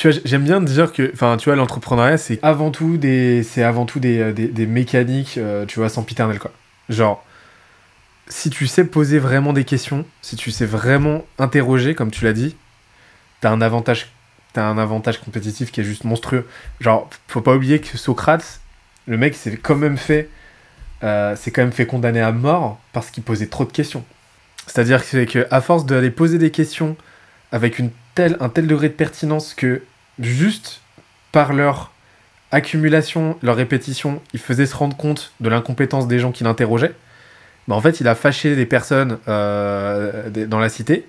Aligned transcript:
tu 0.00 0.10
vois, 0.10 0.18
j'aime 0.24 0.44
bien 0.44 0.62
dire 0.62 0.94
que, 0.94 1.10
enfin, 1.12 1.36
tu 1.36 1.50
vois, 1.50 1.56
l'entrepreneuriat, 1.56 2.16
c'est 2.16 2.38
avant 2.42 2.70
tout 2.70 2.96
des, 2.96 3.42
c'est 3.42 3.62
avant 3.62 3.84
tout 3.84 4.00
des, 4.00 4.18
euh, 4.18 4.32
des, 4.32 4.64
mécaniques, 4.64 5.36
euh, 5.36 5.66
tu 5.66 5.78
vois, 5.78 5.90
sans 5.90 6.04
piternel, 6.04 6.38
quoi. 6.38 6.52
Genre, 6.88 7.22
si 8.26 8.48
tu 8.48 8.66
sais 8.66 8.86
poser 8.86 9.18
vraiment 9.18 9.52
des 9.52 9.64
questions, 9.64 10.06
si 10.22 10.36
tu 10.36 10.52
sais 10.52 10.64
vraiment 10.64 11.26
interroger, 11.38 11.94
comme 11.94 12.10
tu 12.10 12.24
l'as 12.24 12.32
dit, 12.32 12.56
t'as 13.42 13.50
un 13.50 13.60
avantage, 13.60 14.10
t'as 14.54 14.64
un 14.64 14.78
avantage 14.78 15.20
compétitif 15.20 15.70
qui 15.70 15.82
est 15.82 15.84
juste 15.84 16.04
monstrueux. 16.04 16.48
Genre, 16.80 17.10
faut 17.28 17.42
pas 17.42 17.54
oublier 17.54 17.78
que 17.78 17.98
Socrate, 17.98 18.60
le 19.06 19.18
mec, 19.18 19.34
s'est 19.34 19.58
quand 19.58 19.76
même 19.76 19.98
fait, 19.98 20.30
euh, 21.04 21.36
s'est 21.36 21.50
quand 21.50 21.60
même 21.60 21.72
fait 21.72 21.84
condamner 21.84 22.22
à 22.22 22.32
mort 22.32 22.80
parce 22.94 23.10
qu'il 23.10 23.22
posait 23.22 23.48
trop 23.48 23.66
de 23.66 23.72
questions. 23.72 24.02
C'est-à-dire 24.66 25.04
que, 25.04 25.46
à 25.50 25.60
force 25.60 25.84
d'aller 25.84 26.10
poser 26.10 26.38
des 26.38 26.50
questions 26.50 26.96
avec 27.52 27.78
une 27.78 27.90
un 28.18 28.48
tel 28.48 28.66
degré 28.66 28.88
de 28.88 28.94
pertinence 28.94 29.54
que 29.54 29.82
juste 30.20 30.80
par 31.32 31.52
leur 31.52 31.90
accumulation, 32.52 33.38
leur 33.42 33.56
répétition, 33.56 34.20
il 34.32 34.40
faisait 34.40 34.66
se 34.66 34.74
rendre 34.74 34.96
compte 34.96 35.32
de 35.40 35.48
l'incompétence 35.48 36.08
des 36.08 36.18
gens 36.18 36.32
qui 36.32 36.44
l'interrogeaient. 36.44 36.94
Bah, 37.68 37.76
en 37.76 37.80
fait, 37.80 38.00
il 38.00 38.08
a 38.08 38.14
fâché 38.14 38.56
des 38.56 38.66
personnes 38.66 39.18
euh, 39.28 40.28
dans 40.46 40.58
la 40.58 40.68
cité 40.68 41.06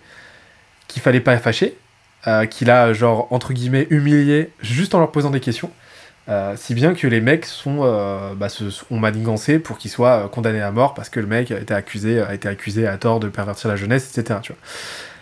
qu'il 0.87 1.01
fallait 1.01 1.21
pas 1.21 1.37
fâcher, 1.37 1.77
euh, 2.27 2.45
qu'il 2.45 2.69
a, 2.69 2.93
genre, 2.93 3.27
entre 3.31 3.53
guillemets, 3.53 3.87
humilié 3.89 4.51
juste 4.61 4.93
en 4.93 4.99
leur 4.99 5.11
posant 5.11 5.31
des 5.31 5.39
questions. 5.39 5.71
Euh, 6.29 6.53
si 6.55 6.75
bien 6.75 6.93
que 6.93 7.07
les 7.07 7.19
mecs 7.19 7.47
bah, 7.65 8.49
se, 8.49 8.63
ont 8.91 8.99
manigancé 8.99 9.57
pour 9.57 9.79
qu'ils 9.79 9.89
soient 9.89 10.29
condamnés 10.31 10.61
à 10.61 10.71
mort 10.71 10.93
parce 10.93 11.09
que 11.09 11.19
le 11.19 11.25
mec 11.25 11.49
a 11.49 11.59
été 11.59 11.73
accusé, 11.73 12.19
à 12.19 12.97
tort 12.97 13.19
de 13.19 13.27
pervertir 13.27 13.69
la 13.69 13.75
jeunesse, 13.75 14.15
etc. 14.15 14.39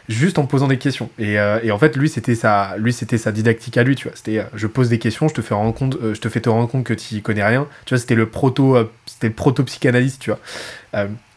Juste 0.10 0.40
en 0.40 0.48
posant 0.48 0.68
des 0.68 0.80
questions. 0.80 1.12
Et, 1.20 1.40
euh, 1.40 1.60
et 1.62 1.70
en 1.70 1.78
fait, 1.78 1.96
lui, 1.96 2.10
c'était 2.10 2.34
sa, 2.34 2.76
lui, 2.78 2.92
c'était 2.94 3.20
sa 3.20 3.32
didactique 3.32 3.78
à 3.78 3.84
lui, 3.84 3.96
tu 3.96 4.08
vois. 4.08 4.18
C'était, 4.18 4.40
euh, 4.40 4.44
je 4.56 4.66
pose 4.66 4.90
des 4.90 4.98
questions, 4.98 5.28
je 5.28 5.36
te 5.36 5.42
fais 5.42 5.54
rendre 5.54 5.72
compte, 5.72 5.98
euh, 6.02 6.16
je 6.16 6.20
te 6.20 6.30
fais 6.30 6.42
te 6.42 6.50
rendre 6.50 6.68
compte 6.68 6.84
que 6.84 6.96
tu 6.96 7.22
connais 7.22 7.44
rien. 7.44 7.68
Tu 7.86 7.94
vois, 7.94 8.00
c'était 8.00 8.16
le 8.16 8.28
proto, 8.28 8.76
c'était 9.06 9.28
le 9.28 9.36
proto 9.36 9.64
psychanalyste, 9.64 10.20
tu 10.20 10.32
vois. 10.32 10.40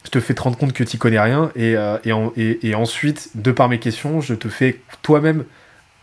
Je 0.04 0.10
te 0.10 0.20
fais 0.20 0.32
te 0.32 0.40
rendre 0.40 0.56
compte 0.56 0.72
que 0.72 0.84
tu 0.84 0.96
connais 0.96 1.20
rien 1.20 1.52
et, 1.54 1.76
et, 2.36 2.66
et- 2.68 2.74
ensuite, 2.74 3.28
de 3.34 3.52
par 3.52 3.68
mes 3.68 3.78
questions, 3.78 4.20
je 4.22 4.34
te 4.34 4.48
fais 4.48 4.80
toi-même, 5.02 5.44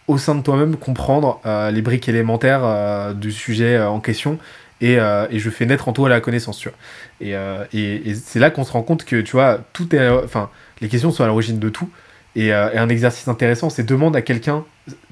au 0.08 0.18
sein 0.20 0.36
de 0.36 0.42
toi-même, 0.42 0.78
comprendre 0.78 1.42
les 1.74 1.82
briques 1.82 2.08
élémentaires 2.08 3.14
du 3.16 3.32
sujet 3.32 3.80
en 3.82 4.00
question 4.00 4.38
et, 4.80 4.94
et 4.94 5.40
je 5.40 5.50
fais 5.50 5.66
naître 5.66 5.90
en 5.90 5.94
toi 5.94 6.08
la 6.08 6.22
connaissance, 6.22 6.60
tu 6.60 6.70
vois. 6.70 7.68
Et, 7.74 8.14
c'est 8.16 8.40
là 8.40 8.52
qu'on 8.52 8.64
se 8.64 8.72
rend 8.72 8.84
compte 8.84 9.04
que, 9.06 9.20
tu 9.22 9.32
vois, 9.34 9.60
tout 9.74 9.94
est, 9.96 10.08
enfin, 10.10 10.50
les 10.82 10.88
questions 10.88 11.12
sont 11.12 11.24
à 11.24 11.28
l'origine 11.28 11.60
de 11.60 11.70
tout. 11.70 11.90
Et, 12.36 12.54
euh, 12.54 12.72
et 12.72 12.78
un 12.78 12.90
exercice 12.90 13.28
intéressant, 13.28 13.70
c'est 13.70 13.84
demande 13.84 14.16
à 14.16 14.22
quelqu'un 14.22 14.64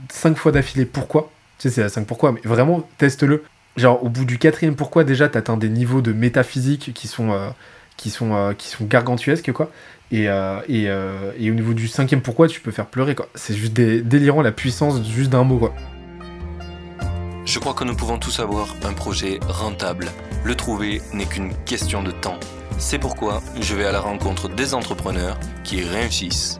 cinq 0.10 0.38
fois 0.38 0.52
d'affilée 0.52 0.86
pourquoi. 0.86 1.32
Tu 1.60 1.70
sais, 1.70 1.76
c'est 1.76 1.82
la 1.82 1.90
5 1.90 2.06
pourquoi, 2.06 2.32
mais 2.32 2.42
vraiment, 2.44 2.88
teste-le. 2.98 3.44
Genre, 3.78 4.04
au 4.04 4.10
bout 4.10 4.26
du 4.26 4.38
quatrième 4.38 4.76
pourquoi, 4.76 5.04
déjà, 5.04 5.28
t'atteins 5.28 5.58
des 5.58 5.70
niveaux 5.70 6.02
de 6.02 6.14
métaphysique 6.14 6.92
qui 6.94 7.08
sont, 7.08 7.32
euh, 7.32 7.50
qui 7.98 8.10
sont, 8.12 8.36
euh, 8.36 8.54
qui 8.54 8.68
sont 8.68 8.86
gargantuesques, 8.86 9.52
quoi. 9.52 9.72
Et, 10.12 10.28
et, 10.70 10.84
et 10.86 11.52
au 11.52 11.54
niveau 11.54 11.74
du 11.74 11.88
cinquième 11.90 12.22
pourquoi, 12.22 12.48
tu 12.48 12.62
peux 12.62 12.72
faire 12.72 12.86
pleurer, 12.86 13.14
quoi. 13.16 13.28
C'est 13.36 13.56
juste 13.56 13.74
dé- 13.74 14.02
délirant 14.02 14.42
la 14.42 14.52
puissance 14.54 15.02
juste 15.06 15.30
d'un 15.32 15.44
mot, 15.44 15.58
quoi. 15.58 15.74
Je 17.46 17.60
crois 17.60 17.74
que 17.74 17.84
nous 17.84 17.96
pouvons 17.96 18.18
tous 18.18 18.40
avoir 18.40 18.68
un 18.84 18.94
projet 18.94 19.40
rentable. 19.48 20.08
Le 20.44 20.56
trouver 20.56 21.02
n'est 21.14 21.26
qu'une 21.26 21.54
question 21.66 22.04
de 22.04 22.12
temps. 22.12 22.40
C'est 22.78 23.00
pourquoi 23.00 23.42
je 23.60 23.74
vais 23.76 23.86
à 23.86 23.92
la 23.92 24.00
rencontre 24.00 24.48
des 24.50 24.74
entrepreneurs 24.74 25.38
qui 25.64 25.82
réussissent 25.84 26.60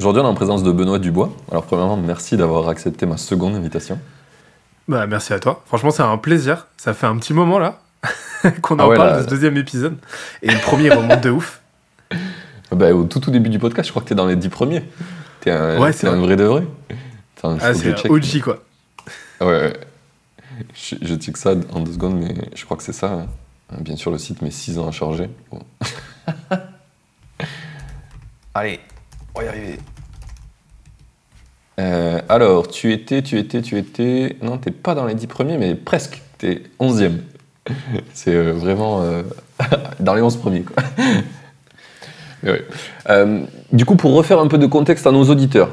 Aujourd'hui, 0.00 0.22
on 0.22 0.26
est 0.26 0.28
en 0.28 0.34
présence 0.34 0.62
de 0.62 0.70
Benoît 0.70 0.98
Dubois. 0.98 1.30
Alors, 1.50 1.64
premièrement, 1.64 1.96
merci 1.96 2.36
d'avoir 2.36 2.68
accepté 2.68 3.04
ma 3.04 3.16
seconde 3.16 3.54
invitation. 3.56 3.98
Bah, 4.86 5.06
merci 5.06 5.32
à 5.32 5.40
toi. 5.40 5.62
Franchement, 5.66 5.90
c'est 5.90 6.02
un 6.02 6.16
plaisir. 6.18 6.66
Ça 6.76 6.94
fait 6.94 7.06
un 7.06 7.16
petit 7.18 7.34
moment, 7.34 7.58
là, 7.58 7.80
qu'on 8.62 8.78
Ah 8.78 8.84
en 8.84 8.88
ouais, 8.90 8.96
parle 8.96 9.10
là- 9.10 9.18
de 9.18 9.22
ce 9.24 9.28
deuxième 9.28 9.56
épisode. 9.56 9.96
Et 10.42 10.50
le 10.52 10.58
premier 10.60 10.90
remonte 10.90 11.20
de 11.22 11.30
ouf. 11.30 11.60
Bah, 12.70 12.92
au 12.92 13.04
tout, 13.04 13.18
tout 13.18 13.30
début 13.30 13.48
du 13.48 13.58
podcast, 13.58 13.86
je 13.86 13.92
crois 13.92 14.02
que 14.02 14.08
t'es 14.08 14.14
dans 14.14 14.26
les 14.26 14.36
dix 14.36 14.50
premiers. 14.50 14.82
T'es 15.40 15.50
un, 15.50 15.80
Ouais, 15.80 15.90
c'est 15.94 16.06
un 16.06 16.16
vrai. 16.20 16.36
de 16.36 16.44
vrai. 16.44 16.66
Ah, 17.42 17.72
c'est. 17.72 18.10
OG, 18.10 18.42
quoi. 18.42 18.58
Ah 19.40 19.46
Ouais, 19.46 19.52
ouais. 19.58 19.72
Je, 20.74 20.96
je 21.00 21.14
check 21.14 21.38
ça 21.38 21.54
en 21.72 21.80
deux 21.80 21.94
secondes, 21.94 22.20
mais 22.20 22.34
je 22.54 22.62
crois 22.66 22.76
que 22.76 22.82
c'est 22.82 22.92
ça. 22.92 23.10
hein. 23.10 23.26
Bien 23.80 23.96
sûr, 23.96 24.10
le 24.10 24.18
site 24.18 24.42
met 24.42 24.50
6 24.50 24.78
ans 24.78 24.86
à 24.86 24.90
charger. 24.90 25.30
Bon. 25.50 25.60
Allez, 28.54 28.80
y 29.42 29.48
arriver. 29.48 29.78
Euh, 31.78 32.20
alors, 32.28 32.68
tu 32.68 32.92
étais, 32.92 33.22
tu 33.22 33.38
étais, 33.38 33.62
tu 33.62 33.78
étais. 33.78 34.36
Non, 34.42 34.58
t'es 34.58 34.70
pas 34.70 34.94
dans 34.94 35.06
les 35.06 35.14
10 35.14 35.26
premiers, 35.26 35.58
mais 35.58 35.74
presque. 35.74 36.22
T'es 36.38 36.62
11e. 36.80 37.18
C'est 38.14 38.34
euh, 38.34 38.52
vraiment 38.52 39.02
euh, 39.02 39.22
dans 40.00 40.14
les 40.14 40.22
11 40.22 40.36
premiers, 40.36 40.64
du 43.72 43.84
coup, 43.84 43.96
pour 43.96 44.14
refaire 44.14 44.38
un 44.38 44.46
peu 44.46 44.58
de 44.58 44.66
contexte 44.66 45.06
à 45.06 45.10
nos 45.10 45.24
auditeurs, 45.24 45.70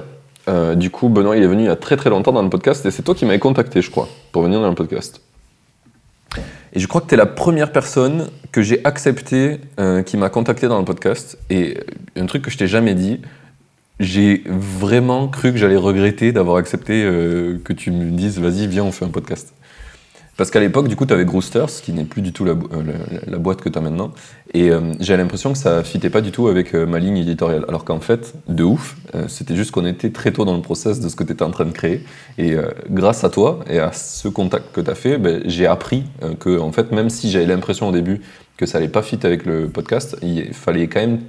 du 0.75 0.89
coup, 0.89 1.09
Benoît, 1.09 1.37
il 1.37 1.43
est 1.43 1.47
venu 1.47 1.63
il 1.63 1.67
y 1.67 1.69
a 1.69 1.75
très 1.75 1.95
très 1.95 2.09
longtemps 2.09 2.31
dans 2.31 2.41
le 2.41 2.49
podcast 2.49 2.85
et 2.85 2.91
c'est 2.91 3.03
toi 3.03 3.13
qui 3.13 3.25
m'avais 3.25 3.39
contacté, 3.39 3.81
je 3.81 3.91
crois, 3.91 4.07
pour 4.31 4.41
venir 4.41 4.59
dans 4.61 4.69
le 4.69 4.75
podcast. 4.75 5.21
Et 6.75 6.79
je 6.79 6.87
crois 6.87 6.99
que 6.99 7.07
tu 7.07 7.13
es 7.13 7.17
la 7.17 7.25
première 7.25 7.71
personne 7.71 8.29
que 8.51 8.61
j'ai 8.61 8.83
accepté 8.83 9.61
euh, 9.79 10.03
qui 10.03 10.17
m'a 10.17 10.29
contacté 10.29 10.67
dans 10.67 10.77
le 10.77 10.83
podcast. 10.83 11.37
Et 11.49 11.77
un 12.17 12.25
truc 12.25 12.43
que 12.43 12.51
je 12.51 12.57
t'ai 12.57 12.67
jamais 12.67 12.93
dit, 12.95 13.21
j'ai 13.99 14.43
vraiment 14.45 15.27
cru 15.27 15.51
que 15.51 15.57
j'allais 15.57 15.77
regretter 15.77 16.31
d'avoir 16.31 16.57
accepté 16.57 17.03
euh, 17.03 17.57
que 17.63 17.73
tu 17.73 17.91
me 17.91 18.11
dises 18.11 18.39
vas-y, 18.39 18.67
viens, 18.67 18.83
on 18.83 18.91
fait 18.91 19.05
un 19.05 19.09
podcast. 19.09 19.53
Parce 20.37 20.51
qu'à 20.51 20.59
l'époque, 20.59 20.89
du 20.89 20.97
coup, 20.97 21.05
tu 21.05 21.13
avais 21.13 21.23
Groosters, 21.23 21.69
qui 21.81 21.93
n'est 21.93 22.03
plus 22.03 22.21
du 22.21 22.33
tout 22.33 22.43
la, 22.43 22.51
euh, 22.51 23.37
boîte 23.37 23.61
que 23.61 23.69
tu 23.69 23.77
as 23.77 23.81
maintenant. 23.81 24.11
Et 24.53 24.69
euh, 24.69 24.81
j'ai 24.99 25.15
l'impression 25.15 25.53
que 25.53 25.57
ça 25.57 25.81
fitait 25.83 26.09
pas 26.09 26.19
du 26.19 26.31
tout 26.31 26.47
avec 26.47 26.75
euh, 26.75 26.85
ma 26.85 26.99
ligne 26.99 27.17
éditoriale. 27.17 27.63
Alors 27.69 27.85
qu'en 27.85 28.01
fait, 28.01 28.33
de 28.49 28.63
ouf, 28.63 28.97
c'était 29.29 29.55
juste 29.55 29.71
qu'on 29.71 29.85
était 29.85 30.09
très 30.09 30.33
tôt 30.33 30.43
dans 30.43 30.55
le 30.55 30.61
process 30.61 30.99
de 30.99 31.07
ce 31.07 31.15
que 31.15 31.23
tu 31.23 31.31
étais 31.31 31.43
en 31.43 31.51
train 31.51 31.65
de 31.65 31.71
créer. 31.71 32.03
Et 32.37 32.55
grâce 32.89 33.23
à 33.23 33.29
toi 33.29 33.59
et 33.69 33.79
à 33.79 33.93
ce 33.93 34.27
contact 34.27 34.73
que 34.73 34.81
tu 34.81 34.89
as 34.89 34.95
fait, 34.95 35.17
ben, 35.17 35.41
j'ai 35.45 35.67
appris 35.67 36.03
que, 36.39 36.59
en 36.59 36.71
fait, 36.71 36.91
même 36.91 37.09
si 37.09 37.31
j'avais 37.31 37.45
l'impression 37.45 37.87
au 37.87 37.91
début 37.91 38.21
que 38.57 38.65
ça 38.65 38.79
allait 38.79 38.89
pas 38.89 39.01
fit 39.01 39.19
avec 39.23 39.45
le 39.45 39.69
podcast, 39.69 40.17
il 40.21 40.53
fallait 40.53 40.87
quand 40.87 40.99
même 40.99 41.19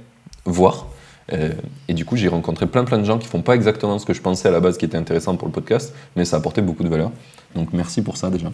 voir. 0.45 0.87
Euh, 1.33 1.51
et 1.87 1.93
du 1.93 2.05
coup, 2.05 2.15
j'ai 2.15 2.27
rencontré 2.27 2.67
plein 2.67 2.83
plein 2.83 2.97
de 2.97 3.03
gens 3.03 3.17
qui 3.17 3.27
font 3.27 3.41
pas 3.41 3.55
exactement 3.55 3.99
ce 3.99 4.05
que 4.05 4.13
je 4.13 4.21
pensais 4.21 4.47
à 4.47 4.51
la 4.51 4.59
base 4.59 4.77
qui 4.77 4.85
était 4.85 4.97
intéressant 4.97 5.35
pour 5.35 5.47
le 5.47 5.53
podcast, 5.53 5.93
mais 6.15 6.25
ça 6.25 6.37
a 6.37 6.39
apporté 6.39 6.61
beaucoup 6.61 6.83
de 6.83 6.89
valeur. 6.89 7.11
Donc 7.55 7.73
merci 7.73 8.01
pour 8.01 8.17
ça 8.17 8.29
déjà. 8.29 8.51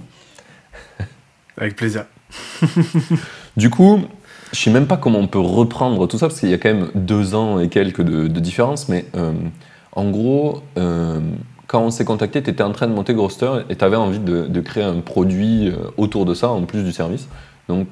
Avec 1.58 1.76
plaisir. 1.76 2.06
Du 3.56 3.70
coup, 3.70 4.00
je 4.52 4.60
sais 4.60 4.72
même 4.72 4.88
pas 4.88 4.98
comment 4.98 5.20
on 5.20 5.28
peut 5.28 5.38
reprendre 5.38 6.08
tout 6.08 6.18
ça, 6.18 6.28
parce 6.28 6.40
qu'il 6.40 6.50
y 6.50 6.56
a 6.56 6.58
quand 6.58 6.74
même 6.74 6.90
deux 6.96 7.36
ans 7.36 7.60
et 7.60 7.70
quelques 7.70 8.02
de, 8.02 8.28
de 8.28 8.40
différence, 8.40 8.90
mais 8.90 9.06
euh, 9.16 9.32
en 9.92 10.10
gros, 10.10 10.64
euh, 10.80 11.20
quand 11.68 11.82
on 11.82 11.92
s'est 11.92 12.04
contacté, 12.04 12.42
tu 12.42 12.50
étais 12.50 12.64
en 12.64 12.72
train 12.72 12.88
de 12.88 12.94
monter 12.94 13.14
Groster 13.14 13.60
et 13.70 13.76
tu 13.76 13.86
avais 13.86 13.96
envie 13.96 14.18
de, 14.18 14.48
de 14.48 14.62
créer 14.62 14.84
un 14.84 15.02
produit 15.02 15.72
autour 15.98 16.26
de 16.26 16.34
ça, 16.34 16.50
en 16.50 16.64
plus 16.64 16.82
du 16.82 16.92
service. 16.92 17.28
Donc 17.70 17.88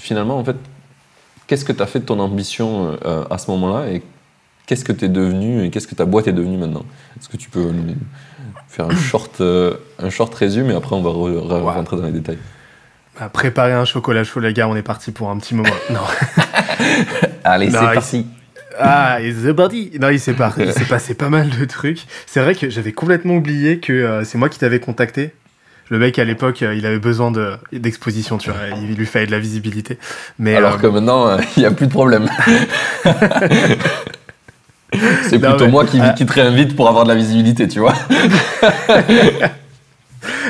finalement, 0.00 0.36
en 0.36 0.44
fait, 0.44 0.56
qu'est-ce 1.48 1.64
que 1.64 1.72
tu 1.72 1.82
as 1.82 1.86
fait 1.86 1.98
de 2.00 2.04
ton 2.04 2.20
ambition 2.20 2.96
euh, 3.04 3.24
à 3.30 3.38
ce 3.38 3.50
moment-là 3.50 3.88
et 3.90 4.02
qu'est-ce 4.66 4.84
que 4.84 4.92
tu 4.92 5.06
es 5.06 5.08
devenu 5.08 5.64
et 5.64 5.70
qu'est-ce 5.70 5.88
que 5.88 5.94
ta 5.96 6.04
boîte 6.04 6.28
est 6.28 6.32
devenue 6.32 6.56
maintenant? 6.58 6.84
Est-ce 7.18 7.28
que 7.28 7.36
tu 7.36 7.50
peux 7.50 7.62
nous 7.72 7.94
faire 8.68 8.86
un 8.86 8.94
short, 8.96 9.40
euh, 9.40 9.74
un 9.98 10.10
short 10.10 10.32
résumé 10.34 10.72
et 10.72 10.76
après 10.76 10.94
on 10.94 11.02
va 11.02 11.10
re- 11.10 11.40
re- 11.40 11.62
Ouais. 11.64 11.72
rentrer 11.72 11.96
dans 11.96 12.04
les 12.04 12.12
détails? 12.12 12.38
Bah, 13.18 13.28
préparez 13.32 13.72
un 13.72 13.84
chocolat 13.84 14.22
chaud, 14.22 14.38
les 14.38 14.52
gars, 14.52 14.68
on 14.68 14.76
est 14.76 14.82
parti 14.82 15.10
pour 15.10 15.28
un 15.30 15.38
petit 15.38 15.56
moment. 15.56 15.68
Non. 15.90 15.98
Allez, 17.44 17.70
c'est 17.70 17.76
parti 17.78 18.26
Ah, 18.78 19.18
the 19.20 19.48
body 19.50 19.90
Non, 20.00 20.10
il 20.10 20.20
s'est 20.20 20.34
pas- 20.34 20.54
il 20.58 20.72
s'est 20.72 20.84
passé 20.84 21.14
pas 21.14 21.28
mal 21.28 21.48
de 21.50 21.64
trucs. 21.64 22.06
C'est 22.26 22.40
vrai 22.40 22.54
que 22.54 22.70
j'avais 22.70 22.92
complètement 22.92 23.34
oublié 23.34 23.80
que 23.80 23.92
euh, 23.92 24.24
c'est 24.24 24.38
moi 24.38 24.48
qui 24.48 24.58
t'avais 24.60 24.78
contacté. 24.78 25.32
Le 25.90 25.98
mec, 25.98 26.18
à 26.18 26.24
l'époque, 26.24 26.62
euh, 26.62 26.74
il 26.74 26.84
avait 26.86 26.98
besoin 26.98 27.30
de- 27.30 27.54
d'exposition, 27.72 28.36
tu 28.38 28.50
vois. 28.50 28.60
Il 28.82 28.94
lui 28.94 29.06
fallait 29.06 29.26
de 29.26 29.30
la 29.30 29.38
visibilité. 29.38 29.98
Mais, 30.38 30.54
Alors 30.54 30.74
euh, 30.74 30.78
que 30.78 30.86
maintenant, 30.86 31.28
euh, 31.28 31.38
il 31.56 31.60
n'y 31.60 31.66
a 31.66 31.70
plus 31.70 31.86
de 31.86 31.92
problème. 31.92 32.28
C'est 35.22 35.38
plutôt 35.38 35.66
mais, 35.66 35.70
moi 35.70 35.84
qui, 35.84 36.00
euh, 36.00 36.10
qui 36.10 36.24
te 36.24 36.32
réinvite 36.32 36.74
pour 36.74 36.88
avoir 36.88 37.04
de 37.04 37.10
la 37.10 37.14
visibilité, 37.14 37.68
tu 37.68 37.78
vois. 37.78 37.92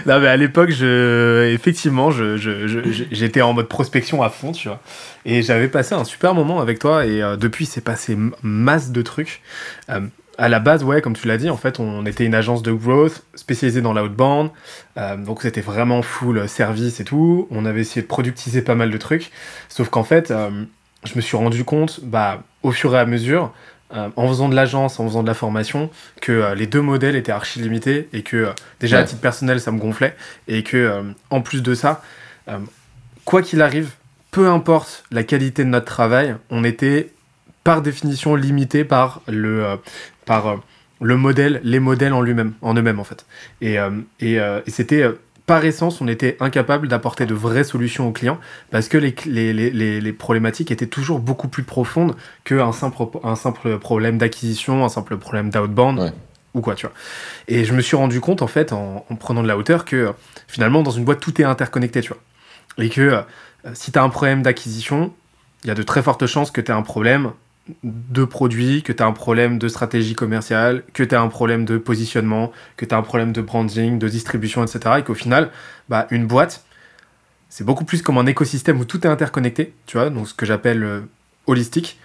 non, 0.06 0.20
mais 0.20 0.28
à 0.28 0.36
l'époque, 0.36 0.70
je, 0.70 1.52
effectivement, 1.52 2.10
je, 2.12 2.36
je, 2.36 2.66
je- 2.68 3.04
j'étais 3.10 3.42
en 3.42 3.52
mode 3.52 3.66
prospection 3.68 4.22
à 4.22 4.30
fond, 4.30 4.52
tu 4.52 4.68
vois. 4.68 4.80
Et 5.24 5.42
j'avais 5.42 5.66
passé 5.68 5.94
un 5.94 6.04
super 6.04 6.34
moment 6.34 6.60
avec 6.60 6.78
toi. 6.78 7.04
Et 7.04 7.20
euh, 7.22 7.36
depuis, 7.36 7.66
c'est 7.66 7.80
passé 7.80 8.12
m- 8.12 8.32
masse 8.42 8.90
de 8.92 9.02
trucs. 9.02 9.42
Euh, 9.90 10.00
à 10.38 10.48
la 10.48 10.60
base, 10.60 10.84
ouais, 10.84 11.02
comme 11.02 11.14
tu 11.14 11.26
l'as 11.26 11.36
dit, 11.36 11.50
en 11.50 11.56
fait, 11.56 11.80
on 11.80 12.06
était 12.06 12.24
une 12.24 12.34
agence 12.34 12.62
de 12.62 12.70
growth 12.70 13.24
spécialisée 13.34 13.82
dans 13.82 13.92
l'outbound. 13.92 14.50
Euh, 14.96 15.16
donc, 15.16 15.42
c'était 15.42 15.60
vraiment 15.60 16.00
full 16.00 16.48
service 16.48 17.00
et 17.00 17.04
tout. 17.04 17.48
On 17.50 17.64
avait 17.64 17.80
essayé 17.80 18.02
de 18.02 18.06
productiser 18.06 18.62
pas 18.62 18.76
mal 18.76 18.90
de 18.90 18.98
trucs. 18.98 19.32
Sauf 19.68 19.88
qu'en 19.88 20.04
fait, 20.04 20.30
euh, 20.30 20.48
je 21.04 21.16
me 21.16 21.20
suis 21.20 21.36
rendu 21.36 21.64
compte, 21.64 22.00
bah, 22.04 22.44
au 22.62 22.70
fur 22.70 22.94
et 22.94 22.98
à 23.00 23.04
mesure, 23.04 23.52
euh, 23.94 24.10
en 24.14 24.28
faisant 24.28 24.48
de 24.48 24.54
l'agence, 24.54 25.00
en 25.00 25.08
faisant 25.08 25.22
de 25.22 25.28
la 25.28 25.34
formation, 25.34 25.90
que 26.20 26.30
euh, 26.30 26.54
les 26.54 26.68
deux 26.68 26.82
modèles 26.82 27.16
étaient 27.16 27.32
archi 27.32 27.58
limités 27.60 28.08
et 28.12 28.22
que 28.22 28.50
déjà 28.78 29.00
à 29.00 29.04
titre 29.04 29.20
personnel 29.20 29.60
ça 29.60 29.72
me 29.72 29.78
gonflait 29.78 30.14
et 30.46 30.62
que 30.62 31.14
en 31.30 31.40
plus 31.40 31.62
de 31.62 31.74
ça, 31.74 32.02
quoi 33.24 33.40
qu'il 33.40 33.62
arrive, 33.62 33.92
peu 34.30 34.46
importe 34.48 35.04
la 35.10 35.22
qualité 35.22 35.64
de 35.64 35.70
notre 35.70 35.86
travail, 35.86 36.36
on 36.50 36.64
était 36.64 37.12
par 37.68 37.82
définition 37.82 38.34
limité 38.34 38.82
par 38.82 39.20
le 39.28 39.62
euh, 39.62 39.76
par 40.24 40.46
euh, 40.46 40.56
le 41.02 41.18
modèle, 41.18 41.60
les 41.64 41.80
modèles 41.80 42.14
en 42.14 42.22
lui-même, 42.22 42.54
en 42.62 42.72
eux-mêmes 42.72 42.98
en 42.98 43.04
fait. 43.04 43.26
Et, 43.60 43.78
euh, 43.78 43.90
et, 44.20 44.36
et 44.36 44.70
c'était 44.70 45.04
par 45.44 45.62
essence, 45.66 46.00
on 46.00 46.08
était 46.08 46.38
incapable 46.40 46.88
d'apporter 46.88 47.26
de 47.26 47.34
vraies 47.34 47.64
solutions 47.64 48.08
aux 48.08 48.12
clients 48.12 48.38
parce 48.70 48.88
que 48.88 48.96
les, 48.96 49.14
les, 49.26 49.52
les, 49.52 49.68
les- 49.70 50.00
les 50.00 50.12
problématiques 50.14 50.70
étaient 50.70 50.86
toujours 50.86 51.18
beaucoup 51.20 51.48
plus 51.48 51.62
profondes 51.62 52.16
qu'un 52.44 52.72
simple, 52.72 53.02
un 53.22 53.36
simple 53.36 53.78
problème 53.78 54.16
d'acquisition, 54.16 54.82
un 54.82 54.88
simple 54.88 55.18
problème 55.18 55.50
d'outbound 55.50 55.98
Ouais. 55.98 56.12
ou 56.54 56.62
quoi, 56.62 56.74
tu 56.74 56.86
vois. 56.86 56.94
Et 57.48 57.64
je 57.66 57.74
me 57.74 57.82
suis 57.82 57.96
rendu 57.96 58.20
compte, 58.22 58.40
en 58.40 58.46
fait, 58.46 58.72
en, 58.72 59.04
en 59.10 59.14
prenant 59.16 59.42
de 59.42 59.48
la 59.48 59.56
hauteur, 59.58 59.84
que 59.84 59.96
euh, 59.96 60.12
finalement, 60.48 60.82
dans 60.82 60.90
une 60.90 61.04
boîte, 61.04 61.20
tout 61.20 61.38
est 61.40 61.44
interconnecté, 61.44 62.00
tu 62.00 62.08
vois. 62.14 62.22
Et 62.84 62.88
que 62.88 63.00
euh, 63.02 63.22
si 63.74 63.92
tu 63.92 63.98
as 63.98 64.02
un 64.02 64.08
problème 64.10 64.42
d'acquisition, 64.42 65.12
il 65.64 65.68
y 65.68 65.70
a 65.70 65.74
de 65.74 65.82
très 65.82 66.02
fortes 66.02 66.26
chances 66.26 66.50
que 66.50 66.60
tu 66.62 66.70
aies 66.72 66.74
un 66.74 66.82
problème 66.82 67.32
de 67.84 68.24
produit, 68.24 68.82
que 68.82 68.92
tu 68.92 69.02
as 69.02 69.06
un 69.06 69.12
problème 69.12 69.58
de 69.58 69.68
stratégie 69.68 70.14
commerciale, 70.14 70.82
que 70.92 71.02
tu 71.02 71.14
as 71.14 71.20
un 71.20 71.28
problème 71.28 71.64
de 71.64 71.78
positionnement, 71.78 72.52
que 72.76 72.84
tu 72.84 72.94
as 72.94 72.98
un 72.98 73.02
problème 73.02 73.32
de 73.32 73.40
branding, 73.40 73.98
de 73.98 74.08
distribution, 74.08 74.64
etc. 74.64 74.96
Et 74.98 75.02
qu'au 75.02 75.14
final, 75.14 75.50
bah, 75.88 76.06
une 76.10 76.26
boîte, 76.26 76.64
c'est 77.48 77.64
beaucoup 77.64 77.84
plus 77.84 78.02
comme 78.02 78.18
un 78.18 78.26
écosystème 78.26 78.80
où 78.80 78.84
tout 78.84 79.06
est 79.06 79.10
interconnecté, 79.10 79.74
tu 79.86 79.96
vois, 79.96 80.10
donc 80.10 80.28
ce 80.28 80.34
que 80.34 80.46
j'appelle 80.46 80.82
euh, 80.82 81.00
holistique, 81.46 81.98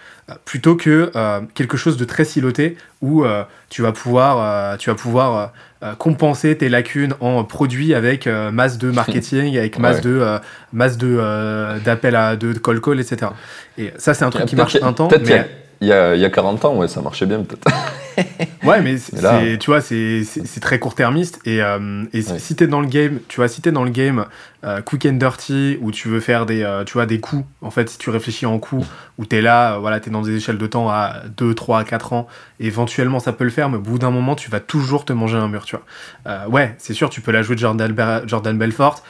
plutôt 0.45 0.75
que 0.75 1.11
euh, 1.15 1.41
quelque 1.53 1.75
chose 1.77 1.97
de 1.97 2.05
très 2.05 2.23
siloté 2.25 2.77
où 3.01 3.23
euh, 3.25 3.43
tu 3.69 3.81
vas 3.81 3.91
pouvoir, 3.91 4.37
euh, 4.39 4.77
tu 4.77 4.89
vas 4.89 4.95
pouvoir 4.95 5.37
euh, 5.37 5.45
euh, 5.89 5.95
compenser 5.95 6.57
tes 6.57 6.69
lacunes 6.69 7.13
en 7.19 7.43
produits 7.43 7.93
avec 7.93 8.25
euh, 8.27 8.49
masse 8.51 8.77
de 8.77 8.89
marketing, 8.89 9.57
avec 9.57 9.77
masse 9.79 9.97
Ouais. 9.97 10.01
de 10.03 10.19
euh, 10.21 10.39
masse 10.71 10.97
de 10.97 11.17
euh, 11.19 11.77
d'appels 11.79 12.15
à 12.15 12.35
de 12.37 12.53
call 12.53 12.79
call, 12.79 12.99
etc. 13.01 13.31
Et 13.77 13.91
ça, 13.97 14.13
c'est 14.13 14.23
un 14.23 14.29
truc 14.29 14.45
qui 14.45 14.55
marche 14.55 14.77
un 14.81 14.93
temps, 14.93 15.07
Peut-être 15.09 15.27
mais 15.27 15.49
il 15.81 15.87
y, 15.87 15.91
a, 15.91 16.15
il 16.15 16.21
y 16.21 16.25
a 16.25 16.29
40 16.29 16.63
ans, 16.63 16.77
ouais, 16.77 16.87
ça 16.87 17.01
marchait 17.01 17.25
bien 17.25 17.43
peut-être. 17.43 17.67
Ouais, 18.63 18.79
mais 18.81 18.95
Mais 19.11 19.21
là- 19.21 19.57
tu 19.57 19.71
vois, 19.71 19.81
c'est, 19.81 20.23
très 20.61 20.79
court-termiste. 20.79 21.39
Et, 21.45 21.61
euh, 21.61 22.03
et 22.13 22.19
Ouais. 22.19 22.39
si 22.39 22.55
t'es 22.55 22.67
dans 22.67 22.79
le 22.79 22.87
game, 22.87 23.19
tu 23.27 23.37
vois, 23.37 23.49
si 23.49 23.61
t'es 23.61 23.71
dans 23.73 23.83
le 23.83 23.89
game 23.89 24.23
euh, 24.63 24.81
quick 24.81 25.05
and 25.05 25.13
dirty, 25.13 25.77
où 25.81 25.91
tu 25.91 26.07
veux 26.07 26.19
faire 26.19 26.45
des, 26.45 26.63
euh, 26.63 26.83
tu 26.83 26.93
vois, 26.93 27.05
des 27.05 27.19
coups, 27.19 27.45
en 27.61 27.71
fait, 27.71 27.89
si 27.89 27.97
tu 27.97 28.09
réfléchis 28.09 28.45
en 28.45 28.59
coups, 28.59 28.87
où 29.17 29.25
t'es 29.25 29.41
là, 29.41 29.73
euh, 29.75 29.77
voilà, 29.79 29.99
t'es 29.99 30.09
dans 30.09 30.21
des 30.21 30.35
échelles 30.35 30.57
de 30.57 30.67
temps 30.67 30.89
à 30.89 31.23
2, 31.37 31.53
3, 31.53 31.83
4 31.83 32.13
ans, 32.13 32.27
éventuellement 32.59 33.19
ça 33.19 33.33
peut 33.33 33.43
le 33.43 33.49
faire, 33.49 33.69
mais 33.69 33.77
au 33.77 33.81
bout 33.81 33.99
d'un 33.99 34.11
moment, 34.11 34.35
tu 34.35 34.49
vas 34.49 34.59
toujours 34.59 35.05
te 35.05 35.13
manger 35.13 35.37
un 35.37 35.47
mur, 35.47 35.65
tu 35.65 35.75
vois. 35.75 35.85
Euh, 36.27 36.47
ouais, 36.47 36.75
c'est 36.77 36.93
sûr, 36.93 37.09
tu 37.09 37.21
peux 37.21 37.31
la 37.31 37.41
jouer 37.41 37.55
de 37.55 37.59
Jordan, 37.59 38.23
Jordan 38.25 38.57
Belfort, 38.57 39.03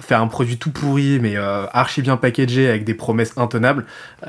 faire 0.00 0.20
un 0.20 0.26
produit 0.26 0.56
tout 0.56 0.70
pourri, 0.70 1.20
mais 1.20 1.36
archi 1.36 2.02
bien 2.02 2.16
packagé, 2.16 2.68
avec 2.68 2.84
des 2.84 2.94
promesses 2.94 3.34
intenables, 3.36 3.84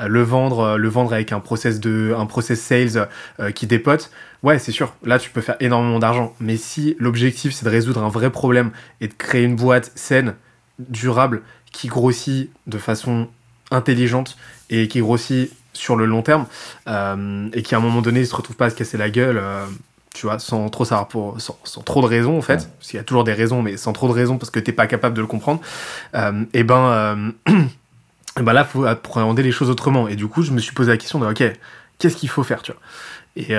le 0.06 0.22
vendre, 0.22 0.78
le 0.78 0.90
vendre 0.90 1.14
avec 1.14 1.32
un 1.32 1.40
process 1.40 1.80
de, 1.80 2.14
un 2.18 2.26
process 2.26 2.62
sales 2.62 3.08
qui 3.56 3.66
dépote. 3.66 4.12
Ouais, 4.44 4.60
c'est 4.60 4.72
sûr. 4.72 4.94
Là, 5.04 5.18
tu 5.20 5.32
peux 5.32 5.42
faire 5.42 5.56
énormément 5.60 6.00
d'argent. 6.00 6.36
Mais 6.40 6.58
si 6.58 6.96
l'objectif, 7.00 7.54
c'est 7.54 7.66
de 7.66 7.70
résoudre 7.70 8.04
un 8.04 8.10
vrai 8.10 8.30
problème 8.30 8.72
et 9.02 9.08
de 9.08 9.14
créer 9.14 9.44
une 9.44 9.56
boîte 9.56 9.92
saine, 9.96 10.36
durable, 10.80 11.42
qui 11.72 11.88
grossit 11.88 12.50
de 12.68 12.78
façon 12.78 13.28
intelligente 13.72 14.38
et 14.70 14.88
qui 14.88 15.00
grossit 15.00 15.52
sur 15.74 15.96
le 15.96 16.06
long 16.06 16.22
terme, 16.24 16.46
euh, 16.88 17.50
et 17.54 17.62
qui 17.62 17.76
à 17.76 17.78
un 17.78 17.82
moment 17.82 18.02
donné 18.02 18.22
ne 18.22 18.26
se 18.26 18.36
retrouve 18.36 18.56
pas 18.56 18.66
à 18.66 18.70
se 18.70 18.76
casser 18.76 18.98
la 18.98 19.10
gueule, 19.10 19.38
euh, 19.38 19.66
tu 20.16 20.26
vois, 20.26 20.40
sans 20.40 20.70
trop 20.70 20.86
savoir 20.86 21.08
pour, 21.08 21.40
sans, 21.40 21.60
sans 21.64 21.82
trop 21.82 22.02
de 22.02 22.08
raisons 22.08 22.38
en 22.38 22.42
fait, 22.42 22.54
Ouais. 22.62 22.68
parce 22.80 22.90
qu'il 22.90 22.98
y 22.98 23.00
a 23.00 23.04
toujours 23.04 23.24
des 23.24 23.34
raisons, 23.34 23.62
mais 23.62 23.78
sans 23.78 23.94
trop 23.94 24.08
de 24.08 24.14
raisons 24.14 24.38
parce 24.38 24.50
que 24.50 24.60
t'es 24.60 24.72
pas 24.72 24.88
capable 24.88 25.16
de 25.16 25.22
le 25.22 25.28
comprendre. 25.28 25.62
euh, 26.16 26.44
et 26.54 26.64
ben, 26.64 26.76
euh, 26.78 27.32
et 28.40 28.42
ben 28.42 28.54
là, 28.54 28.64
faut 28.66 28.86
appréhender 28.86 29.44
les 29.44 29.52
choses 29.52 29.70
autrement. 29.70 30.08
Et 30.08 30.16
du 30.16 30.28
coup, 30.28 30.42
je 30.42 30.52
me 30.52 30.60
suis 30.60 30.74
posé 30.74 30.90
la 30.92 30.98
question 30.98 31.20
de, 31.20 31.28
ok, 31.28 31.44
qu'est-ce 32.00 32.16
qu'il 32.18 32.30
faut 32.30 32.44
faire, 32.44 32.62
tu 32.64 32.72
vois 32.72 32.82
Et 33.36 33.54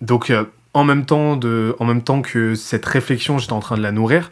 donc, 0.00 0.32
en 0.74 0.84
même 0.84 1.06
temps 1.06 1.36
de, 1.36 1.74
en 1.80 1.84
même 1.84 2.02
temps 2.02 2.22
que 2.22 2.54
cette 2.54 2.86
réflexion, 2.86 3.38
j'étais 3.38 3.52
en 3.52 3.60
train 3.60 3.76
de 3.76 3.82
la 3.82 3.92
nourrir. 3.92 4.30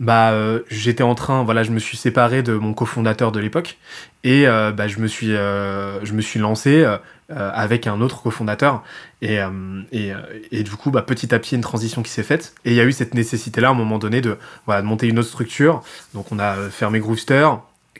Bah, 0.00 0.30
euh, 0.30 0.60
j'étais 0.70 1.02
en 1.02 1.16
train, 1.16 1.42
voilà, 1.42 1.64
je 1.64 1.72
me 1.72 1.80
suis 1.80 1.96
séparé 1.96 2.44
de 2.44 2.54
mon 2.54 2.72
cofondateur 2.72 3.32
de 3.32 3.40
l'époque 3.40 3.78
et 4.22 4.46
euh, 4.46 4.70
bah, 4.70 4.86
je 4.86 5.00
me 5.00 5.08
suis, 5.08 5.34
euh, 5.34 6.04
je 6.04 6.12
me 6.12 6.20
suis 6.20 6.38
lancé 6.38 6.84
euh, 6.84 6.98
euh, 7.32 7.50
avec 7.52 7.88
un 7.88 8.00
autre 8.00 8.22
cofondateur 8.22 8.84
et, 9.22 9.40
euh, 9.40 9.50
et, 9.90 10.12
et 10.52 10.62
du 10.62 10.70
coup, 10.70 10.92
bah, 10.92 11.02
petit 11.02 11.34
à 11.34 11.40
petit, 11.40 11.56
une 11.56 11.62
transition 11.62 12.04
qui 12.04 12.12
s'est 12.12 12.22
faite 12.22 12.54
et 12.64 12.70
il 12.70 12.76
y 12.76 12.80
a 12.80 12.84
eu 12.84 12.92
cette 12.92 13.14
nécessité-là 13.14 13.68
à 13.68 13.70
un 13.72 13.74
moment 13.74 13.98
donné 13.98 14.20
de, 14.20 14.38
voilà, 14.66 14.82
de 14.82 14.86
monter 14.86 15.08
une 15.08 15.18
autre 15.18 15.28
structure. 15.28 15.82
Donc, 16.14 16.30
on 16.30 16.38
a 16.38 16.54
fermé 16.70 17.00
Grooster 17.00 17.48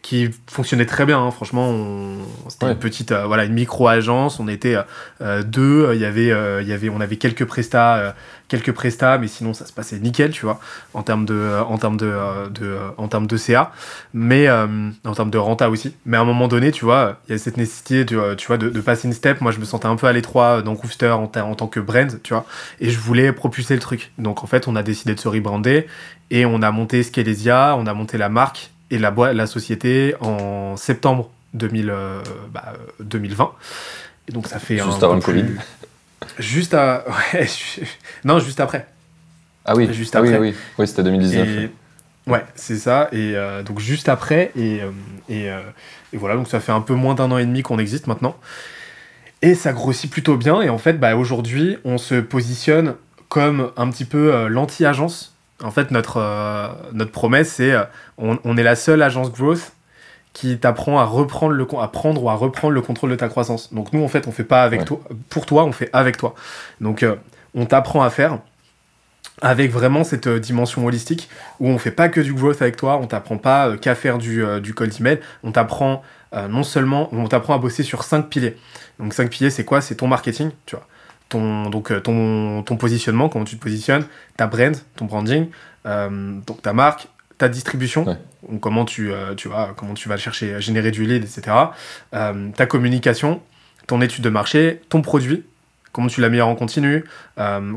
qui 0.03 0.31
fonctionnait 0.51 0.87
très 0.87 1.05
bien, 1.07 1.19
hein. 1.21 1.31
franchement, 1.31 1.69
on- 1.69 2.19
c'était 2.49 2.67
Ouais. 2.67 2.73
une 2.73 2.79
petite, 2.79 3.13
euh, 3.13 3.27
voilà, 3.27 3.45
une 3.45 3.53
micro-agence, 3.55 4.41
on 4.41 4.49
était 4.49 4.75
euh, 4.77 4.83
euh, 5.23 5.43
deux, 5.43 5.91
il 5.95 6.01
y 6.01 6.05
avait, 6.05 6.31
euh, 6.31 6.63
il 6.63 6.69
y 6.69 6.73
avait, 6.73 6.89
on 6.89 7.01
avait 7.01 7.17
quelques 7.17 7.45
prestats, 7.45 7.97
euh, 7.97 8.11
quelques 8.49 8.73
prestats, 8.73 9.19
mais 9.19 9.29
sinon 9.29 9.53
ça 9.55 9.67
se 9.67 9.73
passait 9.73 9.99
nickel, 9.99 10.31
tu 10.31 10.45
vois, 10.47 10.59
en 10.95 11.03
termes 11.03 11.25
de, 11.27 11.35
euh, 11.35 11.63
en 11.65 11.77
termes 11.79 11.97
de, 11.97 12.07
euh, 12.07 12.49
de, 12.49 12.67
euh, 12.67 12.89
en 12.97 13.09
termes 13.09 13.27
de 13.27 13.37
CA, 13.37 13.73
mais 14.15 14.49
euh, 14.49 14.67
en 15.05 15.13
termes 15.15 15.31
de 15.31 15.39
renta 15.39 15.69
aussi. 15.71 15.95
Mais 16.07 16.17
à 16.17 16.21
un 16.21 16.25
moment 16.25 16.49
donné, 16.49 16.71
tu 16.73 16.85
vois, 16.85 17.21
il 17.29 17.33
y 17.33 17.35
a 17.35 17.39
cette 17.39 17.57
nécessité, 17.57 18.05
vois, 18.15 18.37
tu 18.37 18.47
vois, 18.47 18.57
de, 18.59 18.69
de 18.71 18.81
passer 18.81 19.07
une 19.09 19.15
step. 19.15 19.41
Moi, 19.41 19.53
je 19.53 19.59
me 19.59 19.65
sentais 19.65 19.87
un 19.87 19.97
peu 19.97 20.07
à 20.07 20.13
l'étroit 20.13 20.63
dans 20.63 20.73
Grooster 20.75 21.11
en, 21.11 21.25
en 21.35 21.55
tant 21.55 21.67
que 21.67 21.81
brand, 21.81 22.21
tu 22.23 22.33
vois, 22.33 22.45
et 22.81 22.89
je 22.91 22.99
voulais 22.99 23.33
propulser 23.33 23.75
le 23.75 23.81
truc. 23.81 24.13
Donc 24.19 24.43
en 24.45 24.47
fait, 24.47 24.67
on 24.69 24.77
a 24.77 24.83
décidé 24.83 25.15
de 25.15 25.21
se 25.21 25.29
rebrander 25.29 25.87
et 26.31 26.47
on 26.47 26.63
a 26.63 26.71
monté 26.71 27.03
Scalesia, 27.03 27.75
on 27.79 27.87
a 27.87 27.95
monté 27.95 28.17
la 28.19 28.29
marque 28.29 28.71
et 28.91 28.99
la 28.99 29.11
la 29.33 29.47
société 29.47 30.15
en 30.21 30.77
septembre 30.77 31.31
2000, 31.55 31.91
euh, 31.91 32.23
bah, 32.53 32.75
2020. 33.01 33.53
Et 34.29 34.33
donc 34.33 34.47
ça 34.47 34.59
fait 34.59 34.79
Juste 34.79 35.03
un 35.03 35.07
avant 35.07 35.15
le 35.15 35.21
plus- 35.21 35.43
Covid. 35.43 35.55
Juste 36.39 36.75
à, 36.75 37.05
ouais, 37.35 37.47
je- 37.47 37.83
non, 38.25 38.39
juste 38.39 38.61
après. 38.61 38.87
Ah 39.65 39.75
oui, 39.77 39.93
Juste 39.93 40.15
ah 40.17 40.21
après. 40.21 40.39
oui, 40.39 40.55
oui, 40.79 40.87
c'était 40.89 41.03
2019. 41.03 41.49
Et- 41.49 41.71
ouais, 42.31 42.45
c'est 42.55 42.77
ça. 42.79 43.09
Et 43.13 43.35
euh, 43.37 43.63
donc 43.63 43.79
juste 43.81 44.09
après, 44.09 44.51
et, 44.57 44.81
euh, 44.83 44.91
et, 45.29 45.51
euh, 45.51 45.61
et 46.13 46.17
voilà, 46.17 46.37
donc 46.37 46.49
ça 46.49 46.61
fait 46.61 46.73
un 46.73 46.81
peu 46.81 46.95
moins 46.95 47.15
d'un 47.15 47.31
an 47.31 47.39
et 47.39 47.45
demi 47.45 47.63
qu'on 47.63 47.79
existe 47.79 48.07
maintenant. 48.07 48.37
Et 49.43 49.55
ça 49.55 49.73
grossit 49.73 50.11
plutôt 50.11 50.37
bien. 50.37 50.61
Et 50.63 50.69
en 50.69 50.79
fait, 50.79 50.95
bah, 50.95 51.17
aujourd'hui, 51.17 51.79
on 51.85 51.97
se 51.99 52.15
positionne 52.17 52.95
comme 53.29 53.71
un 53.77 53.89
petit 53.91 54.05
peu 54.07 54.49
l'anti-agence. 54.49 55.35
En 55.63 55.71
fait, 55.71 55.91
notre, 55.91 56.19
euh, 56.19 56.69
notre 56.93 57.11
promesse, 57.11 57.53
c'est 57.55 57.73
euh, 57.73 57.83
on, 58.17 58.39
on 58.45 58.57
est 58.57 58.63
la 58.63 58.77
seule 58.77 59.03
agence 59.03 59.33
growth 59.33 59.73
qui 60.33 60.57
t'apprend 60.59 61.01
à 61.01 61.05
reprendre 61.05 61.53
le 61.55 61.65
con- 61.65 61.81
à 61.81 61.89
prendre 61.89 62.23
ou 62.23 62.31
à 62.31 62.35
reprendre 62.35 62.75
le 62.75 62.81
contrôle 62.81 63.11
de 63.11 63.17
ta 63.17 63.29
croissance. 63.29 63.73
Donc 63.75 63.93
nous 63.93 64.05
en 64.05 64.09
fait, 64.09 64.29
on 64.29 64.33
fait 64.33 64.45
pas 64.45 64.63
avec 64.63 64.81
Ouais. 64.81 64.87
toi 64.87 65.01
pour 65.31 65.47
toi, 65.47 65.65
on 65.65 65.73
fait 65.73 65.91
avec 65.93 66.17
toi. 66.17 66.35
Donc 66.81 67.03
euh, 67.03 67.17
on 67.55 67.67
t'apprend 67.67 68.03
à 68.03 68.11
faire 68.11 68.39
avec 69.41 69.71
vraiment 69.73 70.05
cette 70.05 70.29
dimension 70.29 70.85
holistique 70.87 71.29
où 71.59 71.69
on 71.69 71.79
fait 71.79 71.91
pas 71.93 72.09
que 72.09 72.21
du 72.21 72.35
growth 72.35 72.61
avec 72.63 72.77
toi, 72.77 72.99
on 73.03 73.07
t'apprend 73.07 73.39
pas 73.39 73.77
qu'à 73.77 73.95
faire 73.95 74.19
du, 74.19 74.45
du 74.61 74.75
cold 74.75 74.93
email, 75.01 75.21
on 75.43 75.53
t'apprend 75.53 76.03
non 76.49 76.63
seulement, 76.63 77.09
on 77.13 77.27
t'apprend 77.29 77.55
à 77.55 77.59
bosser 77.59 77.83
sur 77.85 78.03
cinq 78.03 78.29
piliers. 78.29 78.57
Donc 78.99 79.15
cinq 79.15 79.31
piliers, 79.31 79.51
c'est 79.51 79.65
quoi? 79.65 79.81
C'est 79.81 79.95
ton 79.95 80.09
marketing, 80.09 80.51
tu 80.67 80.75
vois. 80.77 80.87
Ton, 81.29 81.69
donc 81.69 81.91
euh, 81.91 82.01
ton, 82.01 82.63
ton 82.63 82.77
positionnement, 82.77 83.29
comment 83.29 83.45
tu 83.45 83.57
te 83.57 83.63
positionnes, 83.63 84.05
ta 84.39 84.47
brand, 84.47 84.75
ton 84.97 85.05
branding, 85.05 85.49
euh, 85.85 86.39
donc 86.47 86.63
ta 86.63 86.73
marque, 86.73 87.09
ta 87.37 87.49
distribution, 87.51 88.07
Ouais. 88.07 88.17
donc 88.49 88.61
comment 88.61 88.85
tu, 88.87 89.13
euh, 89.13 89.35
tu 89.35 89.49
vois, 89.49 89.75
comment 89.77 89.93
tu 89.95 90.09
vas 90.09 90.17
chercher 90.17 90.55
à 90.55 90.61
générer 90.61 90.91
du 90.91 91.05
lead, 91.05 91.23
etc. 91.25 91.55
Euh, 92.15 92.49
ta 92.57 92.65
communication, 92.65 93.43
ton 93.87 94.01
étude 94.01 94.25
de 94.25 94.31
marché, 94.31 94.81
ton 94.89 95.03
produit, 95.03 95.45
comment 95.93 96.09
tu 96.09 96.21
l'améliores 96.23 96.49
en 96.49 96.55
continu, 96.55 97.05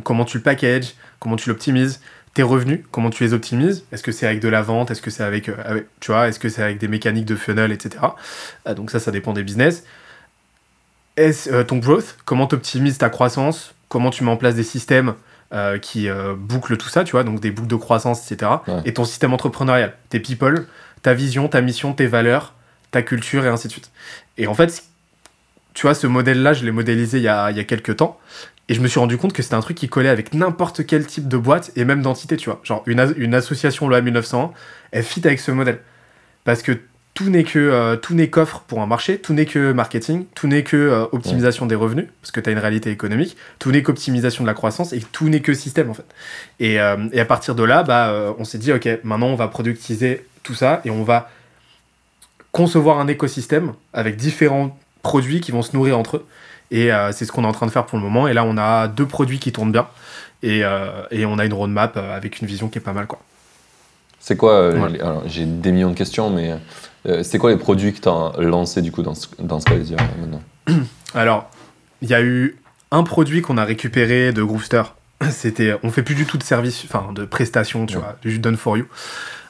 comment 0.03 0.25
tu 0.25 0.37
le 0.37 0.43
packages, 0.43 0.93
comment 1.19 1.35
tu 1.35 1.49
l'optimises, 1.49 2.01
tes 2.33 2.43
revenus, 2.43 2.79
comment 2.91 3.09
tu 3.09 3.23
les 3.23 3.33
optimises, 3.33 3.83
est-ce 3.91 4.03
que 4.03 4.11
c'est 4.13 4.27
avec 4.27 4.39
de 4.39 4.47
la 4.47 4.61
vente, 4.61 4.91
est-ce 4.91 5.01
que 5.01 5.09
c'est 5.11 5.23
avec, 5.23 5.49
avec- 5.49 5.87
tu 5.99 6.11
vois, 6.11 6.27
est-ce 6.29 6.39
que 6.39 6.47
c'est 6.49 6.63
avec 6.63 6.77
des 6.77 6.87
mécaniques 6.87 7.25
de 7.25 7.35
funnel, 7.35 7.71
etc. 7.73 7.97
Donc 8.75 8.91
ça, 8.91 8.99
ça 8.99 9.11
dépend 9.11 9.33
des 9.33 9.43
business. 9.43 9.83
Est-ce, 11.17 11.49
euh, 11.51 11.63
ton 11.63 11.77
growth, 11.77 12.17
comment 12.25 12.47
tu 12.47 12.55
optimises 12.55 12.97
ta 12.97 13.09
croissance, 13.09 13.73
comment 13.89 14.09
tu 14.09 14.23
mets 14.23 14.31
en 14.31 14.37
place 14.37 14.55
des 14.55 14.63
systèmes 14.63 15.13
euh, 15.53 15.77
qui 15.77 16.07
euh, 16.09 16.33
bouclent 16.37 16.77
tout 16.77 16.87
ça, 16.89 17.03
tu 17.03 17.11
vois, 17.11 17.23
donc 17.23 17.39
des 17.41 17.51
boucles 17.51 17.67
de 17.67 17.75
croissance, 17.75 18.31
etc. 18.31 18.51
Ouais. 18.67 18.81
Et 18.85 18.93
ton 18.93 19.03
système 19.03 19.33
entrepreneurial, 19.33 19.93
tes 20.09 20.19
people, 20.19 20.65
ta 21.01 21.13
vision, 21.13 21.47
ta 21.49 21.59
mission, 21.61 21.93
tes 21.93 22.07
valeurs, 22.07 22.53
ta 22.91 23.01
culture 23.01 23.45
et 23.45 23.49
ainsi 23.49 23.67
de 23.67 23.73
suite. 23.73 23.91
Et 24.37 24.47
en 24.47 24.53
fait, 24.53 24.83
tu 25.73 25.81
vois, 25.83 25.93
ce 25.93 26.07
modèle-là, 26.07 26.53
je 26.53 26.63
l'ai 26.63 26.71
modélisé 26.71 27.17
il 27.17 27.23
y 27.23 27.27
a, 27.27 27.51
il 27.51 27.57
y 27.57 27.59
a 27.59 27.63
quelques 27.65 27.97
temps. 27.97 28.17
Et 28.69 28.73
je 28.73 28.79
me 28.79 28.87
suis 28.87 28.99
rendu 28.99 29.17
compte 29.17 29.33
que 29.33 29.41
c'était 29.41 29.55
un 29.55 29.61
truc 29.61 29.75
qui 29.75 29.89
collait 29.89 30.07
avec 30.09 30.33
n'importe 30.33 30.85
quel 30.85 31.05
type 31.05 31.27
de 31.27 31.35
boîte 31.35 31.71
et 31.75 31.83
même 31.83 32.01
d'entité, 32.01 32.37
tu 32.37 32.49
vois. 32.49 32.61
Genre, 32.63 32.83
une, 32.85 33.01
as- 33.01 33.13
une 33.17 33.33
association 33.35 33.89
loi 33.89 33.99
1901, 33.99 34.51
elle 34.91 35.03
fit 35.03 35.25
avec 35.25 35.41
ce 35.41 35.51
modèle. 35.51 35.79
Parce 36.45 36.61
que 36.61 36.79
tout 37.23 37.29
n'est 37.29 37.43
que 37.43 37.59
euh, 37.59 37.95
tout 37.97 38.13
n'est 38.15 38.29
qu'offre 38.29 38.61
pour 38.67 38.81
un 38.81 38.85
marché, 38.87 39.19
tout 39.19 39.33
n'est 39.33 39.45
que 39.45 39.71
marketing, 39.73 40.25
tout 40.33 40.47
n'est 40.47 40.63
que 40.63 40.75
euh, 40.77 41.05
optimisation 41.11 41.65
des 41.67 41.75
revenus, 41.75 42.07
parce 42.21 42.31
que 42.31 42.39
tu 42.39 42.49
as 42.49 42.53
une 42.53 42.59
réalité 42.59 42.89
économique, 42.89 43.37
tout 43.59 43.71
n'est 43.71 43.83
qu'optimisation 43.83 44.43
de 44.43 44.47
la 44.47 44.53
croissance 44.55 44.91
et 44.93 44.99
tout 45.11 45.29
n'est 45.29 45.41
que 45.41 45.53
système 45.53 45.89
en 45.89 45.93
fait. 45.93 46.05
Et, 46.59 46.79
euh, 46.79 46.97
et 47.11 47.19
à 47.19 47.25
partir 47.25 47.53
de 47.53 47.63
là, 47.63 47.83
bah, 47.83 48.09
euh, 48.09 48.33
on 48.39 48.43
s'est 48.43 48.57
dit, 48.57 48.71
ok, 48.73 48.87
maintenant 49.03 49.27
on 49.27 49.35
va 49.35 49.47
productiser 49.49 50.25
tout 50.43 50.55
ça 50.55 50.81
et 50.85 50.89
on 50.89 51.03
va 51.03 51.29
concevoir 52.51 52.99
un 52.99 53.07
écosystème 53.07 53.73
avec 53.93 54.15
différents 54.15 54.77
produits 55.03 55.41
qui 55.41 55.51
vont 55.51 55.61
se 55.61 55.75
nourrir 55.75 55.97
entre 55.97 56.17
eux. 56.17 56.25
Et 56.71 56.91
euh, 56.91 57.11
c'est 57.11 57.25
ce 57.25 57.31
qu'on 57.31 57.43
est 57.43 57.47
en 57.47 57.51
train 57.51 57.65
de 57.65 57.71
faire 57.71 57.85
pour 57.85 57.97
le 57.97 58.03
moment. 58.03 58.27
Et 58.27 58.33
là, 58.33 58.43
on 58.45 58.57
a 58.57 58.87
deux 58.87 59.05
produits 59.05 59.39
qui 59.39 59.51
tournent 59.51 59.71
bien. 59.71 59.87
Et, 60.43 60.61
euh, 60.63 61.03
et 61.11 61.25
on 61.25 61.37
a 61.37 61.45
une 61.45 61.53
roadmap 61.53 61.97
avec 61.97 62.41
une 62.41 62.47
vision 62.47 62.67
qui 62.69 62.77
est 62.79 62.81
pas 62.81 62.93
mal. 62.93 63.07
Quoi. 63.07 63.19
C'est 64.19 64.37
quoi 64.37 64.53
euh, 64.53 64.79
Ouais. 64.79 64.89
les- 64.89 64.99
alors, 65.01 65.23
J'ai 65.27 65.45
des 65.45 65.71
millions 65.71 65.89
de 65.91 65.95
questions, 65.97 66.29
mais 66.29 66.53
euh, 67.07 67.23
c'est 67.23 67.37
quoi 67.37 67.51
les 67.51 67.57
produits 67.57 67.93
que 67.93 67.99
tu 68.01 68.09
as 68.09 68.33
lancés 68.41 68.81
du 68.81 68.91
coup 68.91 69.01
dans, 69.01 69.15
ce- 69.15 69.27
dans 69.39 69.59
Skyzia 69.59 69.97
maintenant 70.19 70.41
Alors, 71.13 71.49
il 72.01 72.09
y 72.09 72.13
a 72.13 72.21
eu 72.21 72.57
un 72.91 73.03
produit 73.03 73.41
qu'on 73.41 73.57
a 73.57 73.63
récupéré 73.65 74.31
de 74.33 74.43
Groovester. 74.43 74.83
C'était, 75.29 75.75
on 75.83 75.91
fait 75.91 76.03
plus 76.03 76.15
du 76.15 76.25
tout 76.25 76.37
de 76.37 76.43
service, 76.43 76.83
enfin 76.85 77.11
de 77.13 77.25
prestations, 77.25 77.85
tu 77.85 77.95
Ouais. 77.97 78.01
vois, 78.03 78.17
du 78.21 78.39
done 78.39 78.57
for 78.57 78.77
you. 78.77 78.85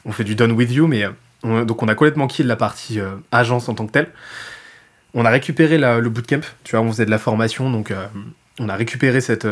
On 0.05 0.11
fait 0.11 0.23
du 0.23 0.35
done 0.35 0.51
with 0.53 0.71
you, 0.71 0.87
mais 0.87 1.05
on- 1.43 1.63
donc 1.63 1.81
on 1.83 1.87
a 1.87 1.95
complètement 1.95 2.27
kill 2.27 2.47
la 2.47 2.55
partie 2.55 2.99
euh, 2.99 3.15
agence 3.31 3.67
en 3.69 3.73
tant 3.73 3.85
que 3.85 3.91
telle. 3.91 4.09
On 5.13 5.25
a 5.25 5.29
récupéré 5.29 5.77
la- 5.77 5.99
le 5.99 6.09
bootcamp, 6.09 6.41
tu 6.63 6.75
vois, 6.75 6.85
on 6.85 6.91
faisait 6.91 7.05
de 7.05 7.11
la 7.11 7.17
formation, 7.19 7.69
donc 7.69 7.91
euh, 7.91 8.05
on 8.59 8.69
a 8.69 8.75
récupéré 8.75 9.19
cette, 9.21 9.47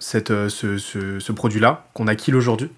cette, 0.00 0.28
ce, 0.48 0.78
ce- 0.78 1.20
ce 1.20 1.32
produit-là 1.32 1.86
qu'on 1.94 2.06
a 2.08 2.14
kill 2.16 2.34
aujourd'hui. 2.34 2.68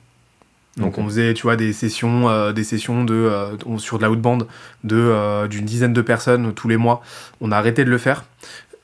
Donc 0.76 0.98
Ok. 0.98 1.04
on 1.04 1.04
faisait, 1.06 1.32
tu 1.34 1.42
vois, 1.44 1.56
des 1.56 1.72
sessions, 1.72 2.28
euh, 2.28 2.52
des 2.52 2.64
sessions 2.64 3.04
de, 3.04 3.14
euh, 3.14 3.56
sur 3.78 3.96
de 3.98 4.02
la 4.02 4.10
outbound 4.10 4.46
de 4.84 4.96
euh, 4.96 5.48
d'une 5.48 5.64
dizaine 5.64 5.92
de 5.94 6.02
personnes 6.02 6.52
tous 6.52 6.68
les 6.68 6.76
mois. 6.76 7.02
On 7.40 7.50
a 7.50 7.56
arrêté 7.56 7.84
de 7.84 7.90
le 7.90 7.98
faire. 7.98 8.24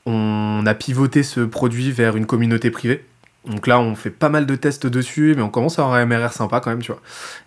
On 0.05 0.63
a 0.65 0.73
pivoté 0.73 1.23
ce 1.23 1.39
produit 1.41 1.91
vers 1.91 2.17
une 2.17 2.25
communauté 2.25 2.71
privée. 2.71 3.05
Donc 3.47 3.67
là, 3.67 3.79
on 3.79 3.93
fait 3.95 4.09
pas 4.09 4.29
mal 4.29 4.45
de 4.45 4.55
tests 4.55 4.87
dessus, 4.87 5.33
mais 5.35 5.41
on 5.43 5.49
commence 5.49 5.77
à 5.77 5.83
avoir 5.83 5.97
un 5.97 6.05
MRR 6.05 6.31
sympa 6.33 6.59
quand 6.61 6.69
même, 6.69 6.81
tu 6.81 6.91
vois. 6.91 7.01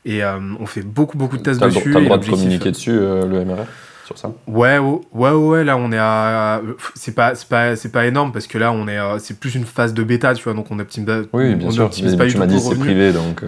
Et 0.05 0.23
euh, 0.23 0.39
on 0.61 0.67
fait 0.67 0.83
beaucoup, 0.83 1.17
beaucoup 1.19 1.39
de 1.39 1.43
tests 1.43 1.61
T'as 1.61 1.67
dessus. 1.69 1.91
t'as 1.93 1.99
le 2.01 2.05
droit 2.05 2.19
de 2.19 2.27
communiquer 2.27 2.71
dessus, 2.71 2.93
euh, 2.93 3.27
le 3.27 3.45
MRR, 3.45 3.65
sur 4.05 4.17
ça? 4.19 4.31
Ouais, 4.47 4.79
ouais, 4.79 4.99
ouais, 5.13 5.31
ouais, 5.31 5.65
là 5.65 5.77
on 5.79 5.91
est 5.93 5.99
à. 5.99 6.61
C'est 6.95 7.15
pas, 7.15 7.35
c'est 7.35 7.49
pas, 7.49 7.77
c'est 7.77 7.91
pas 7.91 8.07
énorme 8.07 8.31
parce 8.33 8.47
que 8.47 8.59
là 8.59 8.73
on 8.73 8.87
est. 8.89 8.99
euh, 8.99 9.19
C'est 9.19 9.39
plus 9.41 9.55
une 9.55 9.65
phase 9.65 9.95
de 9.95 10.03
bêta, 10.05 10.35
tu 10.35 10.45
vois, 10.45 10.53
donc 10.55 10.71
on 10.71 10.79
optimise, 10.79 11.29
Oui, 11.33 11.55
bien 11.55 11.69
on 11.69 11.71
sûr. 11.73 11.85
optimise 11.87 12.13
Mais 12.13 12.19
pas 12.19 12.27
tu 12.27 12.37
m'as 12.39 12.47
dit 12.47 12.61
c'est 12.61 12.75
privé, 12.79 13.13
donc. 13.13 13.43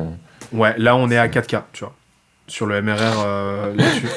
Ouais, 0.52 0.74
là 0.78 0.96
on 0.96 1.10
est 1.10 1.18
à 1.18 1.28
4K, 1.28 1.62
tu 1.72 1.84
vois, 1.84 1.94
sur 2.46 2.66
le 2.66 2.80
MRR 2.80 2.96
euh, 3.24 3.74
là-dessus. 3.76 4.08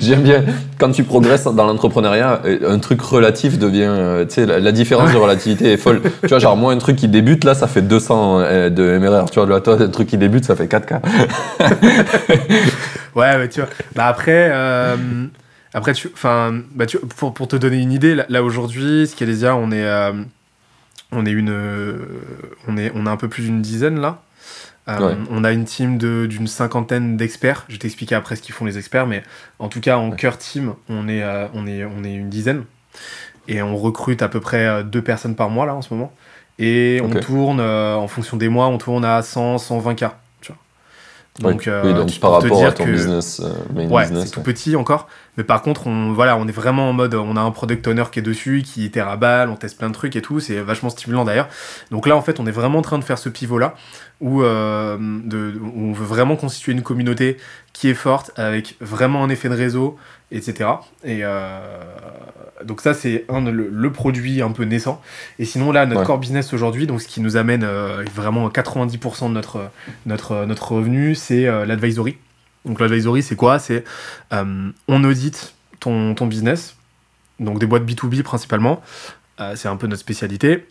J'aime 0.00 0.22
bien 0.22 0.44
quand 0.78 0.90
tu 0.92 1.04
progresses 1.04 1.44
dans 1.44 1.64
l'entrepreneuriat, 1.66 2.42
euh, 2.44 2.70
un 2.70 2.78
truc 2.78 3.00
relatif 3.00 3.58
devient, 3.58 3.86
euh, 3.88 4.24
tu 4.24 4.34
sais, 4.34 4.46
la, 4.46 4.58
la 4.60 4.72
différence 4.72 5.12
de 5.12 5.16
relativité 5.16 5.72
est 5.72 5.76
folle. 5.76 6.02
tu 6.22 6.28
vois, 6.28 6.38
genre 6.38 6.56
moi 6.56 6.72
un 6.72 6.78
truc 6.78 6.96
qui 6.96 7.08
débute 7.08 7.44
là, 7.44 7.54
ça 7.54 7.66
fait 7.66 7.82
200 7.82 8.40
euh, 8.40 8.70
de 8.70 8.98
MRR. 8.98 9.30
Tu 9.30 9.38
vois, 9.40 9.48
là, 9.48 9.60
toi 9.60 9.80
un 9.80 9.88
truc 9.88 10.08
qui 10.08 10.18
débute, 10.18 10.44
ça 10.44 10.56
fait 10.56 10.66
4K. 10.66 11.00
Ouais, 13.16 13.34
ouais, 13.36 13.48
tu 13.48 13.60
vois. 13.60 13.70
Bah 13.94 14.08
après, 14.08 14.50
euh, 14.52 14.96
après 15.72 15.94
tu, 15.94 16.10
enfin, 16.12 16.60
bah 16.74 16.84
tu, 16.84 16.98
pour, 16.98 17.32
pour 17.32 17.48
te 17.48 17.56
donner 17.56 17.78
une 17.78 17.92
idée, 17.92 18.14
là, 18.14 18.26
là, 18.28 18.42
aujourd'hui, 18.44 19.06
Scalesia, 19.06 19.56
on 19.56 19.70
est, 19.72 19.84
euh, 19.86 20.12
on 21.12 21.24
est 21.24 21.30
une, 21.30 21.48
euh, 21.48 21.96
on 22.68 22.76
est, 22.76 22.92
on 22.94 23.06
a 23.06 23.10
un 23.10 23.16
peu 23.16 23.28
plus 23.28 23.44
d'une 23.44 23.62
dizaine 23.62 24.00
là. 24.00 24.20
Euh, 24.88 24.98
Ouais. 25.08 25.16
On 25.30 25.42
a 25.42 25.50
une 25.52 25.64
team 25.64 25.98
de- 25.98 26.26
d'une 26.26 26.46
cinquantaine 26.46 27.16
d'experts. 27.16 27.64
Je 27.68 27.72
vais 27.74 27.78
t'expliquer 27.80 28.14
après 28.14 28.36
ce 28.36 28.42
qu'ils 28.42 28.54
font 28.54 28.64
les 28.64 28.78
experts, 28.78 29.06
mais 29.06 29.22
en 29.58 29.68
tout 29.68 29.80
cas 29.80 29.96
en 29.98 30.10
Ouais. 30.10 30.16
cœur 30.16 30.38
team, 30.38 30.74
on 30.88 31.08
est, 31.08 31.22
euh, 31.22 31.46
on 31.54 31.66
est, 31.66 31.84
on 31.84 32.04
est 32.04 32.14
une 32.14 32.28
dizaine 32.30 32.64
et 33.48 33.62
on 33.62 33.76
recrute 33.76 34.22
à 34.22 34.28
peu 34.28 34.38
près 34.40 34.64
euh, 34.66 34.82
deux 34.84 35.02
personnes 35.02 35.34
par 35.34 35.50
mois 35.50 35.66
là 35.66 35.74
en 35.74 35.82
ce 35.82 35.92
moment. 35.92 36.12
Et 36.58 37.00
on 37.04 37.10
tourne 37.10 37.58
euh, 37.60 37.94
en 37.96 38.06
fonction 38.08 38.36
des 38.36 38.48
mois, 38.48 38.68
on 38.68 38.78
tourne 38.78 39.04
à 39.04 39.22
100, 39.22 39.58
120 39.58 39.94
k. 39.96 40.04
Tu 40.40 40.52
vois. 40.52 41.50
Donc, 41.52 41.64
Ouais. 41.66 41.80
oui, 41.84 41.92
donc 41.94 42.18
par 42.20 42.30
rapport 42.32 42.64
à 42.64 42.72
ton 42.72 42.84
que- 42.84 42.90
business, 42.92 43.42
main 43.74 43.88
Ouais, 43.88 44.04
business. 44.04 44.24
c'est 44.26 44.30
tout 44.30 44.40
petit 44.42 44.74
encore. 44.76 45.08
Mais 45.36 45.44
par 45.44 45.62
contre, 45.62 45.86
on, 45.86 46.12
voilà, 46.12 46.36
on 46.36 46.46
est 46.48 46.52
vraiment 46.52 46.88
en 46.88 46.92
mode, 46.92 47.14
on 47.14 47.36
a 47.36 47.40
un 47.40 47.50
product 47.50 47.86
owner 47.88 48.04
qui 48.10 48.18
est 48.20 48.22
dessus, 48.22 48.62
qui 48.64 48.90
à 48.98 49.16
balle, 49.16 49.50
on 49.50 49.56
teste 49.56 49.78
plein 49.78 49.88
de 49.88 49.94
trucs 49.94 50.16
et 50.16 50.22
tout. 50.22 50.40
C'est 50.40 50.60
vachement 50.60 50.88
stimulant 50.90 51.24
d'ailleurs. 51.24 51.48
Donc 51.90 52.06
là, 52.06 52.16
en 52.16 52.22
fait, 52.22 52.40
on 52.40 52.46
est 52.46 52.50
vraiment 52.52 52.78
en 52.78 52.82
train 52.82 52.98
de 52.98 53.04
faire 53.04 53.18
ce 53.18 53.28
pivot-là 53.28 53.74
où, 54.20 54.42
euh, 54.42 54.96
de, 54.98 55.54
où 55.62 55.88
on 55.88 55.92
veut 55.92 56.06
vraiment 56.06 56.36
constituer 56.36 56.72
une 56.72 56.82
communauté 56.82 57.36
qui 57.74 57.88
est 57.90 57.94
forte, 57.94 58.30
avec 58.36 58.76
vraiment 58.80 59.22
un 59.22 59.28
effet 59.28 59.50
de 59.50 59.54
réseau, 59.54 59.98
etc. 60.32 60.70
Et 61.04 61.20
euh, 61.22 61.60
donc 62.64 62.80
ça, 62.80 62.94
c'est 62.94 63.26
un 63.28 63.42
le, 63.42 63.68
le 63.70 63.92
produit 63.92 64.40
un 64.40 64.50
peu 64.52 64.64
naissant. 64.64 65.02
Et 65.38 65.44
sinon, 65.44 65.72
là, 65.72 65.84
notre 65.84 66.00
Ouais. 66.00 66.06
core 66.06 66.18
business 66.18 66.54
aujourd'hui, 66.54 66.86
donc 66.86 67.02
ce 67.02 67.08
qui 67.08 67.20
nous 67.20 67.36
amène 67.36 67.64
euh, 67.64 68.02
vraiment 68.14 68.48
90% 68.48 69.28
de 69.28 69.34
notre, 69.34 69.70
notre, 70.06 70.46
notre 70.46 70.72
revenu, 70.72 71.14
c'est 71.14 71.46
euh, 71.46 71.66
l'advisory. 71.66 72.16
Donc 72.66 72.80
l'advisory, 72.80 73.22
c'est 73.22 73.36
quoi? 73.36 73.58
C'est 73.58 73.84
euh, 74.32 74.70
on 74.88 75.04
audite 75.04 75.54
ton, 75.80 76.14
ton 76.14 76.26
business, 76.26 76.76
donc 77.40 77.58
des 77.58 77.66
boîtes 77.66 77.84
B2B 77.84 78.22
principalement. 78.22 78.82
Euh, 79.40 79.54
c'est 79.56 79.68
un 79.68 79.76
peu 79.76 79.86
notre 79.86 80.00
spécialité. 80.00 80.66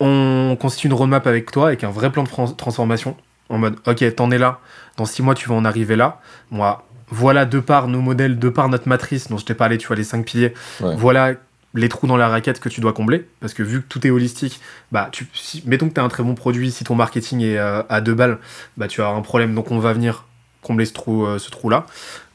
On 0.00 0.56
constitue 0.60 0.86
une 0.88 0.94
roadmap 0.94 1.26
avec 1.26 1.50
toi, 1.50 1.68
avec 1.68 1.84
un 1.84 1.90
vrai 1.90 2.10
plan 2.10 2.24
de 2.24 2.28
transformation. 2.56 3.16
En 3.48 3.58
mode, 3.58 3.76
ok, 3.86 4.14
t'en 4.14 4.30
es 4.30 4.38
là, 4.38 4.60
dans 4.96 5.04
six 5.04 5.22
mois, 5.22 5.34
tu 5.34 5.48
vas 5.48 5.54
en 5.54 5.64
arriver 5.64 5.96
là. 5.96 6.20
Moi, 6.50 6.86
voilà, 7.08 7.44
de 7.44 7.58
par 7.60 7.88
nos 7.88 8.00
modèles, 8.00 8.38
de 8.38 8.48
par 8.48 8.68
notre 8.68 8.88
matrice 8.88 9.28
dont 9.28 9.36
je 9.38 9.44
t'ai 9.44 9.54
parlé, 9.54 9.76
tu 9.76 9.86
vois, 9.88 9.96
les 9.96 10.04
cinq 10.04 10.24
piliers, 10.24 10.54
Ouais. 10.80 10.94
voilà 10.96 11.32
les 11.74 11.88
trous 11.88 12.06
dans 12.08 12.16
la 12.16 12.28
raquette 12.28 12.58
que 12.58 12.68
tu 12.68 12.80
dois 12.80 12.92
combler. 12.92 13.28
Parce 13.40 13.54
que 13.54 13.62
vu 13.62 13.82
que 13.82 13.86
tout 13.88 14.04
est 14.06 14.10
holistique, 14.10 14.60
bah, 14.90 15.08
tu, 15.12 15.28
si- 15.34 15.62
mettons 15.66 15.88
que 15.88 15.94
tu 15.94 16.00
as 16.00 16.04
un 16.04 16.08
très 16.08 16.22
bon 16.24 16.34
produit, 16.34 16.70
si 16.72 16.82
ton 16.84 16.94
marketing 16.96 17.42
est 17.42 17.58
euh, 17.58 17.82
à 17.88 18.00
deux 18.00 18.14
balles, 18.14 18.38
bah, 18.76 18.88
tu 18.88 19.02
as 19.02 19.08
un 19.08 19.20
problème. 19.20 19.54
Donc, 19.54 19.70
on 19.70 19.78
va 19.78 19.92
venir 19.92 20.24
combler 20.62 20.84
ce 20.86 20.92
trou, 20.92 21.26
euh, 21.26 21.38
ce 21.38 21.50
trou-là. 21.50 21.86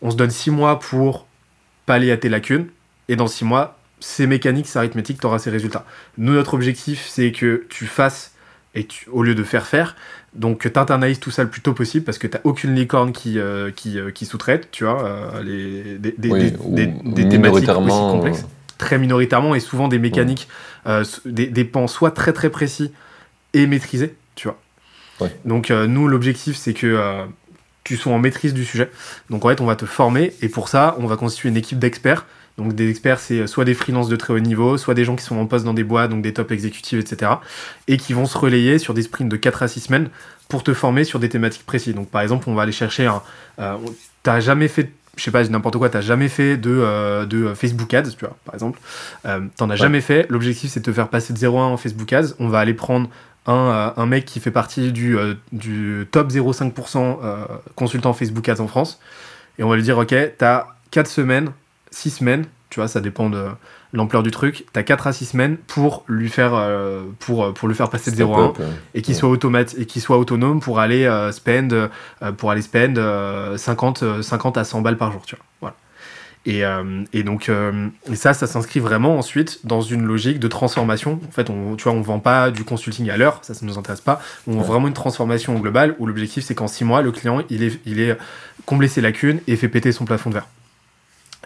On 0.02 0.12
se 0.12 0.16
donne 0.16 0.32
six 0.32 0.52
mois 0.52 0.80
pour 0.80 1.28
pallier 1.86 2.12
à 2.12 2.18
tes 2.18 2.30
lacunes. 2.30 2.68
Et 3.08 3.16
dans 3.16 3.28
six 3.28 3.46
mois, 3.46 3.78
c'est 4.00 4.28
mécanique, 4.28 4.68
c'est 4.68 4.80
arithmétique, 4.80 5.20
tu 5.20 5.26
auras 5.28 5.40
ces 5.40 5.50
résultats. 5.52 5.86
Nous, 6.18 6.34
notre 6.34 6.54
objectif, 6.56 7.06
c'est 7.08 7.32
que 7.32 7.66
tu 7.70 7.86
fasses, 7.86 8.34
et 8.74 8.86
tu, 8.86 9.08
au 9.10 9.24
lieu 9.24 9.36
de 9.36 9.44
faire 9.44 9.66
faire, 9.68 9.96
donc 10.34 10.60
tu 10.70 10.80
internalises 10.80 11.20
tout 11.20 11.32
ça 11.32 11.44
le 11.44 11.50
plus 11.50 11.62
tôt 11.62 11.74
possible 11.74 12.04
parce 12.04 12.18
que 12.18 12.28
tu 12.28 12.38
aucune 12.44 12.76
licorne 12.76 13.14
qui, 13.14 13.40
euh, 13.40 13.72
qui, 13.72 13.98
euh, 14.00 14.12
qui 14.12 14.26
sous-traite, 14.26 14.70
tu 14.72 14.84
vois, 14.84 15.06
euh, 15.06 15.44
les, 15.44 15.98
des, 15.98 16.12
des, 16.18 16.32
Oui, 16.32 16.52
des- 16.52 16.58
ou 16.60 16.74
des- 16.76 16.88
des 16.88 17.30
thématiques 17.30 17.70
aussi 17.70 17.88
complexes 18.12 18.46
très 18.78 18.98
minoritairement 18.98 19.56
et 19.56 19.62
souvent 19.62 19.88
des 19.88 20.00
mécaniques, 20.00 20.50
euh, 20.88 21.02
s- 21.02 21.22
des, 21.26 21.48
des 21.48 21.64
pans 21.64 21.88
soit 21.88 22.12
très 22.12 22.34
très 22.34 22.50
précis 22.50 22.92
et 23.54 23.66
maîtrisés, 23.66 24.16
tu 24.36 24.50
vois. 24.50 24.60
Ouais. 25.22 25.34
Donc 25.46 25.70
nous, 25.70 26.10
l'objectif, 26.10 26.58
c'est 26.58 26.74
que 26.74 27.26
tu 27.86 27.96
sois 27.96 28.12
en 28.12 28.20
maîtrise 28.20 28.54
du 28.54 28.66
sujet. 28.66 28.92
Donc 29.30 29.46
en 29.46 29.50
fait, 29.50 29.62
on 29.62 29.66
va 29.66 29.78
te 29.78 29.86
former 29.86 30.34
et 30.42 30.50
pour 30.50 30.68
ça, 30.68 30.98
on 31.00 31.08
va 31.08 31.16
constituer 31.16 31.48
une 31.48 31.58
équipe 31.58 31.80
d'experts. 31.80 32.26
Donc 32.58 32.74
des 32.74 32.90
experts, 32.90 33.20
c'est 33.20 33.48
soit 33.48 33.66
des 33.66 33.74
freelances 33.74 34.10
de 34.10 34.16
très 34.16 34.34
haut 34.34 34.40
niveau, 34.40 34.78
soit 34.78 34.94
des 34.94 35.06
gens 35.06 35.16
qui 35.16 35.24
sont 35.24 35.38
en 35.38 35.46
poste 35.46 35.66
dans 35.66 35.74
des 35.74 35.84
boîtes, 35.84 36.10
donc 36.10 36.22
des 36.22 36.34
top 36.34 36.52
exécutifs, 36.52 37.00
etc. 37.00 37.34
Et 37.88 37.98
qui 37.98 38.14
vont 38.14 38.26
se 38.26 38.38
relayer 38.38 38.80
sur 38.80 38.94
des 38.94 39.02
sprints 39.02 39.30
de 39.30 39.38
4 39.38 39.64
à 39.64 39.68
6 39.68 39.82
semaines 39.82 40.10
pour 40.50 40.64
te 40.64 40.74
former 40.74 41.04
sur 41.04 41.20
des 41.20 41.30
thématiques 41.30 41.66
précises. 41.66 41.96
Donc 41.96 42.10
par 42.10 42.22
exemple, 42.22 42.50
on 42.50 42.56
va 42.56 42.64
aller 42.64 42.72
chercher 42.72 43.06
un... 43.06 43.22
euh, 43.60 43.76
t'as 44.24 44.40
jamais 44.40 44.68
fait, 44.68 44.90
je 45.18 45.24
sais 45.24 45.32
pas, 45.32 45.44
n'importe 45.44 45.78
quoi, 45.78 45.90
t'as 45.90 46.02
jamais 46.02 46.30
fait 46.30 46.58
de, 46.58 46.72
euh, 46.72 47.26
de 47.26 47.54
Facebook 47.54 47.94
Ads, 47.94 48.12
tu 48.18 48.26
vois, 48.26 48.38
par 48.46 48.56
exemple. 48.56 48.80
Euh, 49.26 49.42
T'en 49.58 49.70
as 49.70 49.76
jamais 49.76 50.02
fait. 50.02 50.26
L'objectif, 50.30 50.72
c'est 50.72 50.80
de 50.80 50.86
te 50.86 50.94
faire 50.94 51.10
passer 51.10 51.34
de 51.34 51.38
0 51.38 51.60
à 51.60 51.64
1 51.64 51.66
en 51.66 51.78
Facebook 51.78 52.12
Ads. 52.14 52.34
On 52.40 52.48
va 52.48 52.60
aller 52.60 52.74
prendre 52.74 53.10
un, 53.48 53.54
euh, 53.54 53.90
un 53.98 54.06
mec 54.06 54.26
qui 54.26 54.40
fait 54.40 54.52
partie 54.52 54.92
du, 54.92 55.18
euh, 55.18 55.36
du 55.52 56.08
top 56.12 56.30
0,5% 56.30 57.20
euh, 57.24 57.46
consultant 57.76 58.14
Facebook 58.14 58.48
Ads 58.50 58.60
en 58.62 58.68
France. 58.68 59.00
Et 59.60 59.64
on 59.64 59.70
va 59.70 59.76
lui 59.76 59.84
dire, 59.84 59.98
OK, 59.98 60.14
t'as 60.38 60.68
4 60.92 61.08
semaines, 61.08 61.52
6 61.92 62.10
semaines, 62.10 62.46
tu 62.70 62.80
vois, 62.80 62.88
ça 62.88 63.00
dépend 63.02 63.30
de 63.30 63.46
l'ampleur 63.94 64.24
du 64.24 64.32
truc. 64.32 64.66
T'as 64.74 64.84
4 64.84 65.08
à 65.08 65.14
6 65.14 65.26
semaines 65.28 65.58
pour 65.58 66.04
lui 66.08 66.28
faire, 66.28 66.54
euh, 66.56 67.04
pour, 67.20 67.54
pour 67.54 67.68
le 67.68 67.74
faire 67.74 67.90
passer 67.90 68.12
de 68.12 68.16
0 68.18 68.34
à 68.36 68.38
1 68.40 68.50
step-up, 68.50 68.68
euh, 68.68 68.72
et 68.96 69.02
qui 69.02 69.12
Ouais. 69.12 69.18
soit 69.18 69.30
automate 69.30 69.76
et 69.78 69.86
qui 69.86 70.02
soit 70.02 70.18
autonome 70.18 70.60
pour 70.60 70.80
aller 70.80 71.06
euh, 71.06 71.32
spend 71.32 71.72
euh, 71.72 71.88
pour 72.38 72.52
aller 72.52 72.62
spend 72.62 72.98
euh, 72.98 73.56
50 73.58 74.04
euh, 74.04 74.22
50 74.22 74.58
à 74.58 74.64
100 74.66 74.82
balles 74.82 74.98
par 74.98 75.12
jour 75.14 75.22
tu 75.26 75.36
vois 75.38 75.46
voilà 75.62 75.76
Et, 76.46 76.64
euh, 76.64 77.04
et 77.12 77.24
donc, 77.24 77.50
euh, 77.50 77.88
et 78.12 78.16
ça, 78.16 78.34
ça 78.34 78.46
s'inscrit 78.46 78.80
vraiment 78.80 79.18
ensuite 79.18 79.62
dans 79.64 79.82
une 79.82 80.04
logique 80.04 80.40
de 80.40 80.48
transformation. 80.48 81.20
En 81.28 81.32
fait, 81.32 81.50
on, 81.50 81.76
tu 81.76 81.86
vois, 81.86 81.94
on 81.94 82.02
vend 82.02 82.20
pas 82.20 82.52
du 82.52 82.64
consulting 82.64 83.10
à 83.10 83.18
l'heure, 83.18 83.40
ça, 83.42 83.54
ça 83.54 83.66
nous 83.66 83.78
intéresse 83.78 84.02
pas. 84.02 84.22
On 84.48 84.54
vend 84.54 84.62
vraiment 84.62 84.88
une 84.88 84.94
transformation 84.94 85.56
globale 85.56 85.96
où 85.98 86.06
l'objectif, 86.06 86.44
c'est 86.44 86.56
qu'en 86.56 86.68
six 86.68 86.84
mois, 86.84 87.02
le 87.02 87.12
client, 87.12 87.42
il 87.50 87.64
est, 87.64 87.80
il 87.86 88.00
est 88.00 88.16
comblé 88.66 88.88
ses 88.88 89.02
lacunes 89.02 89.40
et 89.48 89.56
fait 89.56 89.70
péter 89.70 89.92
son 89.92 90.06
plafond 90.06 90.30
de 90.30 90.36
verre. 90.36 90.48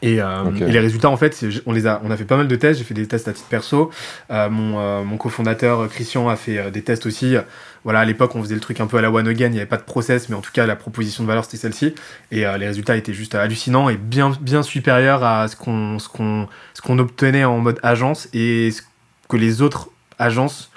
Et, 0.02 0.22
euh, 0.22 0.52
et 0.56 0.72
les 0.72 0.80
résultats, 0.80 1.10
en 1.10 1.18
fait, 1.18 1.46
on, 1.66 1.74
les 1.74 1.86
a, 1.88 2.02
on 2.04 2.12
a 2.12 2.18
fait 2.18 2.26
pas 2.26 2.38
mal 2.38 2.48
de 2.48 2.56
tests. 2.56 2.80
J'ai 2.80 2.86
fait 2.86 2.94
des 2.94 3.08
tests 3.08 3.28
à 3.28 3.34
titre 3.34 3.48
perso. 3.48 3.92
Euh, 4.32 4.50
mon, 4.50 4.80
euh, 4.80 5.04
mon 5.04 5.18
cofondateur, 5.18 5.82
euh, 5.82 5.88
Christian, 5.88 6.30
a 6.30 6.36
fait 6.36 6.58
euh, 6.58 6.70
des 6.70 6.82
tests 6.84 7.06
aussi. 7.06 7.36
Voilà, 7.84 8.00
à 8.00 8.06
l'époque, 8.06 8.36
on 8.36 8.42
faisait 8.42 8.56
le 8.56 8.62
truc 8.62 8.80
un 8.80 8.88
peu 8.88 8.98
à 8.98 9.02
la 9.02 9.12
one 9.12 9.28
again. 9.28 9.48
Il 9.48 9.52
n'y 9.52 9.58
avait 9.58 9.66
pas 9.66 9.78
de 9.78 9.84
process, 9.84 10.30
mais 10.30 10.36
en 10.36 10.42
tout 10.42 10.52
cas, 10.54 10.66
la 10.66 10.76
proposition 10.76 11.24
de 11.24 11.28
valeur, 11.28 11.44
c'était 11.46 11.58
celle-ci. 11.58 11.96
Et 12.32 12.46
euh, 12.46 12.58
les 12.58 12.68
résultats 12.68 12.96
étaient 12.96 13.14
juste 13.14 13.36
hallucinants 13.36 13.90
et 13.90 13.98
bien, 13.98 14.32
bien 14.42 14.64
supérieurs 14.64 15.24
à 15.24 15.48
ce 15.48 15.56
qu'on 15.56 16.00
ce 16.00 16.08
qu'on 16.08 16.48
ce 16.74 16.82
qu'on 16.82 16.98
obtenait 17.00 17.44
en 17.44 17.60
mode 17.60 17.80
agence 17.84 18.30
et 18.34 18.72
ce 18.72 18.82
que 19.28 19.38
les 19.38 19.62
autres 19.62 19.90
agences 20.18 20.72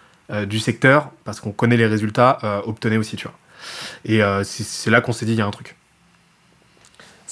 du 0.49 0.61
secteur, 0.61 1.11
parce 1.25 1.41
qu'on 1.41 1.53
connaît 1.53 1.77
les 1.77 1.87
résultats, 1.87 2.39
euh, 2.43 2.61
obtenaient 2.65 2.97
aussi, 2.97 3.17
tu 3.17 3.25
vois. 3.29 3.37
Et 4.05 4.23
euh, 4.23 4.43
c'est 4.45 4.91
là 4.91 5.03
qu'on 5.03 5.13
s'est 5.13 5.27
dit, 5.27 5.33
il 5.33 5.39
y 5.39 5.43
a 5.43 5.47
un 5.47 5.51
truc. 5.51 5.77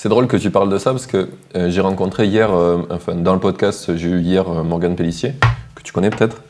C'est 0.02 0.08
drôle 0.08 0.28
que 0.28 0.38
tu 0.38 0.50
parles 0.50 0.70
de 0.70 0.78
ça 0.78 0.92
parce 0.92 1.06
que 1.06 1.28
euh, 1.56 1.68
j'ai 1.68 1.82
rencontré 1.82 2.26
hier, 2.26 2.50
euh, 2.54 2.78
enfin 2.88 3.14
dans 3.14 3.34
le 3.34 3.38
podcast, 3.38 3.94
j'ai 3.96 4.08
eu 4.08 4.22
hier 4.22 4.48
euh, 4.48 4.62
Morgane 4.62 4.96
Pellissier, 4.96 5.34
que 5.74 5.82
tu 5.82 5.92
connais 5.92 6.08
peut-être. 6.08 6.40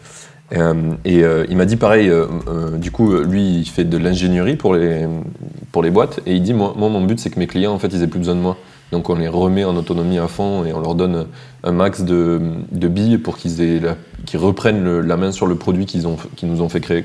Euh, 0.53 0.93
et 1.05 1.25
il 1.49 1.57
m'a 1.57 1.65
dit 1.65 1.75
pareil, 1.75 2.13
du 2.79 2.93
coup, 2.93 3.13
lui, 3.13 3.57
il 3.59 3.65
fait 3.65 3.83
de 3.83 3.99
l'ingénierie 3.99 4.55
pour 4.55 4.75
les, 4.75 5.05
pour 5.73 5.83
les 5.83 5.91
boîtes. 5.91 6.21
Et 6.27 6.37
il 6.37 6.43
dit, 6.45 6.55
moi, 6.55 6.75
moi 6.77 6.89
mon 6.91 7.01
but, 7.01 7.19
c'est 7.19 7.31
que 7.31 7.41
mes 7.41 7.49
clients, 7.49 7.73
en 7.73 7.81
fait, 7.81 7.89
ils 7.89 8.05
aient 8.05 8.07
plus 8.07 8.21
besoin 8.21 8.37
de 8.37 8.41
moi. 8.41 8.57
Donc 8.93 9.11
on 9.11 9.17
les 9.17 9.27
remet 9.27 9.65
en 9.65 9.75
autonomie 9.75 10.21
à 10.21 10.29
fond 10.29 10.65
et 10.65 10.73
on 10.73 10.79
leur 10.79 10.95
donne 10.95 11.27
un 11.65 11.73
max 11.73 12.03
de, 12.03 12.41
de 12.71 12.87
billes 12.87 13.19
pour 13.19 13.37
qu'ils 13.37 13.83
reprennent 14.35 15.01
la 15.01 15.17
main 15.17 15.33
sur 15.33 15.49
le 15.49 15.57
produit 15.57 15.87
qu'ils 15.87 16.05
nous 16.05 16.61
ont 16.61 16.69
fait 16.69 16.81
créer. 16.81 17.05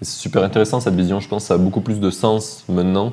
C'est 0.00 0.20
super 0.20 0.42
intéressant 0.42 0.80
cette 0.80 0.94
vision, 0.94 1.20
je 1.20 1.28
pense 1.28 1.44
ça 1.44 1.54
a 1.54 1.58
beaucoup 1.58 1.82
plus 1.82 2.00
de 2.00 2.08
sens 2.08 2.64
maintenant 2.70 3.12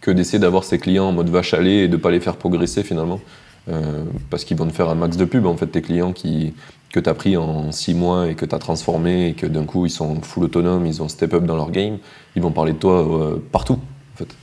que 0.00 0.10
d'essayer 0.10 0.38
d'avoir 0.38 0.64
ses 0.64 0.78
clients 0.78 1.06
en 1.06 1.12
mode 1.12 1.28
vache 1.28 1.54
à 1.54 1.60
lait 1.60 1.84
et 1.84 1.88
de 1.88 1.96
pas 1.96 2.10
les 2.10 2.20
faire 2.20 2.36
progresser 2.36 2.82
finalement. 2.82 3.20
Euh, 3.68 4.04
parce 4.30 4.44
qu'ils 4.44 4.56
vont 4.56 4.66
te 4.66 4.72
faire 4.72 4.88
un 4.88 4.94
max 4.94 5.16
de 5.16 5.24
pub 5.24 5.44
en 5.44 5.56
fait, 5.56 5.66
tes 5.66 5.82
clients 5.82 6.12
qui, 6.12 6.54
que 6.92 7.00
tu 7.00 7.08
as 7.08 7.14
pris 7.14 7.36
en 7.36 7.70
six 7.70 7.94
mois 7.94 8.28
et 8.28 8.34
que 8.34 8.46
tu 8.46 8.54
as 8.54 8.58
transformé 8.58 9.28
et 9.28 9.34
que 9.34 9.46
d'un 9.46 9.64
coup 9.64 9.84
ils 9.84 9.90
sont 9.90 10.22
full 10.22 10.44
autonomes, 10.44 10.86
ils 10.86 11.02
ont 11.02 11.08
step 11.08 11.34
up 11.34 11.44
dans 11.44 11.56
leur 11.56 11.70
game, 11.70 11.98
ils 12.34 12.42
vont 12.42 12.50
parler 12.50 12.72
de 12.72 12.78
toi 12.78 13.00
euh, 13.00 13.36
partout 13.52 13.78
en 14.14 14.16
fait. 14.16 14.34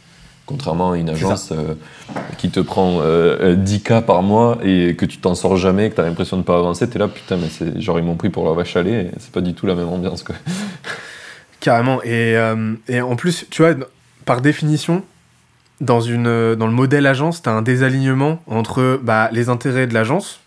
Contrairement 0.46 0.92
à 0.92 0.98
une 0.98 1.10
agence 1.10 1.52
euh, 1.52 1.74
qui 2.38 2.52
te 2.52 2.60
prend 2.60 3.00
euh, 3.00 3.56
euh, 3.56 3.56
10K 3.56 4.04
par 4.04 4.22
mois 4.22 4.60
et 4.64 4.96
que 4.96 5.06
tu 5.06 5.18
t'en 5.18 5.34
sors 5.34 5.58
jamais, 5.58 5.90
que 5.90 5.96
tu 5.96 6.02
as 6.02 6.04
l'impression 6.04 6.38
de 6.38 6.44
pas 6.44 6.60
avancer, 6.60 6.88
tu 6.88 6.98
es 6.98 7.00
là 7.00 7.08
putain, 7.08 7.38
mais 7.38 7.48
c'est 7.50 7.82
genre 7.82 7.98
ils 7.98 8.06
m'ont 8.06 8.16
pris 8.16 8.30
pour 8.30 8.46
la 8.46 8.54
vache 8.54 8.76
à 8.76 8.84
lait 8.84 9.10
c'est 9.18 9.32
pas 9.32 9.42
du 9.42 9.56
tout 9.56 9.66
la 9.66 9.74
même 9.74 9.90
ambiance 9.90 10.22
quoi. 10.22 10.36
Carrément. 11.62 12.00
Et, 12.04 12.36
et 12.88 13.02
en 13.02 13.16
plus, 13.16 13.48
tu 13.50 13.64
vois, 13.64 13.74
par 14.26 14.42
définition, 14.42 15.02
dans, 15.82 16.02
une, 16.02 16.28
euh, 16.28 16.56
dans 16.56 16.68
le 16.68 16.74
modèle 16.74 17.08
agence, 17.08 17.42
tu 17.42 17.50
as 17.50 17.54
un 17.54 17.62
désalignement 17.62 18.42
entre 18.48 19.00
bah, 19.04 19.30
les 19.32 19.50
intérêts 19.50 19.88
de 19.88 19.94
l'agence, 19.94 20.40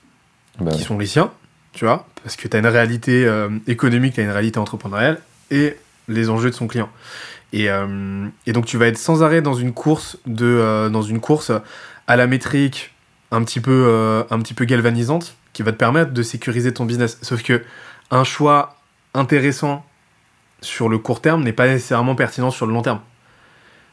Bah, 0.61 0.73
qui 0.73 0.82
sont 0.82 0.99
les 0.99 1.06
siens, 1.06 1.30
tu 1.73 1.85
vois, 1.85 2.06
parce 2.23 2.37
que 2.37 2.49
tu 2.49 2.56
as 2.56 2.61
une 2.61 2.66
réalité 2.66 3.25
euh, 3.25 3.49
économique, 3.66 4.14
tu 4.14 4.20
as 4.20 4.25
une 4.25 4.30
réalité 4.30 4.58
entrepreneuriale, 4.58 5.20
et 5.50 5.76
les 6.08 6.30
enjeux 6.30 6.50
de 6.50 6.54
son 6.54 6.66
client. 6.66 6.88
Et, 7.52 7.70
euh, 7.70 8.26
et 8.47 8.52
donc 8.52 8.66
tu 8.66 8.76
vas 8.76 8.87
être 8.87 8.99
sans 8.99 9.23
arrêt 9.23 9.42
dans 9.42 9.54
une 9.54 9.73
course, 9.73 10.18
de, 10.26 10.47
euh, 10.47 10.88
dans 10.88 11.02
une 11.02 11.20
course 11.20 11.52
à 12.06 12.16
la 12.16 12.26
métrique 12.26 12.92
un 13.30 13.42
petit, 13.44 13.61
peu, 13.61 14.25
un 14.30 14.38
petit 14.38 14.54
peu 14.54 14.64
galvanisante, 14.64 15.35
qui 15.52 15.62
va 15.62 15.73
te 15.73 15.76
permettre 15.76 16.12
de 16.12 16.23
sécuriser 16.23 16.73
ton 16.73 16.87
business. 16.87 17.18
Sauf 17.20 17.42
que 17.42 17.62
un 18.11 18.25
choix 18.25 18.76
intéressant 19.12 19.85
sur 20.62 20.88
le 20.88 20.99
court 20.99 21.20
terme 21.20 21.42
n'est 21.42 21.52
pas 21.52 21.66
nécessairement 21.66 22.14
pertinent 22.14 22.50
sur 22.50 22.66
le 22.66 22.73
long 22.73 22.82
terme. 22.82 23.00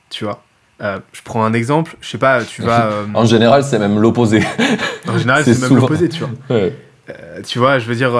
Tu 0.09 0.23
vois? 0.23 0.43
Euh, 0.81 0.99
je 1.13 1.21
prends 1.23 1.45
un 1.45 1.53
exemple, 1.53 1.95
je 2.01 2.09
sais 2.09 2.17
pas, 2.17 2.43
tu 2.43 2.61
vas. 2.61 2.87
euh, 2.87 3.05
En 3.13 3.25
général, 3.25 3.63
c'est 3.63 3.79
même 3.79 3.97
l'opposé. 3.99 4.41
en 5.07 5.17
général, 5.17 5.43
c'est 5.45 5.59
même 5.61 5.75
l'opposé, 5.75 6.09
tu 6.09 6.19
vois. 6.19 6.29
Ouais. 6.49 6.75
Euh, 7.09 7.41
tu 7.45 7.59
vois, 7.59 7.77
je 7.79 7.85
veux 7.85 7.93
dire, 7.95 8.11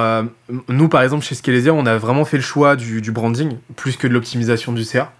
nous 0.70 0.88
par 0.90 1.02
exemple 1.02 1.26
chez 1.26 1.34
Scalezia, 1.34 1.74
on 1.74 1.86
a 1.88 1.98
vraiment 1.98 2.24
fait 2.24 2.38
le 2.38 2.44
choix 2.44 2.76
du, 2.76 3.02
du 3.02 3.12
branding 3.12 3.58
plus 3.76 3.98
que 3.98 4.08
de 4.08 4.14
l'optimisation 4.14 4.74
du 4.74 4.84
CA. 4.84 5.12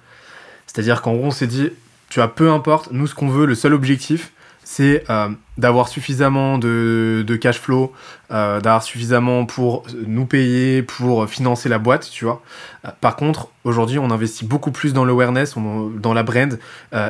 C'est-à-dire 0.68 1.02
qu'en 1.02 1.16
gros, 1.16 1.26
on 1.28 1.32
s'est 1.32 1.48
dit, 1.48 1.72
tu 2.10 2.20
vois, 2.20 2.34
peu 2.34 2.52
importe, 2.52 2.90
nous 2.92 3.08
ce 3.08 3.16
qu'on 3.16 3.28
veut, 3.28 3.46
le 3.48 3.56
seul 3.56 3.74
objectif, 3.74 4.32
c'est 4.66 5.04
euh, 5.12 5.30
d'avoir 5.58 5.88
suffisamment 5.88 6.58
de, 6.58 7.24
de 7.26 7.36
cash 7.36 7.60
flow, 7.60 7.94
euh, 8.32 8.60
d'avoir 8.60 8.84
suffisamment 8.84 9.46
pour 9.46 9.86
nous 10.06 10.26
payer, 10.26 10.82
pour 10.82 11.30
financer 11.30 11.70
la 11.70 11.78
boîte, 11.78 12.10
tu 12.12 12.26
vois. 12.26 12.42
Euh, 12.84 12.90
par 13.00 13.16
contre, 13.16 13.50
aujourd'hui, 13.64 14.00
on 14.00 14.10
investit 14.10 14.44
beaucoup 14.44 14.72
plus 14.72 14.92
dans 14.92 15.06
l'awareness, 15.06 15.56
dans 15.56 16.14
la 16.14 16.24
brand 16.24 16.60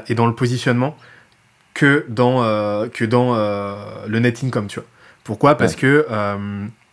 et 0.08 0.16
dans 0.16 0.28
le 0.28 0.36
positionnement 0.36 0.96
que 1.74 2.06
dans, 2.10 2.42
que 2.90 3.06
dans 3.06 3.36
le 3.36 4.20
net 4.20 4.44
income, 4.44 4.68
tu 4.68 4.80
vois. 4.80 4.88
Pourquoi? 5.24 5.56
Parce 5.56 5.76
que 5.76 6.06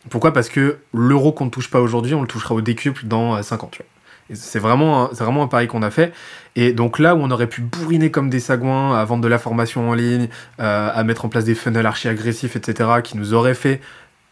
pourquoi? 0.09 0.33
Parce 0.33 0.49
que 0.49 0.79
l'euro 0.95 1.33
qu'on 1.33 1.45
ne 1.47 1.51
touche 1.51 1.71
pas 1.71 1.81
aujourd'hui, 1.81 2.15
on 2.15 2.23
le 2.23 2.29
touchera 2.29 2.55
au 2.55 2.61
décuple 2.61 3.05
dans 3.05 3.41
5 3.43 3.65
ans, 3.65 3.69
tu 3.71 3.83
vois. 3.83 3.87
C'est 4.33 4.59
vraiment, 4.61 5.11
c'est 5.13 5.25
vraiment 5.25 5.43
un 5.43 5.47
pari 5.49 5.67
qu'on 5.67 5.83
a 5.83 5.91
fait. 5.91 6.13
Et 6.57 6.73
donc 6.73 6.99
là 6.99 7.15
où 7.15 7.19
on 7.21 7.31
aurait 7.31 7.47
pu 7.49 7.61
bourriner 7.61 8.11
comme 8.11 8.31
des 8.31 8.41
sagouins 8.41 8.97
à 8.99 9.05
vendre 9.05 9.23
de 9.23 9.29
la 9.29 9.39
formation 9.39 9.89
en 9.91 9.95
ligne, 9.95 10.29
euh, 10.61 10.91
à 10.95 11.05
mettre 11.05 11.25
en 11.25 11.29
place 11.29 11.45
des 11.45 11.55
funnels 11.55 11.87
archi 11.87 12.09
agressifs, 12.09 12.57
etc., 12.57 12.89
qui 13.03 13.17
nous 13.19 13.35
auraient 13.35 13.55
fait 13.55 13.81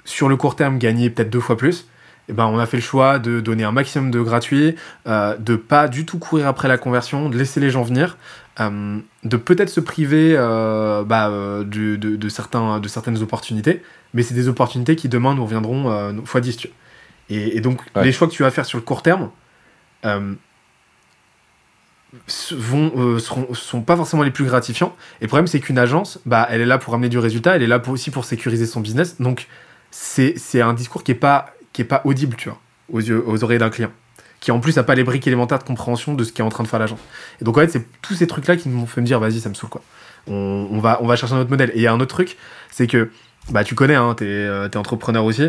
sur 0.05 0.29
le 0.29 0.37
court 0.37 0.57
terme 0.57 0.79
gagner 0.79 1.11
peut-être 1.11 1.31
deux 1.31 1.41
fois 1.41 1.57
plus, 1.57 1.87
eh 2.29 2.33
ben, 2.33 2.47
on 2.47 2.59
a 2.59 2.67
fait 2.67 2.77
le 2.79 2.83
choix 2.83 3.19
de 3.19 3.41
donner 3.41 3.65
un 3.65 3.73
maximum 3.73 4.11
de 4.11 4.21
gratuit, 4.21 4.77
euh, 5.07 5.37
de 5.37 5.57
pas 5.57 5.89
du 5.89 6.07
tout 6.07 6.19
courir 6.19 6.47
après 6.47 6.69
la 6.69 6.79
conversion, 6.79 7.29
de 7.29 7.37
laisser 7.37 7.61
les 7.61 7.71
gens 7.71 7.83
venir, 7.83 8.17
euh, 8.61 8.99
de 9.25 9.37
peut-être 9.37 9.69
se 9.71 9.81
priver 9.81 10.35
euh, 10.37 11.03
bah, 11.05 11.29
de, 11.31 11.97
de- 11.97 12.17
de 12.17 12.29
certains, 12.29 12.79
de 12.81 12.89
certaines 12.89 13.21
opportunités, 13.23 13.83
mais 14.15 14.23
c'est 14.23 14.35
des 14.35 14.49
opportunités 14.49 14.97
qui 14.97 15.09
demain 15.09 15.35
nous 15.35 15.45
reviendront 15.45 15.91
euh, 15.91 16.13
fois 16.25 16.41
10. 16.41 16.57
tu 16.57 16.69
vois. 16.69 16.77
Et, 17.31 17.57
et 17.57 17.61
donc, 17.61 17.81
Ouais. 17.97 18.05
les 18.05 18.13
choix 18.13 18.27
que 18.29 18.33
tu 18.33 18.43
vas 18.43 18.51
faire 18.51 18.65
sur 18.67 18.79
le 18.79 18.83
court 18.85 19.03
terme 19.03 19.31
euh, 20.05 20.35
vont, 22.53 22.93
euh, 22.97 23.19
seront, 23.19 23.55
sont 23.55 23.83
pas 23.83 23.97
forcément 23.97 24.23
les 24.23 24.31
plus 24.31 24.45
gratifiants. 24.45 24.95
Et 25.21 25.25
le 25.25 25.29
problème, 25.29 25.47
c'est 25.47 25.61
qu'une 25.61 25.79
agence, 25.79 26.19
bah, 26.27 26.47
elle 26.51 26.61
est 26.61 26.67
là 26.67 26.79
pour 26.79 26.95
amener 26.95 27.09
du 27.09 27.19
résultat, 27.19 27.57
elle 27.57 27.63
est 27.63 27.67
là 27.69 27.79
pour, 27.79 27.93
aussi 27.93 28.11
pour 28.11 28.25
sécuriser 28.25 28.67
son 28.67 28.81
business. 28.81 29.21
Donc, 29.21 29.47
c'est 29.91 30.61
un 30.61 30.73
discours 30.75 31.05
qui 31.05 31.13
est 31.13 31.17
pas, 31.17 31.55
qui 31.73 31.83
est 31.83 31.85
pas 31.87 32.01
audible, 32.05 32.37
tu 32.37 32.49
vois, 32.49 32.59
aux, 32.93 33.01
yeux, 33.01 33.23
aux 33.27 33.45
oreilles 33.45 33.59
d'un 33.59 33.71
client. 33.71 33.93
Qui 34.41 34.53
en 34.53 34.59
plus 34.61 34.77
n'a 34.77 34.83
pas 34.83 34.95
les 34.95 35.05
briques 35.05 35.27
élémentaires 35.27 35.59
de 35.59 35.65
compréhension 35.65 36.15
de 36.15 36.25
ce 36.25 36.33
qu'est 36.33 36.43
en 36.43 36.49
train 36.49 36.65
de 36.65 36.69
faire 36.69 36.79
l'agence. 36.79 37.01
Et 37.41 37.45
donc, 37.45 37.59
en 37.59 37.61
fait, 37.61 37.69
c'est 37.69 37.87
tous 38.01 38.15
ces 38.15 38.27
trucs-là 38.27 38.57
qui 38.57 38.69
m'ont 38.71 38.87
fait 38.87 39.01
me 39.03 39.07
dire, 39.07 39.21
vas-y, 39.21 39.39
ça 39.41 39.51
me 39.51 39.55
saoule, 39.55 39.69
quoi. 39.69 39.83
On, 40.27 40.69
on 40.71 40.79
va, 40.81 40.99
on 41.03 41.07
va 41.07 41.17
chercher 41.17 41.35
un 41.35 41.41
autre 41.41 41.51
modèle. 41.51 41.71
Et 41.75 41.77
il 41.77 41.83
y 41.83 41.87
a 41.87 41.93
un 41.93 42.01
autre 42.01 42.15
truc, 42.15 42.37
c'est 42.71 42.87
que, 42.87 43.11
bah, 43.51 43.65
tu 43.65 43.75
connais, 43.75 43.95
hein, 43.97 44.15
t'es 44.17 44.25
euh, 44.27 44.69
entrepreneur 44.77 45.25
aussi. 45.25 45.49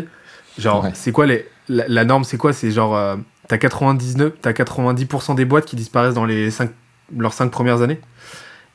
Genre, 0.58 0.84
Ouais. 0.84 0.90
c'est 0.94 1.10
quoi 1.12 1.24
les, 1.26 1.48
la, 1.68 1.88
la 1.88 2.04
norme, 2.04 2.24
c'est 2.24 2.36
quoi? 2.36 2.52
C'est 2.52 2.70
genre, 2.70 2.94
euh, 2.94 3.16
t'as 3.52 3.58
99, 3.58 4.32
t'as 4.40 4.52
90% 4.52 5.34
des 5.34 5.44
boîtes 5.44 5.66
qui 5.66 5.76
disparaissent 5.76 6.14
dans 6.14 6.24
les 6.24 6.50
cinq, 6.50 6.70
leurs 7.14 7.34
5 7.34 7.50
premières 7.50 7.82
années. 7.82 8.00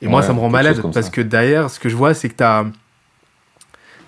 Et 0.04 0.08
moi, 0.08 0.22
ça 0.22 0.34
me 0.34 0.40
rend 0.40 0.52
malade 0.52 0.80
parce 0.94 1.08
ça. 1.08 1.12
que 1.12 1.22
derrière, 1.22 1.72
ce 1.72 1.80
que 1.80 1.90
je 1.90 1.96
vois, 1.96 2.14
c'est 2.14 2.30
que 2.30 2.36
t'as, 2.36 2.66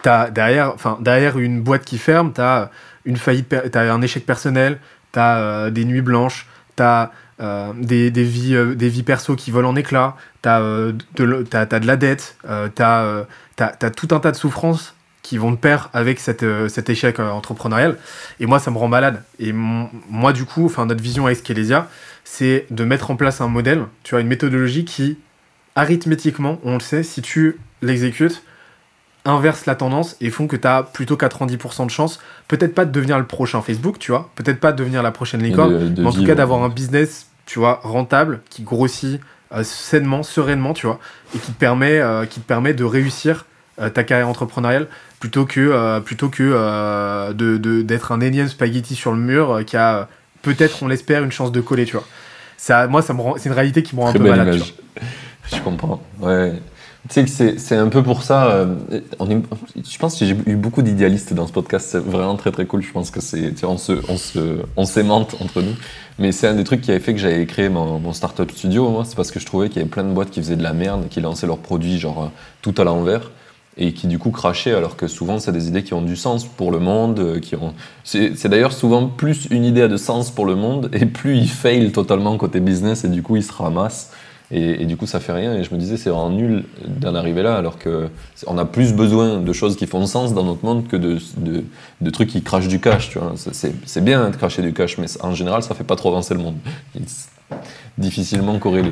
t'as 0.03 0.29
derrière, 0.29 0.71
enfin, 0.75 0.99
derrière 1.01 1.39
une 1.39 1.61
boîte 1.61 1.85
qui 1.85 1.97
ferme, 1.97 2.33
t'as 2.33 2.69
une 3.03 3.17
faillite, 3.17 3.51
t'as 3.71 3.91
un 3.91 4.01
échec 4.03 4.27
personnel, 4.27 4.77
t'as 5.11 5.39
euh, 5.39 5.69
des 5.71 5.85
nuits 5.85 6.03
blanches, 6.03 6.45
t'as 6.75 7.09
euh, 7.41 7.73
des, 7.75 8.11
des 8.11 8.23
vies, 8.23 8.53
euh, 8.53 8.75
des 8.75 8.89
vies 8.89 9.01
perso 9.01 9.35
qui 9.35 9.49
volent 9.49 9.69
en 9.69 9.75
éclats, 9.75 10.17
t'as 10.43 10.61
euh, 10.61 10.93
de, 11.15 11.47
t'as 11.49 11.65
de 11.65 11.87
la 11.87 11.97
dette, 11.97 12.37
t'as 12.75 13.25
tout 13.95 14.09
un 14.11 14.19
tas 14.19 14.31
de 14.31 14.37
souffrances 14.37 14.93
qui 15.29 15.37
vont 15.37 15.51
de 15.51 15.57
pair 15.57 15.89
avec 15.93 16.19
cette, 16.19 16.41
euh, 16.41 16.67
cet 16.69 16.89
échec 16.89 17.19
euh, 17.19 17.29
entrepreneurial. 17.29 17.97
Et 18.39 18.47
moi, 18.47 18.57
ça 18.57 18.71
me 18.71 18.77
rend 18.79 18.87
malade. 18.87 19.21
Et 19.37 19.53
mon- 19.53 19.87
moi, 20.09 20.33
du 20.33 20.43
coup, 20.45 20.65
enfin, 20.65 20.87
notre 20.87 21.03
vision 21.03 21.27
avec 21.27 21.37
Scalesia, 21.37 21.87
c'est 22.23 22.65
de 22.71 22.83
mettre 22.83 23.11
en 23.11 23.15
place 23.15 23.39
un 23.39 23.47
modèle, 23.47 23.83
tu 24.01 24.15
vois, 24.15 24.21
une 24.21 24.27
méthodologie 24.27 24.85
qui, 24.85 25.19
arithmétiquement, 25.75 26.59
on 26.63 26.73
le 26.73 26.79
sait, 26.79 27.03
si 27.03 27.21
tu 27.21 27.57
l'exécutes, 27.83 28.41
inverse 29.23 29.67
la 29.67 29.75
tendance 29.75 30.15
et 30.19 30.31
font 30.31 30.47
que 30.47 30.55
tu 30.55 30.67
as 30.67 30.81
plutôt 30.81 31.15
90% 31.15 31.85
de 31.85 31.91
chance, 31.91 32.19
peut-être 32.47 32.73
pas 32.73 32.85
de 32.85 32.91
devenir 32.91 33.19
le 33.19 33.25
prochain 33.27 33.61
Facebook, 33.61 33.99
tu 33.99 34.09
vois, 34.11 34.31
peut-être 34.33 34.59
pas 34.59 34.71
de 34.71 34.77
devenir 34.77 35.03
la 35.03 35.11
prochaine 35.11 35.43
licorne, 35.43 35.73
de- 35.79 35.89
de 35.89 36.01
mais 36.01 36.07
en 36.07 36.11
tout 36.11 36.23
cas 36.25 36.33
d'avoir 36.35 36.63
un 36.63 36.69
business, 36.69 37.27
tu 37.45 37.59
vois, 37.59 37.81
rentable, 37.83 38.41
qui 38.49 38.63
grossit 38.63 39.21
euh, 39.53 39.63
sainement, 39.63 40.23
sereinement, 40.23 40.73
tu 40.73 40.85
vois, 40.87 40.99
et 41.35 41.39
qui 41.39 41.51
te 41.51 41.59
permet, 41.59 41.99
euh, 41.99 42.25
qui 42.25 42.39
te 42.39 42.47
permet 42.47 42.73
de 42.73 42.83
réussir 42.83 43.45
euh, 43.81 43.89
ta 43.89 44.03
carrière 44.03 44.27
entrepreneuriale 44.29 44.87
plutôt 45.19 45.45
que, 45.45 45.59
euh, 45.59 45.99
plutôt 45.99 46.29
que 46.29 46.43
euh, 46.43 47.33
de, 47.33 47.57
de- 47.57 47.81
d'être 47.81 48.11
un 48.11 48.21
énième 48.21 48.47
spaghetti 48.47 48.95
sur 48.95 49.11
le 49.11 49.17
mur 49.19 49.51
euh, 49.51 49.63
qui 49.63 49.77
a 49.77 50.07
peut-être, 50.41 50.81
on 50.83 50.87
l'espère, 50.87 51.23
une 51.23 51.31
chance 51.31 51.51
de 51.51 51.61
coller, 51.61 51.85
tu 51.85 51.93
vois. 51.97 52.05
Ça, 52.57 52.87
moi, 52.87 53.01
ça 53.01 53.13
me 53.13 53.21
rend, 53.21 53.35
c'est 53.37 53.49
une 53.49 53.55
réalité 53.55 53.83
qui 53.83 53.95
me 53.95 54.01
rend 54.01 54.09
un 54.09 54.13
peu 54.13 54.19
malade. 54.29 54.59
tu. 54.61 54.73
Je 55.55 55.61
comprends. 55.61 56.01
Ouais. 56.19 56.53
Tu 57.09 57.25
sais 57.25 57.53
que 57.53 57.57
c'est 57.57 57.75
un 57.77 57.87
peu 57.87 58.03
pour 58.03 58.23
ça. 58.23 58.51
Euh, 58.51 58.75
on 59.19 59.29
est, 59.31 59.41
je 59.89 59.97
pense 59.97 60.19
que 60.19 60.25
j'ai 60.25 60.35
eu 60.45 60.55
beaucoup 60.57 60.81
d'idéalistes 60.81 61.33
dans 61.33 61.47
ce 61.47 61.53
podcast. 61.53 61.87
C'est 61.89 61.97
vraiment 61.99 62.35
très 62.35 62.51
très 62.51 62.65
cool. 62.65 62.81
Je 62.81 62.91
pense 62.91 63.09
que 63.09 63.21
c'est. 63.21 63.53
On 63.63 63.77
se, 63.77 63.93
on 64.09 64.17
se, 64.17 64.59
on 64.75 64.85
s'aimante 64.85 65.37
entre 65.39 65.61
nous. 65.61 65.73
Mais 66.19 66.33
c'est 66.33 66.47
un 66.47 66.53
des 66.55 66.65
trucs 66.65 66.81
qui 66.81 66.91
avait 66.91 66.99
fait 66.99 67.13
que 67.13 67.19
j'avais 67.19 67.45
créé 67.45 67.69
mon, 67.69 67.99
mon 67.99 68.11
startup 68.11 68.51
studio. 68.51 68.89
Moi, 68.89 69.05
c'est 69.05 69.15
parce 69.15 69.31
que 69.31 69.39
je 69.39 69.45
trouvais 69.45 69.69
qu'il 69.69 69.77
y 69.77 69.79
avait 69.81 69.89
plein 69.89 70.03
de 70.03 70.11
boîtes 70.11 70.29
qui 70.29 70.41
faisaient 70.41 70.57
de 70.57 70.63
la 70.63 70.73
merde, 70.73 71.07
qui 71.09 71.21
lançaient 71.21 71.47
leurs 71.47 71.59
produits 71.59 71.97
genre 71.99 72.31
tout 72.61 72.75
à 72.77 72.83
l'envers 72.83 73.31
et 73.79 73.93
qui 73.93 74.07
du 74.07 74.19
coup 74.19 74.29
crachaient, 74.29 74.73
alors 74.73 74.97
que 74.97 75.07
souvent 75.07 75.39
c'est 75.39 75.53
des 75.53 75.69
idées 75.69 75.83
qui 75.83 75.93
ont 75.93 76.01
du 76.01 76.17
sens 76.17 76.45
pour 76.45 76.71
le 76.71 76.79
monde. 76.79 77.19
Euh, 77.19 77.39
qui 77.39 77.55
ont... 77.55 77.73
C'est 78.03 78.47
d'ailleurs 78.47 78.73
souvent 78.73 79.07
plus 79.07 79.47
une 79.49 79.63
idée 79.63 79.81
a 79.81 79.87
de 79.87 79.97
sens 79.97 80.29
pour 80.29 80.45
le 80.45 80.55
monde 80.55 80.89
et 80.93 81.05
plus 81.05 81.37
il 81.37 81.47
fail 81.47 81.91
totalement 81.91 82.37
côté 82.37 82.59
business 82.59 83.05
et 83.05 83.07
du 83.07 83.23
coup 83.23 83.37
il 83.37 83.43
se 83.43 83.53
ramasse. 83.53 84.11
Et, 84.51 84.85
du 84.87 84.97
coup, 84.97 85.05
ça 85.05 85.19
fait 85.19 85.31
rien. 85.31 85.53
Et 85.53 85.63
je 85.63 85.71
me 85.71 85.79
disais, 85.79 85.95
c'est 85.95 86.09
vraiment 86.09 86.31
nul 86.31 86.63
d'en 86.87 87.13
arriver 87.13 87.43
là, 87.43 87.55
alors 87.55 87.77
qu'on 87.77 88.57
a 88.57 88.65
plus 88.65 88.93
besoin 88.93 89.39
de 89.39 89.53
choses 89.53 89.75
qui 89.75 89.85
font 89.85 90.07
sens 90.07 90.33
dans 90.33 90.43
notre 90.43 90.65
monde 90.65 90.87
que 90.87 90.97
de, 90.97 91.19
de, 92.01 92.09
trucs 92.09 92.29
qui 92.29 92.41
crachent 92.41 92.67
du 92.67 92.79
cash. 92.79 93.11
Tu 93.11 93.19
vois. 93.19 93.35
C'est, 93.35 94.03
bien 94.03 94.31
de 94.31 94.35
cracher 94.35 94.63
du 94.63 94.73
cash, 94.73 94.97
mais 94.97 95.05
en 95.21 95.35
général, 95.35 95.61
ça 95.61 95.75
fait 95.75 95.83
pas 95.83 95.95
trop 95.95 96.09
avancer 96.09 96.33
le 96.33 96.39
monde. 96.39 96.55
difficilement 97.99 98.57
corrélé. 98.57 98.91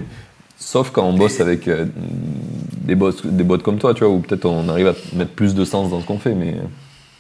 Sauf 0.59 0.91
quand 0.91 1.03
on 1.03 1.13
bosse 1.13 1.39
avec 1.39 1.67
euh, 1.67 1.85
des, 2.81 2.95
boss, 2.95 3.25
des 3.25 3.43
boîtes 3.43 3.61
comme 3.61 3.77
toi, 3.77 3.93
tu 3.93 4.03
vois, 4.03 4.13
où 4.13 4.19
peut-être 4.19 4.45
on 4.45 4.67
arrive 4.69 4.87
à 4.87 4.93
mettre 5.13 5.31
plus 5.31 5.53
de 5.53 5.63
sens 5.63 5.91
dans 5.91 6.01
ce 6.01 6.05
qu'on 6.05 6.17
fait. 6.17 6.33
Mais, 6.33 6.55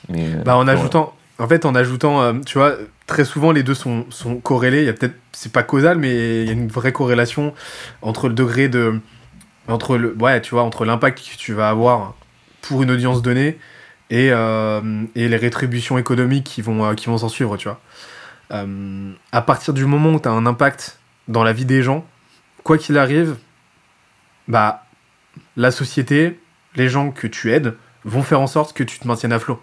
mais 0.09 0.35
bah, 0.43 0.57
en 0.57 0.67
ajoutant, 0.67 1.13
en 1.39 1.47
fait, 1.47 1.65
en 1.65 1.75
ajoutant, 1.75 2.21
euh, 2.21 2.33
tu 2.45 2.57
vois, 2.57 2.73
très 3.05 3.25
souvent 3.25 3.51
les 3.51 3.63
deux 3.63 3.75
sont, 3.75 4.05
sont 4.09 4.37
corrélés. 4.37 4.81
Il 4.81 4.85
y 4.85 4.89
a 4.89 4.93
peut-être, 4.93 5.15
c'est 5.33 5.51
pas 5.51 5.63
causal, 5.63 5.99
mais 5.99 6.41
il 6.41 6.47
y 6.47 6.49
a 6.49 6.53
une 6.53 6.67
vraie 6.67 6.91
corrélation 6.91 7.53
entre 8.01 8.27
le 8.27 8.33
degré 8.33 8.69
de, 8.69 8.99
entre 9.67 9.97
le, 9.97 10.15
ouais, 10.19 10.41
tu 10.41 10.51
vois, 10.51 10.63
entre 10.63 10.83
l'impact 10.83 11.19
que 11.19 11.37
tu 11.37 11.53
vas 11.53 11.69
avoir 11.69 12.15
pour 12.61 12.81
une 12.81 12.89
audience 12.89 13.21
donnée 13.21 13.59
et, 14.09 14.29
euh, 14.31 15.03
et 15.15 15.29
les 15.29 15.37
rétributions 15.37 15.97
économiques 15.99 16.45
qui 16.45 16.63
vont, 16.63 16.85
euh, 16.85 16.93
qui 16.95 17.05
vont 17.05 17.19
s'en 17.19 17.29
suivre, 17.29 17.55
tu 17.57 17.67
vois. 17.67 17.79
à 19.31 19.41
partir 19.41 19.73
du 19.73 19.85
moment 19.85 20.13
où 20.13 20.19
tu 20.19 20.27
as 20.27 20.31
un 20.31 20.47
impact 20.47 20.97
dans 21.27 21.43
la 21.43 21.53
vie 21.53 21.65
des 21.65 21.83
gens, 21.83 22.05
quoi 22.67 22.77
qu'il 22.77 22.97
arrive, 22.97 23.37
bah, 24.49 24.85
la 25.55 25.71
société, 25.71 26.37
les 26.75 26.89
gens 26.89 27.11
que 27.11 27.25
tu 27.25 27.53
aides 27.53 27.75
vont 28.03 28.23
faire 28.23 28.41
en 28.41 28.47
sorte 28.47 28.75
que 28.75 28.83
tu 28.83 28.99
te 28.99 29.07
maintiennes 29.07 29.31
à 29.31 29.39
flot. 29.39 29.59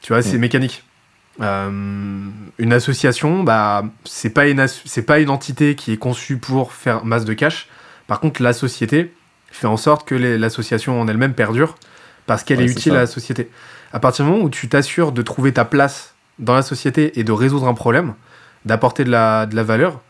Tu 0.00 0.12
vois, 0.12 0.22
c'est 0.22 0.38
mm. 0.38 0.40
mécanique. 0.40 0.84
Euh, 1.40 2.28
une 2.58 2.72
association, 2.72 3.42
bah, 3.42 3.84
c'est 4.04 4.30
pas 4.30 4.46
une 4.46 4.64
c'est 4.68 5.02
pas 5.02 5.18
une 5.18 5.28
entité 5.28 5.74
qui 5.74 5.92
est 5.92 5.96
conçue 5.96 6.36
pour 6.36 6.72
faire 6.72 7.04
masse 7.04 7.24
de 7.24 7.34
cash. 7.34 7.68
Par 8.06 8.20
contre, 8.20 8.42
la 8.42 8.52
société 8.52 9.12
fait 9.50 9.66
en 9.66 9.76
sorte 9.76 10.06
que 10.06 10.14
l'association 10.14 11.00
en 11.00 11.08
elle-même 11.08 11.34
perdure 11.34 11.74
parce 12.26 12.44
qu'elle 12.44 12.60
est 12.60 12.70
utile 12.70 12.92
à 12.92 13.00
la 13.00 13.06
société. 13.08 13.50
À 13.92 13.98
partir 13.98 14.24
du 14.24 14.30
moment 14.30 14.44
où 14.44 14.50
tu 14.50 14.68
t'assures 14.68 15.10
de 15.10 15.22
trouver 15.22 15.52
ta 15.52 15.64
place 15.64 16.14
dans 16.38 16.54
la 16.54 16.62
société 16.62 17.18
et 17.18 17.24
de 17.24 17.32
résoudre 17.32 17.66
un 17.66 17.74
problème, 17.74 18.14
d'apporter 18.64 19.02
de 19.02 19.10
la, 19.10 19.46
de 19.46 19.56
la 19.56 19.64
valeur, 19.64 20.00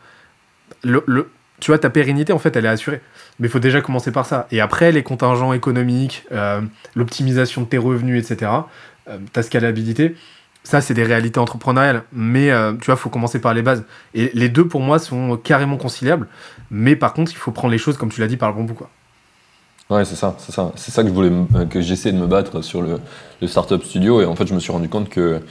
le, 0.83 1.03
le, 1.07 1.31
tu 1.61 1.69
vois, 1.69 1.77
ta 1.77 1.89
pérennité, 1.89 2.33
en 2.33 2.39
fait, 2.39 2.55
elle 2.55 2.65
est 2.65 2.69
assurée. 2.69 3.01
Mais 3.39 3.47
il 3.47 3.51
faut 3.51 3.59
déjà 3.59 3.81
commencer 3.81 4.11
par 4.11 4.25
ça. 4.25 4.47
Et 4.51 4.59
après, 4.59 4.91
les 4.91 5.03
contingents 5.03 5.53
économiques, 5.53 6.25
euh, 6.31 6.59
l'optimisation 6.95 7.61
de 7.61 7.67
tes 7.67 7.77
revenus, 7.77 8.19
etc., 8.19 8.51
euh, 9.07 9.17
ta 9.31 9.43
scalabilité, 9.43 10.15
ça, 10.63 10.81
c'est 10.81 10.95
des 10.95 11.03
réalités 11.03 11.39
entrepreneuriales. 11.39 12.03
Mais 12.11 12.49
euh, 12.49 12.73
tu 12.73 12.87
vois, 12.87 12.95
il 12.95 12.99
faut 12.99 13.11
commencer 13.11 13.39
par 13.39 13.53
les 13.53 13.61
bases. 13.61 13.85
Et 14.15 14.31
les 14.33 14.49
deux, 14.49 14.67
pour 14.67 14.81
moi, 14.81 14.97
sont 14.97 15.37
carrément 15.37 15.77
conciliables. 15.77 16.27
Mais 16.71 16.95
par 16.95 17.13
contre, 17.13 17.31
il 17.31 17.37
faut 17.37 17.51
prendre 17.51 17.71
les 17.71 17.77
choses, 17.77 17.95
comme 17.95 18.09
tu 18.09 18.21
l'as 18.21 18.27
dit, 18.27 18.37
par 18.37 18.49
le 18.49 18.55
bon 18.55 18.63
bout. 18.63 18.73
Quoi. 18.73 18.89
Ouais, 19.91 20.03
c'est 20.03 20.15
ça, 20.15 20.35
c'est 20.39 20.51
ça. 20.51 20.71
C'est 20.75 20.91
ça 20.91 21.03
que 21.03 21.09
je 21.09 21.13
voulais, 21.13 21.31
j'essayais 21.75 22.15
de 22.15 22.19
me 22.19 22.27
battre 22.27 22.63
sur 22.63 22.81
le, 22.81 22.99
le, 23.39 23.47
startup 23.47 23.83
studio. 23.83 24.19
Et 24.21 24.25
en 24.25 24.35
fait, 24.35 24.47
je 24.47 24.55
me 24.55 24.59
suis 24.59 24.71
rendu 24.71 24.89
compte 24.89 25.09
que 25.09 25.41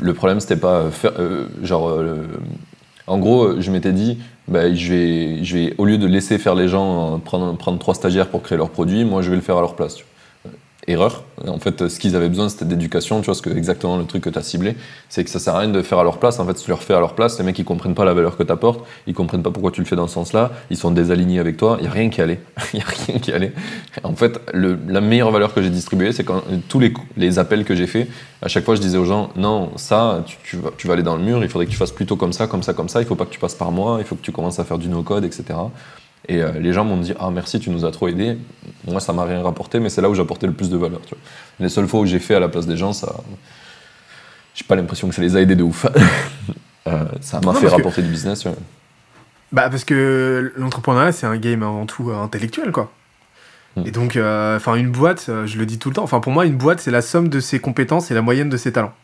le 0.00 0.14
problème, 0.14 0.40
c'était 0.40 0.56
pas 0.56 0.90
faire, 0.90 1.12
genre, 1.62 2.02
en 3.10 3.18
gros, 3.18 3.60
je 3.60 3.70
m'étais 3.72 3.92
dit, 3.92 4.18
bah, 4.46 4.72
je 4.72 4.92
vais, 4.92 5.44
je 5.44 5.56
vais, 5.56 5.74
au 5.78 5.84
lieu 5.84 5.98
de 5.98 6.06
laisser 6.06 6.38
faire 6.38 6.54
les 6.54 6.68
gens 6.68 7.18
prendre, 7.18 7.56
prendre 7.56 7.78
trois 7.78 7.94
stagiaires 7.94 8.28
pour 8.28 8.42
créer 8.42 8.56
leurs 8.56 8.70
produits, 8.70 9.04
moi, 9.04 9.20
je 9.20 9.30
vais 9.30 9.36
le 9.36 9.42
faire 9.42 9.56
à 9.56 9.60
leur 9.60 9.74
place 9.74 9.98
erreur. 10.86 11.24
En 11.46 11.58
fait, 11.58 11.88
ce 11.88 11.98
qu'ils 11.98 12.16
avaient 12.16 12.28
besoin, 12.28 12.48
c'était 12.48 12.64
d'éducation. 12.64 13.20
Tu 13.20 13.26
vois, 13.26 13.34
ce 13.34 13.42
que, 13.42 13.50
exactement 13.50 13.96
le 13.96 14.04
truc 14.04 14.24
que 14.24 14.30
tu 14.30 14.38
as 14.38 14.42
ciblé, 14.42 14.76
c'est 15.08 15.24
que 15.24 15.30
ça 15.30 15.38
sert 15.38 15.54
à 15.54 15.60
rien 15.60 15.68
de 15.68 15.82
faire 15.82 15.98
à 15.98 16.04
leur 16.04 16.18
place. 16.18 16.38
En 16.38 16.46
fait, 16.46 16.56
si 16.58 16.64
tu 16.64 16.70
leur 16.70 16.82
fais 16.82 16.94
à 16.94 17.00
leur 17.00 17.14
place, 17.14 17.38
les 17.38 17.44
mecs, 17.44 17.58
ils 17.58 17.64
comprennent 17.64 17.94
pas 17.94 18.04
la 18.04 18.14
valeur 18.14 18.36
que 18.36 18.42
tu 18.42 18.52
apportes, 18.52 18.84
ils 19.06 19.14
comprennent 19.14 19.42
pas 19.42 19.50
pourquoi 19.50 19.70
tu 19.70 19.80
le 19.80 19.86
fais 19.86 19.96
dans 19.96 20.06
ce 20.06 20.14
sens-là, 20.14 20.52
ils 20.70 20.76
sont 20.76 20.90
désalignés 20.90 21.38
avec 21.38 21.56
toi, 21.56 21.76
il 21.80 21.84
y 21.84 21.88
a 21.88 21.90
rien 21.90 22.10
qui 22.10 22.20
allait. 22.20 22.40
Il 22.72 22.80
a 22.80 22.84
rien 22.84 23.18
qui 23.18 23.32
allait. 23.32 23.52
En 24.04 24.14
fait, 24.14 24.40
le, 24.52 24.78
la 24.88 25.00
meilleure 25.00 25.30
valeur 25.30 25.52
que 25.52 25.60
j'ai 25.60 25.70
distribuée, 25.70 26.12
c'est 26.12 26.24
quand 26.24 26.42
tous 26.68 26.78
les, 26.78 26.92
les 27.16 27.38
appels 27.38 27.64
que 27.64 27.74
j'ai 27.74 27.86
faits, 27.86 28.08
à 28.42 28.48
chaque 28.48 28.64
fois, 28.64 28.74
je 28.74 28.80
disais 28.80 28.96
aux 28.98 29.04
gens, 29.04 29.30
non, 29.36 29.70
ça, 29.76 30.22
tu, 30.26 30.36
tu, 30.44 30.56
vas, 30.56 30.70
tu 30.76 30.86
vas 30.86 30.94
aller 30.94 31.02
dans 31.02 31.16
le 31.16 31.22
mur, 31.22 31.42
il 31.42 31.48
faudrait 31.48 31.66
que 31.66 31.70
tu 31.70 31.76
fasses 31.76 31.90
plutôt 31.90 32.16
comme 32.16 32.32
ça, 32.32 32.46
comme 32.46 32.62
ça, 32.62 32.72
comme 32.74 32.88
ça, 32.88 33.00
il 33.00 33.06
faut 33.06 33.16
pas 33.16 33.24
que 33.24 33.30
tu 33.30 33.40
passes 33.40 33.54
par 33.54 33.72
moi, 33.72 33.96
il 33.98 34.04
faut 34.04 34.14
que 34.14 34.22
tu 34.22 34.32
commences 34.32 34.58
à 34.58 34.64
faire 34.64 34.78
du 34.78 34.88
no-code, 34.88 35.24
etc. 35.24 35.44
Et 36.28 36.42
euh, 36.42 36.52
les 36.58 36.72
gens 36.72 36.84
m'ont 36.84 36.96
dit 36.96 37.14
Ah, 37.18 37.30
merci, 37.30 37.60
tu 37.60 37.70
nous 37.70 37.84
as 37.84 37.90
trop 37.90 38.08
aidé. 38.08 38.36
Moi, 38.86 39.00
ça 39.00 39.12
m'a 39.12 39.24
rien 39.24 39.42
rapporté, 39.42 39.80
mais 39.80 39.88
c'est 39.88 40.02
là 40.02 40.10
où 40.10 40.14
j'apportais 40.14 40.46
le 40.46 40.52
plus 40.52 40.70
de 40.70 40.76
valeur. 40.76 41.00
Tu 41.02 41.14
vois. 41.14 41.18
Les 41.58 41.68
seules 41.68 41.88
fois 41.88 42.00
où 42.00 42.06
j'ai 42.06 42.18
fait 42.18 42.34
à 42.34 42.40
la 42.40 42.48
place 42.48 42.66
des 42.66 42.76
gens, 42.76 42.92
ça. 42.92 43.14
J'ai 44.54 44.64
pas 44.64 44.76
l'impression 44.76 45.08
que 45.08 45.14
ça 45.14 45.22
les 45.22 45.36
a 45.36 45.40
aidés 45.40 45.56
de 45.56 45.62
ouf. 45.62 45.86
Euh, 46.86 47.04
ça 47.20 47.42
m'a 47.42 47.52
fait 47.52 47.68
rapporter 47.68 48.00
du 48.00 48.08
business. 48.08 48.42
Bah, 49.52 49.68
parce 49.68 49.84
que 49.84 50.50
l'entrepreneuriat, 50.56 51.12
c'est 51.12 51.26
un 51.26 51.36
game 51.36 51.62
avant 51.62 51.84
tout 51.84 52.10
euh, 52.10 52.16
intellectuel, 52.16 52.72
quoi. 52.72 52.90
Hmm. 53.76 53.82
Et 53.86 53.90
donc, 53.90 54.16
enfin, 54.16 54.76
une 54.76 54.90
boîte, 54.90 55.30
je 55.44 55.58
le 55.58 55.66
dis 55.66 55.78
tout 55.78 55.90
le 55.90 55.94
temps, 55.94 56.02
enfin, 56.02 56.20
pour 56.20 56.32
moi, 56.32 56.46
une 56.46 56.56
boîte, 56.56 56.80
c'est 56.80 56.90
la 56.90 57.02
somme 57.02 57.28
de 57.28 57.38
ses 57.38 57.60
compétences 57.60 58.10
et 58.10 58.14
la 58.14 58.22
moyenne 58.22 58.48
de 58.48 58.56
ses 58.56 58.72
talents. 58.72 58.94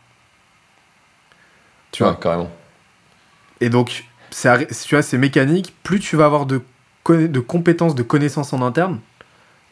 Tu 1.91 2.01
vois 2.01 2.15
Carrément. 2.15 2.49
Et 3.61 3.69
donc, 3.69 4.05
tu 4.31 4.47
vois, 4.89 5.01
c'est 5.03 5.17
mécanique. 5.19 5.75
Plus 5.83 5.99
tu 5.99 6.15
vas 6.15 6.25
avoir 6.25 6.47
de 6.47 6.61
de 7.13 7.39
compétences, 7.39 7.95
de 7.95 8.03
connaissances 8.03 8.53
en 8.53 8.61
interne, 8.61 8.99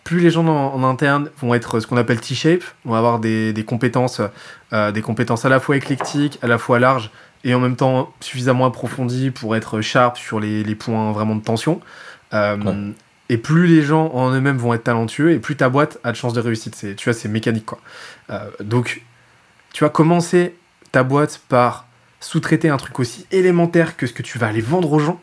plus 0.05 0.19
les 0.19 0.29
gens 0.29 0.45
en, 0.45 0.83
interne 0.83 1.29
vont 1.41 1.55
être 1.55 1.79
ce 1.79 1.87
qu'on 1.87 1.97
appelle 1.97 2.21
T-shape, 2.21 2.63
vont 2.85 2.93
avoir 2.93 3.19
des, 3.19 3.65
compétences, 3.65 4.21
euh, 4.71 4.91
des 4.91 5.01
compétences 5.01 5.45
à 5.45 5.49
la 5.49 5.59
fois 5.59 5.75
éclectiques, 5.75 6.37
à 6.43 6.47
la 6.47 6.59
fois 6.59 6.79
larges 6.79 7.09
et 7.43 7.55
en 7.55 7.59
même 7.59 7.75
temps 7.75 8.13
suffisamment 8.19 8.65
approfondies 8.65 9.31
pour 9.31 9.55
être 9.55 9.81
sharp 9.81 10.17
sur 10.17 10.39
les, 10.39 10.75
points 10.75 11.11
vraiment 11.11 11.35
de 11.35 11.43
tension. 11.43 11.81
Euh, 12.33 12.91
et 13.29 13.37
plus 13.37 13.65
les 13.65 13.81
gens 13.81 14.11
en 14.13 14.31
eux-mêmes 14.31 14.57
vont 14.57 14.75
être 14.75 14.83
talentueux, 14.83 15.31
et 15.31 15.39
plus 15.39 15.55
ta 15.55 15.69
boîte 15.69 15.99
a 16.03 16.11
de 16.11 16.17
chances 16.17 16.33
de 16.33 16.39
réussite. 16.39 16.75
C'est, 16.75 16.95
tu 16.95 17.09
vois, 17.09 17.13
c'est 17.13 17.27
mécanique 17.27 17.65
quoi. 17.65 17.79
Euh, 18.29 18.49
donc, 18.59 19.01
tu 19.73 19.83
vas 19.83 19.89
commencer 19.89 20.55
ta 20.91 21.03
boîte 21.03 21.41
par 21.49 21.87
sous-traiter 22.19 22.69
un 22.69 22.77
truc 22.77 22.99
aussi 22.99 23.25
élémentaire 23.31 23.97
que 23.97 24.05
ce 24.05 24.13
que 24.13 24.21
tu 24.21 24.37
vas 24.37 24.47
aller 24.47 24.61
vendre 24.61 24.91
aux 24.91 24.99
gens 24.99 25.19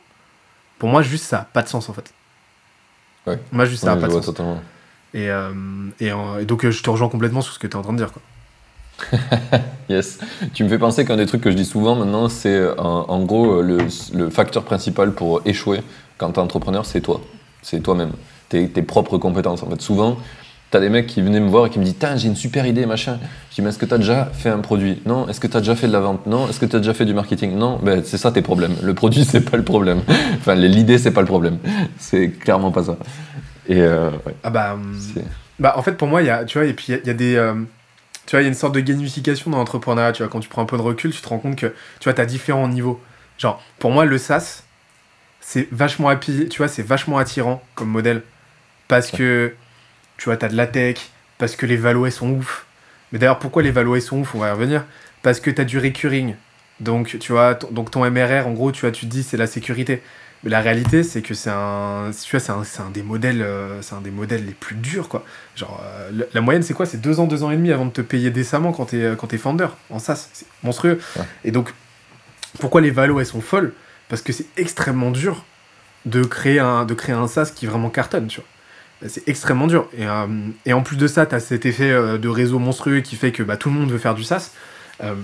pour 0.83 0.91
moi, 0.91 1.01
juste 1.01 1.27
ça 1.27 1.37
n'a 1.37 1.45
pas 1.45 1.63
de 1.63 1.69
sens 1.69 1.89
en 1.89 1.93
fait. 1.93 2.13
Ouais. 3.25 3.39
Moi, 3.53 3.67
juste 3.67 3.85
ça 3.85 3.95
n'a 3.95 4.01
pas 4.01 4.09
de 4.09 4.21
sens. 4.21 4.35
Et, 5.15 5.31
euh, 5.31 5.53
et, 6.01 6.09
et, 6.09 6.45
donc, 6.45 6.65
euh, 6.65 6.73
je 6.73 6.83
te 6.83 6.91
rejoins 6.91 7.09
complètement 7.09 7.41
sur 7.41 7.55
ce 7.55 7.61
que 7.61 7.69
tu 7.69 7.75
es 7.75 7.77
en 7.77 7.83
train 7.83 7.93
de 7.93 7.99
dire. 7.99 8.11
Quoi. 8.11 9.21
yes. 9.89 10.19
Tu 10.55 10.65
me 10.65 10.69
fais 10.69 10.81
penser 10.81 11.05
qu'un 11.05 11.17
des 11.17 11.27
trucs 11.27 11.41
que 11.41 11.53
je 11.53 11.57
dis 11.57 11.65
souvent 11.65 11.95
maintenant, 11.95 12.29
c'est 12.29 12.57
euh, 12.57 12.75
en, 12.75 13.23
gros 13.23 13.63
le, 13.63 13.87
le, 14.13 14.29
facteur 14.29 14.65
principal 14.65 15.13
pour 15.13 15.41
échouer 15.45 15.83
quand 16.19 16.33
tu 16.33 16.41
es 16.41 16.43
entrepreneur, 16.43 16.85
c'est 16.85 17.01
toi. 17.01 17.21
C'est 17.63 17.81
toi-même. 17.81 18.11
Tes, 18.49 18.69
tes, 18.69 18.83
propres 18.83 19.19
compétences. 19.19 19.63
En 19.63 19.71
fait, 19.71 19.81
souvent, 19.81 20.19
T'as 20.73 20.81
des 20.81 20.89
mecs 20.89 21.07
qui 21.07 21.21
venaient 21.21 21.39
me 21.39 21.51
voir 21.51 21.67
et 21.67 21.71
qui 21.71 21.79
me 21.79 21.85
disent 21.85 21.97
j'ai 22.17 22.29
une 22.29 22.35
super 22.35 22.65
idée, 22.65 22.87
machin. 22.87 23.19
Je 23.51 23.57
dis 23.57 23.61
Mais 23.61 23.69
est-ce 23.69 23.79
que 23.79 23.85
tu 23.85 23.93
as 23.93 23.99
déjà 23.99 24.31
fait 24.33 24.49
un 24.49 24.61
produit? 24.61 25.03
Non. 25.05 25.29
Est-ce 25.29 25.39
que 25.39 25.47
tu 25.47 25.55
as 25.55 25.61
déjà 25.61 25.77
fait 25.77 25.87
de 25.87 25.93
la 25.93 26.01
vente? 26.01 26.25
Non. 26.25 26.49
Est-ce 26.49 26.59
que 26.59 26.65
tu 26.65 26.75
as 26.75 26.79
déjà 26.79 26.95
fait 26.95 27.05
du 27.05 27.13
marketing? 27.13 27.59
Non. 27.59 27.79
Ben, 27.83 28.03
c'est 28.03 28.17
ça 28.17 28.33
tes 28.33 28.41
problèmes. 28.41 28.75
Le 28.83 28.95
produit, 28.95 29.23
c'est 29.31 29.43
pas 29.43 29.59
le 29.59 29.65
problème. 29.65 30.01
enfin, 30.39 30.55
l'idée, 30.55 30.97
c'est 30.97 31.11
pas 31.11 31.21
le 31.21 31.27
problème. 31.27 31.59
C'est 31.99 32.31
clairement 32.31 32.71
pas 32.71 32.85
ça. 32.85 32.97
Et 33.69 33.83
euh, 33.83 34.11
Ah 34.43 34.49
bah, 34.49 34.73
hum, 34.73 34.99
bah, 35.59 35.75
en 35.77 35.83
fait, 35.83 35.93
pour 35.93 36.09
moi, 36.09 36.23
il 36.23 36.29
y 36.29 36.31
a, 36.31 36.47
tu 36.47 36.57
vois, 36.57 36.67
et 36.67 36.73
puis 36.73 36.87
il 36.89 37.07
y, 37.07 37.11
a 37.11 37.15
des. 37.15 37.37
Euh, 37.37 37.53
tu 38.25 38.31
vois, 38.31 38.41
il 38.41 38.45
y 38.45 38.47
a 38.47 38.49
une 38.49 38.55
sorte 38.55 38.75
de 38.75 38.81
gamification 38.81 39.51
dans 39.51 39.59
l'entrepreneuriat. 39.59 40.13
Tu 40.13 40.23
vois, 40.23 40.33
quand 40.33 40.41
tu 40.41 40.49
prends 40.49 40.63
un 40.63 40.67
peu 40.67 40.79
de 40.79 40.83
recul, 40.83 41.13
tu 41.13 41.21
te 41.21 41.29
rends 41.29 41.39
compte 41.39 41.57
que 41.57 41.67
tu 42.01 42.11
vois, 42.11 42.19
as 42.19 42.25
différents 42.25 42.69
niveaux. 42.69 42.99
Genre, 43.37 43.63
pour 43.79 43.91
moi, 43.91 44.07
le 44.07 44.17
SaaS, 44.17 44.63
c'est 45.43 45.69
vachement, 45.71 46.11
tu 46.17 46.57
vois, 46.57 46.69
c'est 46.69 46.83
vachement 46.83 47.19
attirant 47.19 47.63
comme 47.75 47.91
modèle. 47.91 48.23
Parce 48.89 49.11
que 49.11 49.53
tu 50.23 50.29
vois, 50.29 50.37
tu 50.37 50.45
as 50.45 50.49
de 50.49 50.57
la 50.57 50.69
tech, 50.69 50.99
parce 51.37 51.57
que 51.57 51.67
les 51.67 51.77
valos 51.77 52.09
sont 52.11 52.31
ouf. 52.31 52.65
Mais 53.11 53.19
d'ailleurs, 53.19 53.41
pourquoi 53.41 53.61
les 53.61 53.73
valos 53.73 53.99
sont 53.99 54.21
ouf? 54.21 54.37
On 54.37 54.39
va 54.39 54.51
y 54.51 54.53
revenir. 54.53 54.85
Parce 55.21 55.41
que 55.41 55.51
tu 55.51 55.61
as 55.61 55.65
du 55.65 55.81
recurring. 55.81 56.37
Donc, 56.79 57.19
tu 57.19 57.33
vois, 57.33 57.55
donc 57.55 57.91
ton 57.91 58.09
MRR, 58.09 58.47
en 58.47 58.53
gros, 58.53 58.71
tu 58.71 58.83
vois, 58.83 58.93
tu 58.93 59.07
te 59.07 59.11
dis, 59.11 59.25
c'est 59.25 59.37
la 59.37 59.49
sécurité. 59.49 60.01
Mais 60.45 60.51
la 60.51 60.61
réalité, 60.61 61.03
c'est 61.03 61.23
que 61.23 61.35
c'est 61.35 61.51
un, 61.51 62.13
tu 62.13 62.31
vois, 62.31 62.39
c'est 62.39 62.53
un, 62.53 62.87
un, 62.87 62.91
des 62.91 63.03
modèles, 63.03 63.43
euh, 63.43 63.83
c'est 63.83 63.97
un 63.97 64.01
des 64.01 64.13
modèles 64.13 64.47
les 64.47 64.53
plus 64.53 64.77
durs, 64.77 65.09
quoi. 65.09 65.25
Genre, 65.57 65.83
euh, 65.83 66.25
la, 66.33 66.41
moyenne, 66.41 66.63
c'est 66.63 66.75
quoi? 66.75 66.87
C'est 66.87 67.01
deux 67.01 67.19
ans, 67.19 67.27
deux 67.27 67.43
ans 67.43 67.51
et 67.51 67.57
demi 67.57 67.73
avant 67.73 67.87
de 67.87 67.91
te 67.91 68.01
payer 68.01 68.31
décemment 68.31 68.71
quand 68.71 68.85
t'es, 68.85 69.03
euh, 69.03 69.17
quand 69.17 69.33
es 69.33 69.39
founder 69.39 69.67
en 69.91 69.99
SaaS. 69.99 70.29
C'est 70.33 70.47
monstrueux. 70.63 71.01
Et 71.43 71.51
donc, 71.51 71.75
pourquoi 72.61 72.81
les 72.81 72.93
valos, 72.93 73.19
elles 73.19 73.27
sont 73.27 73.41
folles? 73.41 73.73
Parce 74.09 74.23
que 74.23 74.33
c'est 74.33 74.47
extrêmement 74.57 75.11
dur 75.11 75.45
de 76.07 76.23
créer 76.23 76.61
un, 76.61 76.85
de 76.85 76.95
créer 76.95 77.17
un 77.17 77.27
SaaS 77.27 77.51
qui 77.53 77.67
vraiment 77.67 77.91
cartonne, 77.91 78.29
tu 78.29 78.41
vois. 78.41 78.47
C'est 79.09 79.29
extrêmement 79.29 79.67
dur. 79.67 79.89
Et, 79.97 80.07
euh, 80.07 80.27
et, 80.67 80.73
en 80.73 80.83
plus 80.83 80.97
de 80.97 81.07
ça, 81.07 81.27
tu 81.27 81.35
as 81.35 81.41
cet 81.41 81.67
effet 81.67 81.91
euh, 81.91 82.19
de 82.19 82.29
réseau 82.29 82.59
monstrueux 82.59 83.01
qui 83.01 83.17
fait 83.17 83.33
que 83.33 83.43
bah, 83.43 83.57
tout 83.57 83.69
le 83.69 83.75
monde 83.75 83.91
veut 83.91 83.99
faire 83.99 84.15
du 84.15 84.25
SaaS. 84.25 84.53
Euh, 85.03 85.15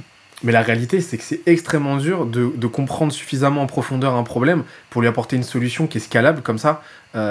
mais 0.45 0.53
la 0.53 0.63
réalité, 0.63 1.01
c'est 1.01 1.19
que 1.19 1.25
c'est 1.25 1.41
extrêmement 1.47 1.97
dur 1.97 2.25
de, 2.25 2.53
de, 2.55 2.67
comprendre 2.69 3.13
suffisamment 3.13 3.63
en 3.63 3.67
profondeur 3.67 4.15
un 4.15 4.23
problème 4.23 4.63
pour 4.89 5.03
lui 5.03 5.09
apporter 5.09 5.35
une 5.35 5.43
solution 5.43 5.89
qui 5.89 5.99
est 5.99 6.01
scalable 6.01 6.43
comme 6.43 6.59
ça 6.59 6.83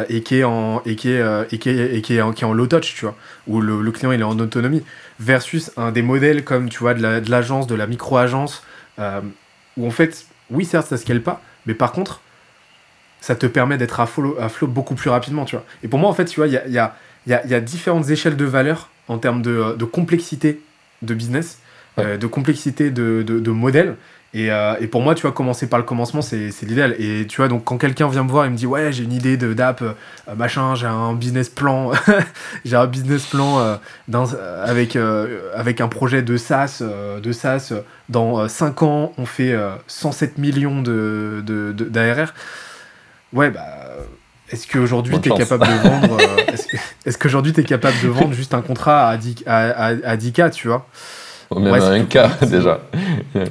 et 0.09 0.23
qui 0.23 0.39
est 0.39 0.43
en, 0.43 0.81
low 0.83 2.67
touch, 2.67 2.95
tu 2.95 3.05
vois, 3.05 3.15
où 3.47 3.61
le, 3.61 3.91
client 3.91 4.11
il 4.11 4.19
est 4.19 4.25
en 4.25 4.37
autonomie, 4.37 4.83
versus 5.21 5.71
un 5.77 5.93
des 5.93 6.01
modèles 6.01 6.43
comme 6.43 6.67
tu 6.67 6.79
vois 6.79 6.93
de 6.95 7.31
l'agence, 7.31 7.65
de, 7.65 7.75
la 7.75 7.87
micro-agence, 7.87 8.61
où 8.97 9.87
en 9.87 9.91
fait, 9.91 10.25
oui, 10.49 10.65
certes, 10.65 10.87
ça 10.87 10.97
scale 10.97 11.21
pas, 11.21 11.41
mais 11.65 11.75
par 11.75 11.93
contre, 11.93 12.19
ça 13.21 13.35
te 13.35 13.45
permet 13.45 13.77
d'être 13.77 13.99
à 13.99 14.07
à 14.39 14.49
flot 14.49 14.67
beaucoup 14.67 14.95
plus 14.95 15.09
rapidement, 15.09 15.45
tu 15.45 15.55
vois. 15.55 15.65
Et 15.83 15.87
pour 15.87 15.99
moi, 15.99 16.09
en 16.09 16.13
fait, 16.13 16.25
tu 16.25 16.39
vois, 16.39 16.47
il 16.47 16.53
y 16.53 16.57
a, 16.57 16.67
y, 16.67 16.77
a, 16.77 16.95
y, 17.27 17.33
a, 17.33 17.45
y 17.45 17.53
a, 17.53 17.59
différentes 17.59 18.09
échelles 18.09 18.37
de 18.37 18.45
valeur 18.45 18.89
en 19.07 19.17
termes 19.17 19.41
de, 19.41 19.75
de 19.75 19.85
complexité 19.85 20.61
de 21.01 21.13
business, 21.13 21.59
ouais. 21.97 22.05
euh, 22.05 22.17
de 22.17 22.27
complexité 22.27 22.89
de, 22.89 23.23
de, 23.25 23.39
de 23.39 23.51
modèle. 23.51 23.95
Et, 24.33 24.51
euh, 24.51 24.75
et, 24.79 24.87
pour 24.87 25.01
moi, 25.01 25.15
tu 25.15 25.21
vois, 25.21 25.31
commencer 25.31 25.67
par 25.67 25.79
le 25.79 25.85
commencement, 25.85 26.21
c'est 26.21 26.51
l'idéal. 26.63 26.95
Et 26.99 27.25
tu 27.27 27.37
vois, 27.37 27.47
donc 27.47 27.63
quand 27.63 27.77
quelqu'un 27.77 28.09
vient 28.09 28.23
me 28.23 28.29
voir 28.29 28.45
et 28.45 28.49
me 28.49 28.55
dit, 28.55 28.65
ouais, 28.65 28.91
j'ai 28.91 29.03
une 29.03 29.13
idée 29.13 29.37
d'app, 29.37 29.81
euh, 29.81 29.93
machin, 30.35 30.75
j'ai 30.75 30.85
un 30.85 31.13
business 31.13 31.49
plan, 31.49 31.91
j'ai 32.65 32.75
un 32.75 32.87
business 32.87 33.25
plan 33.25 33.59
euh, 33.59 33.75
dans, 34.07 34.35
avec, 34.63 34.97
avec 35.55 35.81
un 35.81 35.87
projet 35.87 36.21
de 36.21 36.35
SaaS, 36.37 36.83
de 36.83 37.31
SaaS, 37.31 37.73
dans 38.09 38.47
5 38.47 38.83
ans, 38.83 39.13
on 39.17 39.25
fait 39.25 39.55
107 39.87 40.37
millions 40.37 40.81
d'ARR. 40.81 41.43
De, 41.43 41.71
de, 41.71 42.25
Ouais, 43.37 43.49
bah. 43.51 43.61
Est-ce 44.49 44.65
qu'aujourd'hui 44.65 45.19
tu 45.19 45.29
es 45.31 45.35
capable 45.35 45.67
de 45.67 45.73
vendre. 45.89 46.17
euh, 46.21 46.53
Est-ce 46.53 46.67
que, 46.67 46.77
est 47.05 47.17
qu'aujourd'hui 47.17 47.51
tu 47.51 47.59
es 47.61 47.63
capable 47.63 47.97
de 48.01 48.07
vendre 48.07 48.31
juste 48.33 48.53
un 48.53 48.61
contrat 48.61 49.09
à 49.09 49.17
10, 49.17 49.43
à, 49.45 49.57
à, 49.57 49.87
à 49.87 50.15
10K, 50.15 50.51
tu 50.51 50.69
vois? 50.69 50.87
Même 51.55 51.71
ouais, 51.71 51.81
à 51.81 51.87
un 51.87 52.03
cas, 52.05 52.29
déjà. 52.41 52.79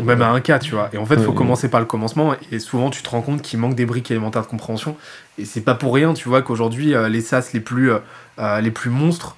Même 0.02 0.22
à 0.22 0.28
un 0.28 0.40
cas, 0.40 0.58
tu 0.58 0.72
vois. 0.74 0.90
Et 0.92 0.98
en 0.98 1.06
fait, 1.06 1.14
il 1.14 1.22
faut 1.22 1.32
commencer 1.32 1.68
par 1.68 1.80
le 1.80 1.86
commencement. 1.86 2.34
Et 2.52 2.58
souvent, 2.58 2.90
tu 2.90 3.02
te 3.02 3.08
rends 3.08 3.22
compte 3.22 3.40
qu'il 3.42 3.58
manque 3.58 3.74
des 3.74 3.86
briques 3.86 4.10
élémentaires 4.10 4.42
de 4.42 4.46
compréhension. 4.48 4.96
Et 5.38 5.44
c'est 5.46 5.62
pas 5.62 5.74
pour 5.74 5.94
rien, 5.94 6.12
tu 6.14 6.28
vois, 6.28 6.42
qu'aujourd'hui, 6.42 6.94
euh, 6.94 7.08
les 7.08 7.20
SaaS 7.22 7.50
les 7.54 7.60
plus, 7.60 7.90
euh, 7.92 8.60
les 8.60 8.70
plus 8.70 8.90
monstres, 8.90 9.36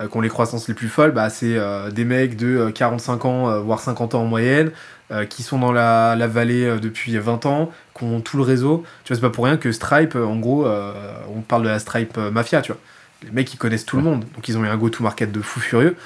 euh, 0.00 0.08
qui 0.08 0.16
ont 0.16 0.20
les 0.22 0.28
croissances 0.30 0.68
les 0.68 0.74
plus 0.74 0.88
folles, 0.88 1.12
bah, 1.12 1.28
c'est 1.28 1.56
euh, 1.56 1.90
des 1.90 2.04
mecs 2.04 2.36
de 2.36 2.70
45 2.70 3.24
ans, 3.26 3.48
euh, 3.50 3.60
voire 3.60 3.80
50 3.80 4.14
ans 4.14 4.22
en 4.22 4.26
moyenne, 4.26 4.70
euh, 5.10 5.24
qui 5.24 5.42
sont 5.42 5.58
dans 5.58 5.72
la, 5.72 6.16
la 6.16 6.26
vallée 6.26 6.64
euh, 6.64 6.78
depuis 6.78 7.16
20 7.16 7.46
ans, 7.46 7.70
qui 7.96 8.04
ont 8.04 8.20
tout 8.20 8.36
le 8.36 8.42
réseau. 8.42 8.84
Tu 9.04 9.08
vois, 9.12 9.16
c'est 9.16 9.26
pas 9.26 9.30
pour 9.30 9.44
rien 9.44 9.56
que 9.56 9.72
Stripe, 9.72 10.16
en 10.16 10.36
gros, 10.36 10.66
euh, 10.66 10.92
on 11.34 11.40
parle 11.40 11.62
de 11.62 11.68
la 11.68 11.78
Stripe 11.78 12.16
Mafia, 12.16 12.60
tu 12.62 12.72
vois. 12.72 12.80
Les 13.24 13.30
mecs, 13.30 13.52
ils 13.52 13.56
connaissent 13.56 13.86
tout 13.86 13.96
le 13.96 14.02
monde, 14.02 14.24
donc 14.34 14.48
ils 14.48 14.56
ont 14.56 14.64
eu 14.64 14.68
un 14.68 14.76
go-to-market 14.76 15.32
de 15.32 15.40
fou 15.40 15.60
furieux. 15.60 15.96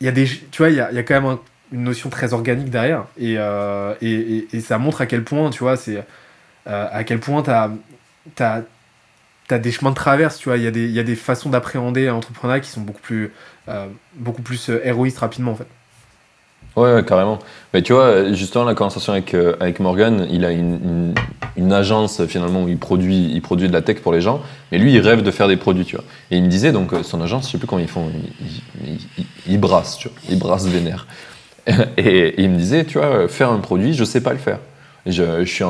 Il 0.00 0.06
y 0.06 0.08
a 0.08 0.12
des, 0.12 0.26
tu 0.26 0.58
vois, 0.58 0.70
il 0.70 0.76
y 0.76 0.80
a, 0.80 0.90
y 0.90 0.98
a 0.98 1.02
quand 1.02 1.14
même 1.14 1.26
un, 1.26 1.40
une 1.72 1.84
notion 1.84 2.10
très 2.10 2.32
organique 2.32 2.70
derrière, 2.70 3.04
et, 3.16 3.34
euh, 3.38 3.94
et, 4.00 4.12
et, 4.12 4.48
et, 4.52 4.60
ça 4.60 4.78
montre 4.78 5.00
à 5.00 5.06
quel 5.06 5.24
point, 5.24 5.50
tu 5.50 5.60
vois, 5.60 5.76
c'est 5.76 6.04
euh, 6.66 6.88
à 6.90 7.04
quel 7.04 7.20
point 7.20 7.42
t'as 7.42 7.70
as, 8.40 8.62
as, 9.50 9.58
des 9.58 9.70
chemins 9.72 9.90
de 9.90 9.96
traverse, 9.96 10.38
tu 10.38 10.48
vois, 10.48 10.56
il 10.56 10.64
y, 10.64 10.66
a 10.66 10.70
des, 10.70 10.88
y 10.88 10.98
a 10.98 11.02
des 11.02 11.16
façons 11.16 11.50
d'appréhender 11.50 12.06
l'entrepreneuriat 12.06 12.60
qui 12.60 12.70
sont 12.70 12.80
beaucoup 12.80 13.00
plus, 13.00 13.32
euh, 13.68 13.86
beaucoup 14.14 14.42
plus 14.42 14.70
héroïstes 14.82 15.18
rapidement, 15.18 15.52
en 15.52 15.56
fait. 15.56 15.66
Ouais, 16.76 17.04
carrément. 17.04 17.38
Mais 17.74 17.82
tu 17.82 17.92
vois, 17.92 18.32
justement, 18.32 18.64
la 18.64 18.74
conversation 18.74 19.12
avec, 19.12 19.34
euh, 19.34 19.56
avec 19.60 19.80
Morgan, 19.80 20.26
il 20.30 20.44
a 20.44 20.50
une, 20.52 21.14
une, 21.56 21.72
agence 21.72 22.24
finalement 22.26 22.62
où 22.62 22.68
il 22.68 22.78
produit, 22.78 23.30
il 23.32 23.42
produit 23.42 23.68
de 23.68 23.72
la 23.72 23.82
tech 23.82 23.98
pour 24.00 24.12
les 24.12 24.20
gens, 24.20 24.40
mais 24.70 24.78
lui, 24.78 24.92
il 24.92 25.00
rêve 25.00 25.22
de 25.22 25.30
faire 25.30 25.48
des 25.48 25.56
produits, 25.56 25.84
tu 25.84 25.96
vois. 25.96 26.04
Et 26.30 26.36
il 26.36 26.44
me 26.44 26.48
disait, 26.48 26.72
donc, 26.72 26.92
son 27.02 27.20
agence, 27.20 27.46
je 27.46 27.52
sais 27.52 27.58
plus 27.58 27.66
comment 27.66 27.82
ils 27.82 27.88
font, 27.88 28.08
ils, 28.40 28.62
ils, 28.86 28.98
ils, 29.18 29.26
ils 29.48 29.58
brassent, 29.58 29.98
tu 29.98 30.08
vois, 30.08 30.16
ils 30.28 30.38
brassent 30.38 30.66
vénère. 30.66 31.06
Et, 31.66 31.72
et, 31.98 32.42
il 32.42 32.50
me 32.50 32.56
disait, 32.56 32.84
tu 32.84 32.98
vois, 32.98 33.28
faire 33.28 33.50
un 33.50 33.58
produit, 33.58 33.92
je 33.94 34.04
sais 34.04 34.20
pas 34.20 34.32
le 34.32 34.38
faire. 34.38 34.58
Je, 35.06 35.44
suis 35.44 35.64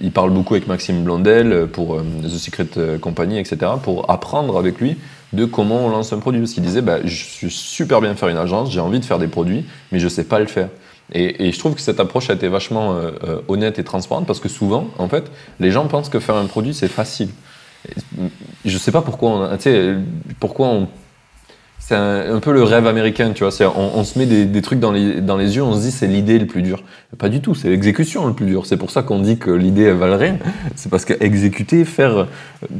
il, 0.00 0.12
parle 0.12 0.30
beaucoup 0.30 0.54
avec 0.54 0.66
Maxime 0.66 1.04
Blondel 1.04 1.66
pour 1.70 1.94
euh, 1.94 2.04
The 2.22 2.28
Secret 2.28 2.98
Company, 3.00 3.38
etc., 3.38 3.72
pour 3.82 4.10
apprendre 4.10 4.58
avec 4.58 4.80
lui 4.80 4.96
de 5.32 5.44
comment 5.44 5.86
on 5.86 5.88
lance 5.88 6.12
un 6.12 6.18
produit. 6.18 6.40
Parce 6.40 6.52
qu'il 6.52 6.62
disait, 6.62 6.82
bah, 6.82 6.98
je 7.04 7.24
suis 7.24 7.50
super 7.50 8.00
bien 8.00 8.14
faire 8.14 8.28
une 8.28 8.36
agence, 8.36 8.70
j'ai 8.70 8.80
envie 8.80 9.00
de 9.00 9.04
faire 9.04 9.18
des 9.18 9.28
produits, 9.28 9.64
mais 9.90 9.98
je 9.98 10.08
sais 10.08 10.24
pas 10.24 10.38
le 10.38 10.46
faire. 10.46 10.68
Et, 11.12 11.46
et, 11.48 11.52
je 11.52 11.58
trouve 11.58 11.74
que 11.74 11.80
cette 11.80 12.00
approche 12.00 12.30
a 12.30 12.34
été 12.34 12.48
vachement 12.48 12.94
euh, 12.94 13.10
euh, 13.24 13.40
honnête 13.48 13.78
et 13.78 13.84
transparente 13.84 14.26
parce 14.26 14.40
que 14.40 14.48
souvent, 14.48 14.88
en 14.98 15.08
fait, 15.08 15.30
les 15.60 15.70
gens 15.70 15.86
pensent 15.86 16.08
que 16.08 16.20
faire 16.20 16.36
un 16.36 16.46
produit, 16.46 16.72
c'est 16.74 16.88
facile. 16.88 17.28
Je 18.64 18.78
sais 18.78 18.92
pas 18.92 19.02
pourquoi 19.02 19.30
on, 19.30 19.58
pourquoi 20.38 20.68
on 20.68 20.88
c'est 21.92 21.98
un, 21.98 22.40
peu 22.40 22.52
le 22.52 22.62
rêve 22.62 22.86
américain, 22.86 23.32
tu 23.34 23.44
vois. 23.44 23.52
On, 23.76 24.02
se 24.02 24.18
met 24.18 24.24
des, 24.24 24.62
trucs 24.62 24.80
dans 24.80 24.92
les, 24.92 25.56
yeux, 25.56 25.62
on 25.62 25.74
se 25.74 25.80
dit 25.82 25.90
c'est 25.90 26.06
l'idée 26.06 26.38
le 26.38 26.46
plus 26.46 26.62
dur. 26.62 26.82
Pas 27.18 27.28
du 27.28 27.42
tout, 27.42 27.54
c'est 27.54 27.68
l'exécution 27.68 28.26
le 28.26 28.32
plus 28.32 28.46
dur. 28.46 28.64
C'est 28.64 28.78
pour 28.78 28.90
ça 28.90 29.02
qu'on 29.02 29.18
dit 29.18 29.36
que 29.36 29.50
l'idée 29.50 29.82
elle 29.82 29.96
valent 29.96 30.16
rien. 30.16 30.38
C'est 30.74 30.90
parce 30.90 31.04
qu'exécuter, 31.04 31.84
faire, 31.84 32.28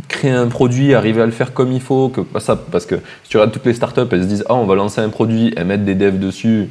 créer 0.08 0.30
un 0.30 0.46
produit, 0.46 0.94
arriver 0.94 1.20
à 1.20 1.26
le 1.26 1.32
faire 1.32 1.52
comme 1.52 1.72
il 1.72 1.82
faut, 1.82 2.08
que 2.08 2.22
pas 2.22 2.40
ça, 2.40 2.56
parce 2.56 2.86
que 2.86 2.94
si 3.24 3.28
tu 3.28 3.36
regardes 3.36 3.52
toutes 3.52 3.66
les 3.66 3.74
startups, 3.74 4.00
elles 4.10 4.22
se 4.22 4.28
disent 4.28 4.44
ah 4.48 4.54
on 4.54 4.64
va 4.64 4.76
lancer 4.76 5.02
un 5.02 5.10
produit, 5.10 5.52
elles 5.58 5.66
mettent 5.66 5.84
des 5.84 5.94
devs 5.94 6.18
dessus, 6.18 6.70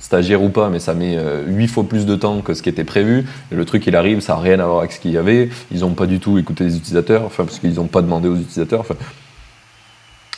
stagiaire 0.00 0.42
ou 0.42 0.48
pas, 0.48 0.70
mais 0.70 0.78
ça 0.78 0.94
met 0.94 1.18
euh, 1.18 1.44
8 1.46 1.68
fois 1.68 1.84
plus 1.84 2.06
de 2.06 2.16
temps 2.16 2.40
que 2.40 2.54
ce 2.54 2.62
qui 2.62 2.70
était 2.70 2.84
prévu. 2.84 3.26
Le 3.50 3.64
truc, 3.66 3.86
il 3.86 3.96
arrive, 3.96 4.20
ça 4.20 4.34
n'a 4.36 4.40
rien 4.40 4.60
à 4.60 4.64
voir 4.66 4.78
avec 4.78 4.92
ce 4.92 5.00
qu'il 5.00 5.10
y 5.10 5.18
avait. 5.18 5.50
Ils 5.70 5.80
n'ont 5.80 5.90
pas 5.90 6.06
du 6.06 6.20
tout 6.20 6.38
écouté 6.38 6.64
les 6.64 6.74
utilisateurs, 6.74 7.24
enfin, 7.26 7.44
parce 7.44 7.58
qu'ils 7.58 7.74
n'ont 7.74 7.86
pas 7.86 8.00
demandé 8.00 8.28
aux 8.28 8.36
utilisateurs. 8.36 8.86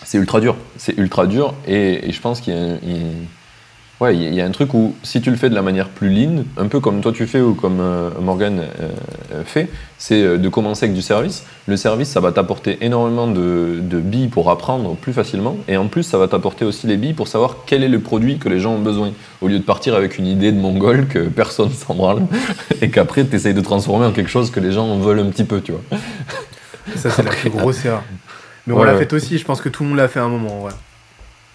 C'est 0.05 0.19
ultra 0.19 0.41
dur. 0.41 0.57
C'est 0.77 0.97
ultra 0.99 1.27
dur 1.27 1.55
et, 1.67 2.09
et 2.09 2.13
je 2.13 2.21
pense 2.21 2.41
qu'il 2.41 2.55
y, 2.55 2.95
ouais, 4.01 4.17
y, 4.17 4.35
y, 4.35 4.41
a 4.41 4.45
un 4.45 4.51
truc 4.51 4.75
où 4.75 4.95
si 5.03 5.21
tu 5.21 5.31
le 5.31 5.37
fais 5.37 5.49
de 5.49 5.55
la 5.55 5.63
manière 5.63 5.89
plus 5.89 6.11
lean, 6.11 6.45
un 6.57 6.67
peu 6.67 6.81
comme 6.81 7.01
toi 7.01 7.13
tu 7.13 7.27
fais 7.27 7.41
ou 7.41 7.55
comme 7.55 7.81
euh, 7.81 8.11
Morgan 8.21 8.61
euh, 8.81 9.43
fait, 9.45 9.69
c'est 9.99 10.23
euh, 10.23 10.39
de 10.39 10.49
commencer 10.49 10.87
avec 10.87 10.95
du 10.95 11.03
service. 11.03 11.45
Le 11.67 11.77
service, 11.77 12.09
ça 12.09 12.21
va 12.21 12.33
t'apporter 12.33 12.79
énormément 12.85 13.27
de, 13.27 13.79
de, 13.81 14.01
billes 14.01 14.29
pour 14.29 14.51
apprendre 14.51 14.95
plus 14.97 15.13
facilement 15.13 15.57
et 15.69 15.77
en 15.77 15.89
plus, 15.89 16.03
ça 16.03 16.19
va 16.19 16.29
t'apporter 16.29 16.65
aussi 16.65 16.87
les 16.87 16.97
billes 16.97 17.15
pour 17.15 17.29
savoir 17.29 17.59
quel 17.67 17.83
est 17.83 17.89
le 17.89 18.01
produit 18.01 18.39
que 18.39 18.49
les 18.49 18.61
gens 18.61 18.75
ont 18.75 18.83
besoin. 18.83 19.13
Au 19.41 19.49
lieu 19.49 19.59
de 19.59 19.65
partir 19.65 19.95
avec 19.95 20.19
une 20.19 20.27
idée 20.27 20.53
de 20.53 20.59
mongol 20.59 21.07
que 21.07 21.21
personne 21.21 21.71
s'en 21.87 21.95
branle 21.95 22.23
et 22.83 22.91
qu'après 22.91 23.25
tu 23.25 23.37
essayes 23.37 23.55
de 23.55 23.61
transformer 23.61 24.07
en 24.07 24.13
quelque 24.13 24.31
chose 24.31 24.51
que 24.51 24.61
les 24.61 24.73
gens 24.73 24.99
veulent 24.99 25.21
un 25.21 25.31
petit 25.31 25.45
peu, 25.45 25.61
tu 25.61 25.73
vois. 25.73 25.83
Ça, 26.97 27.11
c'est 27.11 27.23
la 27.23 27.31
plus 27.31 27.51
grosse 27.51 27.85
erreur. 27.85 28.03
Mais 28.67 28.75
on 28.75 28.79
ouais, 28.81 28.87
l'a 28.87 28.97
fait 28.97 29.13
aussi, 29.13 29.39
je 29.39 29.45
pense 29.45 29.61
que 29.61 29.69
tout 29.69 29.83
le 29.83 29.91
monde 29.91 29.99
l'a 29.99 30.09
fait 30.09 30.21
à 30.21 30.25
un 30.25 30.29
moment, 30.29 30.65
ouais. 30.65 30.73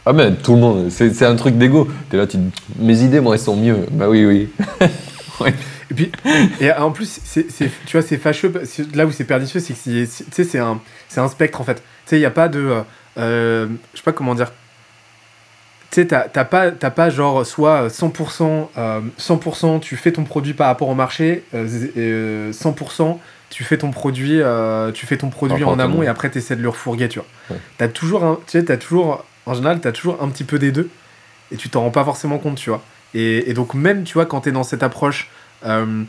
Ah 0.06 0.14
mais 0.14 0.34
tout 0.34 0.54
le 0.54 0.60
monde, 0.60 0.90
c'est 0.90 1.26
un 1.26 1.36
truc 1.36 1.58
d'ego. 1.58 1.88
T'es 2.10 2.18
là, 2.18 2.26
tu 2.26 2.38
mes 2.78 3.02
idées, 3.02 3.20
moi, 3.20 3.36
elles 3.36 3.42
sont 3.42 3.56
mieux. 3.56 3.86
Bah 3.92 4.10
oui, 4.10 4.26
oui. 4.26 4.50
ouais. 5.40 5.54
Et 5.92 5.94
puis, 5.94 6.12
et 6.62 6.72
en 6.72 6.92
plus, 6.92 7.20
c'est 7.24 7.48
tu 7.48 7.70
vois, 7.92 8.02
c'est 8.02 8.18
fâcheux. 8.18 8.52
Là 8.94 9.06
où 9.06 9.12
c'est 9.12 9.24
pernicieux, 9.24 9.60
c'est 9.60 9.74
que 9.74 10.44
c'est 10.44 10.60
un, 10.60 10.80
un 11.18 11.28
spectre 11.28 11.62
en 11.62 11.64
fait. 11.64 11.76
Tu 11.76 11.82
sais, 12.06 12.16
il 12.18 12.20
n'y 12.20 12.26
a 12.26 12.32
pas 12.32 12.48
de, 12.48 12.84
euh, 13.18 13.68
je 13.94 13.98
sais 13.98 14.04
pas 14.04 14.14
comment 14.14 14.36
dire. 14.36 14.52
Tu 15.92 16.02
sais, 16.02 16.08
t'as 16.08 16.46
pas, 16.46 16.72
pas 16.72 17.10
genre 17.10 17.46
soit 17.46 17.88
100%, 17.88 18.70
euh, 18.78 19.02
100% 19.18 19.80
tu 19.80 19.96
fais 19.96 20.12
ton 20.12 20.24
produit 20.24 20.54
par 20.54 20.68
rapport 20.68 20.88
au 20.88 20.96
marché, 20.96 21.44
euh, 21.56 22.52
100% 22.52 23.18
tu 23.50 23.64
fais 23.64 23.78
ton 23.78 23.92
produit, 23.92 24.42
euh, 24.42 24.92
tu 24.92 25.06
fais 25.06 25.18
ton 25.18 25.30
produit 25.30 25.64
en 25.64 25.80
amont 25.80 26.04
et 26.04 26.08
après 26.08 26.30
tu 26.30 26.38
essaies 26.38 26.56
de 26.56 26.62
le 26.62 26.70
refourguer, 26.70 27.10
tu 27.10 27.20
vois. 27.20 27.28
Ouais. 27.50 27.58
As 27.80 27.88
toujours 27.88 28.24
un, 28.24 28.40
tu 28.48 28.60
sais, 28.60 28.72
as 28.72 28.78
toujours, 28.78 29.26
en 29.46 29.54
général, 29.54 29.82
tu 29.82 29.88
as 29.88 29.92
toujours 29.92 30.22
un 30.22 30.30
petit 30.30 30.44
peu 30.44 30.60
des 30.60 30.72
deux 30.72 30.90
et 31.52 31.58
tu 31.58 31.70
t'en 31.70 31.82
rends 31.82 31.92
pas 31.92 32.04
forcément 32.04 32.38
compte, 32.38 32.58
tu 32.58 32.70
vois. 32.70 32.84
Et, 33.14 33.50
et, 33.50 33.54
donc, 33.54 33.74
même, 33.74 34.04
tu 34.04 34.14
vois, 34.14 34.28
quand 34.28 34.42
tu 34.42 34.50
es 34.50 34.52
dans 34.52 34.64
cette 34.64 34.84
approche 34.84 35.32
euh, 35.66 36.04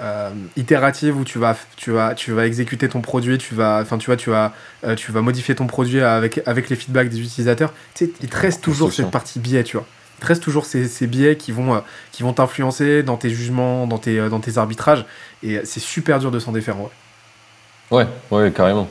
euh, 0.00 0.30
itérative 0.56 1.18
où 1.18 1.24
tu 1.24 1.40
vas, 1.40 1.56
tu, 1.76 1.90
vas, 1.90 2.14
tu 2.14 2.30
vas 2.30 2.46
exécuter 2.46 2.88
ton 2.88 3.00
produit, 3.00 3.38
tu 3.38 3.56
vas, 3.56 3.80
enfin, 3.82 3.98
tu 3.98 4.06
vois, 4.06 4.16
tu 4.16 4.30
vas, 4.30 4.52
tu 4.96 5.10
vas 5.10 5.20
modifier 5.20 5.56
ton 5.56 5.66
produit 5.66 6.00
avec, 6.00 6.40
avec 6.46 6.70
les 6.70 6.76
feedbacks 6.76 7.08
des 7.08 7.20
utilisateurs, 7.20 7.72
tu 7.94 8.06
sais, 8.06 8.12
il 8.22 8.28
te 8.28 8.36
reste 8.36 8.62
toujours 8.62 8.92
cette 8.92 9.10
partie 9.10 9.40
biais, 9.40 9.64
tu 9.64 9.76
vois. 9.76 9.86
Il 10.18 10.20
te 10.22 10.26
reste 10.26 10.42
toujours 10.42 10.64
ces, 10.64 11.06
biais 11.06 11.36
qui 11.36 11.52
vont, 11.52 11.82
qui 12.12 12.22
vont 12.22 12.32
t'influencer 12.32 13.02
dans 13.02 13.16
tes 13.16 13.30
jugements, 13.30 13.86
dans 13.86 13.98
tes, 13.98 14.28
dans 14.28 14.40
tes 14.40 14.58
arbitrages. 14.58 15.04
Et 15.42 15.60
c'est 15.64 15.80
super 15.80 16.18
dur 16.18 16.30
de 16.30 16.38
s'en 16.38 16.52
défaire, 16.52 16.76
ouais. 16.80 16.88
Ouais, 17.90 18.06
ouais, 18.30 18.50
carrément. 18.50 18.88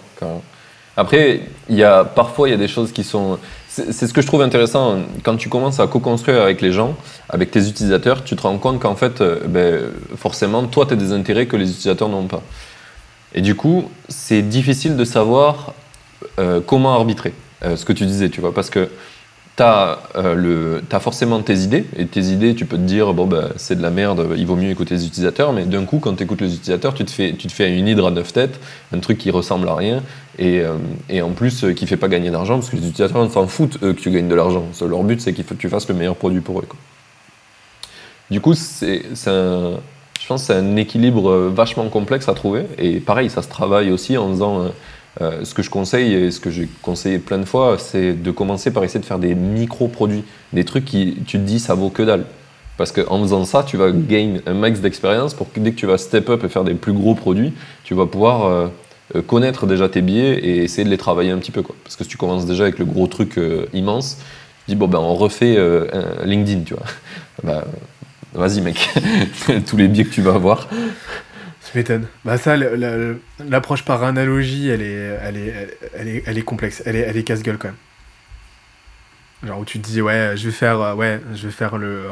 Après, 0.95 1.41
il 1.69 1.75
y 1.75 1.83
a, 1.83 2.03
parfois, 2.03 2.47
il 2.47 2.51
y 2.51 2.53
a 2.53 2.57
des 2.57 2.67
choses 2.67 2.91
qui 2.91 3.03
sont. 3.03 3.39
C'est 3.67 4.05
ce 4.05 4.13
que 4.13 4.21
je 4.21 4.27
trouve 4.27 4.43
intéressant 4.43 4.99
quand 5.23 5.35
tu 5.35 5.49
commences 5.49 5.79
à 5.79 5.87
co-construire 5.87 6.43
avec 6.43 6.61
les 6.61 6.71
gens, 6.71 6.95
avec 7.29 7.49
tes 7.49 7.67
utilisateurs, 7.67 8.23
tu 8.23 8.35
te 8.35 8.43
rends 8.43 8.59
compte 8.59 8.79
qu'en 8.79 8.95
fait, 8.95 9.23
ben, 9.47 9.91
forcément, 10.15 10.63
toi, 10.67 10.85
tu 10.85 10.93
as 10.93 10.95
des 10.95 11.11
intérêts 11.11 11.47
que 11.47 11.55
les 11.55 11.71
utilisateurs 11.71 12.09
n'ont 12.09 12.27
pas. 12.27 12.43
Et 13.33 13.41
du 13.41 13.55
coup, 13.55 13.89
c'est 14.09 14.43
difficile 14.43 14.95
de 14.95 15.05
savoir 15.05 15.73
euh, 16.39 16.61
comment 16.65 16.93
arbitrer, 16.93 17.33
euh, 17.63 17.75
ce 17.75 17.85
que 17.85 17.93
tu 17.93 18.05
disais, 18.05 18.29
tu 18.29 18.41
vois, 18.41 18.53
parce 18.53 18.69
que 18.69 18.89
t'as 19.55 19.99
euh, 20.15 20.81
as 20.91 20.99
forcément 20.99 21.41
tes 21.41 21.57
idées, 21.59 21.85
et 21.95 22.05
tes 22.07 22.21
idées, 22.21 22.55
tu 22.55 22.65
peux 22.65 22.77
te 22.77 22.81
dire, 22.81 23.13
bon, 23.13 23.27
ben, 23.27 23.49
c'est 23.55 23.75
de 23.75 23.81
la 23.81 23.91
merde, 23.91 24.27
il 24.35 24.45
vaut 24.47 24.55
mieux 24.55 24.69
écouter 24.69 24.95
les 24.95 25.05
utilisateurs, 25.05 25.53
mais 25.53 25.65
d'un 25.65 25.85
coup, 25.85 25.99
quand 25.99 26.15
tu 26.15 26.23
écoutes 26.23 26.41
les 26.41 26.55
utilisateurs, 26.55 26.93
tu 26.93 27.05
te, 27.05 27.11
fais, 27.11 27.33
tu 27.33 27.47
te 27.47 27.53
fais 27.53 27.75
une 27.77 27.87
hydre 27.87 28.07
à 28.07 28.11
neuf 28.11 28.33
têtes, 28.33 28.59
un 28.93 28.99
truc 28.99 29.17
qui 29.17 29.29
ressemble 29.29 29.69
à 29.69 29.75
rien, 29.75 30.01
et, 30.39 30.61
euh, 30.61 30.73
et 31.09 31.21
en 31.21 31.29
plus, 31.29 31.63
euh, 31.63 31.73
qui 31.73 31.85
fait 31.85 31.97
pas 31.97 32.07
gagner 32.07 32.31
d'argent, 32.31 32.55
parce 32.55 32.69
que 32.69 32.77
les 32.77 32.87
utilisateurs 32.87 33.31
s'en 33.31 33.47
foutent, 33.47 33.77
eux, 33.83 33.93
que 33.93 34.01
tu 34.01 34.09
gagnes 34.09 34.27
de 34.27 34.35
l'argent. 34.35 34.65
Leur 34.81 35.03
but, 35.03 35.21
c'est 35.21 35.33
que 35.33 35.53
tu 35.53 35.69
fasses 35.69 35.87
le 35.87 35.95
meilleur 35.95 36.15
produit 36.15 36.41
pour 36.41 36.59
eux. 36.59 36.67
Du 38.31 38.41
coup, 38.41 38.55
c'est 38.55 39.03
un, 39.27 39.73
je 40.19 40.27
pense 40.27 40.43
c'est 40.43 40.55
un 40.55 40.75
équilibre 40.77 41.31
vachement 41.49 41.87
complexe 41.89 42.27
à 42.27 42.33
trouver, 42.33 42.65
et 42.79 42.99
pareil, 42.99 43.29
ça 43.29 43.43
se 43.43 43.49
travaille 43.49 43.91
aussi 43.91 44.17
en 44.17 44.29
faisant 44.29 44.71
euh, 45.21 45.45
ce 45.45 45.53
que 45.53 45.61
je 45.61 45.69
conseille 45.69 46.13
et 46.13 46.31
ce 46.31 46.39
que 46.39 46.49
j'ai 46.49 46.67
conseillé 46.81 47.19
plein 47.19 47.37
de 47.37 47.45
fois, 47.45 47.77
c'est 47.77 48.13
de 48.13 48.31
commencer 48.31 48.71
par 48.71 48.83
essayer 48.83 48.99
de 48.99 49.05
faire 49.05 49.19
des 49.19 49.35
micro-produits, 49.35 50.23
des 50.53 50.65
trucs 50.65 50.85
qui 50.85 51.17
tu 51.27 51.37
te 51.37 51.43
dis 51.43 51.59
ça 51.59 51.75
vaut 51.75 51.89
que 51.89 52.03
dalle. 52.03 52.25
Parce 52.77 52.91
qu'en 52.91 53.21
faisant 53.21 53.45
ça, 53.45 53.63
tu 53.63 53.77
vas 53.77 53.91
gain 53.91 54.37
un 54.47 54.55
max 54.55 54.79
d'expérience 54.79 55.35
pour 55.35 55.51
que 55.51 55.59
dès 55.59 55.71
que 55.71 55.75
tu 55.75 55.85
vas 55.85 55.99
step 55.99 56.29
up 56.29 56.43
et 56.43 56.49
faire 56.49 56.63
des 56.63 56.73
plus 56.73 56.93
gros 56.93 57.13
produits, 57.13 57.53
tu 57.83 57.93
vas 57.93 58.07
pouvoir 58.07 58.45
euh, 58.45 58.67
euh, 59.15 59.21
connaître 59.21 59.67
déjà 59.67 59.87
tes 59.87 60.01
billets 60.01 60.39
et 60.39 60.63
essayer 60.63 60.83
de 60.83 60.89
les 60.89 60.97
travailler 60.97 61.29
un 61.29 61.37
petit 61.37 61.51
peu. 61.51 61.61
Parce 61.61 61.95
que 61.95 62.03
si 62.03 62.09
tu 62.09 62.17
commences 62.17 62.47
déjà 62.47 62.63
avec 62.63 62.79
le 62.79 62.85
gros 62.85 63.05
truc 63.05 63.39
immense, 63.73 64.17
tu 64.65 64.71
dis 64.71 64.75
bon 64.75 64.87
ben 64.87 64.99
on 64.99 65.13
refait 65.13 65.57
LinkedIn, 66.25 66.61
tu 66.61 66.73
vois. 66.73 66.85
bah, 67.43 67.65
vas-y 68.33 68.61
mec, 68.61 68.89
tous 69.67 69.77
les 69.77 69.87
biais 69.87 70.05
que 70.05 70.13
tu 70.13 70.23
vas 70.23 70.33
avoir. 70.33 70.67
Tu 71.73 71.79
m'étonnes. 71.79 72.05
Bah 72.23 72.37
ça, 72.37 72.55
l'approche 72.55 73.83
par 73.83 74.03
analogie, 74.03 74.69
elle 74.69 74.83
est, 74.83 75.17
elle 75.23 75.37
est, 75.37 75.77
elle 75.97 76.07
est, 76.07 76.23
elle 76.27 76.37
est 76.37 76.43
complexe. 76.43 76.83
Elle 76.85 76.95
est, 76.95 76.99
elle 76.99 77.17
est 77.17 77.23
casse-gueule 77.23 77.57
quand 77.57 77.69
même. 77.69 77.77
Genre 79.47 79.59
où 79.59 79.65
tu 79.65 79.79
te 79.79 79.87
dis 79.87 79.99
ouais, 79.99 80.33
je 80.35 80.45
vais 80.45 80.51
faire, 80.51 80.79
euh, 80.79 80.93
ouais, 80.93 81.19
je 81.33 81.47
vais 81.47 81.51
faire 81.51 81.79
le, 81.79 82.03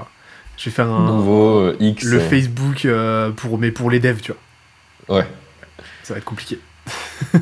je 0.58 0.65
vais 0.65 0.71
faire 0.71 0.88
un 0.88 1.06
nouveau 1.06 1.60
euh, 1.60 1.78
X, 1.80 2.04
le 2.06 2.19
Facebook 2.19 2.86
euh, 2.86 3.30
pour, 3.30 3.60
mais 3.60 3.69
pour 3.69 3.91
les 3.91 4.00
devs, 4.00 4.19
tu 4.19 4.34
vois. 5.08 5.19
Ouais. 5.19 5.28
Ça 6.02 6.15
va 6.15 6.17
être 6.17 6.26
compliqué. 6.26 6.58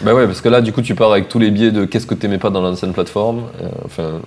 bah 0.00 0.12
ouais, 0.12 0.26
parce 0.26 0.40
que 0.40 0.48
là, 0.48 0.60
du 0.60 0.72
coup, 0.72 0.82
tu 0.82 0.96
pars 0.96 1.12
avec 1.12 1.28
tous 1.28 1.38
les 1.38 1.52
biais 1.52 1.70
de 1.70 1.84
qu'est-ce 1.84 2.06
que 2.06 2.14
t'aimais 2.14 2.38
pas 2.38 2.50
dans 2.50 2.60
l'ancienne 2.60 2.92
plateforme. 2.92 3.44
enfin. 3.84 4.20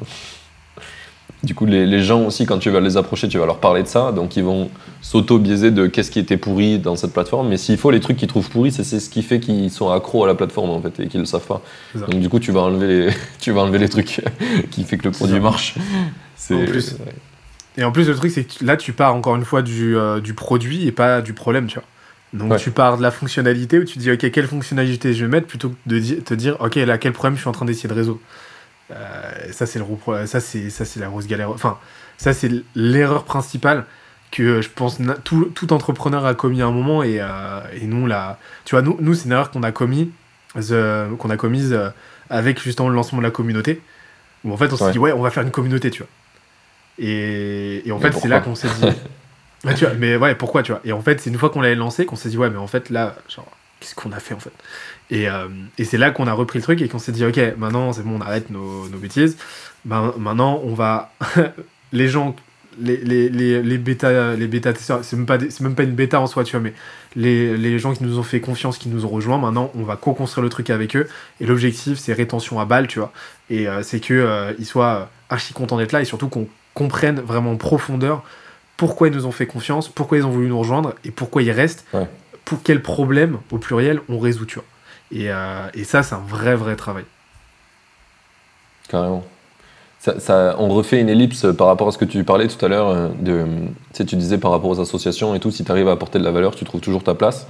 Du 1.43 1.56
coup, 1.56 1.65
les, 1.65 2.01
gens 2.01 2.21
aussi, 2.23 2.45
quand 2.45 2.58
tu 2.58 2.69
vas 2.69 2.79
les 2.79 2.95
approcher, 2.95 3.27
tu 3.27 3.38
vas 3.38 3.45
leur 3.45 3.60
parler 3.60 3.84
de 3.84 3.88
ça. 3.88 4.13
Donc, 4.13 4.38
ils 4.38 4.43
vont 4.43 4.69
s'auto-biaiser 5.01 5.71
de 5.71 5.88
qu'est-ce 5.88 6.10
qui 6.10 6.19
était 6.19 6.38
pourri 6.38 6.79
dans 6.79 6.95
cette 6.95 7.12
plateforme. 7.12 7.49
Mais 7.49 7.58
s'il 7.58 7.77
faut, 7.77 7.91
les 7.91 7.99
trucs 7.99 8.15
qu'ils 8.15 8.29
trouvent 8.29 8.49
pourris, 8.49 8.71
c'est 8.71 8.84
ce 8.84 9.10
qui 9.10 9.23
fait 9.23 9.41
qu'ils 9.41 9.69
sont 9.69 9.91
accros 9.91 10.23
à 10.23 10.27
la 10.27 10.36
plateforme, 10.36 10.69
en 10.69 10.82
fait, 10.82 11.01
et 11.01 11.08
qu'ils 11.08 11.19
le 11.19 11.25
savent 11.25 11.45
pas. 11.45 11.62
Donc, 11.95 12.21
du 12.21 12.29
coup, 12.29 12.39
tu 12.39 12.53
vas 12.53 12.62
enlever 12.62 12.88
les, 12.88 13.13
tu 13.41 13.51
vas 13.51 13.62
enlever 13.62 13.79
les 13.79 13.89
trucs 13.89 14.21
qui 14.71 14.86
fait 14.86 14.97
que 14.97 15.03
le 15.03 15.12
produit 15.12 15.39
marche. 15.41 15.75
En 16.49 16.65
plus. 16.65 16.95
Et 17.75 17.84
en 17.84 17.91
plus, 17.91 18.08
le 18.08 18.15
truc, 18.15 18.32
c'est 18.32 18.45
que 18.45 18.63
là, 18.63 18.77
tu 18.77 18.93
pars 18.93 19.13
encore 19.13 19.36
une 19.36 19.45
fois 19.45 19.62
du, 19.62 19.97
euh, 19.97 20.21
du 20.21 20.34
produit 20.34 20.88
et 20.88 20.91
pas 20.91 21.21
du 21.21 21.34
problème, 21.34 21.67
tu 21.67 21.75
vois. 21.75 21.88
Donc, 22.34 22.58
tu 22.58 22.71
pars 22.71 22.97
de 22.97 23.03
la 23.03 23.12
fonctionnalité 23.12 23.77
où 23.77 23.84
tu 23.84 23.99
dis, 23.99 24.12
OK, 24.12 24.32
quelle 24.32 24.47
fonctionnalité 24.47 25.13
je 25.13 25.25
vais 25.25 25.32
mettre 25.32 25.45
plutôt 25.45 25.69
que 25.69 25.75
de 25.86 25.99
te 26.19 26.34
dire, 26.34 26.58
OK, 26.62 26.75
là, 26.75 26.97
quel 26.97 27.13
problème 27.13 27.36
je 27.36 27.41
suis 27.41 27.49
en 27.49 27.51
train 27.51 27.65
d'essayer 27.65 27.88
de 27.88 27.93
résoudre. 27.93 28.19
Euh, 28.93 29.51
ça, 29.51 29.65
c'est 29.65 29.79
le 29.79 29.86
ça 30.25 30.39
c'est 30.39 30.69
ça 30.69 30.86
c'est 30.86 30.99
la 30.99 31.08
grosse 31.08 31.27
galère. 31.27 31.49
Enfin, 31.49 31.77
ça 32.17 32.34
c'est 32.34 32.51
l'erreur 32.75 33.23
principale 33.23 33.86
que 34.32 34.62
je 34.62 34.69
pense 34.69 34.97
tout, 35.23 35.45
tout, 35.53 35.73
entrepreneur 35.73 36.25
a 36.25 36.34
commis 36.34 36.62
à 36.62 36.65
un 36.65 36.71
moment 36.71 37.03
et, 37.03 37.17
euh, 37.21 37.62
et 37.79 37.86
nous 37.86 38.08
là, 38.08 38.39
tu 38.65 38.73
vois, 38.73 38.82
nous, 38.82 38.97
nous 38.99 39.13
c'est 39.13 39.25
une 39.25 39.32
erreur 39.32 39.51
qu'on 39.51 39.62
a 39.63 39.71
commis 39.71 40.12
qu'on 40.56 41.29
a 41.29 41.38
commise 41.38 41.73
euh, 41.73 41.89
avec 42.29 42.62
justement 42.62 42.89
le 42.89 42.95
lancement 42.95 43.19
de 43.19 43.23
la 43.23 43.32
communauté 43.32 43.82
où 44.43 44.51
en 44.53 44.58
fait 44.58 44.71
on 44.71 44.77
s'est 44.77 44.91
dit 44.91 44.99
ouais 44.99 45.12
on 45.12 45.21
va 45.21 45.29
faire 45.32 45.43
une 45.43 45.51
communauté 45.51 45.89
tu 45.89 46.03
vois. 46.03 46.10
Et, 46.99 47.88
et 47.88 47.91
en 47.91 47.99
fait 47.99 48.12
c'est 48.13 48.27
là 48.27 48.39
qu'on 48.39 48.56
s'est 48.56 48.69
dit 48.69 48.88
tu 49.75 49.86
vois, 49.86 49.93
mais 49.95 50.15
ouais 50.15 50.36
pourquoi 50.36 50.62
tu 50.63 50.71
vois. 50.71 50.82
Et 50.84 50.91
en 50.91 51.01
fait 51.01 51.19
c'est 51.21 51.29
une 51.29 51.38
fois 51.38 51.49
qu'on 51.49 51.62
l'avait 51.62 51.75
lancé 51.75 52.06
qu'on 52.06 52.15
s'est 52.15 52.29
dit 52.29 52.38
ouais 52.38 52.49
mais 52.49 52.58
en 52.58 52.67
fait 52.67 52.89
là 52.89 53.15
genre 53.29 53.49
qu'est-ce 53.79 53.95
qu'on 53.95 54.12
a 54.12 54.19
fait 54.19 54.34
en 54.34 54.39
fait? 54.39 54.53
Et, 55.10 55.30
euh, 55.30 55.48
et 55.78 55.84
c'est 55.84 55.98
là 55.98 56.12
qu'on 56.12 56.28
a 56.28 56.34
repris 56.34 56.60
le 56.60 56.63
truc 56.63 56.82
et 56.82 56.88
qu'on 56.88 57.00
s'est 57.00 57.12
dit, 57.12 57.26
ok, 57.26 57.39
maintenant 57.58 57.94
c'est 57.94 58.04
bon, 58.04 58.18
on 58.18 58.22
arrête 58.22 58.50
nos, 58.50 58.88
nos 58.89 58.98
bêtises. 58.98 59.38
Ben, 59.86 60.13
maintenant, 60.18 60.62
on 60.63 60.74
va. 60.74 61.13
les 61.94 62.08
gens, 62.08 62.36
les, 62.80 62.98
les, 62.98 63.30
les, 63.30 63.62
les 63.62 63.78
bêta, 63.78 64.36
les 64.36 64.48
bêta 64.48 64.74
c'est 64.76 65.13
même, 65.13 65.26
pas 65.26 65.38
même 65.38 65.76
pas 65.76 65.84
une 65.84 65.96
bêta 65.96 66.20
en 66.20 66.28
soi, 66.28 66.44
tu 66.44 66.52
vois, 66.52 66.62
mais 66.62 66.74
les, 67.16 67.58
les 67.58 67.80
gens 67.80 67.94
qui 67.94 68.04
nous 68.04 68.18
ont 68.18 68.24
fait 68.24 68.39
confiance, 68.39 68.78
qui 68.78 68.89
nous 68.89 69.06
ont 69.06 69.10
rejoints, 69.10 69.38
maintenant, 69.38 69.72
on 69.76 69.84
va 69.84 69.96
co-construire 69.96 70.44
le 70.44 70.50
truc 70.50 70.70
avec 70.70 70.96
eux. 70.96 71.08
Et 71.39 71.46
l'objectif, 71.46 72.00
c'est 72.00 72.13
rétention 72.13 72.60
à 72.60 72.66
balle, 72.66 72.88
tu 72.88 73.00
vois. 73.00 73.12
Et 73.50 73.68
euh, 73.68 73.84
c'est 73.84 74.00
qu'ils 74.00 74.16
euh, 74.16 74.54
soient 74.63 75.10
archi 75.30 75.54
contents 75.54 75.78
d'être 75.78 75.92
là 75.92 76.02
et 76.02 76.06
surtout 76.06 76.30
qu'on 76.30 76.48
comprenne 76.74 77.20
vraiment 77.20 77.52
en 77.52 77.58
profondeur 77.58 78.24
pourquoi 78.78 79.08
ils 79.08 79.13
nous 79.13 79.26
ont 79.26 79.32
fait 79.32 79.46
confiance, 79.46 79.88
pourquoi 79.88 80.18
ils 80.18 80.26
ont 80.26 80.32
voulu 80.32 80.48
nous 80.48 80.58
rejoindre 80.58 80.96
et 81.06 81.12
pourquoi 81.12 81.44
ils 81.44 81.52
restent. 81.52 81.86
Pour 82.46 82.62
quel 82.62 82.82
problème, 82.82 83.38
au 83.52 83.58
pluriel, 83.58 84.02
on 84.10 84.20
résout, 84.20 84.46
tu 84.46 84.56
vois. 84.56 84.66
Euh, 85.15 85.69
et, 85.73 85.84
ça, 85.84 86.04
c'est 86.04 86.15
un 86.15 86.23
vrai, 86.28 86.56
vrai 86.56 86.76
travail. 86.76 87.06
Carrément. 88.89 89.23
On 90.28 90.67
refait 90.69 90.99
une 90.99 91.10
ellipse 91.10 91.45
par 91.58 91.67
rapport 91.67 91.88
à 91.88 91.91
ce 91.91 91.97
que 91.97 92.06
tu 92.06 92.23
parlais 92.23 92.47
tout 92.47 92.63
à 92.65 92.67
l'heure. 92.67 92.89
Euh, 92.89 93.10
de, 93.19 93.45
tu, 93.93 94.06
tu 94.06 94.15
disais 94.15 94.38
par 94.38 94.52
rapport 94.52 94.69
aux 94.69 94.82
associations 94.82 95.34
et 95.36 95.39
tout, 95.39 95.52
si 95.52 95.63
tu 95.63 95.71
arrives 95.71 95.88
à 95.88 95.93
apporter 95.93 96.19
de 96.19 96.23
la 96.23 96.32
valeur, 96.32 96.56
tu 96.56 96.65
trouves 96.65 96.82
toujours 96.82 97.04
ta 97.04 97.15
place. 97.15 97.47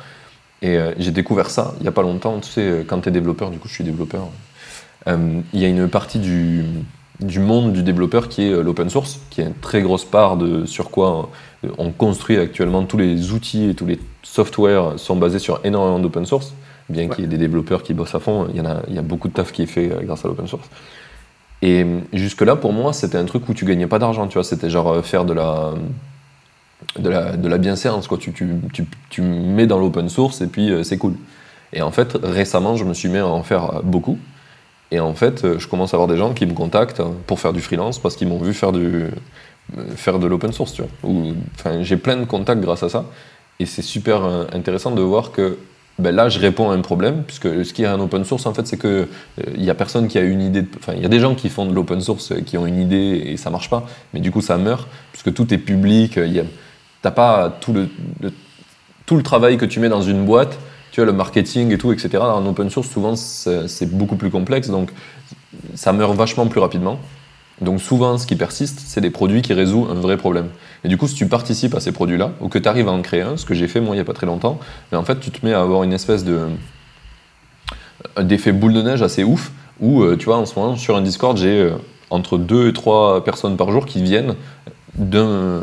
Et 0.62 0.78
euh, 0.78 0.94
j'ai 0.98 1.12
découvert 1.12 1.50
ça 1.50 1.74
il 1.80 1.84
n'y 1.84 1.90
a 1.90 1.92
pas 1.92 2.04
longtemps. 2.04 2.40
Tu 2.40 2.50
sais, 2.50 2.86
quand 2.88 3.02
tu 3.02 3.10
es 3.10 3.12
développeur, 3.12 3.50
du 3.50 3.58
coup, 3.58 3.68
je 3.68 3.74
suis 3.74 3.84
développeur. 3.84 4.28
Il 5.08 5.60
y 5.60 5.66
a 5.66 5.68
une 5.68 5.90
partie 5.90 6.18
du, 6.20 6.64
du 7.20 7.40
monde 7.40 7.74
du 7.74 7.84
développeur 7.84 8.30
qui 8.30 8.48
est 8.48 8.64
l'open 8.64 8.90
source, 8.90 9.20
qui 9.32 9.42
est 9.42 9.46
une 9.46 9.54
très 9.54 9.82
grosse 9.82 10.06
part 10.06 10.38
de 10.38 10.66
sur 10.66 10.92
quoi 10.92 11.30
on 11.78 11.92
construit 11.92 12.38
actuellement 12.38 12.86
tous 12.86 12.98
les 12.98 13.34
outils 13.34 13.70
et 13.70 13.76
tous 13.76 13.86
les 13.86 14.00
softwares 14.22 14.98
sont 14.98 15.18
basés 15.18 15.40
sur 15.40 15.60
énormément 15.66 16.00
d'open 16.00 16.26
source 16.26 16.54
bien 16.90 17.08
qu'il 17.08 17.24
y 17.24 17.26
ait 17.26 17.30
des 17.30 17.38
développeurs 17.38 17.84
qui 17.84 17.94
bossent 17.94 18.16
à 18.16 18.20
fond, 18.20 18.48
il 18.50 18.58
y, 18.58 18.62
en 18.62 18.66
a, 18.66 18.82
il 18.88 18.96
y 18.96 19.00
a 19.00 19.02
beaucoup 19.02 19.28
de 19.28 19.34
taf 19.34 19.52
qui 19.52 19.64
est 19.64 19.68
fait 19.68 19.92
euh, 19.92 20.02
grâce 20.04 20.26
à 20.26 20.28
l'open 20.28 20.48
source. 20.48 20.70
Et 21.62 21.84
euh, 21.84 22.00
jusque-là, 22.12 22.56
pour 22.56 22.74
moi, 22.74 22.94
c'était 22.94 23.18
un 23.18 23.26
truc 23.26 23.48
où 23.48 23.54
tu 23.54 23.66
gagnais 23.66 23.88
pas 23.88 24.00
d'argent, 24.00 24.28
tu 24.28 24.34
vois, 24.34 24.44
c'était 24.44 24.70
genre 24.70 24.92
euh, 24.92 25.02
faire 25.02 25.26
de 25.26 25.34
la, 25.34 25.74
de 27.00 27.10
la, 27.10 27.38
de 27.38 27.48
la 27.48 27.58
bienséance, 27.58 28.08
quoi. 28.08 28.18
Tu, 28.18 28.34
tu, 28.34 28.48
tu, 28.74 28.86
tu 29.10 29.22
mets 29.22 29.68
dans 29.68 29.80
l'open 29.80 30.10
source 30.10 30.42
et 30.42 30.48
puis 30.48 30.72
c'est 30.84 30.98
cool. 30.98 31.16
Et 31.72 31.82
en 31.82 31.92
fait, 31.92 32.18
récemment, 32.22 32.76
je 32.76 32.84
me 32.84 32.94
suis 32.94 33.10
mis 33.10 33.18
à 33.18 33.28
en 33.28 33.44
faire 33.44 33.82
beaucoup. 33.84 34.20
Et 34.92 35.00
en 35.00 35.16
fait, 35.16 35.58
je 35.58 35.68
commence 35.68 35.96
à 35.96 35.98
avoir 35.98 36.08
des 36.08 36.18
gens 36.18 36.34
qui 36.34 36.46
me 36.46 36.54
contactent 36.54 37.02
pour 37.26 37.40
faire 37.40 37.52
du 37.52 37.62
freelance 37.62 37.98
parce 37.98 38.16
qu'ils 38.16 38.28
m'ont 38.28 38.38
vu 38.38 38.54
faire, 38.54 38.72
du, 38.72 39.06
faire 39.96 40.20
de 40.20 40.28
l'open 40.28 40.54
source, 40.54 40.74
tu 40.74 40.84
vois. 40.84 41.24
Enfin, 41.56 41.82
j'ai 41.82 41.98
plein 41.98 42.18
de 42.18 42.26
contacts 42.26 42.62
grâce 42.62 42.84
à 42.84 42.90
ça. 42.90 43.06
Et 43.60 43.66
c'est 43.66 43.82
super 43.82 44.24
intéressant 44.54 44.92
de 44.92 45.02
voir 45.02 45.32
que 45.32 45.58
ben 46.00 46.14
là, 46.16 46.28
je 46.28 46.40
réponds 46.40 46.72
à 46.72 46.74
un 46.74 46.82
problème, 46.82 47.24
puisque 47.24 47.64
ce 47.64 47.72
qui 47.72 47.84
est 47.84 47.88
un 47.88 48.00
open 48.00 48.26
source, 48.26 48.46
en 48.48 48.54
fait, 48.54 48.66
c'est 48.66 48.78
que 48.78 49.08
il 49.38 49.62
euh, 49.62 49.66
y 49.66 49.70
a 49.70 49.76
personne 49.76 50.08
qui 50.08 50.18
a 50.18 50.22
une 50.22 50.42
idée. 50.42 50.66
Enfin, 50.78 50.94
il 50.96 51.04
y 51.04 51.06
a 51.06 51.10
des 51.10 51.20
gens 51.20 51.36
qui 51.36 51.50
font 51.50 51.66
de 51.68 51.74
l'open 51.74 52.02
source, 52.02 52.32
euh, 52.32 52.42
qui 52.42 52.58
ont 52.58 52.66
une 52.66 52.80
idée 52.80 53.22
et 53.26 53.38
ça 53.38 53.52
marche 53.52 53.70
pas, 53.70 53.86
mais 54.14 54.20
du 54.20 54.32
coup, 54.32 54.42
ça 54.42 54.58
meurt, 54.58 54.88
puisque 55.12 55.34
tout 55.34 55.54
est 55.54 55.60
public. 55.60 56.14
Tu 56.14 56.42
n'as 57.04 57.12
pas 57.12 57.56
tout 57.62 57.74
le, 57.74 57.90
tout 59.06 59.18
le 59.18 59.24
travail 59.24 59.58
que 59.58 59.66
tu 59.66 59.80
mets 59.80 59.90
dans 59.90 60.02
une 60.02 60.26
boîte, 60.26 60.58
tu 60.92 61.00
vois, 61.00 61.06
le 61.06 61.14
marketing 61.14 61.72
et 61.72 61.78
tout, 61.78 61.92
etc. 61.92 62.18
En 62.18 62.46
open 62.48 62.70
source, 62.72 62.90
souvent, 62.90 63.16
c'est 63.16 63.86
beaucoup 63.86 64.16
plus 64.16 64.32
complexe, 64.32 64.70
donc 64.70 64.90
ça 65.76 65.94
meurt 65.94 66.16
vachement 66.16 66.48
plus 66.48 66.60
rapidement. 66.60 67.00
Donc 67.64 67.82
souvent, 67.82 68.18
ce 68.18 68.28
qui 68.28 68.36
persiste, 68.36 68.82
c'est 68.86 69.02
des 69.02 69.10
produits 69.10 69.42
qui 69.42 69.54
résolvent 69.54 69.90
un 69.90 70.00
vrai 70.00 70.18
problème. 70.18 70.50
Et 70.84 70.88
du 70.90 70.98
coup, 70.98 71.08
si 71.08 71.16
tu 71.16 71.28
participes 71.28 71.74
à 71.76 71.80
ces 71.80 71.92
produits-là, 71.92 72.32
ou 72.42 72.50
que 72.50 72.60
tu 72.60 72.68
arrives 72.68 72.88
à 72.88 72.92
en 72.92 73.02
créer 73.02 73.22
un, 73.22 73.38
ce 73.38 73.46
que 73.46 73.54
j'ai 73.54 73.68
fait 73.68 73.80
moi 73.80 73.96
il 73.96 73.98
n'y 73.98 74.02
a 74.02 74.06
pas 74.06 74.14
très 74.14 74.28
longtemps, 74.28 74.60
mais 74.92 74.98
en 74.98 75.04
fait, 75.04 75.20
tu 75.20 75.32
te 75.32 75.46
mets 75.46 75.54
à 75.54 75.62
avoir 75.62 75.84
une 75.84 75.94
espèce 75.94 76.24
de 76.24 76.48
d'effet 78.20 78.52
boule 78.52 78.74
de 78.74 78.82
neige 78.82 79.02
assez 79.02 79.24
ouf, 79.24 79.52
où, 79.80 80.04
euh, 80.04 80.18
tu 80.18 80.26
vois, 80.26 80.38
en 80.38 80.46
ce 80.46 80.60
moment, 80.60 80.76
sur 80.76 80.98
un 80.98 81.02
Discord, 81.02 81.38
j'ai 81.38 81.62
euh, 81.62 81.72
entre 82.10 82.38
deux 82.38 82.68
et 82.68 82.74
trois 82.74 83.24
personnes 83.24 83.56
par 83.56 83.72
jour 83.72 83.86
qui 83.86 84.04
viennent 84.04 84.36
d'un... 84.96 85.62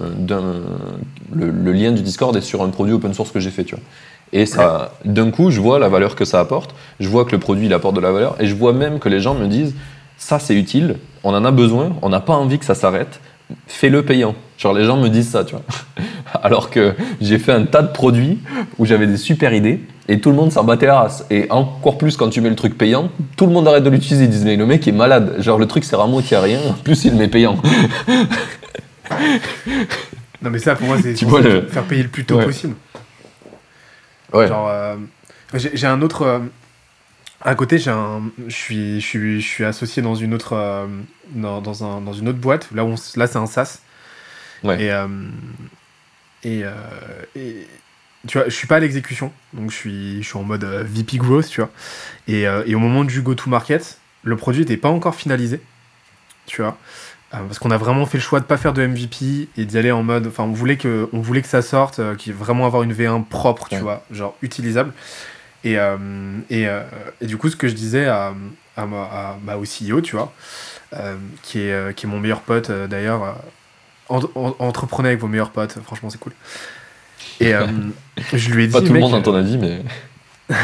Le, 1.33 1.51
le, 1.51 1.73
lien 1.73 1.93
du 1.93 2.03
Discord 2.03 2.35
est 2.35 2.41
sur 2.41 2.63
un 2.63 2.71
produit 2.71 2.95
open 2.95 3.15
source 3.15 3.31
que 3.31 3.39
j'ai 3.39 3.51
fait, 3.51 3.63
tu 3.63 3.77
vois. 3.77 3.85
Et 4.33 4.47
ça, 4.47 4.93
d'un 5.05 5.31
coup, 5.31 5.51
je 5.51 5.61
vois 5.61 5.79
la 5.79 5.89
valeur 5.89 6.17
que 6.17 6.25
ça 6.25 6.41
apporte, 6.41 6.75
je 6.99 7.09
vois 7.09 7.25
que 7.25 7.33
le 7.33 7.39
produit, 7.39 7.67
il 7.67 7.75
apporte 7.75 7.95
de 7.95 8.01
la 8.01 8.11
valeur, 8.11 8.37
et 8.41 8.47
je 8.47 8.55
vois 8.55 8.73
même 8.73 8.99
que 8.99 9.09
les 9.09 9.21
gens 9.21 9.35
me 9.35 9.47
disent, 9.47 9.75
ça 10.21 10.39
c'est 10.39 10.55
utile, 10.55 10.97
on 11.25 11.35
en 11.35 11.45
a 11.45 11.51
besoin, 11.51 11.97
on 12.03 12.11
n'a 12.11 12.21
pas 12.21 12.35
envie 12.35 12.59
que 12.59 12.65
ça 12.65 12.77
s'arrête, 12.77 13.21
fais-le 13.67 14.05
payant. 14.05 14.37
Genre 14.59 14.75
les 14.75 14.85
gens 14.85 14.99
me 14.99 15.09
disent 15.09 15.31
ça, 15.31 15.45
tu 15.45 15.55
vois. 15.55 15.65
Alors 16.43 16.71
que 16.71 16.95
j'ai 17.21 17.39
fait 17.39 17.53
un 17.53 17.65
tas 17.65 17.83
de 17.83 17.91
produits 17.91 18.39
où 18.79 18.85
j'avais 18.85 19.07
des 19.07 19.17
super 19.17 19.53
idées 19.55 19.81
et 20.09 20.21
tout 20.21 20.29
le 20.31 20.37
monde 20.37 20.53
s'en 20.53 20.63
battait 20.63 20.87
la 20.87 21.01
race. 21.01 21.25
Et 21.31 21.47
encore 21.51 21.99
plus 21.99 22.17
quand 22.19 22.29
tu 22.29 22.43
mets 22.43 22.51
le 22.51 22.55
truc 22.55 22.77
payant, 22.77 23.11
tout 23.37 23.47
le 23.47 23.53
monde 23.53 23.67
arrête 23.67 23.83
de 23.83 23.91
l'utiliser. 23.91 24.25
Ils 24.25 24.31
disent 24.31 24.45
mais 24.45 24.57
le 24.57 24.67
mec 24.67 24.87
est 24.87 24.93
malade. 24.93 25.37
Genre 25.39 25.59
le 25.59 25.67
truc 25.67 25.85
sert 25.85 26.01
à 26.01 26.07
moitié 26.07 26.37
à 26.37 26.43
rien, 26.43 26.61
en 26.69 26.75
plus 26.75 27.07
il 27.07 27.15
met 27.15 27.29
payant. 27.29 27.57
non 30.43 30.51
mais 30.51 30.59
ça 30.59 30.77
pour 30.77 30.87
moi 30.87 30.99
c'est 31.03 31.15
faire 31.17 31.85
payer 31.85 32.03
le 32.03 32.11
plus 32.11 32.27
tôt 32.27 32.39
possible. 32.39 32.75
Ouais. 34.35 34.47
Genre 34.47 34.69
euh, 34.71 34.97
j'ai 35.55 35.87
un 35.87 36.03
autre... 36.03 36.23
Euh, 36.23 36.39
À 37.43 37.55
côté, 37.55 37.79
j'ai 37.79 37.91
un, 37.91 38.23
je 38.49 38.55
suis, 38.55 39.01
je 39.01 39.07
suis, 39.07 39.41
je 39.41 39.47
suis 39.47 39.65
associé 39.65 40.03
dans 40.03 40.15
une 40.15 40.35
autre, 40.35 40.53
euh, 40.53 40.87
dans, 41.31 41.63
dans, 41.63 41.85
un, 41.85 42.01
dans 42.03 42.13
une 42.13 42.29
autre 42.29 42.39
boîte. 42.39 42.69
Là, 42.73 42.85
on, 42.85 42.97
là, 43.17 43.27
c'est 43.27 43.39
un 43.39 43.47
SaaS. 43.47 43.81
Ouais. 44.63 44.83
Et, 44.83 44.93
euh, 44.93 45.07
et, 46.43 46.65
euh, 46.65 46.73
et, 47.35 47.67
tu 48.27 48.37
vois, 48.39 48.49
je 48.49 48.55
suis 48.55 48.67
pas 48.67 48.77
à 48.77 48.81
l'exécution, 48.81 49.33
donc 49.55 49.71
je 49.71 49.77
suis, 49.77 50.23
je 50.23 50.29
suis 50.29 50.37
en 50.37 50.43
mode 50.43 50.65
euh, 50.65 50.85
VP 50.87 51.17
growth, 51.17 51.49
tu 51.49 51.63
vois. 51.63 51.71
Et, 52.29 52.43
et 52.43 52.75
au 52.75 52.79
moment 52.79 53.05
du 53.05 53.23
go-to-market, 53.23 53.99
le 54.23 54.37
produit 54.37 54.61
n'était 54.61 54.77
pas 54.77 54.91
encore 54.91 55.15
finalisé, 55.15 55.61
tu 56.47 56.61
vois. 56.61 56.77
Parce 57.31 57.61
qu'on 57.61 57.71
a 57.71 57.77
vraiment 57.77 58.07
fait 58.07 58.19
le 58.19 58.23
choix 58.23 58.41
de 58.41 58.45
pas 58.45 58.57
faire 58.57 58.73
de 58.73 58.85
MVP 58.85 59.49
et 59.57 59.65
d'y 59.65 59.79
aller 59.79 59.93
en 59.93 60.03
mode. 60.03 60.27
Enfin, 60.27 60.43
on 60.43 60.53
voulait 60.53 60.77
que, 60.77 61.09
on 61.13 61.21
voulait 61.21 61.43
que 61.43 61.49
ça 61.49 61.63
sorte, 61.63 62.17
qu'il 62.17 62.35
vraiment 62.35 62.67
avoir 62.67 62.83
une 62.83 62.93
V1 62.93 63.25
propre, 63.25 63.69
tu 63.69 63.79
vois, 63.79 64.05
genre 64.11 64.37
utilisable. 64.43 64.93
Et, 65.65 65.79
euh, 65.79 65.97
et, 66.49 66.67
euh, 66.69 66.83
et 67.21 67.27
du 67.27 67.37
coup, 67.37 67.49
ce 67.51 67.57
que 67.57 67.69
je 67.69 67.75
disais 67.75 68.07
à, 68.07 68.33
à, 68.77 68.87
ma- 68.87 69.03
à- 69.03 69.37
bah, 69.43 69.57
au 69.59 69.65
CEO, 69.65 70.01
tu 70.01 70.17
vois, 70.17 70.33
euh, 70.95 71.17
qui, 71.43 71.61
est, 71.61 71.95
qui 71.95 72.07
est 72.07 72.09
mon 72.09 72.19
meilleur 72.19 72.41
pote 72.41 72.71
d'ailleurs, 72.71 73.37
en- 74.09 74.21
en- 74.35 74.57
entreprenez 74.59 75.11
avec 75.11 75.21
vos 75.21 75.29
meilleurs 75.29 75.51
potes, 75.51 75.79
franchement, 75.85 76.09
c'est 76.11 76.19
cool. 76.19 76.33
Et 77.41 77.53
je 78.33 78.51
lui 78.53 78.65
ai 78.65 78.67
dit. 78.67 78.73
Pas 78.73 78.81
tout 78.81 78.93
le 78.93 79.01
monde 79.01 79.13
dans 79.13 79.23
ton 79.23 79.35
avis, 79.35 79.59
mais. 79.59 79.83
alors, 80.49 80.63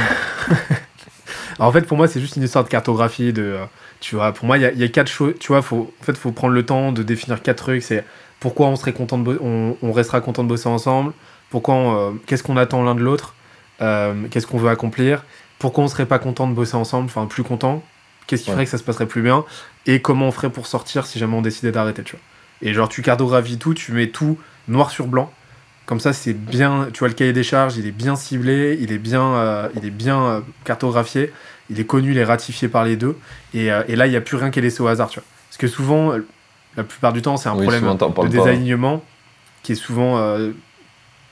en 1.69 1.73
fait, 1.73 1.83
pour 1.83 1.97
moi, 1.97 2.09
c'est 2.09 2.21
juste 2.21 2.37
une 2.37 2.43
histoire 2.43 2.65
de 2.65 2.69
cartographie. 2.69 3.33
De, 3.33 3.43
euh, 3.43 3.65
tu 4.01 4.15
vois, 4.17 4.33
pour 4.33 4.47
moi, 4.47 4.59
il 4.59 4.63
y 4.63 4.67
a, 4.67 4.73
y 4.73 4.85
a 4.85 4.89
quatre 4.89 5.11
choses. 5.11 5.35
Tu 5.39 5.49
vois, 5.49 5.63
faut, 5.63 5.93
en 6.01 6.05
fait, 6.05 6.17
faut 6.17 6.33
prendre 6.33 6.55
le 6.55 6.65
temps 6.65 6.93
de 6.93 7.03
définir 7.03 7.43
quatre 7.43 7.59
trucs. 7.65 7.83
C'est 7.83 8.05
pourquoi 8.41 8.67
on 8.69 8.77
serait 8.77 8.93
content 8.93 9.19
de 9.19 9.39
on, 9.43 9.77
on 9.83 9.93
restera 9.93 10.21
content 10.21 10.43
de 10.45 10.49
bosser 10.49 10.69
ensemble. 10.69 11.13
Pourquoi, 11.51 11.75
euh, 11.77 12.13
qu'est-ce 12.27 12.43
qu'on 12.43 12.57
attend 12.57 12.83
l'un 12.83 12.95
de 12.95 13.01
l'autre. 13.01 13.35
Euh, 13.81 14.15
qu'est-ce 14.31 14.47
qu'on 14.47 14.59
veut 14.59 14.71
accomplir? 14.71 15.25
Pourquoi 15.59 15.85
on 15.85 15.89
serait 15.89 16.07
pas 16.07 16.19
content 16.19 16.47
de 16.49 16.55
bosser 16.55 16.77
ensemble. 16.77 17.07
Enfin, 17.07 17.27
plus 17.27 17.43
content? 17.43 17.83
Qu'est-ce 18.27 18.43
qui 18.43 18.51
Ouais. 18.51 18.55
ferait 18.55 18.65
que 18.65 18.71
ça 18.71 18.79
se 18.79 18.83
passerait 18.83 19.07
plus 19.07 19.23
bien? 19.23 19.45
Et 19.87 20.01
comment 20.03 20.27
on 20.29 20.33
ferait 20.33 20.51
pour 20.51 20.67
sortir 20.67 21.07
si 21.07 21.19
jamais 21.19 21.35
on 21.37 21.43
décidait 21.43 21.73
d'arrêter. 21.73 22.03
Tu 22.03 22.13
vois? 22.13 22.21
Et 22.63 22.75
genre, 22.75 22.89
tu 22.89 23.03
cartographies 23.03 23.59
tout. 23.59 23.75
Tu 23.75 23.93
mets 23.93 24.09
tout 24.09 24.39
noir 24.69 24.91
sur 24.91 25.07
blanc. 25.07 25.31
Comme 25.87 26.01
ça, 26.01 26.13
c'est 26.13 26.33
bien. 26.33 26.89
Tu 26.93 26.99
vois, 26.99 27.09
le 27.09 27.15
cahier 27.15 27.33
des 27.33 27.45
charges, 27.45 27.77
il 27.77 27.87
est 27.87 27.93
bien 27.93 28.17
ciblé, 28.17 28.77
il 28.81 28.91
est 28.91 28.99
bien, 28.99 29.23
euh, 29.23 29.69
il 29.77 29.85
est 29.87 29.91
bien 29.91 30.21
euh, 30.21 30.41
cartographié, 30.65 31.33
il 31.71 31.79
est 31.79 31.85
connu, 31.85 32.11
il 32.11 32.19
est 32.19 32.25
ratifié 32.25 32.67
par 32.69 32.85
les 32.85 32.97
deux. 32.97 33.17
Et, 33.55 33.71
euh, 33.71 33.85
et 33.87 33.95
là, 33.95 34.07
il 34.07 34.11
n'y 34.11 34.17
a 34.17 34.21
plus 34.21 34.37
rien 34.37 34.51
qui 34.51 34.59
est 34.59 34.63
laissé 34.63 34.83
au 34.83 34.89
hasard, 34.89 35.09
tu 35.09 35.21
vois? 35.21 35.27
Parce 35.49 35.59
que 35.59 35.69
souvent, 35.69 36.13
la 36.77 36.83
plupart 36.83 37.13
du 37.13 37.23
temps, 37.23 37.37
c'est 37.37 37.49
un 37.49 37.53
Oui, 37.55 37.63
problème 37.63 37.83
souvent, 37.83 37.95
de 37.95 38.13
pas. 38.13 38.27
désalignement 38.27 39.05
qui 39.63 39.73
est 39.73 39.77
souvent, 39.77 40.19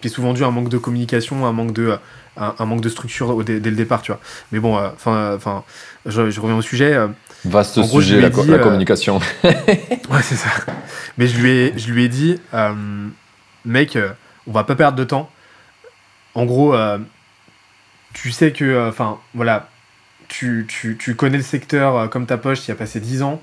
qui 0.05 0.09
est 0.09 0.15
souvent 0.15 0.35
dû 0.35 0.45
à 0.45 0.49
un 0.49 0.51
manque 0.51 0.69
de 0.69 0.77
communication, 0.77 1.47
un 1.47 1.53
manque 1.53 1.73
de, 1.73 1.85
euh, 1.89 1.97
un, 2.59 2.67
manque 2.67 2.83
de 2.83 2.91
structure 2.91 3.31
au- 3.31 3.43
dès, 3.43 3.59
dès 3.59 3.71
le 3.71 3.77
départ, 3.77 4.03
tu 4.03 4.13
vois. 4.13 4.21
Mais 4.53 4.59
bon, 4.59 4.77
enfin, 4.77 5.33
enfin, 5.35 5.65
je, 6.05 6.29
je 6.29 6.41
reviens 6.43 6.59
au 6.59 6.63
sujet. 6.63 6.93
euh, 6.93 7.09
Vaste 7.47 7.79
gros, 7.81 8.03
je 8.03 8.07
sujet, 8.09 8.21
la, 8.21 8.29
dit, 8.29 8.47
la 8.49 8.57
euh, 8.59 8.63
communication. 8.63 9.19
Ouais, 9.45 10.21
c'est 10.23 10.35
ça. 10.37 10.51
Mais 11.17 11.27
je 11.27 11.39
lui 11.41 11.51
ai, 11.53 11.73
je 11.79 11.91
lui 11.91 12.05
ai 12.05 12.09
dit, 12.09 12.39
euh, 12.53 12.75
mec, 13.65 13.97
euh, 13.97 14.11
on 14.47 14.53
va 14.53 14.65
pas 14.65 14.75
perdre 14.77 14.99
de 14.99 15.05
temps. 15.05 15.31
En 16.35 16.45
gros, 16.45 16.75
euh, 16.75 16.99
tu 18.13 18.31
sais 18.31 18.53
que, 18.53 18.87
enfin, 18.87 19.19
voilà, 19.33 19.71
tu, 20.29 20.67
tu, 20.69 20.99
tu 21.01 21.15
connais 21.15 21.39
le 21.39 21.43
secteur 21.43 21.97
euh, 21.97 22.09
comme 22.09 22.27
ta 22.27 22.37
poche, 22.37 22.61
tu 22.61 22.69
y 22.69 22.73
as 22.73 22.75
passé 22.75 23.01
10 23.01 23.23
ans. 23.23 23.41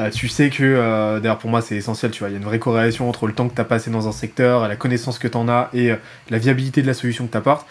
Euh, 0.00 0.10
tu 0.10 0.28
sais 0.28 0.50
que, 0.50 0.64
euh, 0.64 1.20
d'ailleurs 1.20 1.38
pour 1.38 1.50
moi 1.50 1.60
c'est 1.60 1.76
essentiel, 1.76 2.10
tu 2.10 2.20
vois, 2.20 2.28
il 2.28 2.32
y 2.32 2.34
a 2.34 2.38
une 2.38 2.44
vraie 2.44 2.58
corrélation 2.58 3.08
entre 3.08 3.28
le 3.28 3.32
temps 3.32 3.48
que 3.48 3.54
tu 3.54 3.60
as 3.60 3.64
passé 3.64 3.90
dans 3.90 4.08
un 4.08 4.12
secteur, 4.12 4.66
la 4.66 4.74
connaissance 4.74 5.18
que 5.20 5.28
tu 5.28 5.36
en 5.36 5.48
as 5.48 5.70
et 5.72 5.92
euh, 5.92 5.96
la 6.30 6.38
viabilité 6.38 6.82
de 6.82 6.86
la 6.88 6.94
solution 6.94 7.26
que 7.26 7.32
tu 7.32 7.38
apportes. 7.38 7.66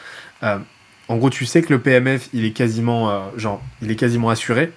En 1.10 1.18
gros, 1.18 1.30
tu 1.30 1.46
sais 1.46 1.62
que 1.62 1.74
le 1.74 1.80
PMF, 1.80 2.30
il 2.34 2.46
est 2.46 2.52
quasiment, 2.52 3.30
genre, 3.38 3.62
il 3.82 3.92
est 3.92 3.96
quasiment 3.98 4.30
assuré. 4.30 4.72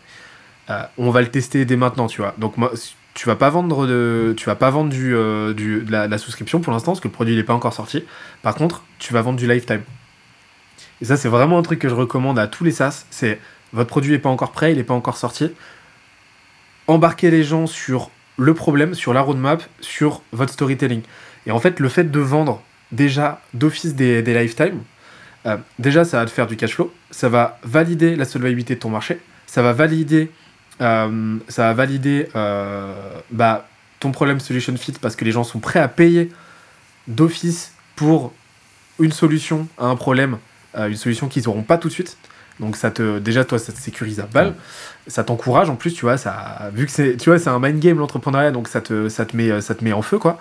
On 0.99 1.11
va 1.11 1.20
le 1.22 1.28
tester 1.28 1.64
dès 1.64 1.76
maintenant, 1.76 2.09
tu 2.09 2.20
vois. 2.20 2.34
Donc 2.36 2.57
moi, 2.57 2.72
tu 3.14 3.26
vas 3.26 3.36
pas 3.36 3.49
vendre 3.49 3.86
de, 3.86 4.34
tu 4.36 4.47
vas 4.47 4.57
pas 4.57 4.70
vendre 4.70 4.90
du, 4.90 5.14
du 5.55 5.80
de, 5.82 5.92
la, 5.92 6.07
de 6.07 6.11
la 6.11 6.18
souscription 6.18 6.61
pour 6.61 6.72
l'instant 6.72 6.92
parce 6.92 7.01
que 7.01 7.09
le 7.09 7.12
produit 7.12 7.36
n'est 7.36 7.44
pas 7.44 7.55
encore 7.55 7.72
sorti. 7.72 8.05
Par 8.42 8.57
contre, 8.57 8.82
tu 8.99 9.12
vas 9.12 9.22
vendre 9.22 9.38
du 9.38 9.49
lifetime. 9.49 9.82
Et 11.01 11.05
ça, 11.05 11.16
c'est 11.16 11.28
vraiment 11.28 11.59
un 11.59 11.62
truc 11.62 11.78
que 11.78 11.88
je 11.88 11.94
recommande 11.94 12.38
à 12.40 12.49
tous 12.49 12.64
les 12.64 12.72
SaaS. 12.72 13.07
C'est 13.11 13.38
votre 13.72 13.88
produit 13.88 14.12
n'est 14.12 14.18
pas 14.18 14.28
encore 14.28 14.53
prêt, 14.53 14.72
il 14.72 14.78
n'est 14.78 14.84
pas 14.84 14.94
encore 14.94 15.16
sorti. 15.16 15.53
Embarquez 16.87 17.30
les 17.30 17.43
gens 17.43 17.66
sur 17.66 18.11
le 18.37 18.55
problème, 18.55 18.95
sur 18.95 19.12
la 19.12 19.20
roadmap, 19.20 19.62
sur 19.80 20.22
votre 20.32 20.53
storytelling. 20.53 21.03
Et 21.47 21.51
en 21.51 21.59
fait, 21.59 21.80
le 21.80 21.89
fait 21.89 22.11
de 22.11 22.20
vendre 22.20 22.62
déjà 22.93 23.41
d'office 23.55 23.95
des, 23.95 24.22
des 24.22 24.34
lifetime, 24.34 24.80
euh, 25.47 25.57
déjà, 25.78 26.05
ça 26.05 26.18
va 26.18 26.26
te 26.26 26.30
faire 26.30 26.47
du 26.47 26.57
cash 26.57 26.74
flow. 26.74 26.93
Ça 27.11 27.28
va 27.28 27.59
valider 27.62 28.16
la 28.16 28.24
solvabilité 28.24 28.74
de 28.74 28.80
ton 28.80 28.91
marché. 28.91 29.20
Ça 29.47 29.62
va 29.62 29.72
valider, 29.72 30.30
euh, 30.80 31.37
ça 31.49 31.62
va 31.64 31.72
valider 31.72 32.28
euh, 32.34 32.93
bah, 33.30 33.68
ton 34.01 34.11
problème 34.11 34.41
solution 34.41 34.76
fit 34.76 34.93
parce 35.01 35.16
que 35.16 35.24
les 35.24 35.32
gens 35.32 35.45
sont 35.45 35.61
prêts 35.61 35.80
à 35.80 35.89
payer 35.89 36.30
d'office 37.07 37.72
pour 37.95 38.32
une 38.99 39.12
solution 39.12 39.68
à 39.78 39.87
un 39.87 39.97
problème, 39.97 40.39
une 40.76 40.97
solution 40.97 41.28
qu'ils 41.28 41.45
n'auront 41.45 41.62
pas 41.62 41.78
tout 41.78 41.89
de 41.89 41.93
suite. 41.93 42.16
Donc 42.61 42.76
ça 42.76 42.90
te 42.90 43.18
déjà 43.18 43.44
toi 43.44 43.59
ça 43.59 43.72
te 43.72 43.78
sécurise 43.78 44.18
à 44.20 44.26
balle, 44.26 44.54
ça 45.09 45.24
t'encourage 45.24 45.68
en 45.68 45.76
plus 45.76 45.92
tu 45.92 46.07
vois 46.07 46.16
ça 46.16 46.70
vu 46.74 46.86
que 46.86 46.90
c'est 46.92 47.16
tu 47.18 47.28
vois 47.28 47.38
c'est 47.38 47.50
un 47.50 47.59
mind 47.59 47.78
game 47.80 47.98
l'entrepreneuriat 47.98 48.50
donc 48.50 48.66
ça 48.68 48.80
te 48.80 49.11
ça 49.11 49.26
te 49.26 49.36
met 49.36 49.61
ça 49.61 49.74
te 49.74 49.84
met 49.84 49.92
en 49.92 50.00
feu 50.02 50.18
quoi. 50.18 50.38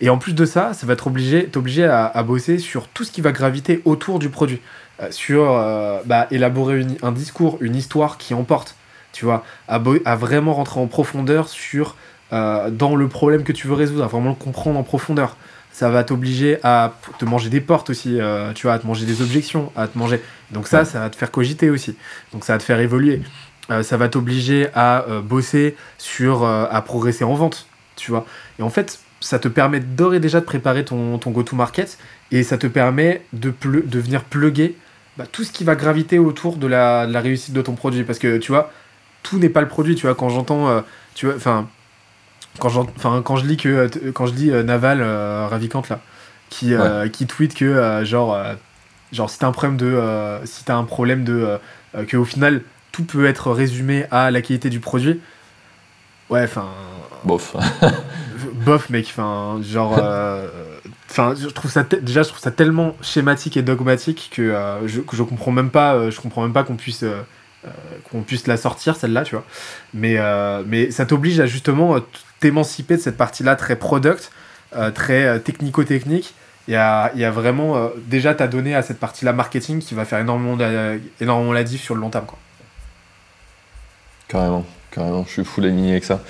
Et 0.00 0.08
en 0.08 0.16
plus 0.18 0.34
de 0.34 0.44
ça, 0.46 0.72
ça 0.72 0.86
va 0.86 0.94
être 0.94 1.06
obligé 1.08 1.46
t'obliger 1.46 1.84
à, 1.84 2.06
à 2.06 2.22
bosser 2.22 2.58
sur 2.58 2.88
tout 2.88 3.04
ce 3.04 3.10
qui 3.12 3.20
va 3.20 3.32
graviter 3.32 3.82
autour 3.84 4.18
du 4.18 4.28
produit, 4.30 4.60
Euh, 5.00 5.12
sur 5.12 5.44
euh, 5.52 6.00
bah, 6.06 6.26
élaborer 6.32 6.80
une- 6.80 6.96
un 7.02 7.12
discours, 7.12 7.56
une 7.60 7.76
histoire 7.76 8.18
qui 8.18 8.34
emporte, 8.34 8.74
tu 9.12 9.24
vois, 9.26 9.44
à 9.68 9.78
vraiment 10.16 10.54
rentrer 10.54 10.80
en 10.80 10.88
profondeur 10.88 11.48
sur 11.48 11.94
euh, 12.32 12.68
dans 12.70 12.96
le 12.96 13.06
problème 13.08 13.42
que 13.44 13.52
tu 13.52 13.68
veux 13.68 13.74
résoudre, 13.74 14.02
à 14.04 14.08
vraiment 14.08 14.30
le 14.30 14.34
comprendre 14.34 14.76
en 14.78 14.82
profondeur. 14.82 15.36
Ça 15.78 15.90
va 15.90 16.02
t'obliger 16.02 16.58
à 16.64 16.92
te 17.20 17.24
manger 17.24 17.50
des 17.50 17.60
portes 17.60 17.90
aussi, 17.90 18.20
euh, 18.20 18.52
tu 18.52 18.66
vois, 18.66 18.74
à 18.74 18.78
te 18.80 18.86
manger 18.88 19.06
des 19.06 19.22
objections, 19.22 19.70
à 19.76 19.86
te 19.86 19.96
manger. 19.96 20.20
Donc 20.50 20.66
ça, 20.66 20.78
Ouais. 20.80 20.84
ça 20.84 20.98
va 20.98 21.08
te 21.08 21.14
faire 21.14 21.30
cogiter 21.30 21.70
aussi. 21.70 21.94
Donc 22.32 22.44
ça 22.44 22.54
va 22.54 22.58
te 22.58 22.64
faire 22.64 22.80
évoluer. 22.80 23.22
Euh, 23.70 23.84
ça 23.84 23.96
va 23.96 24.08
t'obliger 24.08 24.66
à 24.74 25.04
euh, 25.08 25.20
bosser 25.20 25.76
sur, 25.96 26.44
à 26.44 26.82
progresser 26.82 27.22
en 27.22 27.34
vente, 27.34 27.68
tu 27.94 28.10
vois. 28.10 28.26
Et 28.58 28.62
en 28.62 28.70
fait, 28.70 28.98
ça 29.20 29.38
te 29.38 29.46
permet 29.46 29.78
d'ores 29.78 30.14
et 30.14 30.20
déjà 30.20 30.40
de 30.40 30.44
préparer 30.44 30.84
ton, 30.84 31.16
ton 31.18 31.30
go-to-market 31.30 31.96
et 32.32 32.42
ça 32.42 32.58
te 32.58 32.66
permet 32.66 33.22
de, 33.32 33.52
ple- 33.52 33.88
de 33.88 34.00
venir 34.00 34.24
plugger 34.24 34.74
bah, 35.16 35.26
tout 35.30 35.44
ce 35.44 35.52
qui 35.52 35.62
va 35.62 35.76
graviter 35.76 36.18
autour 36.18 36.56
de 36.56 36.66
la, 36.66 37.06
de 37.06 37.12
la 37.12 37.20
réussite 37.20 37.54
de 37.54 37.62
ton 37.62 37.74
produit. 37.74 38.02
Parce 38.02 38.18
que 38.18 38.38
tu 38.38 38.50
vois, 38.50 38.72
tout 39.22 39.38
n'est 39.38 39.48
pas 39.48 39.60
le 39.60 39.68
produit. 39.68 39.94
Tu 39.94 40.06
vois, 40.06 40.16
quand 40.16 40.28
j'entends, 40.28 40.82
tu 41.14 41.26
vois, 41.26 41.36
enfin, 41.36 41.68
quand, 42.58 42.76
enfin, 42.96 43.22
quand 43.22 43.36
je 43.36 43.46
lis 43.46 43.56
que, 43.56 43.68
euh, 43.68 44.12
quand 44.12 44.26
je 44.26 44.34
lis 44.34 44.50
euh, 44.50 44.62
Naval 44.62 45.00
euh, 45.00 45.46
Ravikant 45.48 45.82
là, 45.90 46.00
qui, 46.50 46.72
qui 47.12 47.26
tweet 47.26 47.54
que 47.54 48.02
genre, 48.04 48.36
genre 49.12 49.30
si 49.30 49.38
t'as 49.38 49.46
un 49.46 49.52
problème 49.52 49.76
de, 49.76 50.40
si 50.44 50.64
t'as 50.64 50.76
un 50.76 50.84
problème 50.84 51.24
de, 51.24 51.58
que 52.06 52.16
au 52.16 52.24
final 52.24 52.62
tout 52.90 53.04
peut 53.04 53.26
être 53.26 53.52
résumé 53.52 54.06
à 54.10 54.30
la 54.30 54.40
qualité 54.40 54.70
du 54.70 54.80
produit. 54.80 55.20
Ouais, 56.30 56.44
enfin, 56.44 56.68
Bof. 57.24 57.56
bof 58.64 58.90
mec 58.90 59.06
enfin 59.10 59.60
genre 59.62 59.98
euh, 59.98 60.48
enfin 61.10 61.34
je 61.36 61.48
trouve 61.48 61.70
ça 61.70 61.82
déjà 61.82 62.22
je 62.22 62.28
trouve 62.28 62.40
ça 62.40 62.50
tellement 62.50 62.96
schématique 63.02 63.56
et 63.56 63.62
dogmatique 63.62 64.30
que, 64.32 64.42
euh, 64.42 64.86
je, 64.86 65.00
que 65.00 65.16
je 65.16 65.22
comprends 65.22 65.50
même 65.50 65.70
pas 65.70 65.94
euh, 65.94 66.10
je 66.10 66.20
comprends 66.20 66.42
même 66.42 66.52
pas 66.52 66.62
qu'on 66.62 66.76
puisse 66.76 67.04
euh, 67.66 67.70
qu'on 68.10 68.22
puisse 68.22 68.46
la 68.46 68.56
sortir 68.56 68.96
celle-là 68.96 69.22
tu 69.24 69.34
vois 69.34 69.44
mais 69.94 70.14
euh, 70.18 70.62
mais 70.66 70.90
ça 70.90 71.06
t'oblige 71.06 71.40
à 71.40 71.46
justement 71.46 71.96
euh, 71.96 72.00
t'émanciper 72.40 72.96
de 72.96 73.02
cette 73.02 73.16
partie-là 73.16 73.56
très 73.56 73.76
product 73.76 74.30
euh, 74.76 74.90
très 74.90 75.40
technico-technique 75.40 76.34
et 76.68 76.76
à, 76.76 77.10
et 77.16 77.24
à 77.24 77.30
vraiment 77.30 77.90
déjà 78.06 78.34
t'as 78.34 78.46
donné 78.46 78.74
à 78.74 78.82
cette 78.82 79.00
partie-là 79.00 79.32
marketing 79.32 79.80
qui 79.80 79.94
va 79.94 80.04
faire 80.04 80.18
énormément 80.20 80.54
la, 80.56 80.94
énormément 81.20 81.52
la 81.52 81.64
diff 81.64 81.82
sur 81.82 81.94
le 81.94 82.00
long 82.02 82.10
terme 82.10 82.26
quoi. 82.26 82.38
Carrément, 84.28 84.64
carrément, 84.90 85.24
je 85.24 85.30
suis 85.30 85.44
full 85.44 85.64
aligné 85.64 85.92
avec 85.92 86.04
ça. 86.04 86.20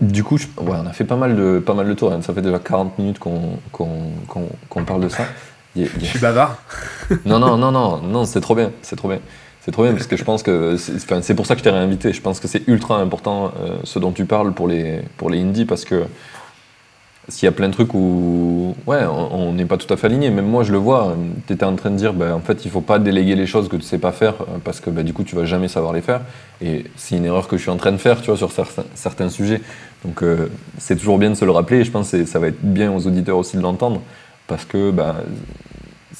Du 0.00 0.24
coup, 0.24 0.38
je- 0.38 0.46
ouais, 0.58 0.78
on 0.82 0.86
a 0.86 0.92
fait 0.94 1.04
pas 1.04 1.16
mal 1.16 1.36
de, 1.36 1.58
pas 1.58 1.74
mal 1.74 1.86
de 1.86 1.92
tours. 1.92 2.10
hein. 2.10 2.22
Ça 2.22 2.32
fait 2.32 2.40
déjà 2.40 2.58
40 2.58 2.98
minutes 2.98 3.18
qu'on 3.18 3.58
qu'on- 3.70 4.12
qu'on- 4.28 4.48
qu'on 4.70 4.84
parle 4.84 5.02
de 5.02 5.10
ça. 5.10 5.26
Il 5.76 5.82
y 5.82 5.84
a- 5.84 5.88
il 5.94 6.02
y 6.02 6.04
je 6.06 6.06
a- 6.06 6.10
suis 6.12 6.18
bavard 6.18 6.56
Non, 7.26 7.38
non, 7.38 7.58
non, 7.58 7.70
non, 7.70 7.98
non, 8.00 8.24
c'est 8.24 8.40
trop 8.40 8.54
bien, 8.54 8.72
c'est 8.80 8.96
trop 8.96 9.08
bien. 9.08 9.18
C'est 9.62 9.72
trop 9.72 9.82
bien 9.82 9.92
parce 9.92 10.06
que 10.06 10.16
je 10.16 10.24
pense 10.24 10.42
que 10.42 10.76
c'est 10.76 11.34
pour 11.34 11.46
ça 11.46 11.54
que 11.54 11.58
je 11.58 11.64
t'ai 11.64 11.70
réinvité. 11.70 12.12
Je 12.12 12.20
pense 12.20 12.40
que 12.40 12.48
c'est 12.48 12.66
ultra 12.66 12.98
important 12.98 13.52
euh, 13.60 13.76
ce 13.84 13.98
dont 13.98 14.12
tu 14.12 14.24
parles 14.24 14.52
pour 14.52 14.68
les, 14.68 15.02
pour 15.18 15.28
les 15.28 15.40
indies 15.40 15.66
parce 15.66 15.84
que 15.84 16.04
s'il 17.28 17.46
y 17.46 17.48
a 17.48 17.52
plein 17.52 17.68
de 17.68 17.72
trucs 17.72 17.94
où 17.94 18.74
ouais, 18.86 19.04
on 19.06 19.52
n'est 19.52 19.64
pas 19.64 19.76
tout 19.76 19.92
à 19.92 19.96
fait 19.96 20.06
aligné. 20.06 20.30
Même 20.30 20.46
moi, 20.46 20.64
je 20.64 20.72
le 20.72 20.78
vois. 20.78 21.16
Tu 21.46 21.52
étais 21.52 21.64
en 21.64 21.76
train 21.76 21.90
de 21.90 21.96
dire, 21.96 22.12
ben, 22.12 22.32
en 22.32 22.40
fait, 22.40 22.64
il 22.64 22.70
faut 22.70 22.80
pas 22.80 22.98
déléguer 22.98 23.36
les 23.36 23.46
choses 23.46 23.68
que 23.68 23.76
tu 23.76 23.82
sais 23.82 23.98
pas 23.98 24.12
faire 24.12 24.34
euh, 24.40 24.58
parce 24.64 24.80
que 24.80 24.90
ben, 24.90 25.04
du 25.04 25.12
coup, 25.12 25.24
tu 25.24 25.36
vas 25.36 25.44
jamais 25.44 25.68
savoir 25.68 25.92
les 25.92 26.00
faire. 26.00 26.22
Et 26.60 26.84
c'est 26.96 27.16
une 27.16 27.24
erreur 27.24 27.46
que 27.46 27.56
je 27.56 27.62
suis 27.62 27.70
en 27.70 27.76
train 27.76 27.92
de 27.92 27.98
faire, 27.98 28.20
tu 28.20 28.26
vois, 28.26 28.36
sur 28.36 28.52
certains, 28.52 28.84
certains 28.94 29.28
sujets. 29.28 29.60
Donc, 30.04 30.22
euh, 30.22 30.48
c'est 30.78 30.96
toujours 30.96 31.18
bien 31.18 31.30
de 31.30 31.34
se 31.34 31.44
le 31.44 31.52
rappeler. 31.52 31.80
Et 31.80 31.84
je 31.84 31.90
pense 31.90 32.10
que 32.10 32.24
ça 32.24 32.38
va 32.38 32.48
être 32.48 32.62
bien 32.62 32.92
aux 32.92 33.06
auditeurs 33.06 33.36
aussi 33.36 33.56
de 33.56 33.62
l'entendre 33.62 34.00
parce 34.46 34.64
que 34.64 34.90
ben, 34.90 35.14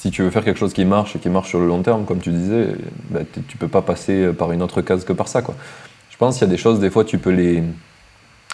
si 0.01 0.09
tu 0.09 0.23
veux 0.23 0.31
faire 0.31 0.43
quelque 0.43 0.57
chose 0.57 0.73
qui 0.73 0.83
marche 0.83 1.15
et 1.15 1.19
qui 1.19 1.29
marche 1.29 1.49
sur 1.49 1.59
le 1.59 1.67
long 1.67 1.83
terme, 1.83 2.05
comme 2.05 2.19
tu 2.19 2.31
disais, 2.31 2.69
bah, 3.11 3.19
tu 3.47 3.57
peux 3.57 3.67
pas 3.67 3.83
passer 3.83 4.33
par 4.33 4.51
une 4.51 4.63
autre 4.63 4.81
case 4.81 5.05
que 5.05 5.13
par 5.13 5.27
ça. 5.27 5.43
Quoi. 5.43 5.53
Je 6.09 6.17
pense 6.17 6.39
qu'il 6.39 6.47
y 6.47 6.49
a 6.49 6.51
des 6.51 6.57
choses, 6.57 6.79
des 6.79 6.89
fois, 6.89 7.05
tu 7.05 7.19
peux 7.19 7.29
les, 7.29 7.61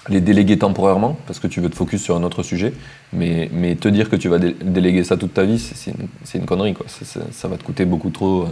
les 0.09 0.19
déléguer 0.19 0.57
temporairement 0.57 1.17
parce 1.25 1.39
que 1.39 1.47
tu 1.47 1.61
veux 1.61 1.69
te 1.69 1.75
focus 1.75 2.01
sur 2.01 2.17
un 2.17 2.23
autre 2.23 2.43
sujet, 2.43 2.73
mais, 3.13 3.49
mais 3.53 3.75
te 3.75 3.87
dire 3.87 4.09
que 4.09 4.17
tu 4.17 4.27
vas 4.27 4.39
déléguer 4.39 5.05
ça 5.05 5.15
toute 5.15 5.33
ta 5.33 5.43
vie, 5.43 5.57
c'est 5.57 5.91
une, 5.91 6.09
une, 6.35 6.45
connerie. 6.45 6.73
Quoi. 6.73 6.85
ça 6.89 7.47
va 7.47 7.55
te 7.55 7.63
coûter 7.63 7.85
beaucoup 7.85 8.09
trop, 8.09 8.49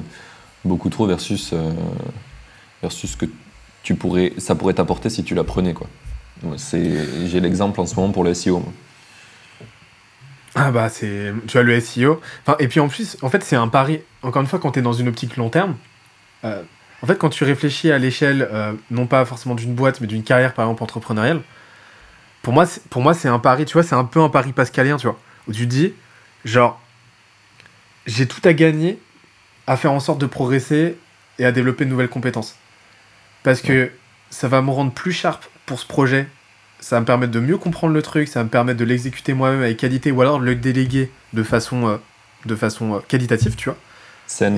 beaucoup 0.63 0.89
trop 0.89 1.05
versus, 1.05 1.51
euh, 1.51 1.71
versus 2.81 3.11
ce 3.11 3.17
que 3.17 3.25
tu 3.83 3.95
pourrais, 3.95 4.31
ça 4.37 4.55
pourrait 4.55 4.73
t'apporter 4.73 5.09
si 5.09 5.25
tu 5.25 5.35
l'apprenais. 5.35 5.73
Quoi. 5.73 5.87
J'ai 6.71 7.41
l'exemple 7.41 7.81
en 7.81 7.85
ce 7.85 7.95
moment 7.95 8.13
pour 8.13 8.23
le 8.23 8.33
SEO. 8.33 8.63
Ah 10.56 10.72
bah 10.72 10.88
c'est 10.89 11.34
tu 11.47 11.58
as 11.58 11.64
le 11.64 11.80
SEO. 11.80 12.22
Enfin, 12.41 12.56
et 12.60 12.68
puis 12.70 12.80
en 12.80 12.88
plus, 12.88 13.18
en 13.22 13.30
fait, 13.30 13.43
c'est 13.43 13.58
un 13.58 13.68
pari. 13.68 13.99
Encore 14.24 14.41
une 14.41 14.47
fois, 14.47 14.58
quand 14.60 14.72
tu 14.72 14.80
es 14.80 14.82
dans 14.82 14.93
une 14.93 15.10
optique 15.10 15.36
long 15.36 15.49
terme, 15.49 15.76
euh, 16.45 16.64
en 17.01 17.08
fait, 17.08 17.18
quand 17.18 17.30
tu 17.30 17.43
réfléchis 17.43 17.91
à 17.91 17.97
l'échelle, 17.97 18.47
euh, 18.51 18.74
non 18.89 19.06
pas 19.06 19.26
forcément 19.26 19.56
d'une 19.56 19.76
boîte, 19.76 19.99
mais 19.99 20.08
d'une 20.08 20.24
carrière 20.24 20.53
par 20.53 20.66
exemple 20.66 20.84
entrepreneuriale, 20.84 21.41
pour 22.41 22.53
moi, 22.53 22.66
pour 22.89 23.01
moi, 23.01 23.14
c'est 23.14 23.28
un 23.28 23.39
pari. 23.39 23.66
Tu 23.66 23.74
vois, 23.74 23.84
c'est 23.84 23.95
un 23.95 24.06
peu 24.06 24.22
un 24.22 24.30
pari 24.30 24.53
pascalien, 24.53 24.95
tu 24.97 25.08
vois, 25.08 25.20
où 25.47 25.53
tu 25.53 25.68
dis, 25.68 25.93
genre, 26.45 26.80
j'ai 28.06 28.28
tout 28.28 28.41
à 28.45 28.53
gagner 28.53 28.99
à 29.68 29.76
faire 29.78 29.91
en 29.91 29.99
sorte 29.99 30.20
de 30.20 30.26
progresser 30.26 30.97
et 31.38 31.45
à 31.45 31.51
développer 31.51 31.86
de 31.86 31.89
nouvelles 31.89 32.08
compétences, 32.08 32.56
parce 33.43 33.62
que 33.62 33.91
ça 34.30 34.47
va 34.47 34.62
me 34.62 34.72
rendre 34.72 34.91
plus 34.91 35.12
sharp 35.12 35.43
pour 35.66 35.80
ce 35.80 35.86
projet 35.88 36.28
ça 36.86 36.97
va 36.97 36.99
me 36.99 37.05
permettre 37.07 37.31
de 37.31 37.39
mieux 37.39 37.57
comprendre 37.57 37.95
le 37.95 38.01
truc, 38.03 38.27
ça 38.27 38.41
va 38.41 38.43
me 38.43 38.49
permettre 38.49 38.77
de 38.77 38.86
l'exécuter 38.86 39.33
moi-même 39.33 39.63
avec 39.63 39.77
qualité 39.77 40.11
ou 40.11 40.21
alors 40.21 40.39
de 40.39 40.45
le 40.45 40.53
déléguer 40.53 41.09
de 41.33 41.41
façon, 41.41 41.88
euh, 41.88 41.97
de 42.45 42.55
façon 42.55 42.93
euh, 42.93 42.99
qualitative, 43.07 43.55
tu 43.55 43.69
vois. 43.69 43.77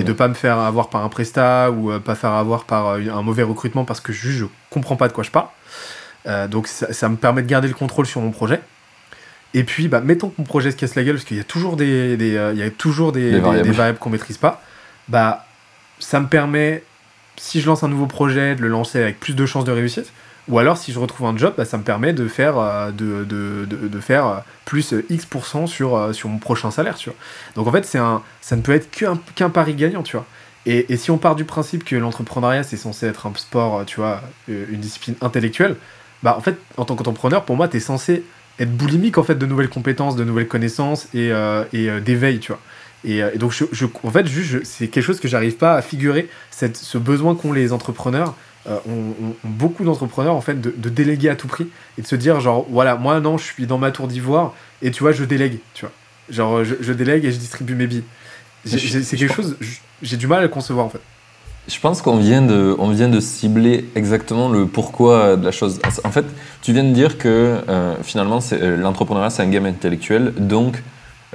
Et 0.01 0.03
de 0.03 0.11
pas 0.11 0.27
me 0.27 0.33
faire 0.33 0.57
avoir 0.57 0.89
par 0.89 1.05
un 1.05 1.07
prestat 1.07 1.71
ou 1.71 1.89
euh, 1.89 1.99
pas 1.99 2.15
faire 2.15 2.31
avoir 2.31 2.65
par 2.65 2.95
un 2.95 3.21
mauvais 3.21 3.43
recrutement 3.43 3.85
parce 3.85 4.01
que 4.01 4.11
juste 4.11 4.39
je 4.39 4.45
comprends 4.69 4.97
pas 4.97 5.07
de 5.07 5.13
quoi 5.13 5.23
je 5.23 5.31
parle. 5.31 5.47
donc 6.49 6.67
ça, 6.67 7.07
me 7.07 7.15
permet 7.15 7.43
de 7.43 7.47
garder 7.47 7.69
le 7.69 7.73
contrôle 7.73 8.05
sur 8.05 8.19
mon 8.19 8.31
projet. 8.31 8.59
Et 9.53 9.63
puis, 9.63 9.87
bah, 9.87 10.01
mettons 10.01 10.27
que 10.27 10.35
mon 10.37 10.43
projet 10.43 10.71
se 10.71 10.75
casse 10.75 10.95
la 10.95 11.05
gueule 11.05 11.15
parce 11.15 11.25
qu'il 11.25 11.37
y 11.37 11.39
a 11.39 11.45
toujours 11.45 11.77
des, 11.77 12.17
des 12.17 12.51
il 12.53 12.59
y 12.59 12.61
a 12.61 12.69
toujours 12.71 13.13
des, 13.13 13.31
des 13.31 13.39
variables, 13.39 13.69
variables 13.69 13.99
qu'on 13.99 14.09
maîtrise 14.09 14.37
pas. 14.37 14.61
Bah, 15.07 15.45
ça 15.99 16.19
me 16.19 16.27
permet, 16.27 16.83
si 17.37 17.61
je 17.61 17.67
lance 17.67 17.83
un 17.83 17.87
nouveau 17.87 18.07
projet, 18.07 18.55
de 18.55 18.61
le 18.63 18.67
lancer 18.67 19.01
avec 19.01 19.17
plus 19.17 19.33
de 19.33 19.45
chances 19.45 19.63
de 19.63 19.71
réussite. 19.71 20.11
Ou 20.49 20.59
alors, 20.59 20.77
si 20.77 20.93
je 20.93 20.99
retrouve 20.99 21.27
un 21.27 21.37
job, 21.37 21.53
bah, 21.57 21.65
ça 21.65 21.77
me 21.77 21.83
permet 21.83 22.13
de 22.13 22.27
faire, 22.27 22.57
euh, 22.57 22.91
de, 22.91 23.25
de, 23.25 23.65
de, 23.65 23.99
faire 23.99 24.27
euh, 24.27 24.37
plus 24.65 24.93
euh, 24.93 25.05
X% 25.09 25.67
sur, 25.67 26.15
sur 26.15 26.29
mon 26.29 26.37
prochain 26.37 26.71
salaire, 26.71 26.95
tu 26.95 27.09
vois. 27.09 27.17
Donc 27.55 27.67
en 27.67 27.71
fait, 27.71 27.85
c'est 27.85 27.97
un, 27.97 28.21
ça 28.39 28.55
ne 28.55 28.61
peut 28.61 28.71
être 28.71 28.89
qu'un 28.89 29.19
qu'un 29.35 29.49
pari 29.49 29.75
gagnant, 29.75 30.03
tu 30.03 30.15
vois. 30.15 30.25
Et, 30.65 30.91
et, 30.91 30.97
si 30.97 31.11
on 31.11 31.17
part 31.17 31.35
du 31.35 31.45
principe 31.45 31.83
que 31.83 31.95
l'entrepreneuriat, 31.95 32.63
c'est 32.63 32.77
censé 32.77 33.07
être 33.07 33.25
un 33.25 33.33
sport, 33.35 33.85
tu 33.85 33.97
vois, 33.97 34.21
une 34.47 34.79
discipline 34.79 35.15
intellectuelle, 35.21 35.75
bah 36.23 36.35
en 36.37 36.41
fait, 36.41 36.57
en 36.77 36.83
tant 36.85 36.95
qu'entrepreneur, 36.95 37.45
pour 37.45 37.55
moi, 37.55 37.67
tu 37.67 37.77
es 37.77 37.79
censé 37.79 38.23
être 38.59 38.75
boulimique 38.75 39.17
en 39.17 39.23
fait 39.23 39.35
de 39.35 39.45
nouvelles 39.45 39.69
compétences, 39.69 40.15
de 40.15 40.25
nouvelles 40.25 40.47
connaissances 40.47 41.07
et, 41.13 41.31
et 41.71 42.01
d'éveil, 42.01 42.39
tu 42.39 42.51
vois. 42.51 42.59
Et, 43.05 43.19
et, 43.19 43.37
donc, 43.37 43.53
je, 43.53 43.63
je, 43.71 43.85
en 44.03 44.11
fait, 44.11 44.25
c'est 44.63 44.89
quelque 44.89 45.03
chose 45.03 45.21
que 45.21 45.29
j'arrive 45.29 45.55
pas 45.55 45.75
à 45.75 45.81
figurer, 45.81 46.27
cette, 46.51 46.75
ce 46.75 46.97
besoin 46.97 47.35
qu'ont 47.35 47.53
les 47.53 47.71
entrepreneurs 47.71 48.35
euh, 48.69 48.77
ont, 48.87 49.35
beaucoup 49.43 49.83
d'entrepreneurs 49.83 50.35
en 50.35 50.41
fait 50.41 50.59
de, 50.59 50.89
déléguer 50.89 51.29
à 51.29 51.35
tout 51.35 51.47
prix 51.47 51.67
et 51.97 52.01
de 52.01 52.07
se 52.07 52.15
dire 52.15 52.39
genre 52.39 52.65
voilà 52.69 52.95
moi 52.95 53.19
non 53.19 53.37
je 53.37 53.45
suis 53.45 53.65
dans 53.65 53.77
ma 53.77 53.91
tour 53.91 54.07
d'ivoire 54.07 54.53
et 54.81 54.91
tu 54.91 55.03
vois 55.03 55.11
je 55.11 55.23
délègue 55.23 55.59
tu 55.73 55.85
vois. 55.85 55.93
Genre 56.29 56.63
je, 56.63 56.91
délègue 56.91 57.23
et 57.23 57.31
je 57.31 57.37
distribue 57.37 57.75
mes 57.75 57.87
billes. 57.87 58.03
C'est 58.65 59.15
quelque 59.15 59.33
chose 59.33 59.55
j'ai 60.01 60.17
du 60.17 60.27
mal 60.27 60.39
à 60.39 60.41
le 60.41 60.49
concevoir 60.49 60.85
en 60.85 60.89
fait. 60.89 60.99
Je 61.69 61.79
pense 61.79 62.01
qu'on 62.01 62.17
vient 62.17 62.41
de 62.41 62.75
on 62.79 62.89
vient 62.89 63.09
de 63.09 63.19
cibler 63.19 63.85
exactement 63.95 64.49
le 64.49 64.65
pourquoi 64.65 65.37
de 65.37 65.45
la 65.45 65.51
chose. 65.51 65.79
En 66.03 66.11
fait 66.11 66.25
tu 66.61 66.73
viens 66.73 66.83
de 66.83 66.93
dire 66.93 67.17
que 67.17 67.61
euh, 67.69 67.95
finalement 68.03 68.39
euh, 68.51 68.75
l'entrepreneuriat 68.75 69.29
c'est 69.29 69.43
un 69.43 69.49
game 69.49 69.65
intellectuel. 69.65 70.33
Donc 70.37 70.81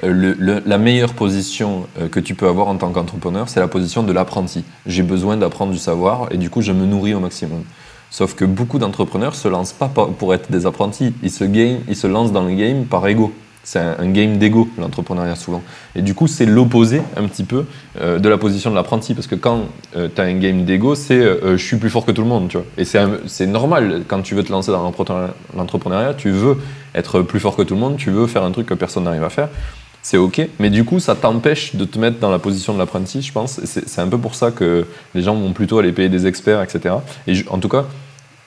euh, 0.05 0.61
la 0.64 0.78
meilleure 0.78 1.12
position 1.12 1.86
euh, 2.01 2.09
que 2.09 2.18
tu 2.18 2.34
peux 2.34 2.49
avoir 2.49 2.68
en 2.68 2.76
tant 2.76 2.90
qu'entrepreneur, 2.90 3.49
c'est 3.49 3.61
la 3.61 3.68
position 3.68 4.03
de 4.03 4.12
l'apprenti. 4.12 4.64
J'ai 4.86 5.03
besoin 5.03 5.36
d'apprendre 5.36 5.72
du 5.72 5.78
savoir 5.78 6.28
et 6.30 6.38
du 6.38 6.49
coup, 6.49 6.62
je 6.62 6.72
me 6.72 6.86
nourris 6.86 7.14
au 7.14 7.20
maximum. 7.20 7.62
Sauf 8.11 8.34
que 8.34 8.45
beaucoup 8.45 8.78
d'entrepreneurs 8.78 9.34
se 9.34 9.49
lancent 9.49 9.72
pas 9.72 9.88
pour 9.88 10.34
être 10.34 10.51
des 10.51 10.66
apprentis, 10.66 11.14
ils 11.22 11.30
se, 11.30 11.45
game, 11.45 11.78
ils 11.88 11.97
se 11.97 12.07
lancent 12.07 12.32
dans 12.32 12.45
le 12.45 12.55
game 12.55 12.84
par 12.84 13.07
ego. 13.07 13.32
C'est 13.64 13.78
un, 13.78 14.11
game 14.11 14.38
d'ego, 14.38 14.68
l'entrepreneuriat 14.76 15.36
souvent. 15.36 15.62
Et 15.95 16.03
du 16.03 16.14
coup, 16.14 16.26
c'est 16.26 16.47
l'opposé 16.47 17.01
un 17.16 17.28
petit 17.28 17.45
peu 17.45 17.64
euh, 18.01 18.18
de 18.18 18.28
la 18.28 18.36
position 18.36 18.70
de 18.70 18.74
l'apprenti. 18.74 19.14
Parce 19.14 19.28
que 19.28 19.36
quand 19.36 19.66
tu 19.93 20.20
as 20.20 20.24
un 20.24 20.34
game 20.34 20.64
d'ego, 20.64 20.97
c'est 20.97 21.22
je 21.45 21.64
suis 21.64 21.76
plus 21.76 21.88
fort 21.88 22.05
que 22.05 22.11
tout 22.11 22.22
le 22.22 22.28
monde. 22.28 22.49
Tu 22.49 22.57
vois. 22.57 22.66
Et 22.76 22.84
c'est 22.84 23.47
normal, 23.47 24.03
quand 24.09 24.20
tu 24.22 24.34
veux 24.34 24.43
te 24.43 24.51
lancer 24.51 24.72
dans 24.72 24.93
l'entrepreneuriat, 25.57 26.14
tu 26.14 26.30
veux 26.30 26.57
être 26.97 27.22
plus 27.22 27.38
fort 27.38 27.55
que 27.55 27.62
tout 27.62 27.74
le 27.74 27.80
monde, 27.80 27.99
tu 27.99 28.11
veux 28.11 28.26
faire 28.26 28.43
un 28.43 28.51
truc 28.51 28.66
que 28.66 28.74
personne 28.74 29.05
n'arrive 29.05 29.22
à 29.22 29.30
faire 29.30 29.49
c'est 30.03 30.16
ok, 30.16 30.48
mais 30.59 30.68
du 30.68 30.84
coup, 30.84 30.98
ça 30.98 31.14
t'empêche 31.14 31.76
de 31.76 31.84
te 31.84 31.98
mettre 31.98 32.18
dans 32.18 32.30
la 32.30 32.40
position 32.40 32.74
de 32.74 32.78
l'apprenti, 32.78 33.22
je 33.22 33.32
pense. 33.32 33.61
C'est 33.64 34.00
un 34.00 34.09
peu 34.09 34.18
pour 34.18 34.34
ça 34.34 34.50
que 34.50 34.84
les 35.14 35.22
gens 35.22 35.34
vont 35.36 35.53
plutôt 35.53 35.78
aller 35.78 35.92
payer 35.92 36.09
des 36.09 36.26
experts, 36.26 36.61
etc. 36.61 36.96
Et 37.28 37.34
en 37.48 37.59
tout 37.59 37.68
cas, 37.68 37.86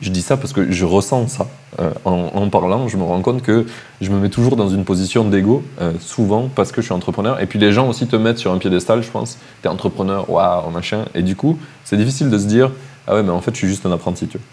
je 0.02 0.10
dis 0.10 0.22
ça 0.22 0.36
parce 0.36 0.52
que 0.52 0.72
je 0.72 0.84
ressens 0.84 1.28
ça. 1.28 1.48
Euh, 1.80 1.92
en, 2.04 2.50
parlant, 2.50 2.88
je 2.90 2.98
me 2.98 3.04
rends 3.04 3.22
compte 3.22 3.42
que 3.42 3.66
je 4.02 4.12
me 4.12 4.20
mets 4.20 4.30
toujours 4.30 4.58
dans 4.58 4.68
une 4.68 4.84
position 4.84 5.24
d'ego, 5.24 5.64
euh, 5.80 5.94
souvent 6.00 6.50
parce 6.54 6.74
que 6.74 6.82
je 6.82 6.88
suis 6.88 6.94
entrepreneur. 6.94 7.40
Et 7.42 7.46
puis 7.46 7.58
les 7.60 7.72
gens 7.72 7.88
aussi 7.88 8.06
te 8.06 8.18
mettent 8.18 8.38
sur 8.38 8.52
un 8.52 8.58
piédestal, 8.58 9.02
je 9.02 9.10
pense. 9.10 9.38
T'es 9.62 9.70
entrepreneur, 9.70 10.30
waouh, 10.30 10.70
machin. 10.72 11.06
Et 11.16 11.22
du 11.22 11.38
coup, 11.38 11.58
c'est 11.86 11.98
difficile 11.98 12.30
de 12.30 12.38
se 12.38 12.46
dire, 12.46 12.72
ah 13.08 13.16
ouais, 13.16 13.24
mais 13.24 13.32
en 13.32 13.40
fait, 13.40 13.52
je 13.52 13.60
suis 13.60 13.68
juste 13.68 13.86
un 13.86 13.92
apprenti, 13.94 14.28
tu 14.28 14.38
vois. 14.38 14.46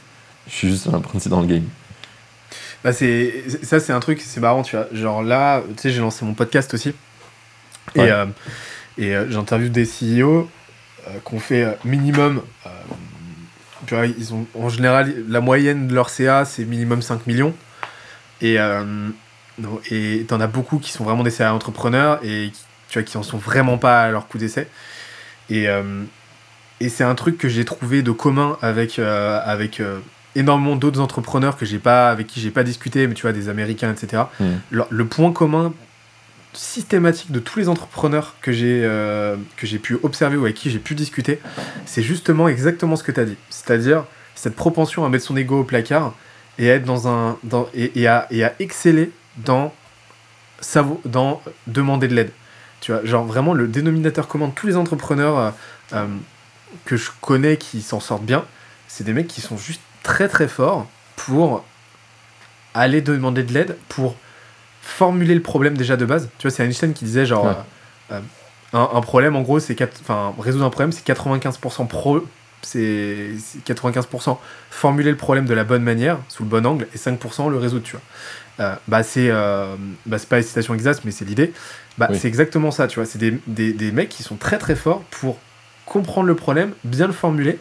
Je 0.48 0.55
suis 0.55 0.68
juste 0.68 0.88
un 0.88 0.94
apprenti 0.94 1.28
dans 1.28 1.40
le 1.40 1.46
game. 1.46 1.64
Bah 2.85 2.93
c'est 2.93 3.45
ça 3.62 3.78
c'est 3.78 3.93
un 3.93 4.01
truc 4.01 4.20
c'est 4.20 4.41
marrant 4.41 4.62
tu 4.62 4.76
vois. 4.76 4.89
Genre 4.93 5.22
là 5.22 5.62
tu 5.76 5.83
sais 5.83 5.91
j'ai 5.91 6.01
lancé 6.01 6.24
mon 6.24 6.35
podcast 6.35 6.74
aussi. 6.74 6.95
Et 7.95 8.01
euh, 8.01 8.26
et 8.99 9.14
euh, 9.14 9.30
j'interviewe 9.30 9.70
des 9.70 9.85
CEO 9.85 10.49
euh, 11.07 11.11
qu'on 11.24 11.41
fait 11.41 11.78
minimum 11.85 12.43
tu 13.87 13.97
vois, 13.97 14.07
ils 14.07 14.33
ont 14.33 14.47
en 14.55 14.68
général 14.68 15.12
la 15.28 15.41
moyenne 15.41 15.89
de 15.89 15.95
leur 15.95 16.09
CA 16.09 16.45
c'est 16.45 16.64
minimum 16.64 17.03
5 17.03 17.26
millions. 17.26 17.55
Et 18.41 18.59
et 19.91 20.24
t'en 20.26 20.41
as 20.41 20.47
beaucoup 20.47 20.78
qui 20.78 20.91
sont 20.93 21.05
vraiment 21.05 21.22
des 21.22 21.30
CA 21.30 21.53
entrepreneurs 21.55 22.18
et 22.24 22.51
qui, 22.53 22.62
tu 22.89 22.99
vois 22.99 23.03
qui 23.03 23.16
en 23.16 23.22
sont 23.22 23.39
vraiment 23.39 23.78
pas 23.78 24.03
à 24.03 24.11
leur 24.11 24.26
coup 24.26 24.39
d'essai. 24.39 24.68
Et 25.51 25.66
et 26.80 26.89
c'est 26.89 27.05
un 27.05 27.14
truc 27.14 27.39
que 27.39 27.49
j'ai 27.49 27.64
trouvé 27.64 28.03
de 28.03 28.12
commun 28.12 28.57
avec 28.62 28.99
avec 28.99 29.80
énormément 30.35 30.76
d'autres 30.76 31.01
entrepreneurs 31.01 31.57
que 31.57 31.66
j'ai 31.66 31.78
pas, 31.78 32.11
avec 32.11 32.26
qui 32.26 32.41
j'ai 32.41 32.51
pas 32.51 32.64
discuté, 32.64 33.07
mais 33.07 33.14
tu 33.14 33.22
vois, 33.22 33.33
des 33.33 33.49
Américains, 33.49 33.93
etc. 33.93 34.24
Hmm. 34.41 34.57
Le, 34.70 35.05
point 35.05 35.33
commun 35.33 35.72
systématique 36.55 37.33
de 37.33 37.39
tous 37.39 37.59
les 37.59 37.68
entrepreneurs 37.68 38.35
que 38.41 38.53
j'ai 38.53 38.83
euh, 38.85 39.37
que 39.57 39.66
j'ai 39.66 39.78
pu 39.78 39.99
observer 40.03 40.37
ou 40.37 40.45
avec 40.45 40.57
qui 40.57 40.70
j'ai 40.70 40.78
pu 40.78 40.95
discuter, 40.95 41.41
c'est 41.87 42.03
justement 42.03 42.49
exactement 42.49 42.97
ce 42.97 43.03
que 43.03 43.12
tu 43.12 43.20
as 43.20 43.24
dit. 43.24 43.37
C'est-à-dire 43.51 44.05
cette 44.35 44.57
propension 44.57 45.05
à 45.05 45.09
mettre 45.09 45.24
son 45.24 45.37
ego 45.37 45.61
au 45.61 45.64
placard 45.64 46.14
et 46.59 46.70
à 46.70 46.74
être 46.74 46.85
dans 46.85 47.09
un 47.09 47.39
dans, 47.43 47.68
et, 47.74 48.07
à, 48.07 48.26
et 48.30 48.45
à 48.45 48.55
exceller 48.59 49.12
dans 49.37 49.72
dans 51.05 51.43
demander 51.66 52.09
de 52.09 52.14
l'aide. 52.14 52.30
Tu 52.80 52.93
vois, 52.93 53.05
genre 53.05 53.24
vraiment 53.24 53.55
le 53.55 53.68
dénominateur 53.68 54.28
commun 54.28 54.49
de 54.49 54.53
tous 54.53 54.66
les 54.66 54.76
entrepreneurs 54.76 55.39
euh, 55.39 55.51
euh, 55.93 56.07
que 56.85 56.97
je 56.97 57.11
connais 57.20 57.57
qui 57.57 57.83
s'en 57.83 58.01
sortent 58.01 58.24
bien, 58.24 58.45
c'est 58.89 59.05
des 59.05 59.12
mecs 59.12 59.28
qui 59.28 59.41
sont 59.41 59.57
juste 59.57 59.80
très 60.03 60.28
très 60.28 60.48
fort 60.48 60.86
pour 61.16 61.64
aller 62.74 63.00
demander 63.03 63.42
de 63.42 63.53
l'aide, 63.53 63.76
pour 63.88 64.16
formuler 64.80 65.34
le 65.34 65.42
problème 65.42 65.76
déjà 65.76 65.96
de 65.96 66.05
base. 66.05 66.28
Tu 66.38 66.48
vois, 66.48 66.55
c'est 66.55 66.64
Einstein 66.64 66.92
qui 66.92 67.05
disait 67.05 67.26
genre, 67.26 67.64
euh, 68.11 68.20
un, 68.72 69.00
problème 69.00 69.36
en 69.36 69.42
gros, 69.42 69.61
c'est, 69.61 69.76
enfin, 70.00 70.34
résoudre 70.38 70.64
un 70.64 70.70
problème, 70.70 70.92
c'est 70.92 71.07
95% 71.07 71.86
pro, 71.86 72.26
c'est 72.62 73.30
95% 73.66 74.38
formuler 74.70 75.11
le 75.11 75.16
problème 75.16 75.46
de 75.46 75.55
la 75.55 75.64
bonne 75.64 75.82
manière, 75.82 76.18
sous 76.28 76.42
le 76.42 76.48
bon 76.48 76.66
angle, 76.66 76.86
et 76.94 76.98
5% 76.98 77.50
le 77.50 77.59
résoudre, 77.59 77.84
tu 77.84 77.92
vois. 77.92 78.03
Euh, 78.61 78.74
bah, 78.88 79.03
c'est, 79.03 79.30
euh, 79.30 79.76
bah, 80.07 80.18
c'est 80.18 80.28
pas 80.28 80.38
une 80.38 80.42
citation 80.42 80.74
exacte, 80.74 81.03
mais 81.05 81.11
c'est 81.11 81.24
l'idée. 81.24 81.53
Bah, 81.98 82.09
C'est 82.12 82.28
exactement 82.28 82.70
ça, 82.70 82.86
tu 82.86 82.98
vois. 82.98 83.07
C'est 83.07 83.18
des, 83.18 83.38
des, 83.46 83.72
des 83.72 83.92
mecs 83.92 84.09
qui 84.09 84.22
sont 84.22 84.36
très 84.36 84.59
très 84.59 84.74
forts 84.74 85.03
pour 85.11 85.38
comprendre 85.86 86.26
le 86.26 86.34
problème, 86.34 86.72
bien 86.84 87.07
le 87.07 87.12
formuler, 87.12 87.59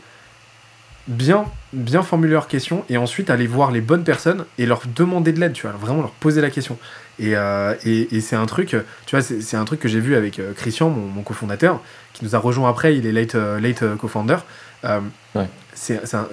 bien, 1.12 1.46
bien 1.74 2.02
formuler 2.02 2.34
leurs 2.34 2.48
questions 2.48 2.84
et 2.90 2.98
ensuite 2.98 3.30
aller 3.30 3.48
voir 3.48 3.72
les 3.72 3.82
bonnes 3.82 4.04
personnes 4.04 4.46
et 4.58 4.66
leur 4.66 4.82
demander 4.96 5.32
de 5.32 5.40
l'aide, 5.40 5.54
tu 5.54 5.68
vois, 5.68 5.76
vraiment 5.76 6.02
leur 6.02 6.12
poser 6.12 6.42
la 6.42 6.50
question. 6.50 6.78
Et, 7.20 7.36
euh, 7.36 7.76
et, 7.86 8.16
et 8.16 8.22
c'est 8.22 8.36
un 8.36 8.46
truc, 8.46 8.76
tu 9.06 9.16
vois, 9.16 9.22
c'est 9.22 9.58
un 9.58 9.66
truc 9.66 9.80
que 9.80 9.88
j'ai 9.88 10.00
vu 10.00 10.16
avec 10.16 10.40
euh, 10.40 10.54
Christian, 10.54 10.90
mon, 10.90 11.06
mon 11.08 11.22
cofondateur, 11.22 11.82
qui 12.14 12.26
nous 12.26 12.36
a 12.36 12.40
rejoint 12.40 12.70
après, 12.70 12.98
il 12.98 13.06
est 13.06 13.12
late, 13.12 13.36
euh, 13.36 13.60
late 13.60 13.84
co-founder. 13.98 14.38
Ouais. 15.36 15.48
C'est 15.74 16.00
un, 16.14 16.28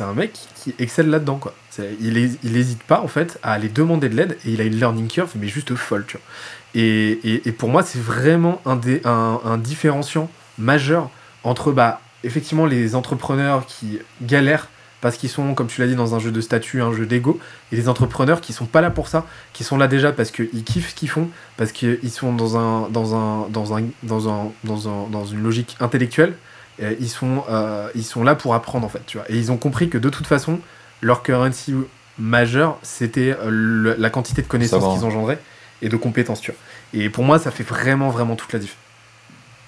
un 0.00 0.12
mec 0.12 0.32
qui 0.56 0.74
excelle 0.78 1.08
là-dedans, 1.08 1.36
quoi. 1.36 1.54
Il, 2.00 2.16
il 2.42 2.56
hésite 2.56 2.82
pas, 2.82 3.00
en 3.00 3.08
fait, 3.08 3.38
à 3.42 3.52
aller 3.52 3.68
demander 3.68 4.08
de 4.08 4.16
l'aide 4.16 4.36
et 4.44 4.50
il 4.50 4.60
a 4.60 4.64
une 4.64 4.76
learning 4.76 5.08
curve, 5.08 5.30
mais 5.36 5.48
juste 5.48 5.74
folle, 5.74 6.04
tu 6.06 6.16
vois. 6.16 6.26
Et, 6.74 7.46
et, 7.46 7.52
pour 7.52 7.68
moi, 7.68 7.82
c'est 7.82 8.00
vraiment 8.00 8.60
un, 8.66 8.78
un, 9.04 9.40
un 9.44 9.58
différenciant 9.58 10.30
majeur 10.58 11.10
entre, 11.44 11.72
bah, 11.72 12.00
effectivement, 12.24 12.66
les 12.66 12.94
entrepreneurs 12.94 13.66
qui 13.66 13.98
galèrent 14.22 14.68
parce 15.02 15.16
qu'ils 15.16 15.28
sont, 15.28 15.54
comme 15.54 15.66
tu 15.66 15.80
l'as 15.80 15.88
dit, 15.88 15.96
dans 15.96 16.14
un 16.14 16.20
jeu 16.20 16.30
de 16.30 16.40
statut, 16.40 16.80
un 16.80 16.92
jeu 16.92 17.06
d'ego, 17.06 17.40
et 17.72 17.76
les 17.76 17.88
entrepreneurs 17.88 18.40
qui 18.40 18.52
sont 18.52 18.66
pas 18.66 18.80
là 18.80 18.88
pour 18.88 19.08
ça, 19.08 19.26
qui 19.52 19.64
sont 19.64 19.76
là 19.76 19.88
déjà 19.88 20.12
parce 20.12 20.30
qu'ils 20.30 20.62
kiffent 20.62 20.90
ce 20.90 20.94
qu'ils 20.94 21.10
font, 21.10 21.28
parce 21.56 21.72
qu'ils 21.72 22.10
sont 22.10 22.32
dans 22.32 22.56
un, 22.56 22.88
dans 22.88 23.16
un, 23.16 23.48
dans 23.48 23.76
un, 23.76 23.82
dans 24.04 24.28
un, 24.28 24.52
dans 24.62 24.88
un, 24.88 25.08
dans 25.10 25.26
une 25.26 25.42
logique 25.42 25.76
intellectuelle, 25.80 26.34
et 26.78 26.96
ils 27.00 27.08
sont, 27.08 27.42
euh, 27.50 27.88
ils 27.96 28.04
sont 28.04 28.22
là 28.22 28.36
pour 28.36 28.54
apprendre 28.54 28.86
en 28.86 28.88
fait, 28.88 29.04
tu 29.04 29.18
vois. 29.18 29.28
Et 29.28 29.36
ils 29.36 29.50
ont 29.50 29.56
compris 29.56 29.88
que 29.88 29.98
de 29.98 30.08
toute 30.08 30.28
façon, 30.28 30.60
leur 31.00 31.24
currency 31.24 31.74
majeur, 32.16 32.78
c'était 32.82 33.36
euh, 33.42 33.96
la 33.98 34.08
quantité 34.08 34.40
de 34.40 34.46
connaissances 34.46 34.94
qu'ils 34.94 35.04
engendraient 35.04 35.40
et 35.82 35.88
de 35.88 35.96
compétences, 35.96 36.40
tu 36.40 36.52
vois. 36.52 36.60
Et 36.94 37.10
pour 37.10 37.24
moi, 37.24 37.40
ça 37.40 37.50
fait 37.50 37.64
vraiment, 37.64 38.10
vraiment 38.10 38.36
toute 38.36 38.52
la 38.52 38.60
diff. 38.60 38.76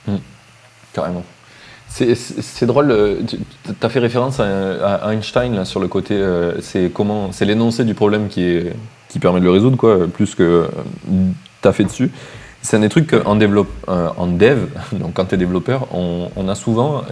Mmh. 0.07 0.17
Carrément. 0.93 1.25
C'est 1.97 2.66
drôle, 2.66 2.90
euh, 2.90 3.20
tu 3.24 3.38
as 3.80 3.88
fait 3.88 4.01
référence 4.01 4.40
à, 4.40 5.12
Einstein 5.12 5.55
là, 5.55 5.64
sur 5.64 5.78
le 5.78 5.86
côté, 5.86 6.14
euh, 6.14 6.61
c'est 6.61 6.90
comment, 6.92 7.30
c'est 7.30 7.45
l'énoncé 7.45 7.84
du 7.84 7.95
problème 7.95 8.26
qui, 8.26 8.42
est, 8.42 8.72
qui 9.09 9.20
permet 9.20 9.38
de 9.38 9.45
le 9.45 9.53
résoudre, 9.53 9.76
quoi, 9.76 10.09
plus 10.12 10.34
que 10.34 10.42
euh, 10.42 10.66
tu 11.62 11.68
as 11.68 11.72
fait 11.72 11.84
dessus. 11.84 12.11
C'est 12.62 12.78
un 12.78 12.80
des 12.80 12.88
trucs 12.88 13.14
en, 13.24 13.36
développe, 13.36 13.70
en 13.86 14.26
dev, 14.26 14.66
donc 14.92 15.14
quand 15.14 15.26
tu 15.26 15.36
es 15.36 15.38
développeur, 15.38 15.86
on, 15.92 16.30
on, 16.34 16.49
a 16.49 16.57
souvent, 16.57 17.05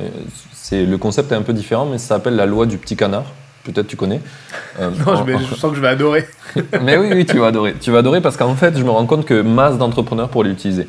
c'est 0.52 0.84
le 0.84 0.98
concept 0.98 1.30
est 1.30 1.36
un 1.36 1.42
peu 1.42 1.52
différent, 1.52 1.86
mais 1.86 1.98
ça 1.98 2.16
s'appelle 2.16 2.34
la 2.34 2.46
loi 2.46 2.66
du 2.66 2.76
petit 2.76 2.96
canard. 2.96 3.26
Peut-être 3.62 3.86
tu 3.86 3.94
connais. 3.94 4.20
non, 4.80 5.24
je, 5.24 5.46
je, 5.48 5.54
sens 5.54 5.70
que 5.70 5.76
je 5.76 5.80
vais 5.80 5.88
adorer. 5.88 6.26
mais 6.82 6.96
oui, 6.96 7.10
oui, 7.12 7.24
tu 7.24 7.38
vas 7.38 7.46
adorer. 7.46 7.76
Tu 7.80 7.92
vas 7.92 7.98
adorer 7.98 8.20
parce 8.20 8.36
qu'en 8.36 8.56
fait, 8.56 8.76
je 8.76 8.82
me 8.82 8.90
rends 8.90 9.06
compte 9.06 9.26
que 9.26 9.42
masse 9.42 9.78
d'entrepreneurs 9.78 10.28
pour 10.28 10.42
l'utiliser. 10.42 10.88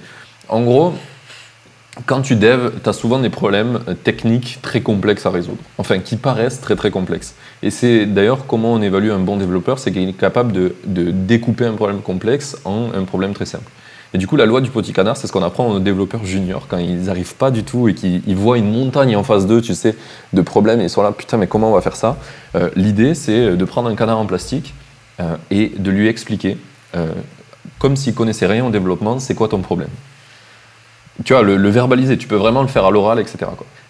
En 0.50 0.62
gros, 0.62 0.96
quand 2.06 2.22
tu 2.22 2.36
dev, 2.36 2.72
tu 2.84 2.90
as 2.90 2.94
souvent 2.94 3.20
des 3.20 3.30
problèmes 3.30 3.80
techniques 4.04 4.60
très 4.62 4.82
complexes 4.82 5.26
à 5.26 5.30
résoudre, 5.30 5.60
enfin 5.78 6.00
qui 6.00 6.16
paraissent 6.16 6.60
très 6.60 6.76
très 6.76 6.90
complexes. 6.90 7.36
Et 7.62 7.70
c'est 7.70 8.06
d'ailleurs 8.08 8.48
comment 8.48 8.74
on 8.74 8.82
évalue 8.82 9.12
un 9.12 9.20
bon 9.20 9.38
développeur, 9.38 9.78
c'est 9.78 9.92
qu'il 9.92 10.10
est 10.10 10.14
capable 10.14 10.52
de, 10.52 10.76
de, 10.86 11.12
découper 11.12 11.66
un 11.66 11.74
problème 11.74 12.02
complexe 12.02 12.58
en 12.66 12.90
un 12.96 13.04
problème 13.04 13.34
très 13.34 13.46
simple. 13.46 13.70
Et 14.16 14.18
du 14.20 14.28
coup, 14.28 14.36
la 14.36 14.46
loi 14.46 14.62
du 14.62 14.70
petit 14.70 14.94
canard, 14.94 15.18
c'est 15.18 15.26
ce 15.28 15.32
qu'on 15.32 15.44
apprend 15.44 15.68
aux 15.70 15.80
développeurs 15.80 16.24
juniors 16.24 16.68
quand 16.68 16.78
ils 16.78 17.04
n'arrivent 17.04 17.36
pas 17.36 17.50
du 17.50 17.64
tout 17.64 17.88
et 17.88 17.96
qu'ils 17.96 18.36
voient 18.36 18.60
une 18.60 18.72
montagne 18.72 19.16
en 19.16 19.24
face 19.24 19.48
d'eux, 19.48 19.62
tu 19.62 19.74
sais, 19.74 19.96
de 20.34 20.42
problèmes 20.42 20.82
et 20.82 20.84
ils 20.84 20.90
sont 20.90 21.02
là, 21.02 21.12
putain, 21.12 21.38
mais 21.38 21.48
comment 21.48 21.72
on 21.72 21.74
va 21.74 21.82
faire 21.82 21.96
ça? 21.96 22.18
Euh, 22.56 22.70
L'idée, 22.76 23.16
c'est 23.16 23.56
de 23.56 23.66
prendre 23.66 23.90
un 23.90 23.96
canard 23.96 24.20
en 24.20 24.28
plastique 24.28 24.76
euh, 25.20 25.36
et 25.50 25.72
de 25.78 25.90
lui 25.90 26.08
expliquer, 26.08 26.58
euh, 26.96 27.12
comme 27.80 27.96
s'il 27.96 28.14
connaissait 28.14 28.46
rien 28.46 28.66
au 28.66 28.70
développement, 28.70 29.20
c'est 29.20 29.34
quoi 29.34 29.48
ton 29.48 29.62
problème? 29.62 29.90
Tu 31.24 31.34
vois, 31.34 31.44
le, 31.44 31.70
verbaliser, 31.70 32.18
tu 32.18 32.28
peux 32.28 32.36
vraiment 32.36 32.62
le 32.62 32.68
faire 32.68 32.86
à 32.86 32.92
l'oral, 32.92 33.20
etc. 33.20 33.38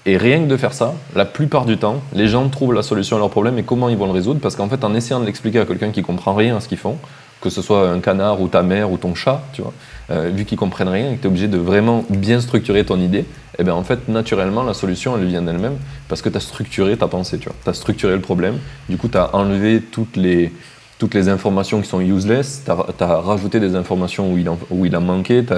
Et 0.06 0.18
rien 0.18 0.44
que 0.44 0.48
de 0.48 0.58
faire 0.58 0.74
ça, 0.74 0.94
la 1.16 1.26
plupart 1.26 1.66
du 1.66 1.78
temps, 1.78 2.02
les 2.14 2.28
gens 2.28 2.50
trouvent 2.50 2.74
la 2.74 2.84
solution 2.84 3.16
à 3.16 3.20
leur 3.20 3.30
problème 3.30 3.58
et 3.58 3.64
comment 3.64 3.88
ils 3.88 3.98
vont 3.98 4.08
le 4.08 4.12
résoudre, 4.12 4.42
parce 4.42 4.56
qu'en 4.56 4.68
fait, 4.68 4.84
en 4.84 4.94
essayant 4.94 5.22
de 5.22 5.26
l'expliquer 5.26 5.60
à 5.60 5.66
quelqu'un 5.66 5.92
qui 5.92 6.02
comprend 6.02 6.34
rien 6.34 6.58
à 6.58 6.60
ce 6.60 6.68
qu'ils 6.68 6.78
font, 6.78 6.98
que 7.40 7.50
ce 7.50 7.62
soit 7.62 7.90
un 7.90 8.00
canard 8.00 8.42
ou 8.42 8.48
ta 8.48 8.64
mère 8.64 8.92
ou 8.92 8.98
ton 8.98 9.16
chat, 9.16 9.42
tu 9.54 9.62
vois, 9.62 9.74
euh, 10.12 10.32
vu 10.34 10.44
qu'ils 10.44 10.58
comprennent 10.58 10.90
rien 10.90 11.12
et 11.12 11.16
que 11.16 11.22
tu 11.22 11.24
es 11.24 11.28
obligé 11.28 11.48
de 11.48 11.58
vraiment 11.58 12.04
bien 12.10 12.42
structurer 12.42 12.86
ton 12.86 13.00
idée, 13.00 13.26
eh 13.58 13.64
bien 13.64 13.74
en 13.74 13.84
fait, 13.84 14.10
naturellement, 14.10 14.64
la 14.64 14.74
solution, 14.74 15.18
elle 15.18 15.26
vient 15.26 15.42
d'elle-même, 15.42 15.78
parce 16.10 16.22
que 16.22 16.30
tu 16.30 16.38
as 16.38 16.42
structuré 16.42 16.98
ta 16.98 17.08
pensée, 17.08 17.38
tu 17.38 17.46
vois. 17.46 17.56
Tu 17.64 17.70
as 17.70 17.74
structuré 17.74 18.14
le 18.14 18.22
problème, 18.22 18.60
du 18.90 18.98
coup, 18.98 19.08
tu 19.08 19.18
as 19.18 19.34
enlevé 19.34 19.82
toutes 19.82 20.18
les, 20.18 20.52
toutes 21.00 21.14
les 21.14 21.30
informations 21.30 21.82
qui 21.82 21.88
sont 21.88 22.02
useless, 22.02 22.64
tu 22.66 22.72
as, 22.72 23.08
rajouté 23.22 23.62
des 23.62 23.76
informations 23.76 24.34
où 24.34 24.38
il 24.38 24.50
en, 24.50 24.58
où 24.70 24.86
il 24.86 24.96
a 24.96 25.00
manqué, 25.00 25.44
tu 25.46 25.54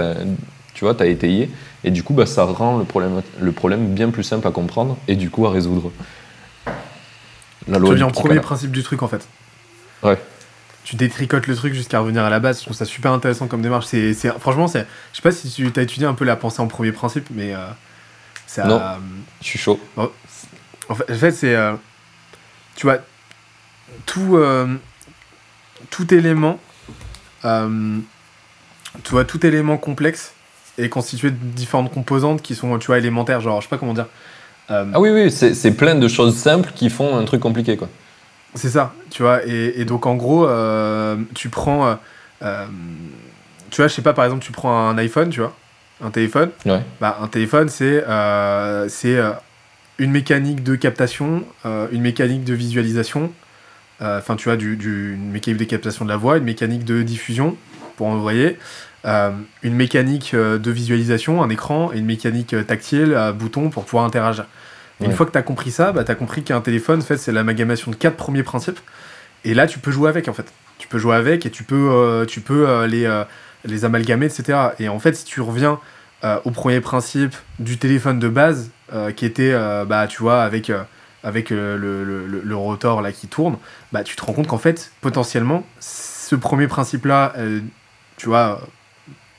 vois, 0.84 0.93
tu 0.95 1.03
as 1.03 1.07
étayé, 1.07 1.49
et 1.84 1.91
du 1.91 2.03
coup, 2.03 2.13
bah, 2.13 2.26
ça 2.26 2.43
rend 2.43 2.78
le 2.78 2.84
problème, 2.84 3.21
le 3.39 3.51
problème 3.51 3.93
bien 3.93 4.09
plus 4.09 4.23
simple 4.23 4.47
à 4.47 4.51
comprendre 4.51 4.97
et 5.07 5.15
du 5.15 5.30
coup 5.30 5.45
à 5.45 5.51
résoudre. 5.51 5.91
La 7.67 7.80
loi 7.80 7.95
tu 7.95 8.03
en 8.03 8.11
premier 8.11 8.39
principe 8.39 8.71
du 8.71 8.84
truc 8.84 9.01
en 9.01 9.07
fait. 9.07 9.28
Ouais. 10.03 10.19
Tu 10.84 10.95
détricotes 10.95 11.47
le 11.47 11.55
truc 11.55 11.73
jusqu'à 11.73 11.99
revenir 11.99 12.23
à 12.23 12.30
la 12.30 12.39
base. 12.39 12.59
Je 12.59 12.65
trouve 12.65 12.78
ça 12.78 12.86
super 12.86 13.11
intéressant 13.11 13.47
comme 13.47 13.63
démarche. 13.63 13.88
C'est, 13.88 14.13
franchement, 14.39 14.67
c'est, 14.67 14.86
je 15.11 15.17
sais 15.17 15.23
pas 15.23 15.32
si 15.32 15.49
tu 15.49 15.71
as 15.76 15.82
étudié 15.82 16.05
un 16.05 16.13
peu 16.13 16.26
la 16.26 16.36
pensée 16.36 16.61
en 16.61 16.67
premier 16.67 16.91
principe, 16.91 17.28
mais 17.32 17.55
euh, 17.55 17.65
ça. 18.45 18.65
Non, 18.65 18.80
je 19.41 19.47
suis 19.47 19.57
chaud. 19.57 19.80
En 19.97 20.93
fait, 20.93 21.32
c'est, 21.32 21.55
euh, 21.55 21.73
tu 22.76 22.86
vois, 22.86 22.99
tout, 24.05 24.38
euh, 24.38 24.76
tout 25.89 26.13
élément, 26.13 26.59
tu 27.41 29.09
vois, 29.09 29.26
tout 29.26 29.43
élément 29.43 29.78
complexe 29.78 30.34
est 30.78 30.89
constitué 30.89 31.32
de 31.32 31.38
différentes 31.38 31.93
composantes 31.93 32.41
qui 32.41 32.55
sont, 32.55 32.78
tu 32.80 32.88
vois, 32.88 32.97
élémentaires, 32.97 33.41
genre, 33.41 33.61
je 33.61 33.65
sais 33.65 33.69
pas 33.69 33.78
comment 33.78 33.93
dire. 33.93 34.07
Euh, 34.71 34.86
ah 34.93 34.99
oui, 34.99 35.09
oui, 35.09 35.32
c'est 35.32 35.71
plein 35.71 35.95
de 35.95 36.07
choses 36.07 36.36
simples 36.36 36.71
qui 36.73 36.89
font 36.89 37.17
un 37.17 37.23
truc 37.23 37.41
compliqué, 37.41 37.78
quoi. 37.78 37.89
C'est 38.55 38.69
ça, 38.69 38.93
tu 39.09 39.21
vois, 39.21 39.45
et, 39.45 39.82
et, 39.82 39.86
donc 39.86 40.05
en 40.05 40.15
gros, 40.15 40.47
euh, 40.47 41.17
tu 41.34 41.49
prends, 41.49 41.97
euh, 42.41 42.65
tu 43.69 43.82
vois, 43.82 43.88
je 43.89 43.93
sais 43.93 44.01
pas, 44.01 44.13
par 44.13 44.23
exemple, 44.23 44.43
tu 44.43 44.53
prends 44.53 44.88
un 44.88 44.97
iPhone, 44.97 45.30
tu 45.30 45.41
vois, 45.41 45.53
un 46.01 46.09
téléphone. 46.09 46.51
Ouais. 46.65 46.82
Bah, 47.01 47.17
un 47.21 47.28
téléphone, 47.28 47.67
c'est 47.69 48.03
c'est 48.88 49.19
une 49.97 50.11
mécanique 50.11 50.63
de 50.63 50.76
captation, 50.76 51.43
une 51.65 52.01
mécanique 52.01 52.45
de 52.45 52.53
visualisation, 52.53 53.32
enfin, 53.99 54.38
tu 54.38 54.45
vois, 54.45 54.55
du, 54.55 54.78
du, 54.78 55.15
une 55.15 55.32
mécanique 55.32 55.59
de 55.59 55.65
captation 55.65 56.05
de 56.05 56.09
la 56.09 56.17
voix, 56.17 56.38
une 56.38 56.45
mécanique 56.45 56.86
de 56.86 57.03
diffusion 57.03 57.57
pour 57.97 58.07
envoyer, 58.07 58.57
euh, 59.06 59.32
une 59.62 59.76
mécanique 59.76 60.34
euh, 60.34 60.58
de 60.58 60.72
visualisation, 60.72 61.43
un 61.43 61.49
écran, 61.49 61.91
et 61.93 61.99
une 61.99 62.06
mécanique 62.06 62.56
euh, 62.56 62.64
tactile, 62.64 63.14
à 63.14 63.32
bouton 63.34 63.70
pour 63.70 63.86
pouvoir 63.86 64.03
interagir. 64.03 64.45
Une 64.99 65.12
fois 65.12 65.28
que 65.28 65.32
tu 65.32 65.38
as 65.38 65.43
compris 65.43 65.70
ça, 65.70 65.91
bah, 65.91 66.03
tu 66.03 66.12
as 66.12 66.16
compris 66.16 66.41
qu'un 66.41 66.62
téléphone, 66.62 66.99
en 66.99 67.03
fait, 67.03 67.18
c'est 67.18 67.32
l'amalgamation 67.32 67.91
de 67.91 67.95
quatre 67.95 68.16
premiers 68.16 68.41
principes. 68.41 68.80
Et 69.43 69.53
là, 69.53 69.68
tu 69.68 69.78
peux 69.78 69.91
jouer 69.91 70.10
avec, 70.10 70.28
en 70.28 70.34
fait. 70.34 70.51
Tu 70.80 70.88
peux 70.88 70.97
jouer 70.97 71.16
avec 71.16 71.45
et 71.45 71.51
tu 71.51 71.64
peux, 71.64 72.26
tu 72.28 72.41
peux 72.41 72.86
les, 72.86 73.24
les 73.66 73.86
amalgamer, 73.86 74.26
etc. 74.26 74.70
Et 74.80 74.89
en 74.89 74.99
fait, 74.99 75.14
si 75.14 75.26
tu 75.26 75.41
reviens 75.41 75.80
au 76.24 76.51
premier 76.51 76.80
principe 76.80 77.36
du 77.60 77.78
téléphone 77.78 78.20
de 78.20 78.30
base, 78.30 78.72
qui 79.18 79.26
était, 79.26 79.53
bah, 79.86 80.08
tu 80.08 80.22
vois, 80.22 80.43
avec, 80.43 80.72
avec 81.24 81.49
le, 81.49 81.78
le, 81.78 82.26
le, 82.26 82.56
rotor 82.56 83.01
là, 83.01 83.12
qui 83.12 83.28
tourne, 83.28 83.58
bah, 83.91 84.03
tu 84.03 84.16
te 84.16 84.24
rends 84.24 84.34
compte 84.34 84.47
qu'en 84.47 84.58
fait, 84.58 84.91
potentiellement, 85.01 85.66
ce 85.80 86.36
premier 86.36 86.68
principe-là, 86.68 87.34
tu 88.18 88.28
vois, 88.28 88.62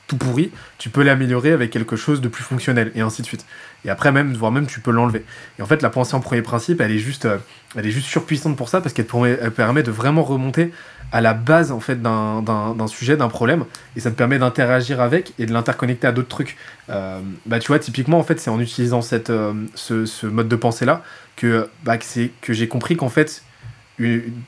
tout 0.07 0.17
pourri, 0.17 0.51
tu 0.77 0.89
peux 0.89 1.03
l'améliorer 1.03 1.51
avec 1.51 1.69
quelque 1.69 1.95
chose 1.95 2.21
de 2.21 2.29
plus 2.29 2.43
fonctionnel, 2.43 2.91
et 2.95 3.01
ainsi 3.01 3.21
de 3.21 3.27
suite. 3.27 3.45
Et 3.85 3.89
après, 3.89 4.11
même, 4.11 4.33
voire 4.33 4.51
même, 4.51 4.65
tu 4.65 4.79
peux 4.79 4.91
l'enlever. 4.91 5.23
Et 5.59 5.61
en 5.61 5.65
fait, 5.65 5.81
la 5.81 5.89
pensée 5.89 6.15
en 6.15 6.21
premier 6.21 6.41
principe, 6.41 6.81
elle 6.81 6.91
est 6.91 6.97
juste, 6.97 7.25
euh, 7.25 7.37
elle 7.75 7.85
est 7.85 7.91
juste 7.91 8.07
surpuissante 8.07 8.55
pour 8.55 8.69
ça, 8.69 8.79
parce 8.81 8.93
qu'elle 8.93 9.05
permet, 9.05 9.83
de 9.83 9.91
vraiment 9.91 10.23
remonter 10.23 10.71
à 11.11 11.21
la 11.21 11.33
base 11.33 11.71
en 11.71 11.79
fait 11.79 12.01
d'un 12.01 12.87
sujet, 12.87 13.15
d'un 13.15 13.29
problème, 13.29 13.65
et 13.95 13.99
ça 13.99 14.11
te 14.11 14.15
permet 14.15 14.39
d'interagir 14.39 14.99
avec 14.99 15.33
et 15.39 15.45
de 15.45 15.53
l'interconnecter 15.53 16.07
à 16.07 16.11
d'autres 16.11 16.27
trucs. 16.27 16.57
Euh, 16.89 17.19
bah, 17.45 17.59
tu 17.59 17.67
vois, 17.67 17.79
typiquement, 17.79 18.19
en 18.19 18.23
fait, 18.23 18.39
c'est 18.39 18.49
en 18.49 18.59
utilisant 18.59 19.01
euh, 19.11 19.53
ce, 19.75 20.25
mode 20.25 20.47
de 20.47 20.55
pensée-là 20.55 21.03
que, 21.35 21.69
bah, 21.83 21.97
que 21.97 22.53
j'ai 22.53 22.67
compris 22.67 22.95
qu'en 22.95 23.09
fait, 23.09 23.43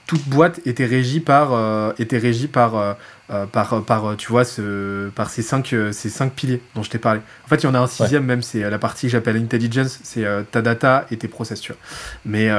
toute 0.06 0.28
boîte 0.28 0.60
était 0.66 0.86
régie 0.86 1.20
par, 1.20 1.93
était 2.00 2.18
régie 2.18 2.47
par 2.47 2.97
euh, 3.32 3.45
par, 3.45 3.84
par, 3.84 4.18
tu 4.18 4.32
vois, 4.32 4.43
ce, 4.43 5.10
par 5.10 5.30
ces 5.30 5.43
cinq, 5.43 5.74
euh, 5.74 5.91
ces 5.91 6.10
cinq 6.10 6.34
piliers 6.34 6.64
dont 6.74 6.82
je 6.82 6.89
t'ai 6.89 6.97
parlé. 6.97 7.22
En 7.45 7.47
fait, 7.47 7.58
il 7.58 7.66
y 7.66 7.68
en 7.68 7.76
a 7.76 7.80
un 7.80 7.86
sixième 7.86 8.26
même, 8.26 8.41
c'est 8.41 8.64
euh, 8.64 8.72
la 8.72 8.80
partie 8.80 9.06
que 9.06 9.12
j'appelle 9.12 9.38
intelligence, 9.38 10.00
c'est 10.02 10.26
ta 10.50 10.64
data 10.64 11.06
et 11.12 11.18
tes 11.18 11.28
process, 11.28 11.62
tu 11.62 11.72
vois. 11.72 11.82
Mais, 12.26 12.50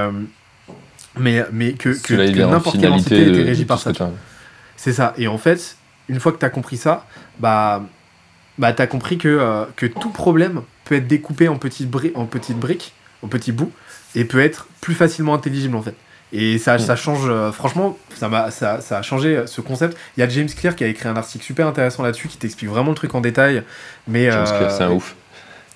mais, 1.19 1.45
mais 1.53 1.73
que, 1.73 1.89
que, 1.89 2.15
que 2.15 2.39
n'importe 2.39 2.81
quelle 2.81 2.93
entité 2.93 3.31
était 3.31 3.43
régie 3.43 3.65
par 3.65 3.81
ça. 3.81 3.91
C'est 4.77 4.93
ça. 4.93 5.13
Et 5.19 5.27
en 5.27 5.39
fait, 5.39 5.77
une 6.09 6.21
fois 6.21 6.31
que 6.31 6.39
tu 6.39 6.45
as 6.45 6.51
compris 6.51 6.77
ça, 6.77 7.05
bah, 7.41 7.83
bah 8.57 8.73
tu 8.73 8.81
as 8.81 8.87
compris 8.87 9.19
que, 9.19 9.67
que 9.75 9.87
tout 9.87 10.11
problème 10.11 10.63
peut 10.85 10.95
être 10.95 11.09
découpé 11.09 11.49
en 11.49 11.57
petites, 11.57 11.93
en 12.15 12.27
petites 12.27 12.59
briques, 12.59 12.95
en 13.25 13.27
petits 13.27 13.51
bouts, 13.51 13.73
et 14.15 14.25
peut 14.25 14.41
être 14.41 14.69
plus 14.81 14.95
facilement 14.95 15.35
intelligible 15.35 15.75
en 15.75 15.83
fait. 15.83 15.97
Et 16.33 16.59
ça, 16.59 16.79
ça 16.79 16.95
change, 16.95 17.23
euh, 17.29 17.51
franchement, 17.51 17.99
ça, 18.15 18.27
a, 18.27 18.51
ça, 18.51 18.81
ça, 18.81 18.99
a 18.99 19.03
changé 19.03 19.37
euh, 19.37 19.47
ce 19.47 19.61
concept. 19.61 19.97
Il 20.17 20.21
y 20.21 20.23
a 20.23 20.29
James 20.29 20.49
Clear 20.49 20.77
qui 20.77 20.85
a 20.85 20.87
écrit 20.87 21.09
un 21.09 21.17
article 21.17 21.45
super 21.45 21.67
intéressant 21.67 22.03
là-dessus 22.05 22.29
qui 22.29 22.37
t'explique 22.37 22.71
vraiment 22.71 22.91
le 22.91 22.95
truc 22.95 23.15
en 23.15 23.21
détail. 23.21 23.63
Mais, 24.07 24.31
James 24.31 24.45
Clear, 24.45 24.71
c'est 24.71 24.85
un 24.85 24.91
euh, 24.91 24.95
ouf. 24.95 25.17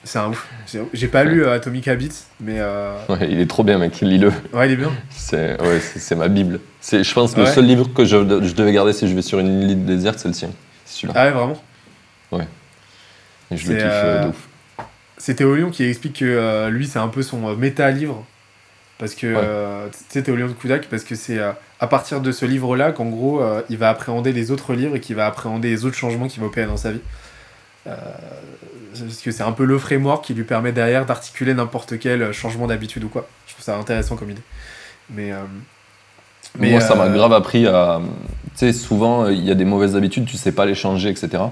C'est 0.04 0.18
un 0.18 0.28
ouf. 0.28 0.46
J'ai 0.92 1.08
pas 1.08 1.24
lu 1.24 1.44
euh, 1.44 1.54
Atomic 1.54 1.88
Habits, 1.88 2.24
mais. 2.40 2.56
euh, 2.58 2.94
Ouais, 3.08 3.26
il 3.30 3.40
est 3.40 3.46
trop 3.48 3.64
bien, 3.64 3.78
mec. 3.78 4.00
Lis-le. 4.00 4.32
Ouais, 4.52 4.68
il 4.68 4.72
est 4.72 4.76
bien. 4.76 4.92
C'est 5.10 5.60
ouais, 5.60 5.80
ma 6.16 6.28
Bible. 6.28 6.60
C'est, 6.80 7.02
je 7.02 7.14
pense, 7.14 7.36
le 7.36 7.44
Ouais. 7.44 7.50
seul 7.50 7.64
livre 7.64 7.88
que 7.92 8.04
je, 8.04 8.16
je 8.16 8.54
devais 8.54 8.72
garder 8.72 8.92
si 8.92 9.08
je 9.08 9.14
vais 9.14 9.22
sur 9.22 9.38
une 9.40 9.62
île 9.62 9.84
déserte, 9.84 10.18
c'est 10.18 10.28
le 10.28 10.34
sien. 10.34 10.50
C'est 10.84 11.00
celui-là. 11.00 11.14
Ah 11.16 11.24
ouais, 11.26 11.32
vraiment? 11.32 11.62
Et 13.50 13.56
je 13.56 13.68
le 13.70 13.76
kiffe 13.76 13.84
euh, 13.86 14.20
de 14.20 14.26
euh, 14.26 14.28
ouf. 14.30 14.48
C'est 15.16 15.34
Théo 15.34 15.70
qui 15.70 15.84
explique 15.84 16.18
que 16.20 16.24
euh, 16.24 16.70
lui, 16.70 16.86
c'est 16.86 16.98
un 16.98 17.08
peu 17.08 17.22
son 17.22 17.48
euh, 17.48 17.56
méta-livre. 17.56 18.24
Parce 18.98 19.14
que, 19.14 19.26
Ouais. 19.26 19.40
euh, 19.42 19.88
tu 19.88 19.98
sais, 20.08 20.22
Théo 20.22 20.36
Lyon 20.36 20.46
de 20.46 20.52
Koudak, 20.52 20.88
parce 20.88 21.02
que 21.04 21.14
c'est 21.16 21.38
euh, 21.38 21.50
à 21.80 21.86
partir 21.86 22.20
de 22.20 22.30
ce 22.30 22.46
livre-là 22.46 22.92
qu'en 22.92 23.06
gros, 23.06 23.40
euh, 23.42 23.60
il 23.68 23.76
va 23.76 23.90
appréhender 23.90 24.32
les 24.32 24.50
autres 24.50 24.72
livres 24.74 24.96
et 24.96 25.00
qu'il 25.00 25.16
va 25.16 25.26
appréhender 25.26 25.68
les 25.68 25.84
autres 25.84 25.96
changements 25.96 26.28
qu'il 26.28 26.40
va 26.40 26.46
opérer 26.46 26.66
dans 26.66 26.76
sa 26.76 26.92
vie. 26.92 27.00
Parce 27.84 29.20
que 29.22 29.30
c'est 29.32 29.42
un 29.42 29.52
peu 29.52 29.64
le 29.64 29.78
framework 29.78 30.24
qui 30.24 30.34
lui 30.34 30.44
permet 30.44 30.72
derrière 30.72 31.04
d'articuler 31.06 31.54
n'importe 31.54 31.98
quel 31.98 32.32
changement 32.32 32.66
d'habitude 32.66 33.04
ou 33.04 33.08
quoi. 33.08 33.26
Je 33.46 33.52
trouve 33.54 33.64
ça 33.64 33.76
intéressant 33.76 34.16
comme 34.16 34.30
idée. 34.30 34.42
Mais. 35.10 35.32
Moi, 36.58 36.80
ça 36.80 36.94
m'a 36.94 37.08
grave 37.08 37.32
appris 37.32 37.66
à. 37.66 38.00
Tu 38.52 38.58
sais, 38.60 38.72
souvent, 38.72 39.26
il 39.26 39.44
y 39.44 39.50
a 39.50 39.54
des 39.56 39.64
mauvaises 39.64 39.96
habitudes, 39.96 40.26
tu 40.26 40.36
sais 40.36 40.52
pas 40.52 40.64
les 40.64 40.76
changer, 40.76 41.08
etc. 41.10 41.42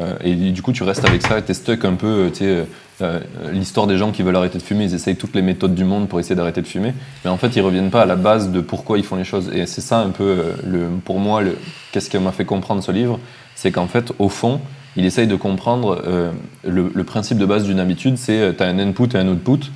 Euh, 0.00 0.16
et 0.22 0.34
du 0.34 0.62
coup, 0.62 0.72
tu 0.72 0.82
restes 0.82 1.04
avec 1.04 1.22
ça 1.22 1.38
et 1.38 1.42
t'es 1.42 1.54
stuck 1.54 1.84
un 1.84 1.94
peu. 1.94 2.30
euh, 2.40 2.64
euh, 3.00 3.20
l'histoire 3.52 3.86
des 3.86 3.96
gens 3.96 4.10
qui 4.10 4.22
veulent 4.22 4.36
arrêter 4.36 4.58
de 4.58 4.62
fumer, 4.62 4.84
ils 4.84 4.94
essayent 4.94 5.16
toutes 5.16 5.34
les 5.34 5.42
méthodes 5.42 5.74
du 5.74 5.84
monde 5.84 6.08
pour 6.08 6.20
essayer 6.20 6.34
d'arrêter 6.34 6.62
de 6.62 6.66
fumer. 6.66 6.94
Mais 7.24 7.30
en 7.30 7.36
fait, 7.36 7.54
ils 7.56 7.60
reviennent 7.60 7.90
pas 7.90 8.02
à 8.02 8.06
la 8.06 8.16
base 8.16 8.50
de 8.50 8.60
pourquoi 8.60 8.98
ils 8.98 9.04
font 9.04 9.16
les 9.16 9.24
choses. 9.24 9.50
Et 9.52 9.66
c'est 9.66 9.80
ça 9.80 10.00
un 10.00 10.10
peu, 10.10 10.52
le, 10.66 10.88
pour 11.04 11.18
moi, 11.18 11.42
qu'est-ce 11.92 12.10
qui 12.10 12.18
m'a 12.18 12.32
fait 12.32 12.44
comprendre 12.44 12.82
ce 12.82 12.92
livre 12.92 13.18
C'est 13.54 13.70
qu'en 13.70 13.86
fait, 13.86 14.12
au 14.18 14.28
fond, 14.28 14.60
il 14.96 15.04
essaye 15.04 15.26
de 15.26 15.36
comprendre 15.36 16.02
le, 16.66 16.90
le 16.92 17.04
principe 17.04 17.38
de 17.38 17.46
base 17.46 17.64
d'une 17.64 17.78
habitude 17.78 18.16
c'est 18.18 18.56
tu 18.56 18.62
as 18.64 18.66
un 18.66 18.78
input 18.80 19.14
et 19.14 19.18
un 19.18 19.28
output 19.28 19.70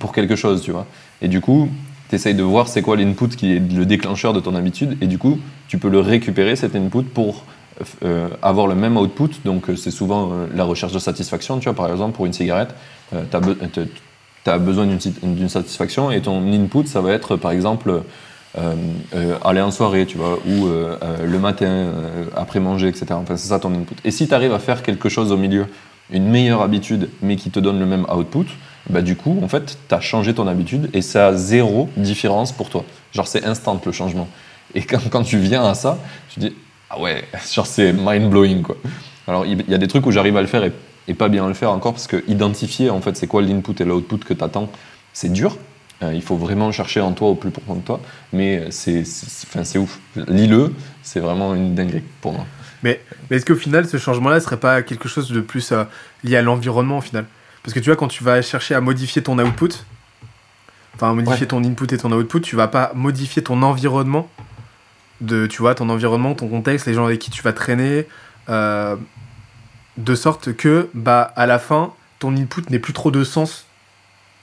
pour 0.00 0.12
quelque 0.12 0.34
chose, 0.34 0.62
tu 0.62 0.72
vois. 0.72 0.86
Et 1.22 1.28
du 1.28 1.40
coup, 1.40 1.68
tu 2.08 2.14
essayes 2.14 2.34
de 2.34 2.42
voir 2.42 2.68
c'est 2.68 2.82
quoi 2.82 2.96
l'input 2.96 3.28
qui 3.28 3.54
est 3.54 3.58
le 3.58 3.86
déclencheur 3.86 4.32
de 4.32 4.40
ton 4.40 4.54
habitude, 4.54 4.96
et 5.00 5.06
du 5.06 5.18
coup, 5.18 5.38
tu 5.68 5.78
peux 5.78 5.90
le 5.90 6.00
récupérer, 6.00 6.56
cet 6.56 6.74
input, 6.74 7.02
pour 7.02 7.44
euh, 8.04 8.28
avoir 8.42 8.66
le 8.66 8.74
même 8.74 8.96
output. 8.96 9.30
Donc, 9.44 9.70
euh, 9.70 9.76
c'est 9.76 9.90
souvent 9.90 10.30
euh, 10.32 10.46
la 10.54 10.64
recherche 10.64 10.92
de 10.92 10.98
satisfaction, 10.98 11.58
tu 11.58 11.64
vois, 11.64 11.74
par 11.74 11.90
exemple, 11.90 12.14
pour 12.16 12.26
une 12.26 12.32
cigarette, 12.32 12.74
tu 13.10 14.50
as, 14.50 14.58
besoin 14.58 14.86
d'une 14.86 15.48
satisfaction, 15.48 16.10
et 16.10 16.20
ton 16.22 16.40
input, 16.52 16.86
ça 16.86 17.00
va 17.00 17.12
être, 17.12 17.36
par 17.36 17.50
exemple, 17.50 18.02
euh, 18.56 18.74
euh, 19.14 19.36
aller 19.44 19.60
en 19.60 19.70
soirée, 19.70 20.06
tu 20.06 20.16
vois, 20.16 20.38
ou 20.46 20.66
euh, 20.66 20.96
euh, 21.02 21.26
le 21.26 21.38
matin, 21.38 21.66
euh, 21.66 22.24
après 22.34 22.60
manger, 22.60 22.88
etc. 22.88 23.06
Enfin, 23.10 23.36
c'est 23.36 23.48
ça 23.48 23.58
ton 23.58 23.72
input. 23.74 23.94
Et 24.04 24.10
si 24.10 24.26
tu 24.26 24.34
arrives 24.34 24.52
à 24.52 24.58
faire 24.58 24.82
quelque 24.82 25.08
chose 25.08 25.32
au 25.32 25.36
milieu, 25.36 25.66
une 26.10 26.28
meilleure 26.28 26.62
habitude, 26.62 27.10
mais 27.20 27.36
qui 27.36 27.50
te 27.50 27.60
donne 27.60 27.78
le 27.78 27.86
même 27.86 28.06
output, 28.10 28.46
bah, 28.88 29.02
du 29.02 29.16
coup, 29.16 29.38
en 29.42 29.48
fait, 29.48 29.78
tu 29.88 29.94
as 29.94 30.00
changé 30.00 30.34
ton 30.34 30.46
habitude 30.46 30.88
et 30.94 31.02
ça 31.02 31.28
a 31.28 31.34
zéro 31.34 31.90
différence 31.96 32.52
pour 32.52 32.70
toi. 32.70 32.84
Genre, 33.12 33.28
c'est 33.28 33.44
instant 33.44 33.78
le 33.84 33.92
changement. 33.92 34.28
Et 34.74 34.82
quand, 34.82 35.00
quand 35.10 35.22
tu 35.22 35.38
viens 35.38 35.64
à 35.64 35.74
ça, 35.74 35.98
tu 36.30 36.40
dis, 36.40 36.52
ah 36.90 37.00
ouais, 37.00 37.24
genre, 37.52 37.66
c'est 37.66 37.92
mind-blowing, 37.92 38.62
quoi. 38.62 38.76
Alors, 39.26 39.44
il 39.46 39.62
y 39.68 39.74
a 39.74 39.78
des 39.78 39.88
trucs 39.88 40.06
où 40.06 40.10
j'arrive 40.10 40.36
à 40.36 40.40
le 40.40 40.46
faire 40.46 40.64
et, 40.64 40.72
et 41.06 41.14
pas 41.14 41.28
bien 41.28 41.46
le 41.46 41.54
faire 41.54 41.70
encore 41.70 41.92
parce 41.92 42.06
que 42.06 42.22
identifier, 42.28 42.90
en 42.90 43.00
fait, 43.00 43.16
c'est 43.16 43.26
quoi 43.26 43.42
l'input 43.42 43.74
et 43.80 43.84
l'output 43.84 44.18
que 44.24 44.34
tu 44.34 44.42
attends, 44.44 44.70
c'est 45.12 45.30
dur. 45.32 45.56
Euh, 46.02 46.12
il 46.14 46.22
faut 46.22 46.36
vraiment 46.36 46.70
chercher 46.72 47.00
en 47.00 47.12
toi 47.12 47.28
au 47.30 47.34
plus 47.34 47.50
profond 47.50 47.74
de 47.74 47.80
toi, 47.82 48.00
mais 48.32 48.70
c'est 48.70 49.04
c'est- 49.04 49.78
ouf. 49.78 49.98
Lis-le, 50.28 50.72
c'est 51.02 51.18
vraiment 51.20 51.54
une 51.54 51.74
dinguerie 51.74 52.04
pour 52.20 52.32
moi. 52.32 52.46
Mais, 52.84 53.00
mais 53.28 53.36
est-ce 53.36 53.44
qu'au 53.44 53.56
final, 53.56 53.86
ce 53.88 53.96
changement-là 53.96 54.38
serait 54.40 54.58
pas 54.60 54.82
quelque 54.82 55.08
chose 55.08 55.28
de 55.32 55.40
plus 55.40 55.72
euh, 55.72 55.82
lié 56.22 56.36
à 56.36 56.42
l'environnement 56.42 56.98
au 56.98 57.00
final? 57.00 57.24
Parce 57.64 57.74
que 57.74 57.80
tu 57.80 57.86
vois, 57.90 57.96
quand 57.96 58.06
tu 58.08 58.22
vas 58.22 58.40
chercher 58.42 58.76
à 58.76 58.80
modifier 58.80 59.22
ton 59.22 59.36
output, 59.40 59.70
enfin 60.94 61.12
modifier 61.14 61.40
Ouais. 61.42 61.46
ton 61.48 61.64
input 61.64 61.92
et 61.92 61.98
ton 61.98 62.12
output, 62.12 62.40
tu 62.40 62.54
vas 62.56 62.68
pas 62.68 62.92
modifier 62.94 63.42
ton 63.42 63.60
environnement, 63.62 64.28
de, 65.20 65.46
tu 65.46 65.62
vois, 65.62 65.74
ton 65.74 65.88
environnement, 65.88 66.34
ton 66.34 66.48
contexte, 66.48 66.86
les 66.86 66.94
gens 66.94 67.04
avec 67.06 67.18
qui 67.18 67.30
tu 67.30 67.42
vas 67.42 67.52
traîner, 67.52 68.06
euh, 68.48 68.96
de 69.96 70.14
sorte 70.14 70.52
que, 70.54 70.88
bah, 70.94 71.32
à 71.36 71.46
la 71.46 71.58
fin, 71.58 71.90
ton 72.18 72.36
input 72.36 72.62
n'ait 72.70 72.78
plus 72.78 72.92
trop 72.92 73.10
de 73.10 73.24
sens 73.24 73.64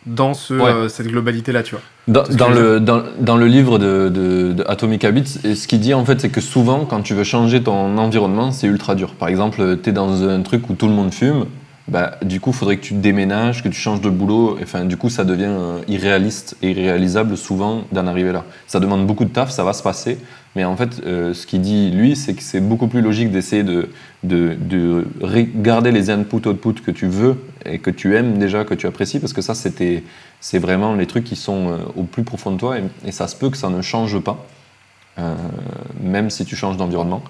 dans 0.05 0.33
ce, 0.33 0.53
Ouais. 0.53 0.69
euh, 0.71 0.87
cette 0.89 1.07
globalité-là, 1.07 1.63
tu 1.63 1.75
vois. 1.75 1.81
Dans, 2.07 2.49
le, 2.49 2.79
dans, 2.79 3.01
dans 3.19 3.37
le 3.37 3.47
livre 3.47 3.79
de, 3.79 4.09
de- 4.09 4.53
de 4.53 4.63
Atomic 4.67 5.03
Habits, 5.03 5.39
et 5.43 5.55
ce 5.55 5.67
qu'il 5.67 5.79
dit 5.79 5.93
en 5.95 6.05
fait, 6.05 6.21
c'est 6.21 6.29
que 6.29 6.41
souvent, 6.41 6.85
quand 6.85 7.01
tu 7.01 7.15
veux 7.15 7.23
changer 7.23 7.63
ton 7.63 7.97
environnement, 7.97 8.51
c'est 8.51 8.67
ultra 8.67 8.93
dur. 8.93 9.13
Par 9.15 9.29
exemple, 9.29 9.79
tu 9.81 9.89
es 9.89 9.93
dans 9.93 10.23
un 10.29 10.41
truc 10.43 10.69
où 10.69 10.73
tout 10.75 10.87
le 10.87 10.93
monde 10.93 11.11
fume, 11.11 11.45
bah, 11.87 12.17
du 12.21 12.39
coup, 12.39 12.51
il 12.51 12.55
faudrait 12.55 12.77
que 12.77 12.83
tu 12.83 12.93
déménages, 12.95 13.63
que 13.63 13.69
tu 13.69 13.79
changes 13.79 14.01
de 14.01 14.09
boulot. 14.09 14.57
Enfin, 14.61 14.85
du 14.85 14.97
coup, 14.97 15.09
ça 15.09 15.23
devient 15.23 15.45
euh, 15.47 15.79
irréaliste 15.87 16.55
et 16.61 16.71
irréalisable 16.71 17.35
souvent 17.37 17.83
d'en 17.91 18.05
arriver 18.05 18.31
là. 18.31 18.43
Ça 18.67 18.79
demande 18.79 19.07
beaucoup 19.07 19.23
de 19.25 19.29
taf, 19.29 19.49
ça 19.49 19.63
va 19.63 19.73
se 19.73 19.81
passer. 19.81 20.19
Mais 20.55 20.63
en 20.63 20.77
fait, 20.77 21.01
euh, 21.05 21.33
ce 21.33 21.45
qu'il 21.45 21.61
dit, 21.61 21.91
lui, 21.91 22.15
c'est 22.15 22.33
que 22.33 22.41
c'est 22.41 22.61
beaucoup 22.61 22.87
plus 22.87 23.01
logique 23.01 23.29
d'essayer 23.29 23.63
de, 23.63 23.89
de, 24.23 24.55
de 24.57 25.05
regarder 25.21 25.91
les 25.91 26.09
inputs-outputs 26.09 26.81
que 26.81 26.91
tu 26.91 27.07
veux 27.07 27.37
et 27.65 27.79
que 27.79 27.89
tu 27.89 28.15
aimes 28.15 28.37
déjà, 28.37 28.63
que 28.63 28.73
tu 28.73 28.87
apprécies, 28.87 29.19
parce 29.19 29.33
que 29.33 29.41
ça, 29.41 29.53
c'est 29.53 30.59
vraiment 30.59 30.93
les 30.95 31.07
trucs 31.07 31.25
qui 31.25 31.35
sont 31.35 31.69
euh, 31.69 31.77
au 31.97 32.03
plus 32.03 32.23
profond 32.23 32.51
de 32.51 32.57
toi 32.57 32.77
et, 33.05 33.11
ça 33.11 33.27
se 33.27 33.35
peut 33.35 33.49
que 33.49 33.57
ça 33.57 33.69
ne 33.69 33.81
change 33.81 34.17
pas, 34.19 34.45
euh, 35.19 35.35
même 36.01 36.29
si 36.29 36.45
tu 36.45 36.55
changes 36.55 36.77
d'environnement, 36.77 37.21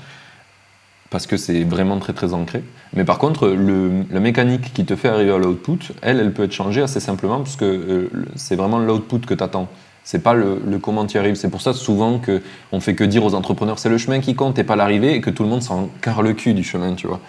parce 1.10 1.26
que 1.26 1.36
c'est 1.36 1.64
vraiment 1.64 1.98
très 1.98 2.14
très 2.14 2.36
ancré. 2.36 2.64
Mais 2.94 3.06
par 3.06 3.18
contre, 3.18 3.48
la 3.48 4.20
mécanique 4.20 4.72
qui 4.74 4.86
te 4.86 4.96
fait 4.96 5.08
arriver 5.08 5.32
à 5.32 5.38
l'output, 5.40 5.94
elle, 6.04 6.20
elle 6.20 6.32
peut 6.32 6.44
être 6.44 6.52
changée 6.52 6.84
assez 6.84 7.00
simplement, 7.00 7.38
parce 7.38 7.56
que 7.56 8.10
c'est 8.36 8.56
vraiment 8.56 8.78
l'output 8.78 9.22
que 9.22 9.34
tu 9.34 9.44
attends. 9.44 9.68
C'est 10.06 10.20
pas 10.20 10.36
le, 10.36 10.62
comment 10.80 11.06
tu 11.08 11.18
arrives. 11.18 11.34
C'est 11.34 11.50
pour 11.50 11.62
ça 11.62 11.74
souvent 11.74 12.20
que 12.20 12.44
on 12.72 12.80
fait 12.80 12.94
que 12.94 13.04
dire 13.04 13.26
aux 13.26 13.34
entrepreneurs 13.34 13.80
c'est 13.80 13.90
le 13.90 13.98
chemin 13.98 14.20
qui 14.20 14.36
compte 14.36 14.58
et 14.60 14.64
pas 14.64 14.76
l'arrivée 14.76 15.16
et 15.16 15.22
que 15.22 15.32
tout 15.32 15.42
le 15.42 15.50
monde 15.50 15.64
s'en 15.64 15.90
carre 16.02 16.22
le 16.22 16.34
cul 16.34 16.54
du 16.54 16.64
chemin, 16.64 16.94
tu 16.94 17.08
vois. 17.08 17.20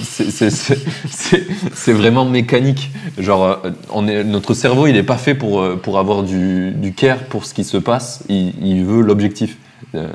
C'est- 0.00 1.92
vraiment 1.92 2.24
mécanique. 2.24 2.90
Genre, 3.18 3.60
euh, 3.64 4.22
notre 4.24 4.54
cerveau, 4.54 4.86
il 4.86 4.94
n'est 4.94 5.02
pas 5.02 5.18
fait 5.18 5.34
pour, 5.34 5.60
euh, 5.60 5.76
pour 5.76 5.98
avoir 5.98 6.22
du, 6.22 6.70
du 6.70 6.94
care 6.94 7.24
pour 7.24 7.44
ce 7.44 7.52
qui 7.52 7.64
se 7.64 7.76
passe. 7.76 8.24
Il, 8.28 8.84
veut 8.84 9.02
l'objectif. 9.02 9.58
Euh, 9.94 10.08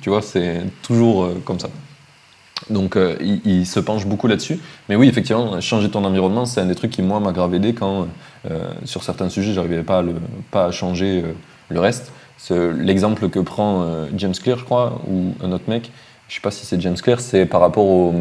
tu 0.00 0.10
vois, 0.10 0.22
c'est 0.22 0.62
toujours 0.82 1.28
comme 1.44 1.58
ça. 1.58 1.68
Donc, 2.70 2.96
il, 3.20 3.66
se 3.66 3.80
penche 3.80 4.06
beaucoup 4.06 4.28
là-dessus. 4.28 4.60
Mais 4.88 4.96
oui, 4.96 5.08
effectivement, 5.08 5.60
changer 5.60 5.90
ton 5.90 6.04
environnement, 6.04 6.46
c'est 6.46 6.60
un 6.60 6.66
des 6.66 6.76
trucs 6.76 6.92
qui, 6.92 7.02
moi, 7.02 7.20
m'a 7.20 7.32
grave 7.32 7.54
aidé 7.54 7.74
quand, 7.74 8.06
sur 8.84 9.02
certains 9.02 9.28
sujets, 9.28 9.52
j'arrivais 9.52 9.82
pas 9.82 10.00
à, 10.00 10.04
pas 10.50 10.66
à 10.66 10.70
changer 10.70 11.22
euh, 11.24 11.32
le 11.68 11.80
reste. 11.80 12.12
L'exemple 12.50 13.30
que 13.30 13.38
prend 13.38 13.82
euh, 13.82 14.06
James 14.16 14.34
Clear, 14.34 14.58
je 14.58 14.64
crois, 14.64 15.00
ou 15.08 15.32
un 15.42 15.50
autre 15.52 15.64
mec, 15.68 15.90
je 16.28 16.34
sais 16.34 16.40
pas 16.40 16.50
si 16.50 16.66
c'est 16.66 16.80
James 16.80 16.96
Clear, 16.96 17.20
c'est 17.20 17.46
par 17.46 17.60
rapport 17.60 17.86
au. 17.86 18.14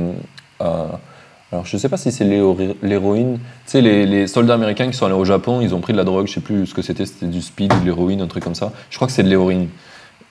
alors, 0.59 1.65
je 1.65 1.75
sais 1.77 1.89
pas 1.89 1.97
si 1.97 2.11
c'est 2.11 2.23
l'héro- 2.23 2.57
l'héroïne. 2.81 3.39
Tu 3.65 3.71
sais, 3.71 3.81
les, 3.81 4.27
soldats 4.27 4.53
américains 4.53 4.87
qui 4.87 4.95
sont 4.95 5.05
allés 5.05 5.15
au 5.15 5.25
Japon, 5.25 5.59
ils 5.61 5.75
ont 5.75 5.81
pris 5.81 5.91
de 5.93 5.97
la 5.97 6.05
drogue, 6.05 6.27
je 6.27 6.33
sais 6.33 6.41
plus 6.41 6.67
ce 6.67 6.73
que 6.73 6.81
c'était, 6.81 7.05
c'était 7.05 7.27
du 7.27 7.41
speed 7.41 7.73
ou 7.73 7.79
de 7.81 7.85
l'héroïne, 7.85 8.21
un 8.21 8.27
truc 8.27 8.43
comme 8.43 8.55
ça. 8.55 8.71
Je 8.89 8.95
crois 8.95 9.07
que 9.07 9.13
c'est 9.13 9.23
de 9.23 9.29
l'héroïne. 9.29 9.67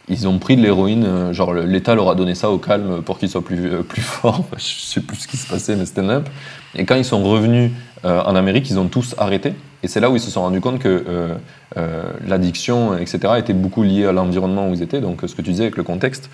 Ils 0.08 0.26
ont 0.26 0.38
pris 0.38 0.56
de 0.56 0.62
l'héroïne, 0.62 1.04
euh, 1.04 1.32
genre 1.32 1.54
l'État 1.54 1.94
leur 1.94 2.08
a 2.10 2.14
donné 2.14 2.34
ça 2.34 2.50
au 2.50 2.58
calme 2.58 3.02
pour 3.02 3.18
qu'ils 3.18 3.28
soient 3.28 3.44
plus, 3.44 3.66
euh, 3.66 3.82
plus 3.82 4.02
forts. 4.02 4.44
Je 4.56 4.64
sais 4.64 5.00
plus 5.00 5.16
ce 5.16 5.28
qui 5.28 5.36
se 5.36 5.46
passait, 5.46 5.76
mais 5.76 5.86
c'était 5.86 6.02
nimp. 6.02 6.28
Et 6.74 6.84
quand 6.84 6.96
ils 6.96 7.04
sont 7.04 7.22
revenus 7.22 7.70
euh, 8.04 8.22
en 8.22 8.34
Amérique, 8.34 8.68
ils 8.70 8.78
ont 8.78 8.88
tous 8.88 9.14
arrêté. 9.18 9.54
Et 9.82 9.88
c'est 9.88 10.00
là 10.00 10.10
où 10.10 10.16
ils 10.16 10.20
se 10.20 10.30
sont 10.30 10.42
rendus 10.42 10.60
compte 10.60 10.78
que 10.78 11.04
euh, 11.08 11.34
euh, 11.76 12.02
l'addiction, 12.26 12.96
etc., 12.96 13.34
était 13.38 13.52
beaucoup 13.52 13.82
liée 13.82 14.06
à 14.06 14.12
l'environnement 14.12 14.68
où 14.68 14.74
ils 14.74 14.82
étaient, 14.82 15.00
donc 15.00 15.20
ce 15.26 15.34
que 15.34 15.42
tu 15.42 15.50
disais 15.50 15.64
avec 15.64 15.76
le 15.76 15.82
contexte. 15.82 16.30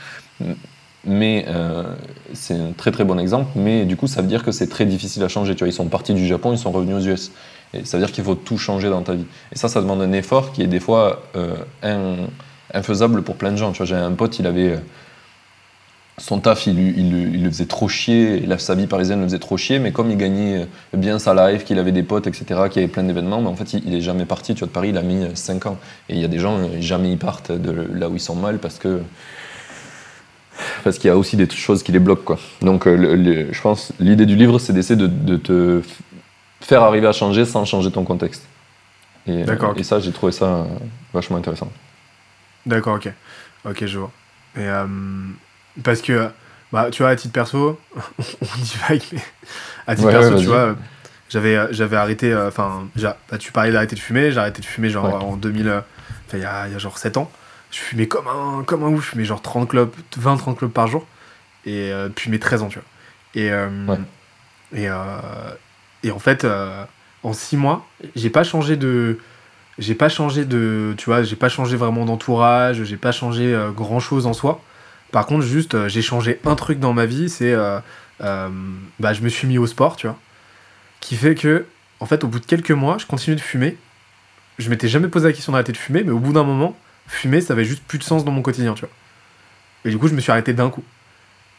Mais 1.05 1.47
c'est 2.35 2.55
un 2.55 2.73
très 2.77 2.91
très 2.91 3.05
bon 3.05 3.19
exemple, 3.19 3.51
mais 3.55 3.85
du 3.87 3.97
coup 3.97 4.09
ça 4.09 4.21
veut 4.21 4.27
dire 4.29 4.43
que 4.43 4.51
c'est 4.53 4.66
très 4.66 4.85
difficile 4.85 5.23
à 5.23 5.29
changer. 5.29 5.55
Tu 5.55 5.61
vois, 5.61 5.69
ils 5.69 5.73
sont 5.73 5.87
partis 5.87 6.12
du 6.12 6.27
Japon, 6.27 6.53
ils 6.53 6.59
sont 6.59 6.73
revenus 6.73 6.97
aux 6.97 7.09
US. 7.09 7.31
Et 7.73 7.85
ça 7.85 7.97
veut 7.97 8.05
dire 8.05 8.12
qu'il 8.12 8.25
faut 8.25 8.35
tout 8.35 8.59
changer 8.59 8.91
dans 8.91 9.03
ta 9.03 9.14
vie. 9.14 9.25
Et 9.53 9.57
ça, 9.57 9.69
ça 9.69 9.81
demande 9.81 10.03
un 10.03 10.12
effort 10.12 10.53
qui 10.53 10.62
est 10.62 10.66
des 10.66 10.81
fois 10.81 11.23
in- 11.83 12.27
infaisable 12.75 13.23
pour 13.23 13.37
plein 13.37 13.53
de 13.53 13.57
gens. 13.57 13.71
Tu 13.73 13.79
vois, 13.79 13.87
j'ai 13.87 13.95
un 13.95 14.12
pote, 14.12 14.39
il 14.39 14.47
avait 14.47 14.79
son 16.19 16.41
taf, 16.41 16.66
il, 16.66 16.75
le- 16.77 17.29
il 17.35 17.43
le 17.45 17.51
faisait 17.51 17.66
trop 17.66 17.89
chier, 17.89 18.41
la, 18.41 18.59
sa 18.59 18.75
vie 18.75 18.87
parisienne 18.87 19.21
le 19.21 19.27
faisait 19.27 19.39
trop 19.39 19.57
chier, 19.57 19.79
mais 19.79 19.93
comme 19.93 20.11
il 20.11 20.16
gagnait 20.16 20.62
euh, 20.62 20.97
bien 20.97 21.19
sa 21.19 21.33
life, 21.53 21.64
qu'il 21.64 21.79
avait 21.79 21.93
des 21.93 22.03
potes, 22.03 22.27
etc., 22.27 22.45
qu'il 22.71 22.83
y 22.83 22.85
avait 22.85 22.93
plein 22.93 23.05
d'événements, 23.05 23.41
mais 23.41 23.49
en 23.49 23.57
fait, 23.57 23.73
il, 23.75 23.87
il 23.89 23.95
est 23.95 24.01
jamais 24.01 24.25
parti. 24.27 24.55
Tu 24.55 24.61
vois, 24.61 24.69
de 24.69 24.73
Paris, 24.73 24.91
il 24.91 24.99
a 24.99 25.03
mis 25.03 25.25
5 25.35 25.66
ans. 25.66 25.79
Et 26.09 26.14
il 26.14 26.21
y 26.21 26.25
a 26.25 26.29
des 26.29 26.39
gens, 26.39 26.59
euh, 26.59 26.81
jamais 26.81 27.12
ils 27.12 27.19
partent 27.19 27.53
de 27.53 27.71
là 27.95 28.09
où 28.09 28.14
ils 28.14 28.21
sont 28.21 28.35
mal 28.37 28.59
parce 28.59 28.79
que 28.79 29.01
parce 30.83 30.99
qu'il 30.99 31.09
y 31.09 31.11
a 31.11 31.16
aussi 31.16 31.37
des 31.37 31.49
choses 31.49 31.83
qui 31.83 31.93
les 31.93 31.99
bloquent. 32.01 32.25
Quoi. 32.25 32.39
Donc, 32.62 32.87
euh, 32.87 32.97
le- 32.97 33.14
le- 33.14 33.53
je 33.53 33.61
pense 33.61 33.93
l'idée 34.01 34.27
du 34.27 34.35
livre, 34.37 34.59
c'est 34.59 34.73
d'essayer 34.73 34.97
de, 34.97 35.07
de 35.07 35.37
te 35.37 35.83
faire 36.61 36.83
arriver 36.83 37.07
à 37.07 37.12
changer 37.12 37.45
sans 37.45 37.64
changer 37.64 37.91
ton 37.93 38.05
contexte. 38.05 38.43
Et, 39.27 39.43
euh, 39.43 39.47
et 39.77 39.83
ça, 39.85 40.01
j'ai 40.01 40.11
trouvé 40.12 40.33
ça 40.33 40.47
euh, 40.47 40.64
vachement 41.14 41.37
intéressant. 41.37 41.71
D'accord, 42.66 42.97
ok. 42.97 43.09
Ok, 43.69 43.87
je 43.87 43.99
vois. 43.99 44.11
Et, 44.57 44.61
euh, 44.61 44.87
parce 45.85 46.03
que 46.03 46.29
Bah, 46.72 46.89
tu 46.91 47.03
vois, 47.03 47.11
à 47.12 47.16
titre 47.16 47.33
perso, 47.33 47.81
on 47.97 48.61
divague, 48.61 49.03
mais 49.12 49.22
à 49.87 49.95
titre 49.95 50.09
Ouais, 50.09 50.12
perso, 50.12 50.35
ouais, 50.35 50.41
tu 50.41 50.47
vois, 50.47 50.76
j'avais, 51.31 51.57
euh, 51.57 51.68
j'avais 51.70 51.97
arrêté, 51.97 52.33
euh, 52.33 52.49
enfin, 52.49 52.89
bah, 52.97 53.39
tu 53.39 53.53
parlais 53.53 53.72
d'arrêter 53.72 53.95
de 53.97 54.01
fumer, 54.01 54.31
j'ai 54.33 54.39
arrêté 54.39 54.61
de 54.61 54.66
fumer 54.66 54.91
genre 54.91 55.07
Ouais. 55.07 55.12
en 55.12 55.37
2000, 55.37 55.68
euh, 55.68 55.81
enfin, 56.26 56.39
il 56.39 56.43
y 56.43 56.45
a, 56.45 56.66
il 56.66 56.72
y 56.72 56.76
a 56.76 56.79
genre 56.79 56.99
7 56.99 57.16
ans. 57.16 57.31
Je 57.70 57.79
fumais 57.79 58.07
comme 58.07 58.26
un, 58.29 58.64
comme 58.64 58.83
un 58.85 58.89
ouf, 58.89 59.05
je 59.05 59.11
fumais 59.11 59.24
genre 59.24 59.41
30 59.43 59.68
clubs, 59.68 59.91
20-30 60.18 60.57
clubs 60.57 60.70
par 60.70 60.89
jour, 60.89 61.07
et 61.64 61.91
euh, 61.93 62.09
depuis 62.09 62.31
mes 62.31 62.39
13 62.39 62.62
ans, 62.62 62.68
tu 62.68 62.79
vois. 62.79 62.89
Et, 63.35 63.51
euh, 63.51 63.68
et, 64.74 64.89
et 66.07 66.11
en 66.11 66.18
fait, 66.18 66.47
en 67.22 67.33
6 67.33 67.57
mois, 67.57 67.87
j'ai 68.16 68.31
pas 68.31 68.45
changé 68.45 68.76
de. 68.76 69.18
J'ai 69.79 69.95
pas 69.95 70.09
changé 70.09 70.45
de. 70.45 70.95
Tu 70.99 71.05
vois, 71.07 71.22
j'ai 71.22 71.37
pas 71.37 71.49
changé 71.49 71.76
vraiment 71.76 72.05
d'entourage, 72.05 72.83
j'ai 72.85 72.97
pas 72.97 73.12
changé 73.12 73.57
grand 73.74 74.01
chose 74.01 74.26
en 74.26 74.33
soi. 74.33 74.61
Par 75.13 75.27
contre, 75.27 75.45
juste, 75.45 75.75
euh, 75.75 75.89
j'ai 75.89 76.03
changé 76.03 76.41
un 76.45 76.55
truc 76.55 76.79
dans 76.81 76.93
ma 76.93 77.07
vie, 77.07 77.29
c'est. 77.29 77.53
euh, 77.53 77.81
euh, 78.21 78.49
bah, 78.99 79.13
je 79.13 79.23
me 79.23 79.29
suis 79.29 79.47
mis 79.47 79.59
au 79.59 79.67
sport, 79.67 79.97
tu 79.97 80.07
vois. 80.07 80.19
Qui 81.01 81.17
fait 81.17 81.35
que, 81.35 81.67
en 82.01 82.07
fait, 82.07 82.25
au 82.25 82.29
bout 82.29 82.41
de 82.41 82.47
quelques 82.47 82.73
mois, 82.73 82.99
je 82.99 83.07
continue 83.07 83.37
de 83.37 83.41
fumer. 83.41 83.77
Je 84.59 84.71
m'étais 84.71 84.89
jamais 84.89 85.09
posé 85.09 85.29
la 85.29 85.33
question 85.33 85.53
d'arrêter 85.53 85.73
de 85.73 85.77
fumer, 85.77 86.03
mais 86.03 86.11
au 86.11 86.19
bout 86.19 86.33
d'un 86.33 86.43
moment, 86.45 86.77
fumer, 87.07 87.41
ça 87.41 87.53
avait 87.55 87.65
juste 87.65 87.83
plus 87.85 87.99
de 87.99 88.05
sens 88.05 88.25
dans 88.25 88.33
mon 88.33 88.43
quotidien, 88.43 88.75
tu 88.75 88.81
vois. 88.81 88.91
Et 89.85 89.91
du 89.91 89.99
coup, 89.99 90.09
je 90.09 90.15
me 90.15 90.21
suis 90.21 90.33
arrêté 90.33 90.53
d'un 90.53 90.71
coup. 90.71 90.83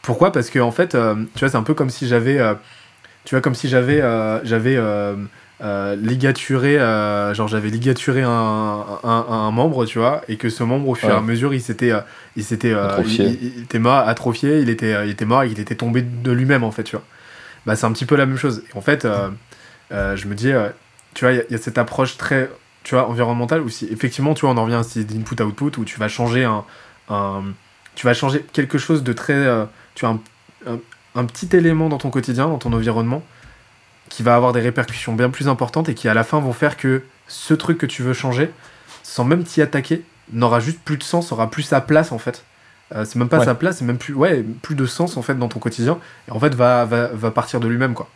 Pourquoi? 0.02 0.32
Parce 0.32 0.50
que, 0.50 0.58
en 0.58 0.70
fait, 0.70 0.90
tu 0.90 0.96
vois, 1.40 1.48
c'est 1.48 1.56
un 1.56 1.62
peu 1.62 1.74
comme 1.74 1.90
si 1.90 2.06
j'avais. 2.06 2.38
tu 3.24 3.34
vois, 3.34 3.40
comme 3.40 3.54
si 3.54 3.68
j'avais. 3.68 4.00
j'avais. 4.44 4.76
Euh, 5.62 5.94
ligaturé, 5.96 6.78
euh, 6.78 7.34
genre 7.34 7.48
j'avais 7.48 7.68
ligaturé 7.68 8.22
un, 8.22 8.28
un, 9.04 9.08
un 9.28 9.50
membre, 9.50 9.84
tu 9.86 9.98
vois, 9.98 10.22
et 10.28 10.36
que 10.36 10.48
ce 10.48 10.62
membre, 10.62 10.88
au 10.88 10.94
fur 10.94 11.08
et 11.08 11.12
Ouais. 11.12 11.18
à 11.18 11.20
mesure, 11.22 11.52
il 11.54 11.60
s'était, 11.60 11.92
euh, 11.92 12.00
il 12.36 12.44
s'était, 12.44 12.72
Atrophié. 12.72 13.26
il, 13.26 13.30
il- 13.44 13.52
il 13.58 13.62
était 13.64 13.78
mort, 13.78 13.98
atrophié, 14.08 14.60
il 14.60 14.68
était, 14.70 15.04
il 15.06 15.10
était 15.10 15.24
mort, 15.26 15.42
et 15.42 15.48
il 15.48 15.60
était 15.60 15.74
tombé 15.74 16.02
de 16.02 16.32
lui-même, 16.32 16.64
en 16.64 16.70
fait, 16.70 16.84
tu 16.84 16.96
vois. 16.96 17.04
Bah, 17.66 17.76
c'est 17.76 17.84
un 17.86 17.92
petit 17.92 18.06
peu 18.06 18.16
la 18.16 18.24
même 18.26 18.38
chose. 18.38 18.62
Et 18.72 18.76
en 18.78 18.80
fait, 18.80 19.04
euh, 19.04 20.16
je 20.16 20.26
me 20.26 20.34
dis, 20.34 20.50
tu 21.14 21.24
vois, 21.24 21.32
il 21.32 21.36
y 21.36 21.40
a- 21.40 21.44
il 21.50 21.52
y, 21.52 21.54
a 21.54 21.58
cette 21.58 21.76
approche 21.78 22.16
très, 22.16 22.50
tu 22.84 22.94
vois, 22.94 23.08
environnementale 23.08 23.60
où 23.60 23.68
si, 23.68 23.86
effectivement, 23.92 24.32
tu 24.34 24.42
vois, 24.42 24.50
on 24.50 24.56
en 24.56 24.64
revient 24.64 24.76
à 24.76 24.82
cet 24.82 25.12
input-output 25.12 25.72
où 25.78 25.84
tu 25.84 25.98
vas 25.98 26.08
changer 26.08 26.44
un, 26.44 26.64
un- 27.10 27.42
tu 27.96 28.06
vas 28.06 28.14
changer 28.14 28.40
quelque 28.52 28.78
chose 28.78 29.02
de 29.02 29.12
très, 29.12 29.44
tu 29.94 30.06
vois, 30.06 30.16
un- 30.66 30.78
un 31.16 31.24
petit 31.24 31.54
élément 31.54 31.88
dans 31.90 31.98
ton 31.98 32.08
quotidien, 32.10 32.46
dans 32.48 32.58
ton 32.58 32.72
environnement, 32.72 33.22
qui 34.10 34.22
va 34.22 34.34
avoir 34.36 34.52
des 34.52 34.60
répercussions 34.60 35.14
bien 35.14 35.30
plus 35.30 35.48
importantes 35.48 35.88
et 35.88 35.94
qui 35.94 36.06
à 36.08 36.14
la 36.14 36.24
fin 36.24 36.38
vont 36.40 36.52
faire 36.52 36.76
que 36.76 37.02
ce 37.28 37.54
truc 37.54 37.78
que 37.78 37.86
tu 37.86 38.02
veux 38.02 38.12
changer, 38.12 38.50
sans 39.02 39.24
même 39.24 39.44
t'y 39.44 39.62
attaquer, 39.62 40.02
n'aura 40.32 40.60
juste 40.60 40.80
plus 40.84 40.98
de 40.98 41.02
sens, 41.02 41.32
aura 41.32 41.50
plus 41.50 41.62
sa 41.62 41.80
place 41.80 42.12
en 42.12 42.18
fait. 42.18 42.44
Euh, 42.94 43.04
c'est 43.04 43.16
même 43.16 43.28
pas 43.28 43.38
Ouais. 43.38 43.44
sa 43.46 43.54
place, 43.54 43.78
c'est 43.78 43.84
même 43.84 43.98
plus, 43.98 44.14
ouais, 44.14 44.44
plus 44.62 44.74
de 44.74 44.84
sens 44.84 45.16
en 45.16 45.22
fait 45.22 45.34
dans 45.38 45.48
ton 45.48 45.60
quotidien. 45.60 45.98
Et 46.28 46.32
en 46.32 46.40
fait, 46.40 46.54
va, 46.54 46.84
va, 46.84 47.06
va 47.06 47.30
partir 47.30 47.60
de 47.60 47.68
lui-même 47.68 47.94
quoi. 47.94 48.08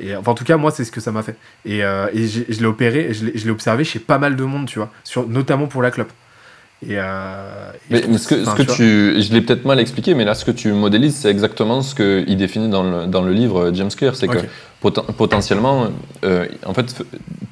Et 0.00 0.16
enfin, 0.16 0.30
en 0.32 0.34
tout 0.34 0.44
cas, 0.44 0.56
moi, 0.56 0.70
c'est 0.70 0.84
ce 0.84 0.90
que 0.92 1.00
ça 1.00 1.12
m'a 1.12 1.22
fait. 1.22 1.36
Et, 1.64 1.84
euh, 1.84 2.06
et 2.14 2.26
je 2.26 2.58
l'ai 2.60 2.66
opéré, 2.66 3.10
et 3.10 3.14
je 3.14 3.26
l'ai 3.26 3.36
je 3.38 3.44
l'ai 3.44 3.50
observé 3.50 3.84
chez 3.84 3.98
pas 3.98 4.18
mal 4.18 4.36
de 4.36 4.44
monde, 4.44 4.66
tu 4.66 4.78
vois, 4.78 4.90
sur, 5.04 5.28
notamment 5.28 5.66
pour 5.66 5.82
la 5.82 5.90
clope. 5.90 6.12
Et, 6.84 6.96
euh, 6.98 7.70
et 7.90 8.06
Mais, 8.08 8.18
ce 8.18 8.26
que, 8.26 8.44
ce 8.44 8.54
que 8.54 8.62
tu, 8.62 9.22
je 9.22 9.32
l'ai 9.32 9.40
peut-être 9.40 9.64
mal 9.64 9.78
expliqué, 9.78 10.14
mais 10.14 10.24
là, 10.24 10.34
ce 10.34 10.44
que 10.44 10.50
tu 10.50 10.72
modélises, 10.72 11.14
c'est 11.14 11.30
exactement 11.30 11.80
ce 11.80 11.94
qu'il 11.94 12.36
définit 12.36 12.68
dans 12.68 12.82
le, 12.82 13.06
dans 13.06 13.22
le 13.22 13.32
livre 13.32 13.66
euh, 13.66 13.74
James 13.74 13.90
Clear. 13.96 14.16
C'est 14.16 14.26
que 14.26 14.38
poten- 14.82 15.12
potentiellement, 15.12 15.88
euh, 16.24 16.46
en 16.66 16.74
fait, 16.74 16.86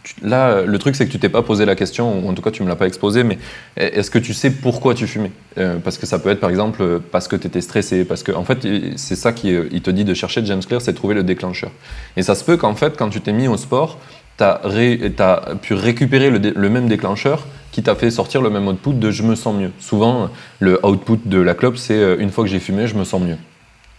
tu- 0.03 0.15
là, 0.23 0.63
le 0.63 0.79
truc, 0.79 0.97
c'est 0.97 1.07
que 1.07 1.13
tu 1.13 1.21
t'es 1.21 1.29
pas 1.29 1.43
posé 1.43 1.65
la 1.65 1.77
question, 1.77 2.25
ou 2.25 2.29
en 2.29 2.35
tout 2.35 2.43
cas, 2.43 2.51
tu 2.51 2.65
me 2.65 2.69
l'as 2.69 2.75
pas 2.75 2.89
exposé, 2.89 3.23
mais 3.23 3.39
est-ce 3.77 4.11
que 4.11 4.19
tu 4.19 4.35
sais 4.35 4.51
pourquoi 4.51 4.95
tu 4.95 5.07
fumais? 5.07 5.31
Euh, 5.59 5.77
Parce 5.77 5.97
que 5.97 6.07
ça 6.07 6.19
peut 6.19 6.31
être, 6.31 6.41
par 6.41 6.51
exemple, 6.51 7.01
parce 7.13 7.29
que 7.29 7.37
tu 7.37 7.47
étais 7.47 7.61
stressé, 7.61 8.05
parce 8.05 8.25
que, 8.25 8.33
en 8.33 8.45
fait, 8.45 8.67
c'est 8.97 9.17
ça 9.17 9.33
qu'il 9.33 9.69
il 9.71 9.81
te 9.81 9.91
dit 9.91 10.05
de 10.05 10.15
chercher 10.15 10.45
James 10.45 10.63
Clear, 10.67 10.81
c'est 10.81 10.95
trouver 10.95 11.15
le 11.15 11.23
déclencheur. 11.23 11.71
Et 12.17 12.23
ça 12.23 12.35
se 12.35 12.43
peut 12.43 12.57
qu'en 12.57 12.75
fait, 12.75 12.97
quand 12.97 13.11
tu 13.11 13.21
t'es 13.21 13.33
mis 13.33 13.47
au 13.47 13.57
sport, 13.57 13.99
tu 14.39 14.45
as, 14.45 15.41
pu 15.63 15.75
récupérer 15.75 16.31
le 16.31 16.69
même 16.69 16.89
déclencheur 16.89 17.47
qui 17.81 17.85
t'a 17.85 17.95
fait 17.95 18.11
sortir 18.11 18.43
le 18.43 18.51
même 18.51 18.69
output 18.69 18.93
de 18.93 19.11
je 19.11 19.23
me 19.23 19.35
sens 19.35 19.55
mieux. 19.57 19.71
Souvent, 19.79 20.29
le 20.59 20.85
output 20.85 21.19
de 21.25 21.41
la 21.41 21.55
clope, 21.55 21.79
c'est 21.79 21.95
euh, 21.95 22.19
une 22.19 22.31
fois 22.31 22.45
que 22.45 22.51
j'ai 22.51 22.59
fumé, 22.59 22.87
je 22.87 22.95
me 22.95 23.05
sens 23.05 23.23
mieux. 23.23 23.39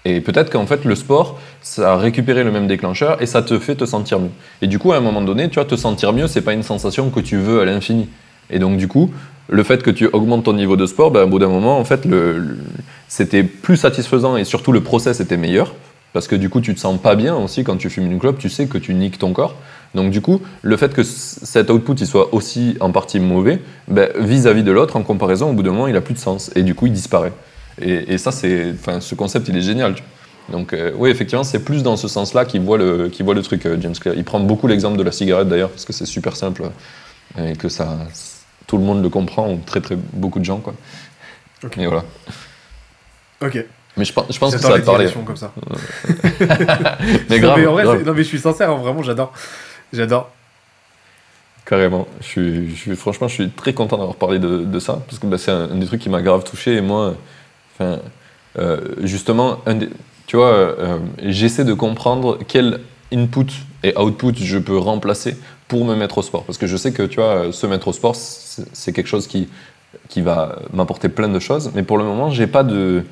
Et 0.06 0.22
peut-être 0.22 0.52
qu'en 0.52 0.68
fait, 0.68 0.86
le 0.86 0.94
sport, 0.94 1.40
ça 1.64 1.94
a 1.94 1.98
récupéré 1.98 2.44
le 2.44 2.52
même 2.52 2.68
déclencheur 2.68 3.20
et 3.24 3.26
ça 3.26 3.42
te 3.42 3.58
fait 3.58 3.74
te 3.74 3.86
sentir 3.86 4.20
mieux. 4.20 4.30
Et 4.62 4.68
du 4.68 4.78
coup, 4.78 4.92
à 4.94 4.98
un 4.98 5.00
moment 5.00 5.22
donné, 5.24 5.50
tu 5.50 5.56
vois, 5.56 5.66
te 5.66 5.76
sentir 5.76 6.14
mieux, 6.14 6.28
c'est 6.28 6.44
pas 6.44 6.54
une 6.54 6.62
sensation 6.62 7.10
que 7.10 7.20
tu 7.20 7.38
veux 7.38 7.60
à 7.60 7.66
l'infini. 7.66 8.08
Et 8.52 8.60
donc, 8.60 8.78
du 8.78 8.88
coup, 8.88 9.10
le 9.50 9.64
fait 9.64 9.82
que 9.82 9.90
tu 9.90 10.06
augmentes 10.14 10.44
ton 10.44 10.54
niveau 10.54 10.76
de 10.76 10.86
sport, 10.86 11.10
ben, 11.10 11.24
au 11.24 11.28
bout 11.28 11.40
d'un 11.40 11.50
moment, 11.50 11.80
en 11.80 11.84
fait, 11.84 12.06
le, 12.06 12.60
c'était 13.08 13.44
plus 13.44 13.78
satisfaisant 13.78 14.38
et 14.38 14.44
surtout 14.44 14.72
le 14.72 14.82
process 14.82 15.22
était 15.22 15.38
meilleur. 15.38 15.74
Parce 16.14 16.28
que 16.28 16.36
du 16.36 16.50
coup, 16.50 16.62
tu 16.62 16.76
te 16.76 16.80
sens 16.80 17.00
pas 17.02 17.16
bien 17.16 17.36
aussi 17.36 17.64
quand 17.64 17.78
tu 17.78 17.90
fumes 17.90 18.12
une 18.12 18.20
clope, 18.20 18.38
tu 18.38 18.50
sais 18.50 18.68
que 18.68 18.78
tu 18.78 18.94
niques 18.94 19.18
ton 19.18 19.34
corps. 19.34 19.56
Donc 19.94 20.12
du 20.12 20.22
coup, 20.22 20.42
le 20.62 20.78
fait 20.78 20.94
que 20.94 21.04
cet 21.04 21.70
output 21.70 21.94
il 22.00 22.08
soit 22.08 22.34
aussi 22.34 22.78
en 22.80 22.92
partie 22.92 23.20
mauvais, 23.20 23.62
ben, 23.88 24.10
vis-à-vis 24.18 24.64
de 24.64 24.72
l'autre, 24.72 24.96
en 24.96 25.04
comparaison, 25.04 25.50
au 25.50 25.54
bout 25.54 25.64
d'un 25.64 25.72
moment, 25.72 25.88
il 25.88 25.96
a 25.98 26.02
plus 26.02 26.14
de 26.14 26.20
sens. 26.20 26.50
Et 26.56 26.64
du 26.64 26.76
coup, 26.76 26.86
il 26.88 26.94
disparaît. 26.94 27.34
Et, 27.82 28.14
et 28.14 28.18
ça, 28.18 28.32
c'est, 28.32 28.72
enfin, 28.74 29.00
ce 29.02 29.16
concept, 29.16 29.48
il 29.50 29.58
est 29.58 29.62
génial. 29.62 29.96
Donc 30.50 30.74
euh, 30.74 30.92
oui, 30.98 31.10
effectivement, 31.10 31.44
c'est 31.44 31.60
plus 31.64 31.84
dans 31.84 31.98
ce 31.98 32.08
sens-là 32.08 32.46
qu'il 32.46 32.62
voit 32.62 32.78
le, 32.78 33.10
qu'il 33.10 33.26
voit 33.26 33.34
le 33.36 33.42
truc, 33.42 33.66
euh, 33.66 33.78
James 33.82 33.94
Clear. 33.94 34.16
Il 34.16 34.24
prend 34.24 34.40
beaucoup 34.40 34.68
l'exemple 34.68 34.98
de 34.98 35.04
la 35.04 35.12
cigarette 35.12 35.48
d'ailleurs, 35.50 35.70
parce 35.70 35.86
que 35.86 35.94
c'est 35.94 36.06
super 36.06 36.36
simple 36.36 36.64
euh, 37.38 37.52
et 37.52 37.56
que 37.56 37.70
ça, 37.70 37.98
tout 38.68 38.78
le 38.78 38.84
monde 38.84 39.02
le 39.04 39.10
comprend, 39.10 39.52
ou 39.52 39.60
très 39.66 39.82
très 39.82 39.96
beaucoup 40.14 40.40
de 40.40 40.46
gens 40.46 40.58
quoi. 40.60 40.74
Et 41.78 41.86
voilà. 41.86 42.04
Ok. 43.42 43.64
Mais 43.98 44.06
je, 44.06 44.14
pense- 44.14 44.26
je 44.30 44.40
pense 44.40 44.56
que 44.56 44.62
ça 44.62 44.70
va 44.70 44.80
te 44.80 44.86
parler. 44.86 45.08
comme 45.26 45.36
ça. 45.36 45.52
Mais 47.30 47.40
grave, 47.40 47.60
mais 47.60 47.68
en 47.68 47.74
vrai, 47.74 47.84
grave. 47.84 48.04
non, 48.06 48.14
mais 48.14 48.24
je 48.24 48.28
suis 48.28 48.40
sincère, 48.40 48.72
hein, 48.72 48.78
vraiment, 48.78 49.04
j'adore. 49.04 49.34
J'adore. 49.94 50.30
Carrément. 51.66 52.08
Je 52.22 52.26
suis, 52.26 52.96
franchement, 52.96 53.28
je 53.28 53.36
suis 53.36 53.50
très 53.50 53.74
content 53.74 53.98
d'avoir 53.98 54.16
parlé 54.16 54.40
de, 54.40 54.80
ça, 54.80 55.02
parce 55.08 55.20
que 55.20 55.28
bah, 55.28 55.38
c'est 55.38 55.52
un, 55.52 55.68
des 55.68 55.86
trucs 55.86 56.02
qui 56.02 56.10
m'a 56.10 56.22
grave 56.22 56.44
touché. 56.44 56.76
Et 56.76 56.82
moi, 56.82 57.16
euh, 57.80 58.80
justement, 59.04 59.60
tu 60.28 60.38
vois, 60.38 60.54
euh, 60.54 61.00
j'essaie 61.24 61.66
de 61.66 61.74
comprendre 61.74 62.40
quel 62.48 62.82
input 63.14 63.48
et 63.84 63.98
output 63.98 64.34
je 64.36 64.58
peux 64.58 64.78
remplacer 64.78 65.38
pour 65.68 65.86
me 65.86 65.96
mettre 65.96 66.18
au 66.18 66.22
sport. 66.22 66.44
Parce 66.44 66.58
que 66.58 66.68
je 66.68 66.78
sais 66.78 66.92
que, 66.92 67.04
tu 67.04 67.18
vois, 67.18 67.52
se 67.52 67.68
mettre 67.68 67.88
au 67.88 67.94
sport, 67.94 68.16
c'est 68.16 68.66
c'est 68.74 68.92
quelque 68.92 69.08
chose 69.08 69.28
qui, 69.28 69.48
qui 70.10 70.22
va 70.22 70.60
m'apporter 70.74 71.10
plein 71.10 71.30
de 71.30 71.40
choses. 71.40 71.72
Mais 71.76 71.84
pour 71.84 71.98
le 71.98 72.04
moment, 72.04 72.30
j'ai 72.30 72.48
pas 72.48 72.64
de... 72.64 73.04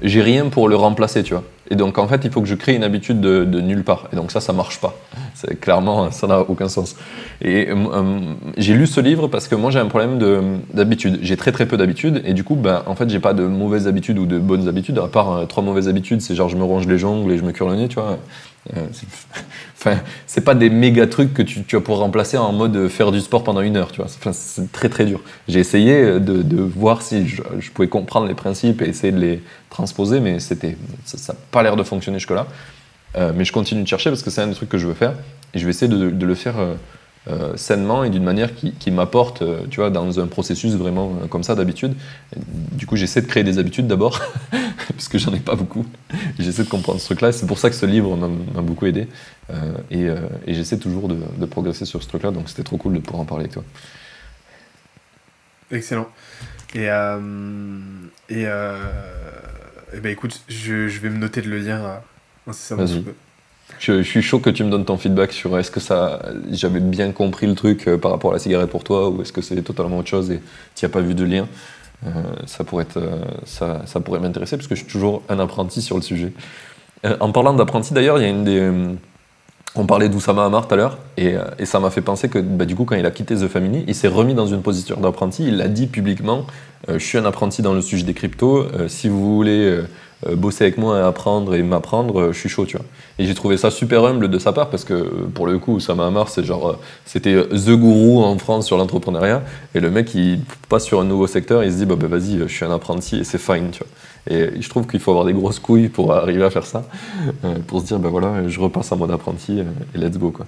J'ai 0.00 0.22
rien 0.22 0.46
pour 0.46 0.68
le 0.68 0.76
remplacer, 0.76 1.22
tu 1.24 1.34
vois. 1.34 1.42
Et 1.70 1.74
donc, 1.74 1.98
en 1.98 2.06
fait, 2.06 2.20
il 2.24 2.30
faut 2.30 2.40
que 2.40 2.46
je 2.46 2.54
crée 2.54 2.74
une 2.74 2.84
habitude 2.84 3.20
de, 3.20 3.60
nulle 3.60 3.82
part. 3.82 4.08
Et 4.12 4.16
donc, 4.16 4.30
ça, 4.30 4.40
ça 4.40 4.52
marche 4.52 4.80
pas. 4.80 4.94
C'est 5.34 5.58
clairement, 5.58 6.10
ça 6.10 6.26
n'a 6.26 6.40
aucun 6.40 6.68
sens. 6.68 6.96
Et 7.42 7.68
euh, 7.68 8.20
j'ai 8.56 8.74
lu 8.74 8.86
ce 8.86 9.00
livre 9.00 9.28
parce 9.28 9.46
que 9.46 9.54
moi 9.54 9.70
j'ai 9.70 9.78
un 9.78 9.86
problème 9.86 10.18
de- 10.18 10.40
d'habitude. 10.72 11.18
J'ai 11.22 11.36
très 11.36 11.52
très 11.52 11.66
peu 11.66 11.76
d'habitudes 11.76 12.22
et 12.24 12.32
du 12.32 12.42
coup, 12.42 12.56
ben, 12.56 12.82
en 12.86 12.94
fait, 12.94 13.08
j'ai 13.08 13.20
pas 13.20 13.34
de 13.34 13.44
mauvaises 13.44 13.86
habitudes 13.86 14.18
ou 14.18 14.26
de 14.26 14.38
bonnes 14.38 14.66
habitudes. 14.68 14.98
À 14.98 15.08
part 15.08 15.32
euh, 15.32 15.44
trois 15.46 15.62
mauvaises 15.62 15.88
habitudes, 15.88 16.20
c'est 16.22 16.34
genre 16.34 16.48
je 16.48 16.56
me 16.56 16.64
ronge 16.64 16.86
les 16.88 16.98
jongles 16.98 17.30
et 17.32 17.38
je 17.38 17.44
me 17.44 17.52
cure 17.52 17.68
le 17.68 17.76
nez, 17.76 17.88
tu 17.88 17.96
vois. 17.96 18.18
Euh, 18.76 18.86
Enfin, 19.80 20.00
c'est 20.26 20.40
pas 20.40 20.56
des 20.56 20.70
méga 20.70 21.06
trucs 21.06 21.32
que 21.32 21.42
tu, 21.42 21.62
tu 21.62 21.76
vas 21.76 21.80
pouvoir 21.80 22.00
remplacer 22.00 22.36
en 22.36 22.52
mode 22.52 22.74
euh, 22.74 22.88
faire 22.88 23.12
du 23.12 23.20
sport 23.20 23.44
pendant 23.44 23.60
une 23.60 23.76
heure, 23.76 23.92
tu 23.92 23.98
vois. 23.98 24.06
Enfin, 24.06 24.32
c'est 24.32 24.72
très 24.72 24.88
très 24.88 25.04
dur. 25.04 25.20
J'ai 25.46 25.60
essayé 25.60 25.94
euh, 25.94 26.18
de, 26.18 26.60
voir 26.60 27.00
si 27.02 27.28
je, 27.28 27.70
pouvais 27.72 27.86
comprendre 27.86 28.26
les 28.26 28.34
principes 28.34 28.82
et 28.82 28.86
essayer 28.86 29.12
de 29.12 29.20
les 29.20 29.40
transposer, 29.70 30.18
mais 30.18 30.40
c'était, 30.40 30.76
ça 31.04 31.32
n'a 31.32 31.38
pas 31.52 31.62
l'air 31.62 31.76
de 31.76 31.84
fonctionner 31.84 32.18
jusque-là. 32.18 32.46
Mais 33.34 33.44
je 33.44 33.52
continue 33.52 33.82
de 33.82 33.88
chercher 33.88 34.10
parce 34.10 34.22
que 34.22 34.30
c'est 34.30 34.42
un 34.42 34.46
des 34.46 34.54
trucs 34.54 34.68
que 34.68 34.78
je 34.78 34.86
veux 34.86 34.94
faire 34.94 35.14
et 35.52 35.58
je 35.58 35.64
vais 35.64 35.70
essayer 35.70 35.88
de, 35.88 36.24
le 36.24 36.34
faire 36.36 36.54
euh, 37.28 37.56
sainement 37.56 38.04
et 38.04 38.10
d'une 38.10 38.24
manière 38.24 38.54
qui, 38.54 38.72
qui 38.72 38.90
m'apporte, 38.90 39.42
euh, 39.42 39.62
tu 39.70 39.80
vois, 39.80 39.90
dans 39.90 40.20
un 40.20 40.26
processus 40.26 40.74
vraiment 40.74 41.12
euh, 41.22 41.26
comme 41.26 41.42
ça 41.42 41.54
d'habitude. 41.54 41.94
Du 42.72 42.86
coup, 42.86 42.96
j'essaie 42.96 43.22
de 43.22 43.26
créer 43.26 43.44
des 43.44 43.58
habitudes 43.58 43.86
d'abord, 43.86 44.20
puisque 44.96 45.18
j'en 45.18 45.32
ai 45.34 45.40
pas 45.40 45.54
beaucoup. 45.54 45.86
J'essaie 46.38 46.64
de 46.64 46.68
comprendre 46.68 47.00
ce 47.00 47.06
truc-là. 47.06 47.32
C'est 47.32 47.46
pour 47.46 47.58
ça 47.58 47.70
que 47.70 47.76
ce 47.76 47.86
livre 47.86 48.16
m'a 48.16 48.62
beaucoup 48.62 48.86
aidé. 48.86 49.08
Euh, 49.50 49.72
et 49.90 50.08
euh, 50.08 50.16
et 50.46 50.54
j'essaie 50.54 50.78
toujours 50.78 51.08
de, 51.08 51.16
de 51.36 51.46
progresser 51.46 51.84
sur 51.84 52.02
ce 52.02 52.08
truc-là. 52.08 52.30
Donc 52.30 52.48
c'était 52.48 52.62
trop 52.62 52.76
cool 52.76 52.94
de 52.94 53.00
pouvoir 53.00 53.22
en 53.22 53.26
parler 53.26 53.44
avec 53.44 53.52
toi. 53.52 53.64
Excellent. 55.70 56.08
Et, 56.74 56.84
et, 58.30 58.46
eh 59.94 60.00
ben 60.00 60.12
écoute, 60.12 60.42
je, 60.48 60.88
je 60.88 61.00
vais 61.00 61.08
me 61.08 61.18
noter 61.18 61.40
de 61.40 61.48
le 61.48 61.58
lire 61.58 62.00
incessamment 62.46 62.84
Vas-y. 62.84 63.04
Je, 63.78 64.02
suis 64.02 64.22
chaud 64.22 64.38
que 64.40 64.50
tu 64.50 64.64
me 64.64 64.70
donnes 64.70 64.84
ton 64.84 64.96
feedback 64.96 65.32
sur 65.32 65.56
est-ce 65.58 65.70
que 65.70 65.80
ça, 65.80 66.20
j'avais 66.50 66.80
bien 66.80 67.12
compris 67.12 67.46
le 67.46 67.54
truc 67.54 67.86
euh, 67.86 67.96
par 67.96 68.10
rapport 68.10 68.30
à 68.30 68.34
la 68.34 68.40
cigarette 68.40 68.70
pour 68.70 68.82
toi 68.82 69.08
ou 69.08 69.22
est-ce 69.22 69.32
que 69.32 69.40
c'est 69.40 69.60
totalement 69.62 69.98
autre 69.98 70.08
chose 70.08 70.30
et 70.30 70.40
tu 70.74 70.84
n'as 70.84 70.88
pas 70.88 71.00
vu 71.00 71.14
de 71.14 71.24
lien. 71.24 71.46
Euh, 72.06 72.10
ça 72.46 72.64
pourrait 72.64 72.86
euh, 72.96 73.22
ça, 73.44 73.84
pourrait 74.04 74.20
m'intéresser 74.20 74.56
parce 74.56 74.68
que 74.68 74.74
je 74.74 74.82
suis 74.82 74.90
toujours 74.90 75.22
un 75.28 75.38
apprenti 75.38 75.82
sur 75.82 75.96
le 75.96 76.02
sujet. 76.02 76.32
En 77.20 77.30
parlant 77.30 77.54
d'apprenti 77.54 77.94
d'ailleurs, 77.94 78.18
il 78.18 78.22
y 78.22 78.26
a 78.26 78.30
une 78.30 78.98
on 79.74 79.86
parlait 79.86 80.08
d'Oussama 80.08 80.44
Hamar 80.44 80.66
tout 80.66 80.74
à 80.74 80.76
l'heure 80.76 80.98
et, 81.16 81.36
ça 81.64 81.78
m'a 81.78 81.90
fait 81.90 82.00
penser 82.00 82.28
que 82.28 82.40
bah, 82.40 82.64
du 82.64 82.74
coup 82.74 82.84
quand 82.84 82.96
il 82.96 83.06
a 83.06 83.10
quitté 83.12 83.36
The 83.36 83.46
Family, 83.46 83.84
il 83.86 83.94
s'est 83.94 84.08
remis 84.08 84.34
dans 84.34 84.46
une 84.46 84.62
position 84.62 84.98
d'apprenti. 84.98 85.44
Il 85.46 85.58
l'a 85.58 85.68
dit 85.68 85.86
publiquement. 85.86 86.46
je 86.88 86.98
suis 86.98 87.18
un 87.18 87.24
apprenti 87.24 87.62
dans 87.62 87.74
le 87.74 87.82
sujet 87.82 88.04
des 88.04 88.14
cryptos. 88.14 88.66
Si 88.88 89.08
vous 89.08 89.36
voulez 89.36 89.82
bosser 90.26 90.64
avec 90.64 90.78
moi 90.78 90.98
et 90.98 91.02
apprendre 91.02 91.54
et 91.54 91.62
m'apprendre, 91.62 92.20
euh, 92.20 92.32
je 92.32 92.38
suis 92.38 92.48
chaud, 92.48 92.66
tu 92.66 92.76
vois. 92.76 92.86
Et 93.18 93.26
j'ai 93.26 93.34
trouvé 93.34 93.56
ça 93.56 93.70
super 93.70 94.04
humble 94.04 94.28
de 94.28 94.38
sa 94.38 94.52
part 94.52 94.70
parce 94.70 94.84
que 94.84 94.94
pour 94.94 95.46
le 95.46 95.58
coup, 95.58 95.74
Oussama 95.74 96.06
Amar, 96.06 96.28
c'est 96.28 96.44
genre, 96.44 96.70
euh, 96.70 96.78
c'était 97.04 97.34
the 97.34 97.70
gourou 97.70 98.22
en 98.22 98.36
France 98.38 98.66
sur 98.66 98.76
l'entrepreneuriat. 98.76 99.42
Et 99.74 99.80
le 99.80 99.90
mec, 99.90 100.14
il 100.14 100.40
passe 100.68 100.84
sur 100.84 101.00
un 101.00 101.04
nouveau 101.04 101.26
secteur, 101.26 101.62
il 101.64 101.72
se 101.72 101.76
dit, 101.76 101.86
bah, 101.86 101.96
bah 101.96 102.08
vas-y, 102.08 102.38
je 102.38 102.46
suis 102.46 102.64
un 102.64 102.72
apprenti 102.72 103.18
et 103.18 103.24
c'est 103.24 103.38
fine, 103.38 103.70
tu 103.70 103.80
vois. 103.80 104.36
Et 104.36 104.60
je 104.60 104.68
trouve 104.68 104.86
qu'il 104.86 105.00
faut 105.00 105.12
avoir 105.12 105.24
des 105.24 105.32
grosses 105.32 105.58
couilles 105.58 105.88
pour 105.88 106.12
arriver 106.12 106.44
à 106.44 106.50
faire 106.50 106.66
ça, 106.66 106.84
pour 107.66 107.80
se 107.80 107.86
dire, 107.86 107.98
bah 107.98 108.10
voilà, 108.10 108.46
je 108.46 108.60
repasse 108.60 108.92
en 108.92 108.96
mode 108.96 109.10
apprenti 109.10 109.60
et 109.60 109.98
let's 109.98 110.18
go, 110.18 110.30
quoi. 110.30 110.44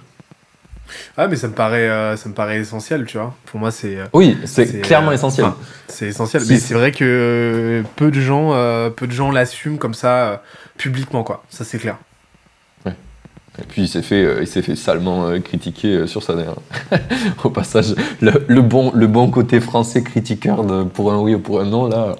Ah, 1.16 1.28
mais 1.28 1.36
ça 1.36 1.48
me 1.48 1.52
paraît, 1.52 1.88
euh, 1.88 2.16
ça 2.16 2.28
me 2.28 2.34
paraît 2.34 2.58
essentiel, 2.58 3.04
tu 3.06 3.18
vois. 3.18 3.34
Pour 3.46 3.60
moi, 3.60 3.70
c'est. 3.70 3.96
Euh, 3.96 4.06
oui, 4.12 4.36
c'est 4.44 4.80
clairement 4.80 5.10
euh, 5.10 5.14
essentiel. 5.14 5.46
c'est 5.88 6.06
essentiel. 6.08 6.42
Mais 6.48 6.58
c'est 6.58 6.74
vrai 6.74 6.92
que 6.92 7.82
peu 7.96 8.10
de 8.10 8.20
gens, 8.20 8.50
peu 8.96 9.06
de 9.06 9.12
gens 9.12 9.30
l'assument 9.30 9.76
comme 9.76 9.94
ça 9.94 10.42
publiquement, 10.76 11.22
quoi. 11.22 11.44
Ça, 11.50 11.64
c'est 11.64 11.78
clair. 11.78 11.98
Ouais. 12.86 12.94
Et 13.58 13.64
puis 13.68 13.82
il 13.82 13.88
s'est 13.88 14.02
fait, 14.02 14.38
il 14.40 14.46
s'est 14.46 14.62
fait 14.62 14.76
salement 14.76 15.38
critiquer 15.40 16.06
sur 16.06 16.22
ça 16.22 16.34
d'ailleurs. 16.34 16.60
Au 17.44 17.50
passage, 17.50 17.94
le, 18.20 18.60
bon, 18.60 18.92
le 18.94 19.06
bon 19.06 19.30
côté 19.30 19.60
français 19.60 20.02
critiqueur 20.02 20.64
de, 20.64 20.84
pour 20.84 21.12
un 21.12 21.18
oui 21.18 21.34
ou 21.34 21.40
pour 21.40 21.60
un 21.60 21.66
non 21.66 21.88
là. 21.88 22.16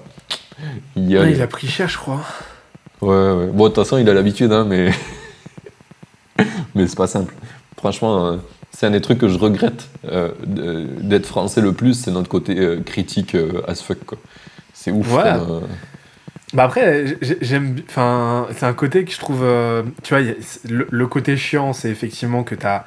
Il, 0.94 1.16
a, 1.16 1.30
il 1.30 1.40
a 1.40 1.46
pris 1.46 1.68
cher, 1.68 1.88
je 1.88 1.96
crois. 1.96 2.20
Ouais, 3.00 3.08
ouais. 3.08 3.46
Bon, 3.46 3.64
de 3.64 3.68
toute 3.68 3.76
façon, 3.76 3.96
il 3.96 4.06
a 4.10 4.12
l'habitude, 4.12 4.52
hein, 4.52 4.66
mais 4.68 4.90
mais 6.74 6.86
c'est 6.86 6.96
pas 6.96 7.06
simple. 7.06 7.34
Franchement, 7.78 8.38
c'est 8.72 8.86
un 8.86 8.90
des 8.90 9.00
trucs 9.00 9.18
que 9.18 9.28
je 9.28 9.38
regrette 9.38 9.88
euh, 10.06 10.30
d'être 10.44 11.26
français 11.26 11.60
le 11.60 11.72
plus, 11.72 11.94
c'est 11.94 12.10
notre 12.10 12.28
côté 12.28 12.58
euh, 12.58 12.80
critique 12.80 13.34
euh, 13.34 13.62
as 13.66 13.82
fuck. 13.82 13.98
C'est 14.72 14.92
ouf. 14.92 15.12
Ouais. 15.12 15.24
bah 16.54 16.64
après, 16.64 17.18
j'aime. 17.40 17.76
Enfin, 17.88 18.46
c'est 18.56 18.64
un 18.64 18.72
côté 18.72 19.04
que 19.04 19.12
je 19.12 19.18
trouve. 19.18 19.44
tu 20.02 20.14
vois, 20.14 20.24
le, 20.68 21.06
côté 21.06 21.36
chiant, 21.36 21.72
c'est 21.72 21.90
effectivement 21.90 22.44
que 22.44 22.54
t'as. 22.54 22.84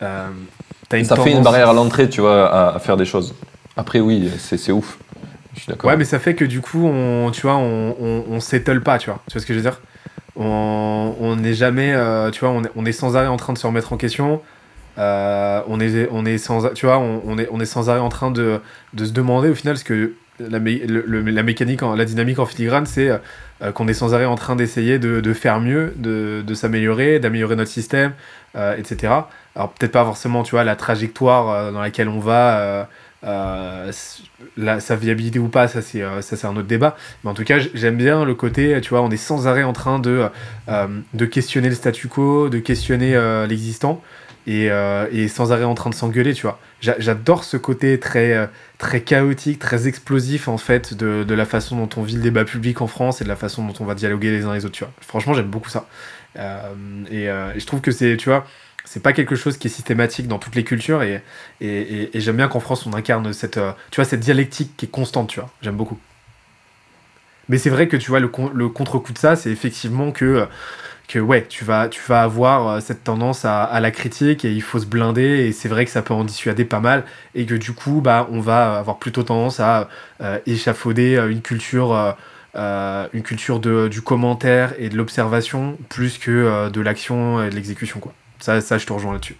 as 0.00 0.96
une 0.96 1.04
ça 1.04 1.16
fait 1.16 1.30
une 1.30 1.42
barrière 1.42 1.68
à 1.68 1.72
l'entrée, 1.74 2.08
tu 2.08 2.20
vois, 2.20 2.74
à, 2.74 2.78
faire 2.80 2.96
des 2.96 3.04
choses. 3.04 3.34
Après, 3.76 4.00
oui, 4.00 4.30
c'est 4.38 4.72
ouf. 4.72 4.98
Je 5.54 5.60
suis 5.60 5.70
d'accord. 5.70 5.90
Ouais, 5.90 5.96
mais 5.96 6.04
ça 6.04 6.18
fait 6.18 6.34
que 6.34 6.44
du 6.44 6.60
coup, 6.60 6.86
on, 6.86 7.30
tu 7.30 7.42
vois, 7.42 7.56
on, 7.56 7.94
on, 8.00 8.24
on 8.28 8.40
s'étale 8.40 8.82
pas, 8.82 8.98
tu 8.98 9.10
vois. 9.10 9.20
Tu 9.28 9.34
vois 9.34 9.42
ce 9.42 9.46
que 9.46 9.54
je 9.54 9.58
veux 9.58 9.64
dire? 9.64 9.80
On 10.34 11.36
n'est 11.36 11.54
jamais. 11.54 11.94
tu 12.32 12.40
vois, 12.40 12.50
on 12.50 12.64
est, 12.64 12.70
on 12.74 12.84
est 12.84 12.92
sans 12.92 13.16
arrêt 13.16 13.28
en 13.28 13.36
train 13.36 13.52
de 13.52 13.58
se 13.58 13.66
remettre 13.66 13.92
en 13.92 13.96
question. 13.96 14.40
Euh, 14.98 15.62
on, 15.68 15.80
est, 15.80 16.08
on, 16.10 16.26
est 16.26 16.38
sans, 16.38 16.72
tu 16.74 16.86
vois, 16.86 16.98
on, 16.98 17.38
est, 17.38 17.48
on 17.52 17.60
est 17.60 17.66
sans 17.66 17.88
arrêt 17.88 18.00
en 18.00 18.08
train 18.08 18.30
de, 18.30 18.60
de 18.94 19.04
se 19.04 19.12
demander 19.12 19.48
au 19.48 19.54
final 19.54 19.78
ce 19.78 19.84
que 19.84 20.14
la, 20.40 20.58
la 20.58 21.42
mécanique, 21.42 21.82
la 21.82 22.04
dynamique 22.04 22.38
en 22.38 22.46
filigrane, 22.46 22.86
c'est 22.86 23.10
euh, 23.10 23.72
qu'on 23.72 23.86
est 23.88 23.94
sans 23.94 24.14
arrêt 24.14 24.24
en 24.24 24.36
train 24.36 24.56
d'essayer 24.56 24.98
de, 24.98 25.32
faire 25.32 25.60
mieux, 25.60 25.92
de, 25.96 26.42
de 26.46 26.54
s'améliorer, 26.54 27.20
d'améliorer 27.20 27.54
notre 27.56 27.70
système, 27.70 28.12
euh, 28.56 28.76
etc. 28.76 29.12
Alors 29.54 29.70
peut-être 29.70 29.92
pas 29.92 30.04
forcément, 30.04 30.42
tu 30.42 30.52
vois, 30.52 30.64
la 30.64 30.76
trajectoire 30.76 31.72
dans 31.72 31.80
laquelle 31.80 32.08
on 32.08 32.20
va, 32.20 32.88
sa 33.22 34.96
viabilité 34.96 35.38
ou 35.38 35.48
pas, 35.48 35.68
ça 35.68 35.80
c'est, 35.80 36.02
ça 36.22 36.36
c'est 36.36 36.46
un 36.46 36.56
autre 36.56 36.68
débat. 36.68 36.96
Mais 37.22 37.30
en 37.30 37.34
tout 37.34 37.44
cas, 37.44 37.58
j'aime 37.74 37.96
bien 37.96 38.24
le 38.24 38.34
côté, 38.34 38.80
tu 38.80 38.90
vois, 38.90 39.02
on 39.02 39.10
est 39.10 39.16
sans 39.16 39.46
arrêt 39.46 39.64
en 39.64 39.72
train 39.72 39.98
de, 40.00 40.26
de 40.68 41.24
questionner 41.24 41.68
le 41.68 41.74
statu 41.76 42.08
quo, 42.08 42.48
de 42.48 42.58
questionner 42.58 43.16
l'existant. 43.48 44.02
Euh, 44.48 45.06
et, 45.12 45.28
sans 45.28 45.52
arrêt 45.52 45.64
en 45.64 45.74
train 45.74 45.90
de 45.90 45.94
s'engueuler, 45.94 46.32
tu 46.32 46.42
vois. 46.42 46.58
J'adore 46.80 47.44
ce 47.44 47.56
côté 47.56 47.98
très, 48.00 48.32
euh, 48.32 48.46
très 48.78 49.02
chaotique, 49.02 49.58
très 49.58 49.88
explosif, 49.88 50.48
en 50.48 50.58
fait, 50.58 50.94
de, 50.94 51.34
la 51.34 51.44
façon 51.44 51.76
dont 51.76 51.88
on 51.96 52.02
vit 52.02 52.16
le 52.16 52.22
débat 52.22 52.44
public 52.44 52.80
en 52.80 52.86
France 52.86 53.20
et 53.20 53.24
de 53.24 53.28
la 53.28 53.36
façon 53.36 53.64
dont 53.66 53.74
on 53.80 53.84
va 53.84 53.94
dialoguer 53.94 54.30
les 54.30 54.44
uns 54.44 54.54
les 54.54 54.64
autres, 54.64 54.74
tu 54.74 54.84
vois. 54.84 54.92
Franchement, 55.00 55.34
j'aime 55.34 55.48
beaucoup 55.48 55.68
ça. 55.68 55.86
Euh, 56.36 56.72
et, 57.10 57.26
je 57.58 57.66
trouve 57.66 57.80
que 57.80 57.90
c'est, 57.90 58.16
tu 58.16 58.30
vois, 58.30 58.46
c'est 58.84 59.02
pas 59.02 59.12
quelque 59.12 59.36
chose 59.36 59.58
qui 59.58 59.66
est 59.66 59.70
systématique 59.70 60.28
dans 60.28 60.38
toutes 60.38 60.54
les 60.54 60.64
cultures 60.64 61.02
et, 61.02 61.22
et, 61.60 62.10
j'aime 62.14 62.36
bien 62.36 62.48
qu'en 62.48 62.60
France, 62.60 62.86
on 62.86 62.94
incarne 62.94 63.32
cette, 63.34 63.60
tu 63.90 63.96
vois, 63.96 64.06
cette 64.06 64.20
dialectique 64.20 64.72
qui 64.78 64.86
est 64.86 64.90
constante, 64.90 65.28
tu 65.28 65.40
vois. 65.40 65.50
J'aime 65.60 65.76
beaucoup. 65.76 65.98
Mais 67.50 67.58
c'est 67.58 67.70
vrai 67.70 67.88
que, 67.88 67.98
tu 67.98 68.10
vois, 68.10 68.20
le 68.20 68.68
contre-coup 68.68 69.12
de 69.12 69.18
ça, 69.18 69.36
c'est 69.36 69.50
effectivement 69.50 70.10
que 70.10 70.48
que 71.08 71.18
ouais, 71.18 71.46
tu 71.48 71.64
vas, 71.64 71.88
tu 71.88 72.02
vas 72.06 72.22
avoir 72.22 72.68
euh, 72.68 72.80
cette 72.80 73.02
tendance 73.02 73.44
à, 73.44 73.80
la 73.80 73.90
critique 73.90 74.44
et 74.44 74.52
il 74.52 74.62
faut 74.62 74.78
se 74.78 74.86
blinder 74.86 75.46
et 75.46 75.52
c'est 75.52 75.68
vrai 75.68 75.86
que 75.86 75.90
ça 75.90 76.02
peut 76.02 76.14
en 76.14 76.24
dissuader 76.24 76.66
pas 76.66 76.80
mal 76.80 77.04
et 77.34 77.46
que 77.46 77.54
du 77.54 77.72
coup, 77.72 78.00
bah, 78.02 78.28
on 78.30 78.40
va 78.40 78.78
avoir 78.78 78.98
plutôt 78.98 79.22
tendance 79.22 79.58
à 79.58 79.88
euh, 80.20 80.38
échafauder 80.46 81.16
euh, 81.16 81.30
une 81.30 81.40
culture, 81.40 82.16
une 82.54 83.22
culture 83.22 83.60
de, 83.60 83.88
du 83.88 84.02
commentaire 84.02 84.74
et 84.78 84.88
de 84.88 84.96
l'observation 84.96 85.78
plus 85.88 86.18
que 86.18 86.68
de 86.68 86.80
l'action 86.80 87.42
et 87.42 87.50
de 87.50 87.54
l'exécution. 87.54 88.00
Quoi. 88.00 88.12
Ça, 88.40 88.60
ça, 88.60 88.78
je 88.78 88.86
te 88.86 88.92
rejoins 88.92 89.12
là-dessus. 89.12 89.36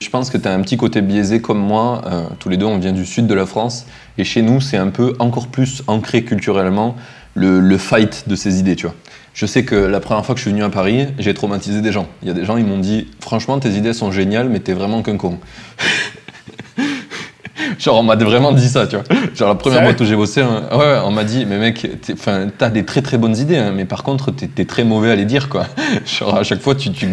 Je 0.00 0.08
pense 0.08 0.30
que 0.30 0.38
tu 0.38 0.46
as 0.46 0.52
un 0.52 0.62
petit 0.62 0.76
côté 0.76 1.02
biaisé 1.02 1.42
comme 1.42 1.58
moi. 1.58 2.02
tous 2.38 2.48
les 2.48 2.56
deux, 2.56 2.66
on 2.66 2.78
vient 2.78 2.92
du 2.92 3.04
sud 3.04 3.26
de 3.26 3.34
la 3.34 3.46
France. 3.46 3.86
Et 4.16 4.22
chez 4.22 4.42
nous, 4.42 4.60
c'est 4.60 4.76
un 4.76 4.90
peu 4.90 5.14
encore 5.18 5.48
plus 5.48 5.82
ancré 5.88 6.22
culturellement 6.22 6.96
le, 7.34 7.58
le 7.58 7.78
fight 7.78 8.28
de 8.28 8.36
ces 8.36 8.60
idées, 8.60 8.76
tu 8.76 8.86
vois. 8.86 8.94
Je 9.34 9.46
sais 9.46 9.64
que 9.64 9.74
la 9.74 10.00
première 10.00 10.24
fois 10.26 10.34
que 10.34 10.38
je 10.38 10.42
suis 10.42 10.50
venu 10.50 10.62
à 10.62 10.68
Paris, 10.68 11.06
j'ai 11.18 11.32
traumatisé 11.32 11.80
des 11.80 11.90
gens. 11.92 12.06
Il 12.22 12.28
y 12.28 12.30
a 12.30 12.34
des 12.34 12.44
gens, 12.44 12.56
ils 12.58 12.66
m'ont 12.66 12.78
dit 12.78 13.08
Franchement, 13.20 13.58
tes 13.58 13.70
idées 13.70 13.94
sont 13.94 14.12
géniales, 14.12 14.48
mais 14.48 14.60
t'es 14.60 14.74
vraiment 14.74 15.02
qu'un 15.02 15.16
con. 15.16 15.38
Genre, 17.78 17.98
on 17.98 18.02
m'a 18.02 18.16
vraiment 18.16 18.52
dit 18.52 18.68
ça, 18.68 18.86
tu 18.86 18.96
vois. 18.96 19.04
Genre, 19.34 19.48
la 19.48 19.54
première 19.54 19.82
fois 19.82 19.94
où 19.98 20.04
j'ai 20.04 20.16
bossé, 20.16 20.42
hein, 20.42 20.64
ouais, 20.72 20.98
on 21.04 21.10
m'a 21.10 21.24
dit 21.24 21.46
Mais 21.46 21.58
mec, 21.58 21.86
t'as 22.58 22.70
des 22.70 22.84
très 22.84 23.00
très 23.00 23.16
bonnes 23.18 23.36
idées, 23.36 23.56
hein, 23.56 23.72
mais 23.74 23.86
par 23.86 24.02
contre, 24.02 24.30
t'es 24.30 24.64
très 24.64 24.84
mauvais 24.84 25.10
à 25.10 25.16
les 25.16 25.24
dire, 25.24 25.48
quoi. 25.48 25.66
Genre, 26.06 26.36
à 26.36 26.44
chaque 26.44 26.60
fois, 26.60 26.74
tu. 26.74 26.92
tu... 26.92 27.08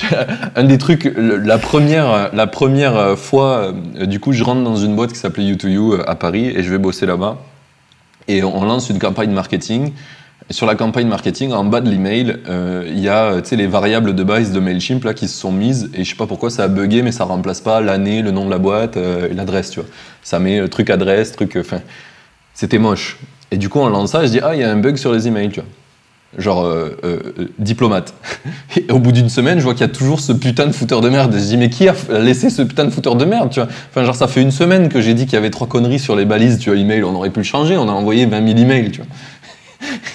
Un 0.56 0.64
des 0.64 0.78
trucs, 0.78 1.12
la 1.14 1.58
première, 1.58 2.30
la 2.32 2.46
première 2.46 3.18
fois, 3.18 3.74
euh, 3.98 4.06
du 4.06 4.18
coup, 4.18 4.32
je 4.32 4.42
rentre 4.42 4.64
dans 4.64 4.76
une 4.76 4.96
boîte 4.96 5.12
qui 5.12 5.18
s'appelait 5.18 5.44
You2You 5.44 5.92
euh, 5.92 6.10
à 6.10 6.14
Paris 6.14 6.46
et 6.46 6.62
je 6.62 6.70
vais 6.70 6.78
bosser 6.78 7.04
là-bas. 7.04 7.36
Et 8.26 8.42
on 8.42 8.64
lance 8.64 8.88
une 8.88 8.98
campagne 8.98 9.30
marketing 9.30 9.92
sur 10.50 10.66
la 10.66 10.74
campagne 10.74 11.06
marketing, 11.06 11.52
en 11.52 11.64
bas 11.64 11.80
de 11.80 11.88
l'email, 11.88 12.38
euh, 12.48 12.84
il 12.88 12.98
y 12.98 13.08
a 13.08 13.40
les 13.52 13.66
variables 13.68 14.14
de 14.14 14.22
base 14.24 14.50
de 14.50 14.58
MailChimp 14.58 15.04
là, 15.04 15.14
qui 15.14 15.28
se 15.28 15.38
sont 15.38 15.52
mises, 15.52 15.90
et 15.94 16.04
je 16.04 16.10
sais 16.10 16.16
pas 16.16 16.26
pourquoi 16.26 16.50
ça 16.50 16.64
a 16.64 16.68
bugué, 16.68 17.02
mais 17.02 17.12
ça 17.12 17.24
remplace 17.24 17.60
pas 17.60 17.80
l'année, 17.80 18.20
le 18.20 18.32
nom 18.32 18.44
de 18.44 18.50
la 18.50 18.58
boîte 18.58 18.96
euh, 18.96 19.28
l'adresse, 19.32 19.70
tu 19.70 19.80
vois. 19.80 19.88
Ça 20.22 20.40
met 20.40 20.58
euh, 20.58 20.66
truc 20.66 20.90
adresse, 20.90 21.32
truc. 21.32 21.56
Enfin, 21.56 21.80
c'était 22.52 22.78
moche. 22.78 23.18
Et 23.52 23.58
du 23.58 23.68
coup, 23.68 23.78
on 23.78 23.88
lance 23.88 24.10
ça, 24.10 24.24
et 24.24 24.26
je 24.26 24.32
dis, 24.32 24.40
ah, 24.42 24.54
il 24.54 24.60
y 24.60 24.64
a 24.64 24.70
un 24.70 24.76
bug 24.76 24.96
sur 24.96 25.12
les 25.12 25.28
emails, 25.28 25.50
tu 25.50 25.60
vois. 25.60 25.68
Genre, 26.38 26.64
diplomate. 27.58 28.14
Et 28.76 28.92
au 28.92 29.00
bout 29.00 29.10
d'une 29.10 29.28
semaine, 29.28 29.58
je 29.58 29.64
vois 29.64 29.72
qu'il 29.72 29.80
y 29.80 29.90
a 29.90 29.92
toujours 29.92 30.20
ce 30.20 30.30
putain 30.30 30.68
de 30.68 30.72
fouteur 30.72 31.00
de 31.00 31.08
merde. 31.08 31.34
Je 31.34 31.40
dis, 31.40 31.56
mais 31.56 31.70
qui 31.70 31.88
a 31.88 31.94
laissé 32.20 32.50
ce 32.50 32.62
putain 32.62 32.84
de 32.84 32.90
fouteur 32.90 33.16
de 33.16 33.24
merde, 33.24 33.50
tu 33.50 33.58
vois? 33.58 33.68
Enfin, 33.90 34.04
genre, 34.04 34.14
ça 34.14 34.28
fait 34.28 34.40
une 34.40 34.52
semaine 34.52 34.88
que 34.88 35.00
j'ai 35.00 35.14
dit 35.14 35.24
qu'il 35.24 35.32
y 35.32 35.38
avait 35.38 35.50
trois 35.50 35.66
conneries 35.66 35.98
sur 35.98 36.14
les 36.14 36.24
balises, 36.24 36.60
tu 36.60 36.70
vois, 36.70 36.78
email, 36.78 37.02
on 37.02 37.16
aurait 37.16 37.30
pu 37.30 37.40
le 37.40 37.44
changer, 37.44 37.76
on 37.76 37.88
a 37.88 37.92
envoyé 37.92 38.26
20 38.26 38.46
000 38.46 38.58
emails, 38.60 38.92
tu 38.92 39.00
vois. 39.00 39.08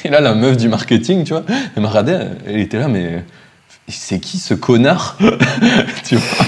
Et 0.04 0.10
là, 0.10 0.22
la 0.22 0.34
meuf 0.34 0.58
du 0.58 0.70
marketing, 0.70 1.24
tu 1.24 1.34
vois, 1.34 1.44
elle 1.76 1.82
m'a 1.82 1.90
regardé, 1.90 2.18
elle 2.46 2.60
était 2.60 2.80
là, 2.80 2.88
mais 2.88 3.24
c'est 3.88 4.20
qui 4.20 4.38
ce 4.38 4.54
connard 4.54 5.18
Tu 6.04 6.16
vois 6.16 6.46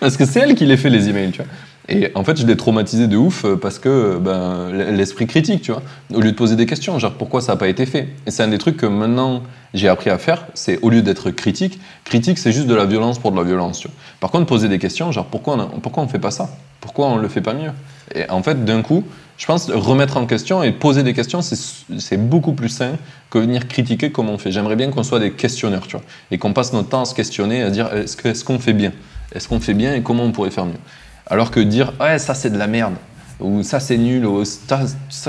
Parce 0.00 0.16
que 0.16 0.24
c'est 0.24 0.40
elle 0.40 0.54
qui 0.54 0.66
les 0.66 0.76
fait 0.76 0.90
les 0.90 1.08
emails, 1.08 1.32
tu 1.32 1.38
vois. 1.38 1.50
Et 1.88 2.10
en 2.16 2.24
fait, 2.24 2.36
je 2.36 2.46
l'ai 2.46 2.56
traumatisé 2.56 3.06
de 3.06 3.16
ouf 3.16 3.46
parce 3.60 3.78
que 3.78 4.18
ben, 4.18 4.70
l'esprit 4.72 5.26
critique, 5.26 5.62
tu 5.62 5.72
vois. 5.72 5.82
Au 6.12 6.20
lieu 6.20 6.32
de 6.32 6.36
poser 6.36 6.56
des 6.56 6.66
questions, 6.66 6.98
genre 6.98 7.14
pourquoi 7.14 7.40
ça 7.40 7.52
n'a 7.52 7.56
pas 7.56 7.68
été 7.68 7.86
fait? 7.86 8.08
Et 8.26 8.30
c'est 8.30 8.42
un 8.42 8.48
des 8.48 8.58
trucs 8.58 8.76
que 8.76 8.86
maintenant 8.86 9.42
j'ai 9.72 9.88
appris 9.88 10.10
à 10.10 10.18
faire, 10.18 10.46
c'est 10.54 10.80
au 10.82 10.90
lieu 10.90 11.02
d'être 11.02 11.30
critique, 11.30 11.78
critique 12.04 12.38
c'est 12.38 12.50
juste 12.50 12.66
de 12.66 12.74
la 12.74 12.86
violence 12.86 13.18
pour 13.18 13.30
de 13.30 13.36
la 13.36 13.44
violence, 13.44 13.78
tu 13.78 13.88
vois. 13.88 13.96
Par 14.20 14.30
contre, 14.30 14.46
poser 14.46 14.68
des 14.68 14.78
questions, 14.78 15.12
genre 15.12 15.26
pourquoi 15.26 15.56
on, 15.56 15.80
pourquoi 15.80 16.02
on 16.02 16.08
fait 16.08 16.18
pas 16.18 16.30
ça? 16.30 16.50
Pourquoi 16.86 17.08
on 17.08 17.16
le 17.16 17.26
fait 17.26 17.40
pas 17.40 17.52
mieux 17.52 17.72
Et 18.14 18.30
en 18.30 18.44
fait, 18.44 18.64
d'un 18.64 18.80
coup, 18.80 19.02
je 19.38 19.44
pense 19.44 19.68
remettre 19.68 20.18
en 20.18 20.26
question 20.26 20.62
et 20.62 20.70
poser 20.70 21.02
des 21.02 21.14
questions, 21.14 21.40
c'est 21.42 22.16
beaucoup 22.16 22.52
plus 22.52 22.68
sain 22.68 22.92
que 23.28 23.38
venir 23.38 23.66
critiquer 23.66 24.12
comme 24.12 24.30
on 24.30 24.38
fait. 24.38 24.52
J'aimerais 24.52 24.76
bien 24.76 24.92
qu'on 24.92 25.02
soit 25.02 25.18
des 25.18 25.32
questionneurs, 25.32 25.88
tu 25.88 25.96
vois, 25.96 26.04
et 26.30 26.38
qu'on 26.38 26.52
passe 26.52 26.72
notre 26.72 26.88
temps 26.88 27.02
à 27.02 27.04
se 27.04 27.14
questionner, 27.16 27.64
à 27.64 27.70
dire 27.70 27.90
est-ce 27.92 28.44
qu'on 28.44 28.60
fait 28.60 28.72
bien? 28.72 28.92
Est-ce 29.34 29.48
qu'on 29.48 29.58
fait 29.58 29.74
bien 29.74 29.94
et 29.94 30.02
comment 30.02 30.22
on 30.22 30.30
pourrait 30.30 30.52
faire 30.52 30.64
mieux? 30.64 30.78
Alors 31.26 31.50
que 31.50 31.58
dire 31.58 31.92
ouais, 31.98 32.20
ça 32.20 32.34
c'est 32.34 32.50
de 32.50 32.56
la 32.56 32.68
merde, 32.68 32.94
ou 33.40 33.64
ça 33.64 33.80
c'est 33.80 33.98
nul, 33.98 34.24
ou 34.24 34.44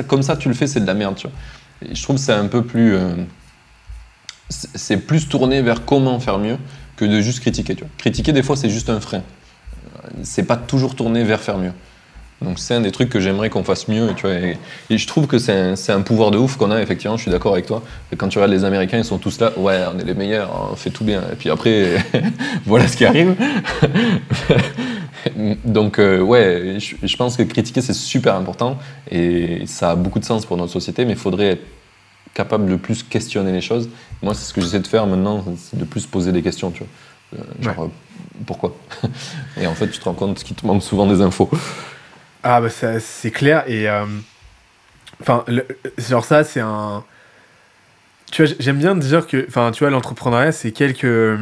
comme 0.08 0.22
ça 0.22 0.38
tu 0.38 0.48
le 0.50 0.54
fais, 0.54 0.68
c'est 0.68 0.80
de 0.80 0.86
la 0.86 0.94
merde, 0.94 1.16
tu 1.16 1.26
vois. 1.28 1.36
Je 1.92 2.04
trouve 2.04 2.18
que 2.18 2.22
c'est 2.22 2.34
un 2.34 2.46
peu 2.46 2.62
plus. 2.62 2.94
Euh, 2.94 3.16
c'est 4.50 4.98
plus 4.98 5.28
tourné 5.28 5.64
vers 5.64 5.86
comment 5.86 6.20
faire 6.20 6.38
mieux 6.38 6.58
que 6.98 7.06
de 7.06 7.20
juste 7.20 7.40
critiquer, 7.40 7.74
tu 7.74 7.82
vois. 7.82 7.92
Critiquer, 7.98 8.32
des 8.32 8.44
fois, 8.44 8.56
c'est 8.56 8.70
juste 8.70 8.92
un 8.92 9.00
frein. 9.00 9.24
C'est 10.24 10.44
pas 10.44 10.58
toujours 10.58 10.96
tourné 10.96 11.24
vers 11.24 11.42
faire 11.42 11.58
mieux. 11.58 11.74
Donc 12.42 12.60
c'est 12.60 12.76
un 12.76 12.82
des 12.82 12.92
trucs 12.92 13.10
que 13.10 13.20
j'aimerais 13.20 13.50
qu'on 13.50 13.64
fasse 13.64 13.88
mieux. 13.88 14.14
Tu 14.16 14.22
vois, 14.28 14.36
et, 14.36 14.58
je 14.90 15.08
trouve 15.08 15.28
que 15.28 15.40
c'est 15.40 15.54
un, 15.54 15.74
un, 15.90 16.02
pouvoir 16.02 16.32
de 16.32 16.38
ouf 16.38 16.56
qu'on 16.58 16.72
a, 16.72 16.82
effectivement, 16.82 17.18
je 17.18 17.24
suis 17.24 17.32
d'accord 17.32 17.54
avec 17.54 17.66
toi. 17.66 17.82
Quand 18.16 18.28
tu 18.28 18.38
regardes 18.38 18.54
les 18.54 18.64
Américains, 18.64 19.00
ils 19.00 19.06
sont 19.06 19.18
tous 19.18 19.40
là, 19.40 19.52
ouais, 19.58 19.82
on 19.94 19.98
est 20.00 20.04
les 20.04 20.14
meilleurs, 20.14 20.70
on 20.72 20.76
fait 20.76 20.92
tout 20.92 21.04
bien. 21.04 21.24
Et 21.32 21.36
puis 21.36 21.50
après, 21.50 21.98
voilà 22.66 22.88
ce 22.88 22.98
qui 22.98 23.06
arrive. 23.06 23.36
Donc 25.66 26.00
euh, 26.00 26.22
ouais, 26.22 26.78
je, 26.80 27.18
pense 27.18 27.38
que 27.38 27.44
critiquer, 27.44 27.82
c'est 27.82 27.94
super 27.94 28.36
important. 28.36 28.78
Et 29.10 29.64
ça 29.66 29.92
a 29.92 29.96
beaucoup 29.96 30.20
de 30.20 30.26
sens 30.26 30.46
pour 30.46 30.58
notre 30.58 30.72
société, 30.72 31.06
mais 31.06 31.14
il 31.14 31.18
faudrait 31.18 31.48
être 31.48 31.66
capable 32.36 32.70
de 32.70 32.76
plus 32.76 33.02
questionner 33.02 33.52
les 33.52 33.62
choses. 33.62 33.90
Moi, 34.22 34.36
c'est 34.36 34.46
ce 34.46 34.54
que 34.54 34.62
j'essaie 34.62 34.80
de 34.80 34.88
faire 34.88 35.08
maintenant, 35.08 35.44
c'est 35.58 35.78
de 35.78 35.86
plus 35.86 36.06
poser 36.06 36.32
des 36.32 36.44
questions, 36.44 36.70
tu 36.70 36.84
vois. 36.84 37.40
Euh, 37.40 37.64
genre, 37.64 37.90
pourquoi 38.46 38.76
Et 39.60 39.68
en 39.68 39.74
fait, 39.76 39.88
tu 39.90 40.00
te 40.00 40.04
rends 40.06 40.14
compte 40.14 40.44
qu'il 40.44 40.56
te 40.56 40.66
manque 40.66 40.84
souvent 40.84 41.08
des 41.08 41.22
infos. 41.22 41.50
Ah, 42.44 42.62
bah, 42.62 42.70
c'est 42.70 43.32
clair. 43.32 43.64
Et. 43.68 43.90
euh, 43.90 44.06
Enfin, 45.22 45.44
genre, 45.98 46.26
ça, 46.26 46.44
c'est 46.44 46.60
un. 46.60 47.04
Tu 48.32 48.44
vois, 48.44 48.56
j'aime 48.60 48.78
bien 48.78 48.96
dire 48.96 49.28
que. 49.28 49.46
Enfin, 49.48 49.72
tu 49.72 49.84
vois, 49.84 49.90
l'entrepreneuriat, 49.90 50.52
c'est 50.52 50.72
quelques. 50.72 51.40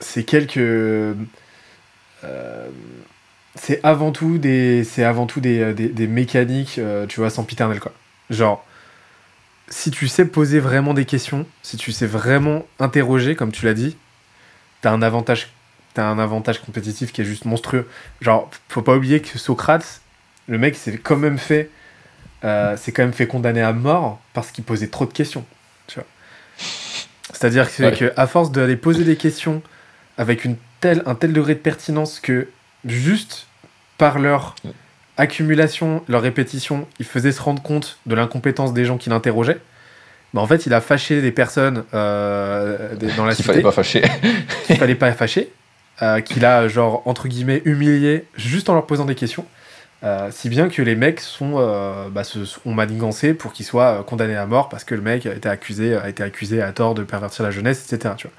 C'est 0.00 0.24
quelques. 0.24 0.56
euh, 0.58 1.14
c'est 3.54 3.80
avant 3.82 4.12
tout 4.12 4.38
des. 4.38 4.84
C'est 4.84 5.04
avant 5.04 5.26
tout 5.26 5.40
des, 5.40 5.72
des, 5.74 6.06
mécaniques, 6.06 6.78
euh, 6.78 7.06
tu 7.06 7.20
vois, 7.20 7.30
sempiternelles, 7.30 7.80
quoi. 7.80 7.92
Genre. 8.30 8.64
Si 9.68 9.90
tu 9.90 10.06
sais 10.06 10.26
poser 10.26 10.60
vraiment 10.60 10.92
des 10.92 11.06
questions, 11.06 11.46
si 11.62 11.78
tu 11.78 11.92
sais 11.92 12.06
vraiment 12.06 12.66
interroger, 12.78 13.36
comme 13.36 13.52
tu 13.52 13.64
l'as 13.64 13.72
dit, 13.74 13.96
t'as 14.82 14.90
un 14.92 15.00
avantage. 15.00 15.48
T'as 15.94 16.04
un 16.06 16.18
avantage 16.18 16.60
compétitif 16.60 17.12
qui 17.12 17.20
est 17.20 17.24
juste 17.24 17.44
monstrueux. 17.44 17.88
Genre, 18.20 18.50
faut 18.68 18.82
pas 18.82 18.94
oublier 18.96 19.20
que 19.20 19.38
Socrate, 19.38 20.00
le 20.48 20.56
mec 20.58 20.74
s'est 20.76 20.96
quand 20.98 21.16
même 21.16 21.38
fait 21.38 21.68
euh, 22.44 22.76
s'est 22.76 22.90
quand 22.92 23.02
même 23.02 23.12
fait 23.12 23.26
condamner 23.28 23.60
à 23.62 23.72
mort 23.72 24.20
parce 24.34 24.50
qu'il 24.50 24.64
posait 24.64 24.88
trop 24.88 25.06
de 25.06 25.12
questions 25.12 25.44
tu 25.86 25.94
vois 26.00 26.04
c'est 27.32 27.46
à 27.46 27.50
dire 27.50 27.72
que, 27.72 27.82
Ouais. 27.84 27.92
que 27.96 28.12
à 28.16 28.26
force 28.26 28.50
d'aller 28.50 28.74
poser 28.76 29.04
des 29.04 29.14
questions 29.16 29.62
avec 30.18 30.44
une 30.44 30.56
telle, 30.80 31.02
un 31.06 31.14
tel 31.14 31.32
degré 31.32 31.54
de 31.54 31.60
pertinence 31.60 32.18
que 32.18 32.48
juste 32.84 33.46
par 33.96 34.18
leur 34.18 34.56
accumulation 35.16 36.02
leur 36.08 36.22
répétition 36.22 36.88
il 36.98 37.06
faisait 37.06 37.30
se 37.32 37.40
rendre 37.40 37.62
compte 37.62 37.98
de 38.06 38.14
l'incompétence 38.16 38.72
des 38.72 38.84
gens 38.84 38.98
qui 38.98 39.08
l'interrogeaient 39.10 39.60
bah 40.34 40.40
en 40.40 40.46
fait 40.48 40.66
il 40.66 40.74
a 40.74 40.80
fâché 40.80 41.20
des 41.22 41.30
personnes 41.32 41.84
euh, 41.94 42.96
dans 43.16 43.24
la 43.24 43.34
Qu'il 43.34 43.44
cité 43.44 43.52
fallait 43.52 43.62
pas 43.62 43.72
fâcher. 43.72 44.02
qu'il 44.66 44.76
fallait 44.78 44.94
pas 44.96 45.12
fâcher, 45.12 45.52
euh, 46.00 46.20
qu'il 46.20 46.44
a 46.44 46.68
genre 46.68 47.02
entre 47.04 47.28
guillemets 47.28 47.60
humilié 47.64 48.24
juste 48.36 48.68
en 48.70 48.74
leur 48.74 48.86
posant 48.86 49.04
des 49.04 49.14
questions, 49.14 49.44
euh, 50.04 50.30
si 50.32 50.48
bien 50.48 50.68
que 50.68 50.82
les 50.82 50.96
mecs 50.96 51.20
sont 51.20 51.54
euh, 51.58 52.08
bah, 52.08 52.24
se, 52.24 52.38
ont 52.64 52.74
manigancé 52.74 53.34
pour 53.34 53.52
qu'ils 53.52 53.66
soient 53.66 54.00
euh, 54.00 54.02
condamnés 54.02 54.36
à 54.36 54.46
mort 54.46 54.68
parce 54.68 54.84
que 54.84 54.94
le 54.94 55.00
mec 55.02 55.26
a 55.26 55.34
été 55.34 55.48
accusé 55.48 55.94
a 55.96 56.08
été 56.08 56.22
accusé 56.22 56.60
à 56.62 56.72
tort 56.72 56.94
de 56.94 57.04
pervertir 57.04 57.44
la 57.44 57.50
jeunesse, 57.50 57.84
etc. 57.92 58.14
Tu 58.16 58.26
vois. 58.26 58.34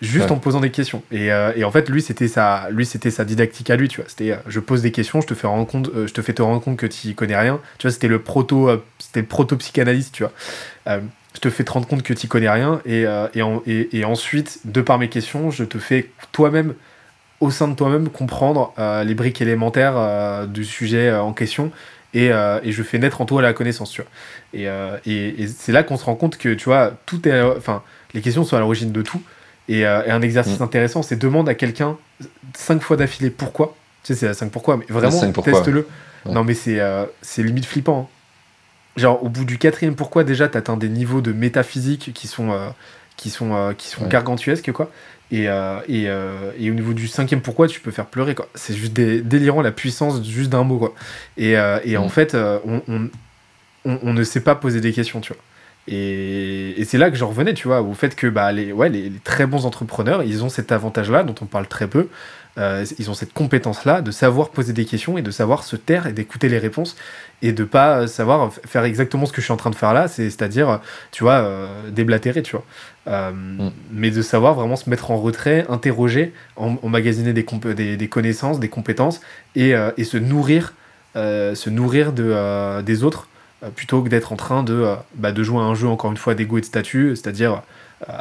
Juste 0.00 0.26
Ouais. 0.26 0.32
en 0.32 0.38
posant 0.38 0.60
des 0.60 0.70
questions. 0.70 1.02
Et, 1.10 1.32
euh, 1.32 1.50
et 1.56 1.64
en 1.64 1.72
fait, 1.72 1.88
lui, 1.88 2.00
c'était 2.02 2.28
sa, 2.28 2.68
lui, 2.70 2.86
c'était 2.86 3.10
sa 3.10 3.24
didactique 3.24 3.68
à 3.68 3.74
lui, 3.76 3.88
tu 3.88 4.00
vois. 4.00 4.08
C'était, 4.08 4.38
je 4.46 4.60
pose 4.60 4.80
des 4.80 4.92
questions, 4.92 5.20
je 5.20 5.26
te 5.26 5.34
fais 5.34 5.48
rendre 5.48 5.66
compte, 5.66 5.90
je 5.92 6.12
te 6.12 6.22
fais 6.22 6.32
te 6.32 6.40
rendre 6.40 6.60
compte 6.62 6.76
que 6.76 6.86
tu 6.86 7.14
connais 7.14 7.36
rien. 7.36 7.60
Tu 7.78 7.88
vois, 7.88 7.92
c'était 7.92 8.06
le 8.06 8.20
proto, 8.22 8.70
c'était 9.00 9.22
le 9.22 9.26
proto 9.26 9.56
psychanalyste, 9.56 10.14
tu 10.14 10.22
vois. 10.22 11.00
Je 11.38 11.40
te 11.40 11.50
fais 11.50 11.62
te 11.62 11.70
rendre 11.70 11.86
compte 11.86 12.02
que 12.02 12.12
tu 12.14 12.26
connais 12.26 12.50
rien 12.50 12.80
et, 12.84 13.06
euh, 13.06 13.28
et, 13.32 13.42
en- 13.42 13.62
et- 13.64 13.96
et 13.96 14.04
ensuite, 14.04 14.58
de 14.64 14.80
par 14.80 14.98
mes 14.98 15.08
questions, 15.08 15.52
je 15.52 15.62
te 15.62 15.78
fais 15.78 16.10
toi-même, 16.32 16.74
au 17.38 17.52
sein 17.52 17.68
de 17.68 17.76
toi-même, 17.76 18.08
comprendre 18.08 18.74
euh, 18.80 19.04
les 19.04 19.14
briques 19.14 19.40
élémentaires 19.40 19.94
euh, 19.96 20.46
du 20.46 20.64
sujet 20.64 21.12
en 21.14 21.32
question 21.32 21.70
et, 22.12 22.30
et 22.64 22.72
je 22.72 22.82
fais 22.82 22.98
naître 22.98 23.20
en 23.20 23.24
toi 23.26 23.40
la 23.40 23.52
connaissance, 23.52 23.92
tu 23.92 24.02
vois. 24.02 24.10
Et, 25.06 25.46
c'est 25.46 25.70
là 25.70 25.84
qu'on 25.84 25.96
se 25.96 26.04
rend 26.06 26.16
compte 26.16 26.38
que, 26.38 26.54
tu 26.54 26.64
vois, 26.64 26.92
tout 27.06 27.28
est, 27.28 27.40
enfin, 27.42 27.82
les 28.14 28.20
questions 28.20 28.42
sont 28.44 28.56
à 28.56 28.60
l'origine 28.60 28.90
de 28.90 29.02
tout. 29.02 29.22
Et, 29.68 29.80
et 29.80 29.86
un 29.86 30.22
exercice 30.22 30.58
Mm. 30.58 30.62
intéressant, 30.64 31.02
c'est 31.02 31.16
demande 31.16 31.48
à 31.48 31.54
quelqu'un 31.54 31.96
cinq 32.56 32.80
fois 32.82 32.96
d'affilée 32.96 33.30
pourquoi. 33.30 33.76
Tu 34.02 34.14
sais, 34.14 34.18
c'est 34.20 34.26
la 34.26 34.34
5 34.34 34.50
pourquoi, 34.50 34.76
mais 34.78 34.86
vraiment, 34.88 35.10
cinq 35.20 35.32
teste-le. 35.52 35.86
Ouais. 36.24 36.32
Non, 36.34 36.42
mais 36.42 36.54
c'est 36.54 36.80
c'est 37.22 37.42
limite 37.44 37.66
flippant. 37.66 38.08
hein. 38.10 38.14
Genre, 38.98 39.22
au 39.22 39.28
bout 39.28 39.44
du 39.44 39.58
quatrième 39.58 39.94
pourquoi, 39.94 40.24
déjà, 40.24 40.48
t'atteins 40.48 40.76
des 40.76 40.88
niveaux 40.88 41.20
de 41.20 41.32
métaphysique 41.32 42.10
qui 42.14 42.26
sont, 42.26 42.50
euh, 42.52 42.68
qui 43.16 43.30
sont, 43.30 43.54
euh, 43.54 43.72
qui 43.72 43.88
sont 43.88 44.02
Ouais. 44.02 44.08
gargantuesques, 44.08 44.72
quoi? 44.72 44.90
Et, 45.30 45.48
euh, 45.48 45.78
et, 45.88 46.04
et 46.64 46.70
au 46.70 46.74
niveau 46.74 46.92
du 46.94 47.06
cinquième 47.06 47.40
pourquoi, 47.42 47.68
tu 47.68 47.80
peux 47.80 47.90
faire 47.90 48.06
pleurer, 48.06 48.34
quoi? 48.34 48.48
C'est 48.54 48.74
juste 48.74 48.92
dé- 48.94 49.20
délirant 49.22 49.62
la 49.62 49.72
puissance 49.72 50.22
juste 50.26 50.50
d'un 50.50 50.64
mot, 50.64 50.78
quoi. 50.78 50.94
Et, 51.36 51.52
et 51.84 51.96
en 51.96 52.06
Mm. 52.06 52.10
fait, 52.10 52.34
on, 52.34 52.82
on, 52.88 53.08
on- 53.84 53.98
on 54.02 54.12
ne 54.12 54.24
sait 54.24 54.40
pas 54.40 54.54
poser 54.54 54.80
des 54.80 54.92
questions, 54.92 55.20
tu 55.20 55.32
vois. 55.32 55.42
Et, 55.90 56.80
et 56.80 56.84
c'est 56.84 56.98
là 56.98 57.10
que 57.10 57.16
j'en 57.16 57.28
revenais, 57.28 57.54
tu 57.54 57.66
vois, 57.68 57.80
au 57.82 57.94
fait 57.94 58.14
que 58.14 58.26
bah, 58.26 58.52
les, 58.52 58.72
ouais, 58.72 58.88
les, 58.90 59.08
les 59.08 59.18
très 59.18 59.46
bons 59.46 59.64
entrepreneurs, 59.66 60.22
ils 60.22 60.44
ont 60.44 60.48
cet 60.50 60.70
avantage-là, 60.70 61.22
dont 61.22 61.34
on 61.40 61.46
parle 61.46 61.66
très 61.66 61.86
peu, 61.86 62.08
euh, 62.58 62.84
ils 62.98 63.08
ont 63.10 63.14
cette 63.14 63.32
compétence-là 63.32 64.02
de 64.02 64.10
savoir 64.10 64.50
poser 64.50 64.72
des 64.72 64.84
questions 64.84 65.16
et 65.16 65.22
de 65.22 65.30
savoir 65.30 65.62
se 65.64 65.76
taire 65.76 66.06
et 66.06 66.12
d'écouter 66.12 66.48
les 66.48 66.58
réponses 66.58 66.96
et 67.40 67.52
de 67.52 67.62
pas 67.64 68.06
savoir 68.08 68.52
faire 68.66 68.84
exactement 68.84 69.26
ce 69.26 69.32
que 69.32 69.40
je 69.40 69.44
suis 69.46 69.52
en 69.52 69.56
train 69.56 69.70
de 69.70 69.76
faire 69.76 69.94
là, 69.94 70.08
c'est- 70.08 70.28
c'est-à-dire, 70.28 70.80
tu 71.12 71.22
vois, 71.22 71.34
euh, 71.38 71.90
déblatérer, 71.90 72.42
tu 72.42 72.52
vois. 72.56 72.64
Euh, 73.06 73.30
Mais 73.92 74.10
de 74.10 74.20
savoir 74.22 74.54
vraiment 74.54 74.76
se 74.76 74.90
mettre 74.90 75.10
en 75.10 75.16
retrait, 75.18 75.64
interroger, 75.70 76.34
em- 76.56 76.76
emmagasiner 76.82 77.32
des, 77.32 77.44
comp- 77.44 77.66
des, 77.72 77.96
des 77.96 78.08
connaissances, 78.08 78.60
des 78.60 78.68
compétences 78.68 79.20
et, 79.56 79.72
et 79.96 80.04
se 80.04 80.18
nourrir, 80.18 80.74
se 81.14 81.70
nourrir 81.70 82.12
de, 82.12 82.82
des 82.82 83.04
autres 83.04 83.28
plutôt 83.74 84.02
que 84.02 84.08
d'être 84.08 84.32
en 84.32 84.36
train 84.36 84.62
de, 84.62 84.74
euh, 84.74 84.96
bah, 85.14 85.32
de 85.32 85.42
jouer 85.42 85.58
à 85.58 85.64
un 85.64 85.74
jeu, 85.74 85.88
encore 85.88 86.10
une 86.10 86.16
fois, 86.16 86.34
d'ego 86.34 86.58
et 86.58 86.60
de 86.60 86.66
statut, 86.66 87.16
c'est-à-dire 87.16 87.62
euh, 88.08 88.12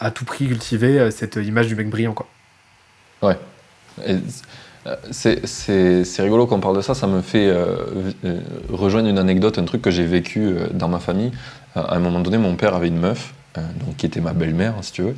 à 0.00 0.10
tout 0.10 0.24
prix 0.24 0.48
cultiver 0.48 0.98
euh, 0.98 1.10
cette 1.10 1.36
image 1.36 1.68
du 1.68 1.76
mec 1.76 1.88
brillant, 1.88 2.14
quoi. 2.14 2.26
Euh, 4.08 4.18
C'est 5.10 6.22
rigolo 6.22 6.46
qu'on 6.46 6.60
parle 6.60 6.76
de 6.76 6.80
ça, 6.82 6.94
ça 6.94 7.06
me 7.06 7.20
fait 7.22 7.48
euh, 7.48 7.76
euh, 8.24 8.40
rejoindre 8.70 9.08
une 9.08 9.18
anecdote, 9.18 9.58
un 9.58 9.64
truc 9.64 9.82
que 9.82 9.90
j'ai 9.90 10.04
vécu 10.06 10.40
euh, 10.46 10.68
dans 10.72 10.88
ma 10.88 11.00
famille. 11.00 11.32
Euh, 11.76 11.82
à 11.82 11.96
un 11.96 11.98
moment 11.98 12.20
donné, 12.20 12.38
mon 12.38 12.54
père 12.56 12.74
avait 12.74 12.88
une 12.88 12.98
meuf, 13.00 13.34
euh, 13.58 13.62
donc, 13.84 13.96
qui 13.96 14.06
était 14.06 14.20
ma 14.20 14.32
belle-mère, 14.32 14.74
si 14.82 14.92
tu 14.92 15.02
veux. 15.02 15.16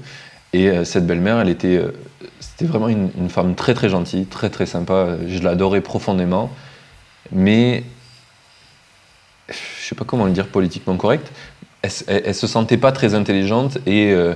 Et 0.55 0.71
euh, 0.71 0.85
cette 0.85 1.07
belle-mère, 1.07 1.39
elle 1.41 1.51
était, 1.51 1.77
euh, 1.77 1.93
c'était 2.41 2.65
vraiment 2.65 2.89
une, 2.89 3.11
une 3.19 3.29
femme 3.29 3.55
très 3.55 3.75
très 3.75 3.89
gentille, 3.91 4.27
très 4.27 4.49
très 4.51 4.67
sympa. 4.67 4.95
Euh, 4.95 5.19
Je 5.29 5.43
l'adorais 5.43 5.83
profondément, 5.83 6.51
mais 7.33 7.85
sais 9.89 9.95
pas 9.95 10.05
comment 10.05 10.27
le 10.27 10.33
dire 10.33 10.47
politiquement 10.47 10.97
correct. 10.97 11.31
Elle, 11.83 11.91
elle- 12.07 12.35
se 12.35 12.47
sentait 12.47 12.77
pas 12.77 12.93
très 12.93 13.15
intelligente 13.15 13.79
et 13.87 14.13
euh, 14.13 14.35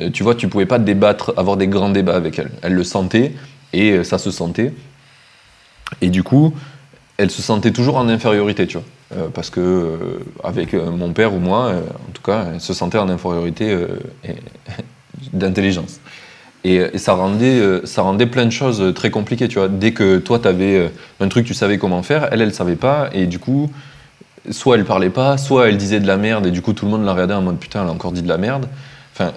euh, 0.00 0.10
tu 0.10 0.22
vois, 0.22 0.34
tu 0.34 0.48
pouvais 0.48 0.66
pas 0.66 0.78
débattre, 0.78 1.34
avoir 1.36 1.56
des 1.56 1.68
grands 1.68 1.90
débats 1.90 2.14
avec 2.14 2.38
elle. 2.38 2.50
Elle 2.62 2.74
le 2.74 2.84
sentait 2.84 3.32
et 3.72 3.92
euh, 3.92 4.04
ça 4.04 4.18
se 4.18 4.30
sentait. 4.30 4.72
Et 6.00 6.08
du 6.08 6.22
coup, 6.22 6.54
elle 7.16 7.30
se 7.30 7.42
sentait 7.42 7.72
toujours 7.72 7.96
en 7.96 8.08
infériorité, 8.08 8.66
tu 8.66 8.78
vois. 8.78 8.86
Parce 9.32 9.48
que 9.48 10.20
avec 10.42 10.72
mon 10.72 11.12
père 11.12 11.34
ou 11.34 11.38
moi, 11.38 11.70
en 11.70 12.12
tout 12.12 12.22
cas, 12.22 12.46
elle 12.54 12.60
se 12.60 12.74
sentait 12.74 12.98
en 12.98 13.08
infériorité 13.08 13.78
d'intelligence. 15.32 16.00
Et, 16.64 16.98
ça, 16.98 17.12
rendait, 17.12 17.82
ça 17.84 18.02
rendait 18.02 18.26
plein 18.26 18.44
de 18.44 18.50
choses 18.50 18.92
très 18.94 19.10
compliquées, 19.10 19.46
tu 19.46 19.58
vois. 19.60 19.68
Dès 19.68 19.92
que 19.92 20.18
toi, 20.18 20.40
tu 20.40 20.48
avais 20.48 20.90
un 21.20 21.28
truc, 21.28 21.46
tu 21.46 21.54
savais 21.54 21.78
comment 21.78 22.02
faire, 22.02 22.28
elle, 22.32 22.40
elle 22.40 22.54
savait 22.54 22.74
pas, 22.74 23.08
et 23.12 23.26
du 23.26 23.38
coup, 23.38 23.70
soit 24.50 24.76
elle 24.76 24.84
parlait 24.84 25.10
pas, 25.10 25.38
soit 25.38 25.68
elle 25.68 25.76
disait 25.76 26.00
de 26.00 26.06
la 26.06 26.16
merde, 26.16 26.46
et 26.46 26.50
du 26.50 26.62
coup, 26.62 26.72
tout 26.72 26.84
le 26.84 26.90
monde 26.90 27.04
la 27.04 27.12
regardait 27.12 27.34
en 27.34 27.42
mode 27.42 27.58
putain, 27.58 27.82
elle 27.82 27.88
a 27.88 27.92
encore 27.92 28.12
dit 28.12 28.22
de 28.22 28.28
la 28.28 28.38
merde. 28.38 28.66
Enfin, 29.12 29.32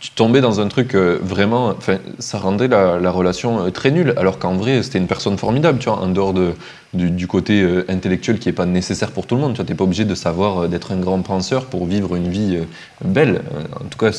tu, 0.00 0.10
tombais 0.10 0.40
dans 0.40 0.60
un 0.60 0.68
truc 0.68 0.94
euh, 0.94 1.18
vraiment. 1.22 1.74
Ça 2.18 2.38
rendait 2.38 2.68
la, 2.68 2.98
la 2.98 3.10
relation 3.10 3.66
euh, 3.66 3.70
très 3.70 3.90
nulle, 3.90 4.14
alors 4.16 4.38
qu'en 4.38 4.54
vrai, 4.54 4.82
c'était 4.82 4.98
une 4.98 5.06
personne 5.06 5.38
formidable, 5.38 5.78
tu 5.78 5.88
vois, 5.88 5.98
en 5.98 6.08
dehors 6.08 6.32
de, 6.32 6.54
du, 6.92 7.26
côté 7.26 7.62
euh, 7.62 7.84
intellectuel 7.88 8.38
qui 8.38 8.48
est 8.48 8.52
pas 8.52 8.66
nécessaire 8.66 9.10
pour 9.10 9.26
tout 9.26 9.34
le 9.34 9.40
monde. 9.40 9.54
Tu 9.54 9.62
n'es 9.62 9.74
pas 9.74 9.84
obligé 9.84 10.04
de 10.04 10.14
savoir 10.14 10.68
d'être 10.68 10.92
un 10.92 10.96
grand 10.96 11.20
penseur 11.22 11.66
pour 11.66 11.86
vivre 11.86 12.14
une 12.16 12.28
vie 12.28 12.58
belle. 13.04 13.42
En 13.80 13.84
tout 13.84 13.98
cas, 13.98 14.10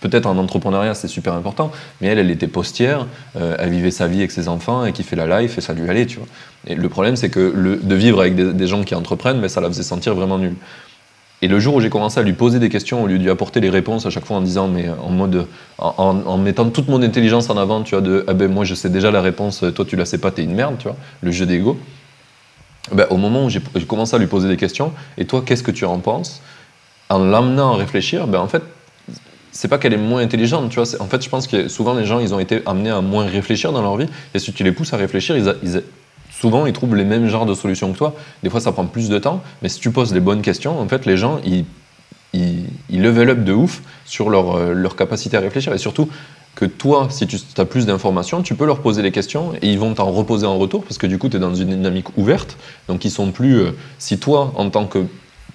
peut-être 0.00 0.26
en 0.26 0.36
entrepreneuriat, 0.38 0.94
c'est 0.94 1.08
super 1.08 1.34
important, 1.34 1.70
mais 2.00 2.08
elle, 2.08 2.18
elle 2.18 2.30
était 2.30 2.48
postière, 2.48 3.06
elle 3.34 3.70
vivait 3.70 3.90
sa 3.90 4.06
vie 4.06 4.18
avec 4.18 4.32
ses 4.32 4.48
enfants, 4.48 4.84
et 4.84 4.92
qui 4.92 5.02
fait 5.02 5.16
la 5.16 5.40
life, 5.40 5.58
et 5.58 5.60
ça 5.60 5.72
lui 5.72 5.88
allait, 5.88 6.06
tu 6.06 6.18
vois. 6.18 6.26
Et 6.66 6.74
le 6.74 6.88
problème, 6.88 7.16
c'est 7.16 7.28
que 7.28 7.78
de 7.82 7.94
vivre 7.94 8.20
avec 8.20 8.34
des, 8.34 8.66
gens 8.66 8.84
qui 8.84 8.94
entreprennent, 8.94 9.40
mais 9.40 9.48
ça 9.48 9.60
la 9.60 9.68
faisait 9.68 9.82
sentir 9.82 10.14
vraiment 10.14 10.38
nulle. 10.38 10.56
Et 11.44 11.46
le 11.46 11.60
jour 11.60 11.74
où 11.74 11.80
j'ai 11.82 11.90
commencé 11.90 12.18
à 12.18 12.22
lui 12.22 12.32
poser 12.32 12.58
des 12.58 12.70
questions, 12.70 13.02
au 13.02 13.06
lieu 13.06 13.18
de 13.18 13.22
lui 13.22 13.28
apporter 13.28 13.60
les 13.60 13.68
réponses 13.68 14.06
à 14.06 14.10
chaque 14.10 14.24
fois 14.24 14.38
en 14.38 14.40
disant, 14.40 14.66
mais 14.66 14.88
en 14.88 15.10
mode, 15.10 15.46
en, 15.76 16.38
mettant 16.38 16.70
toute 16.70 16.88
mon 16.88 17.02
intelligence 17.02 17.50
en 17.50 17.58
avant, 17.58 17.82
tu 17.82 17.90
vois, 17.94 18.00
de, 18.00 18.24
ah 18.26 18.32
ben 18.32 18.50
moi 18.50 18.64
je 18.64 18.74
sais 18.74 18.88
déjà 18.88 19.10
la 19.10 19.20
réponse, 19.20 19.62
toi 19.74 19.84
tu 19.84 19.94
la 19.94 20.06
sais 20.06 20.16
pas, 20.16 20.30
t'es 20.30 20.42
une 20.42 20.54
merde, 20.54 20.76
tu 20.78 20.84
vois, 20.84 20.96
le 21.20 21.30
jeu 21.32 21.44
d'ego. 21.44 21.78
Ben, 22.92 23.06
au 23.10 23.18
moment 23.18 23.44
où 23.44 23.50
j'ai 23.50 23.60
commencé 23.86 24.16
à 24.16 24.18
lui 24.18 24.26
poser 24.26 24.48
des 24.48 24.56
questions, 24.56 24.92
et 25.18 25.26
toi 25.26 25.42
qu'est-ce 25.44 25.62
que 25.62 25.70
tu 25.70 25.84
en 25.84 25.98
penses? 25.98 26.40
En 27.10 27.18
l'amenant 27.18 27.74
à 27.74 27.76
réfléchir, 27.76 28.26
ben 28.26 28.38
en 28.38 28.48
fait, 28.48 28.62
c'est 29.52 29.68
pas 29.68 29.76
qu'elle 29.76 29.92
est 29.92 29.98
moins 29.98 30.22
intelligente, 30.22 30.70
tu 30.70 30.80
vois. 30.80 30.88
En 30.98 31.08
fait, 31.08 31.22
je 31.22 31.28
pense 31.28 31.46
que 31.46 31.68
souvent 31.68 31.92
les 31.92 32.06
gens, 32.06 32.20
ils 32.20 32.32
ont 32.32 32.40
été 32.40 32.62
amenés 32.64 32.88
à 32.88 33.02
moins 33.02 33.26
réfléchir 33.26 33.70
dans 33.70 33.82
leur 33.82 33.98
vie, 33.98 34.06
et 34.32 34.38
si 34.38 34.54
tu 34.54 34.64
les 34.64 34.72
pousses 34.72 34.94
à 34.94 34.96
réfléchir, 34.96 35.36
ils, 35.36 35.50
a- 35.50 35.56
ils 35.62 35.76
a- 35.76 35.82
souvent 36.44 36.66
ils 36.66 36.74
trouvent 36.74 36.94
les 36.94 37.06
mêmes 37.06 37.26
genres 37.26 37.46
de 37.46 37.54
solutions 37.54 37.90
que 37.90 37.96
toi. 37.96 38.14
Des 38.42 38.50
fois, 38.50 38.60
ça 38.60 38.70
prend 38.70 38.84
plus 38.84 39.08
de 39.08 39.18
temps, 39.18 39.42
mais 39.62 39.70
si 39.70 39.80
tu 39.80 39.90
poses 39.90 40.12
les 40.12 40.20
bonnes 40.20 40.42
questions, 40.42 40.78
en 40.78 40.86
fait, 40.86 41.06
les 41.06 41.16
gens, 41.16 41.40
ils, 41.46 41.64
ils, 42.34 42.64
ils 42.90 43.00
level 43.02 43.30
up 43.30 43.44
de 43.44 43.54
ouf 43.54 43.80
sur 44.04 44.28
leur, 44.28 44.56
euh, 44.56 44.74
leur 44.74 44.94
capacité 44.94 45.38
à 45.38 45.40
réfléchir, 45.40 45.72
et 45.72 45.78
surtout 45.78 46.06
que 46.54 46.66
toi, 46.66 47.08
si 47.08 47.26
tu 47.26 47.38
as 47.56 47.64
plus 47.64 47.86
d'informations, 47.86 48.42
tu 48.42 48.54
peux 48.56 48.66
leur 48.66 48.80
poser 48.80 49.00
les 49.00 49.10
questions 49.10 49.54
et 49.62 49.72
ils 49.72 49.78
vont 49.78 49.94
t'en 49.94 50.10
reposer 50.12 50.46
en 50.46 50.58
retour 50.58 50.84
parce 50.84 50.98
que 50.98 51.06
du 51.06 51.16
coup, 51.16 51.30
tu 51.30 51.36
es 51.38 51.40
dans 51.40 51.54
une 51.54 51.70
dynamique 51.70 52.18
ouverte. 52.18 52.58
Donc, 52.88 53.06
ils 53.06 53.10
sont 53.10 53.32
plus. 53.32 53.60
euh, 53.60 53.70
si 53.98 54.18
toi, 54.18 54.52
en 54.56 54.68
tant 54.68 54.84
que 54.84 55.06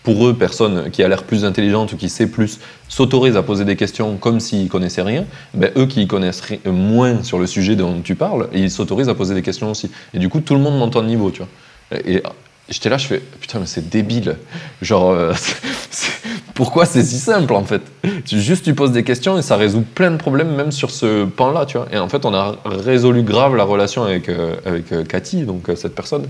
pour 0.10 0.28
eux, 0.28 0.34
personne 0.34 0.90
qui 0.90 1.04
a 1.04 1.08
l'air 1.08 1.22
plus 1.22 1.46
intelligente 1.46 1.94
ou 1.94 1.96
qui 1.96 2.10
sait 2.10 2.26
plus 2.26 2.60
s'autorise 2.88 3.38
à 3.38 3.44
poser 3.44 3.64
des 3.64 3.76
questions 3.76 4.18
comme 4.18 4.40
s'ils 4.40 4.68
connaissaient 4.68 5.04
rien, 5.04 5.26
ben 5.54 5.70
eux 5.78 5.86
qui 5.86 6.08
connaissent 6.08 6.42
moins 6.66 7.22
sur 7.22 7.38
le 7.38 7.46
sujet 7.46 7.76
dont 7.76 8.02
tu 8.02 8.16
parles, 8.16 8.50
ils 8.52 8.72
s'autorisent 8.72 9.10
à 9.10 9.14
poser 9.14 9.36
des 9.36 9.44
questions 9.44 9.70
aussi. 9.70 9.92
Et 10.16 10.18
du 10.18 10.28
coup, 10.28 10.40
tout 10.40 10.56
le 10.56 10.62
monde 10.62 10.80
monte 10.80 10.96
en 10.96 11.04
niveau, 11.04 11.30
tu 11.30 11.44
vois. 11.44 12.00
Et 12.08 12.24
j'étais 12.70 12.90
là, 12.90 12.98
je 12.98 13.06
fais 13.06 13.20
putain, 13.20 13.60
mais 13.60 13.68
c'est 13.68 13.88
débile. 13.88 14.38
Genre, 14.82 15.12
euh, 15.12 15.32
pourquoi 16.56 16.88
c'est 16.88 17.04
si 17.04 17.20
simple 17.20 17.54
en 17.54 17.64
fait? 17.64 17.84
Juste 18.26 18.66
tu 18.66 18.74
poses 18.74 18.92
des 18.92 19.04
questions 19.04 19.38
et 19.38 19.44
ça 19.44 19.58
résout 19.58 19.82
plein 19.94 20.10
de 20.10 20.18
problèmes, 20.18 20.56
même 20.56 20.72
sur 20.72 20.90
ce 20.90 21.26
pan-là, 21.26 21.68
tu 21.68 21.78
vois. 21.78 21.86
Et 21.92 22.00
en 22.00 22.10
fait, 22.10 22.26
on 22.26 22.34
a 22.34 22.56
résolu 22.66 23.22
grave 23.22 23.56
la 23.56 23.64
relation 23.64 24.06
avec, 24.06 24.28
euh, 24.28 24.56
avec 24.66 24.92
euh, 24.92 25.04
Cathy, 25.04 25.44
donc 25.44 25.70
cette 25.76 25.94
personne, 25.94 26.26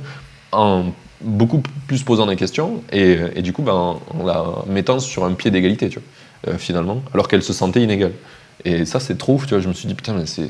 en 0.51 0.87
beaucoup 1.21 1.61
plus 1.87 2.03
posant 2.03 2.27
des 2.27 2.35
questions 2.35 2.83
et, 2.91 3.17
et 3.35 3.41
du 3.41 3.53
coup, 3.53 3.61
ben, 3.61 3.73
en 3.73 4.25
la 4.25 4.45
mettant 4.67 4.99
sur 4.99 5.25
un 5.25 5.33
pied 5.33 5.51
d'égalité, 5.51 5.89
tu 5.89 5.99
vois, 5.99 6.57
finalement, 6.57 7.03
alors 7.13 7.27
qu'elle 7.27 7.43
se 7.43 7.53
sentait 7.53 7.81
inégale. 7.81 8.13
Et 8.65 8.85
ça, 8.85 8.99
c'est 8.99 9.17
trop, 9.17 9.39
tu 9.39 9.49
vois. 9.49 9.59
Je 9.59 9.67
me 9.67 9.73
suis 9.73 9.87
dit, 9.87 9.95
putain, 9.95 10.13
mais 10.13 10.25
c'est. 10.25 10.49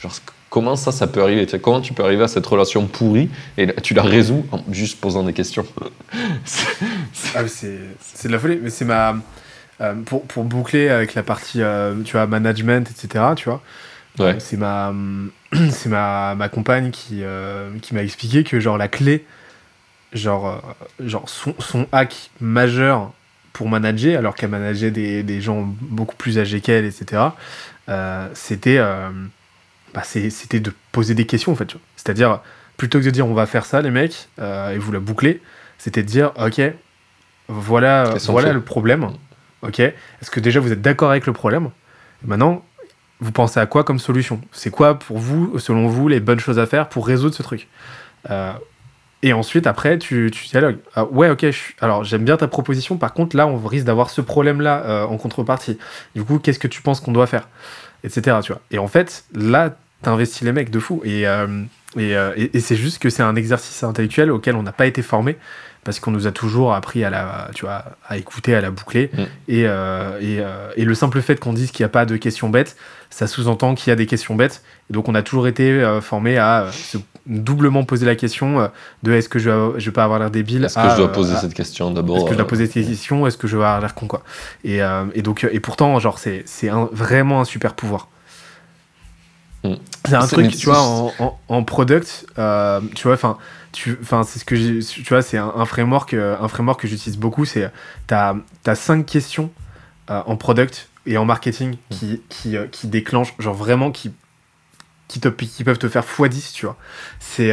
Genre, 0.00 0.12
Comment 0.50 0.74
ça, 0.74 0.90
ça 0.90 1.06
peut 1.06 1.22
arriver 1.22 1.46
Comment 1.62 1.80
tu 1.80 1.92
peux 1.92 2.02
arriver 2.02 2.24
à 2.24 2.28
cette 2.28 2.44
relation 2.44 2.86
pourrie 2.88 3.30
et 3.56 3.72
tu 3.82 3.94
la 3.94 4.02
résous 4.02 4.44
en 4.50 4.60
juste 4.72 5.00
posant 5.00 5.22
des 5.22 5.32
questions? 5.32 5.64
Ah, 7.34 7.46
C'est 7.46 8.26
de 8.26 8.32
la 8.32 8.38
folie. 8.38 8.58
Mais 8.60 8.70
c'est 8.70 8.84
ma. 8.84 9.14
Euh, 9.80 9.94
pour, 10.04 10.24
pour, 10.24 10.44
boucler 10.44 10.88
avec 10.88 11.14
la 11.14 11.22
partie 11.22 11.62
euh, 11.62 11.94
tu 12.04 12.12
vois, 12.12 12.26
management, 12.26 12.90
etc., 12.90 13.24
tu 13.34 13.48
vois, 13.48 13.62
ouais. 14.18 14.36
c'est 14.38 14.58
ma, 14.58 14.92
c'est 15.70 15.88
ma, 15.88 16.34
ma 16.34 16.48
compagne 16.50 16.90
qui, 16.90 17.20
euh, 17.22 17.70
qui 17.80 17.94
m'a 17.94 18.02
expliqué 18.02 18.44
que 18.44 18.60
genre 18.60 18.76
la 18.76 18.88
clé, 18.88 19.24
genre, 20.12 20.62
genre 20.98 21.28
son, 21.28 21.54
son 21.58 21.86
hack 21.92 22.30
majeur 22.40 23.12
pour 23.52 23.68
manager, 23.68 24.18
alors 24.18 24.34
qu'elle 24.34 24.50
manageait 24.50 24.90
des, 24.90 25.22
des, 25.22 25.40
gens 25.40 25.62
beaucoup 25.80 26.16
plus 26.16 26.38
âgés 26.38 26.60
qu'elle, 26.60 26.84
etc., 26.84 27.22
c'était 28.34 28.78
bah, 29.94 30.02
c'était 30.04 30.60
de 30.60 30.72
poser 30.92 31.14
des 31.14 31.26
questions 31.26 31.52
en 31.52 31.56
fait. 31.56 31.74
C'est-à-dire, 31.96 32.40
plutôt 32.76 33.00
que 33.00 33.04
de 33.04 33.10
dire 33.10 33.26
on 33.26 33.34
va 33.34 33.46
faire 33.46 33.64
ça 33.64 33.82
les 33.82 33.90
mecs, 33.90 34.28
euh, 34.38 34.72
et 34.72 34.78
vous 34.78 34.92
la 34.92 35.00
boucler, 35.00 35.40
c'était 35.78 36.02
de 36.02 36.08
dire 36.08 36.32
ok, 36.36 36.60
voilà, 37.48 38.14
voilà 38.26 38.52
le 38.52 38.60
problème. 38.60 39.10
Ok, 39.62 39.80
est-ce 39.80 40.30
que 40.30 40.40
déjà 40.40 40.60
vous 40.60 40.72
êtes 40.72 40.80
d'accord 40.80 41.10
avec 41.10 41.26
le 41.26 41.32
problème? 41.32 41.70
Maintenant, 42.24 42.64
vous 43.20 43.32
pensez 43.32 43.60
à 43.60 43.66
quoi 43.66 43.84
comme 43.84 43.98
solution? 43.98 44.40
C'est 44.52 44.70
quoi 44.70 44.98
pour 44.98 45.18
vous, 45.18 45.58
selon 45.58 45.88
vous, 45.88 46.08
les 46.08 46.20
bonnes 46.20 46.40
choses 46.40 46.58
à 46.58 46.66
faire 46.66 46.88
pour 46.88 47.06
résoudre 47.06 47.34
ce 47.34 47.42
truc? 47.42 47.68
Euh, 48.30 48.52
Et 49.22 49.32
ensuite, 49.32 49.66
après, 49.66 49.98
tu, 49.98 50.30
tu 50.32 50.46
dialogues. 50.48 50.78
Ah, 50.94 51.04
ouais, 51.04 51.28
ok, 51.28 51.46
alors 51.80 52.04
j'aime 52.04 52.24
bien 52.24 52.36
ta 52.36 52.48
proposition. 52.48 52.96
Par 52.96 53.12
contre, 53.12 53.36
là, 53.36 53.46
on 53.46 53.58
risque 53.58 53.84
d'avoir 53.84 54.08
ce 54.08 54.22
problème-là 54.22 54.82
euh, 54.86 55.04
en 55.04 55.18
contrepartie. 55.18 55.78
Du 56.14 56.24
coup, 56.24 56.38
qu'est-ce 56.38 56.58
que 56.58 56.68
tu 56.68 56.80
penses 56.80 57.00
qu'on 57.00 57.12
doit 57.12 57.26
faire 57.26 57.46
etc. 58.04 58.38
Tu 58.42 58.52
vois. 58.52 58.60
Et 58.70 58.78
en 58.78 58.88
fait, 58.88 59.24
là, 59.34 59.74
t'investis 60.02 60.42
les 60.42 60.52
mecs 60.52 60.70
de 60.70 60.78
fou. 60.78 61.02
Et, 61.04 61.26
euh, 61.26 61.46
euh, 61.96 62.32
et, 62.36 62.56
et, 62.56 62.60
c'est 62.60 62.76
juste 62.76 63.00
que 63.00 63.10
c'est 63.10 63.22
un 63.22 63.36
exercice 63.36 63.82
intellectuel 63.82 64.30
auquel 64.30 64.56
on 64.56 64.62
n'a 64.62 64.72
pas 64.72 64.86
été 64.86 65.02
formé 65.02 65.36
parce 65.82 65.98
qu'on 65.98 66.10
nous 66.10 66.26
a 66.26 66.32
toujours 66.32 66.74
appris 66.74 67.04
à 67.04 67.10
la, 67.10 67.50
tu 67.54 67.64
vois, 67.64 67.84
à 68.06 68.18
écouter, 68.18 68.54
à 68.54 68.60
la 68.60 68.70
boucler. 68.70 69.10
Mm. 69.12 69.22
Et, 69.48 69.64
euh, 69.66 70.72
et, 70.76 70.84
le 70.84 70.94
simple 70.94 71.22
fait 71.22 71.40
qu'on 71.40 71.54
dise 71.54 71.70
qu'il 71.70 71.82
n'y 71.82 71.86
a 71.86 71.90
pas 71.90 72.04
de 72.04 72.16
questions 72.16 72.50
bêtes, 72.50 72.76
ça 73.08 73.26
sous-entend 73.26 73.74
qu'il 73.74 73.88
y 73.88 73.92
a 73.92 73.96
des 73.96 74.06
questions 74.06 74.34
bêtes. 74.34 74.62
Et 74.90 74.92
donc 74.92 75.08
on 75.08 75.14
a 75.14 75.22
toujours 75.22 75.48
été 75.48 75.98
formé 76.02 76.36
à 76.36 76.66
se 76.70 76.98
doublement 77.26 77.84
poser 77.84 78.06
la 78.06 78.16
question 78.16 78.70
de 79.02 79.12
est-ce 79.12 79.28
que 79.28 79.38
je, 79.38 79.74
je 79.76 79.86
vais 79.86 79.92
pas 79.92 80.04
avoir 80.04 80.18
l'air 80.18 80.30
débile 80.30 80.64
Est-ce 80.64 80.74
que 80.76 80.90
je 80.90 80.96
dois 80.96 81.12
poser 81.12 81.36
cette 81.36 81.54
question 81.54 81.90
d'abord 81.90 82.16
Est-ce 82.16 82.24
que 82.26 82.32
je 82.32 82.36
dois 82.36 82.46
poser 82.46 82.66
cette 82.66 82.86
question 82.86 83.26
Est-ce 83.26 83.36
que 83.36 83.46
je 83.46 83.56
vais 83.56 83.64
avoir 83.64 83.80
l'air 83.80 83.94
con 83.94 84.06
quoi 84.06 84.22
et, 84.64 84.80
et, 85.14 85.22
donc 85.22 85.46
et 85.50 85.60
pourtant 85.60 85.98
genre 85.98 86.18
c'est 86.18 86.44
vraiment 86.92 87.40
un 87.40 87.44
super 87.44 87.74
pouvoir. 87.74 88.08
Mm. 89.64 89.74
C'est 90.06 90.14
un 90.14 90.26
truc, 90.26 90.56
tu 90.56 90.66
vois, 90.66 90.80
en, 90.80 91.38
en, 91.48 91.62
product, 91.62 92.26
euh, 92.38 92.80
tu 92.94 93.04
vois, 93.04 93.14
enfin, 93.14 93.36
tu, 93.72 93.98
enfin, 94.00 94.22
c'est 94.22 94.38
ce 94.38 94.44
que 94.44 94.56
j'ai, 94.56 94.80
tu 94.80 95.04
vois, 95.08 95.22
c'est 95.22 95.36
un, 95.36 95.64
framework, 95.66 96.14
euh, 96.14 96.36
un 96.40 96.48
framework 96.48 96.80
que 96.80 96.88
j'utilise 96.88 97.18
beaucoup. 97.18 97.44
C'est, 97.44 97.70
t'as, 98.06 98.36
as 98.66 98.74
cinq 98.74 99.04
questions 99.06 99.50
euh, 100.10 100.22
en 100.26 100.36
product 100.36 100.88
et 101.06 101.18
en 101.18 101.24
marketing 101.24 101.76
qui, 101.90 102.22
qui, 102.28 102.56
qui 102.72 102.86
déclenchent, 102.86 103.34
genre 103.38 103.54
vraiment 103.54 103.90
qui, 103.90 104.12
qui, 105.18 105.64
peuvent 105.64 105.78
te 105.78 105.88
faire 105.88 106.04
x10, 106.04 106.52
tu 106.52 106.66
vois. 106.66 106.76
C'est, 107.18 107.52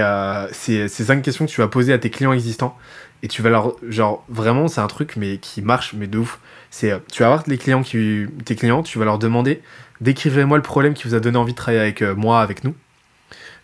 ces 0.53 0.87
cinq 0.87 1.21
questions 1.21 1.45
que 1.45 1.51
tu 1.51 1.61
vas 1.61 1.67
poser 1.67 1.93
à 1.93 1.97
tes 1.97 2.09
clients 2.09 2.33
existants 2.33 2.77
et 3.23 3.27
tu 3.27 3.41
vas 3.41 3.49
leur, 3.49 3.75
genre, 3.87 4.23
vraiment, 4.29 4.67
c'est 4.67 4.81
un 4.81 4.87
truc, 4.87 5.15
mais 5.15 5.37
qui 5.37 5.61
marche, 5.61 5.93
mais 5.93 6.07
de 6.07 6.19
ouf. 6.19 6.39
C'est, 6.69 6.93
tu 7.11 7.23
vas 7.23 7.27
avoir 7.27 7.43
clients 7.43 7.81
qui, 7.81 8.25
tes 8.45 8.55
clients, 8.55 8.83
tu 8.83 8.99
vas 8.99 9.05
leur 9.05 9.17
demander 9.17 9.61
Décrivez-moi 10.01 10.57
le 10.57 10.63
problème 10.63 10.93
qui 10.93 11.07
vous 11.07 11.15
a 11.15 11.19
donné 11.19 11.37
envie 11.37 11.53
de 11.53 11.57
travailler 11.57 11.81
avec 11.81 12.01
euh, 12.01 12.13
moi, 12.15 12.41
avec 12.41 12.63
nous. 12.63 12.75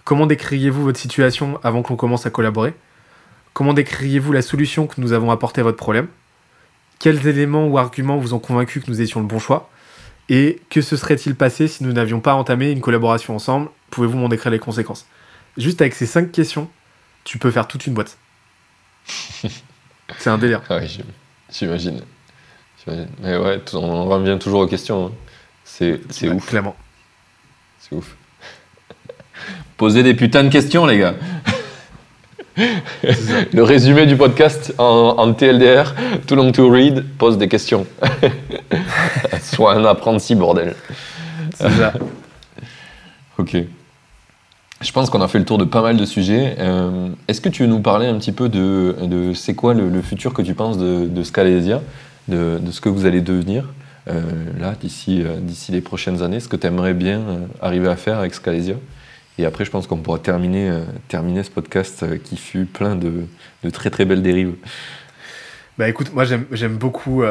Comment 0.03 0.25
décririez-vous 0.25 0.83
votre 0.83 0.99
situation 0.99 1.59
avant 1.63 1.83
qu'on 1.83 1.95
commence 1.95 2.25
à 2.25 2.29
collaborer? 2.29 2.73
Comment 3.53 3.73
décririez-vous 3.73 4.31
la 4.31 4.41
solution 4.41 4.87
que 4.87 4.99
nous 4.99 5.13
avons 5.13 5.31
apportée 5.31 5.61
à 5.61 5.63
votre 5.63 5.77
problème? 5.77 6.07
Quels 6.99 7.27
éléments 7.27 7.67
ou 7.67 7.77
arguments 7.77 8.17
vous 8.17 8.33
ont 8.33 8.39
convaincu 8.39 8.81
que 8.81 8.89
nous 8.89 9.01
étions 9.01 9.19
le 9.19 9.27
bon 9.27 9.39
choix? 9.39 9.69
Et 10.29 10.61
que 10.69 10.81
se 10.81 10.97
serait-il 10.97 11.35
passé 11.35 11.67
si 11.67 11.83
nous 11.83 11.93
n'avions 11.93 12.19
pas 12.19 12.33
entamé 12.33 12.71
une 12.71 12.81
collaboration 12.81 13.35
ensemble 13.35 13.69
Pouvez-vous 13.93 14.17
m'en 14.17 14.27
décrire 14.27 14.51
les 14.51 14.57
conséquences? 14.57 15.05
Juste 15.55 15.79
avec 15.79 15.93
ces 15.93 16.07
cinq 16.07 16.31
questions, 16.31 16.67
tu 17.25 17.37
peux 17.37 17.51
faire 17.51 17.67
toute 17.67 17.85
une 17.85 17.93
boîte. 17.93 18.17
C'est 20.17 20.31
un 20.31 20.39
délire. 20.39 20.63
oui, 20.71 20.99
j'imagine. 21.51 22.01
Mais 23.21 23.37
ouais, 23.37 23.61
on 23.75 24.05
revient 24.05 24.39
toujours 24.39 24.61
aux 24.61 24.67
questions. 24.67 25.05
Hein. 25.05 25.11
C'est 25.63 26.27
ouf. 26.27 26.47
Clairement. 26.47 26.75
C'est 27.77 27.95
ouf. 27.95 28.15
Posez 29.77 30.01
des 30.01 30.15
putains 30.15 30.43
de 30.43 30.49
questions, 30.49 30.87
les 30.87 30.97
gars. 30.97 31.13
Le 33.53 33.61
résumé 33.61 34.07
du 34.07 34.17
podcast 34.17 34.73
en, 34.79 35.35
TLDR, 35.35 35.93
too 36.25 36.33
long 36.33 36.51
to 36.51 36.67
read, 36.67 37.05
pose 37.19 37.37
des 37.37 37.47
questions. 37.47 37.85
Sois 39.43 39.75
un 39.75 39.85
apprenti, 39.85 40.33
bordel. 40.33 40.73
C'est 41.53 41.69
ça. 41.69 41.93
ok. 43.37 43.57
Je 44.83 44.91
pense 44.91 45.09
qu'on 45.09 45.21
a 45.21 45.29
fait 45.29 45.39
le 45.39 45.45
tour 45.45 45.57
de 45.57 45.63
pas 45.63 45.81
mal 45.81 45.95
de 45.95 46.05
sujets. 46.05 46.55
Euh, 46.59 47.07
est-ce 47.29 47.39
que 47.39 47.47
tu 47.47 47.63
veux 47.63 47.69
nous 47.69 47.79
parler 47.79 48.07
un 48.07 48.17
petit 48.19 48.33
peu 48.33 48.49
de, 48.49 48.95
de 49.01 49.33
c'est 49.33 49.55
quoi 49.55 49.73
le, 49.73 50.01
futur 50.01 50.33
que 50.33 50.41
tu 50.41 50.55
penses 50.55 50.77
de, 50.77 51.05
de 51.07 51.23
Scalesia, 51.23 51.81
de, 52.27 52.59
de, 52.61 52.71
ce 52.71 52.81
que 52.81 52.89
vous 52.89 53.05
allez 53.05 53.21
devenir 53.21 53.69
euh, 54.09 54.21
là, 54.59 54.75
d'ici 54.79 55.23
euh, 55.23 55.37
d'ici 55.39 55.71
les 55.71 55.79
prochaines 55.79 56.21
années, 56.21 56.41
ce 56.41 56.49
que 56.49 56.57
tu 56.57 56.67
aimerais 56.67 56.93
bien 56.93 57.21
arriver 57.61 57.87
à 57.87 57.95
faire 57.95 58.19
avec 58.19 58.33
Scalesia. 58.33 58.75
Et 59.37 59.45
après, 59.45 59.63
je 59.63 59.71
pense 59.71 59.87
qu'on 59.87 59.97
pourra 59.97 60.19
terminer, 60.19 60.69
terminer 61.07 61.43
ce 61.43 61.49
podcast 61.49 62.05
qui 62.23 62.35
fut 62.35 62.65
plein 62.65 62.95
de, 62.95 63.25
de 63.63 63.69
très 63.69 63.89
très 63.89 64.03
belles 64.03 64.21
dérives. 64.21 64.53
Bah 65.77 65.89
écoute, 65.89 66.13
moi 66.13 66.23
j'aime 66.23 66.77
beaucoup, 66.77 67.23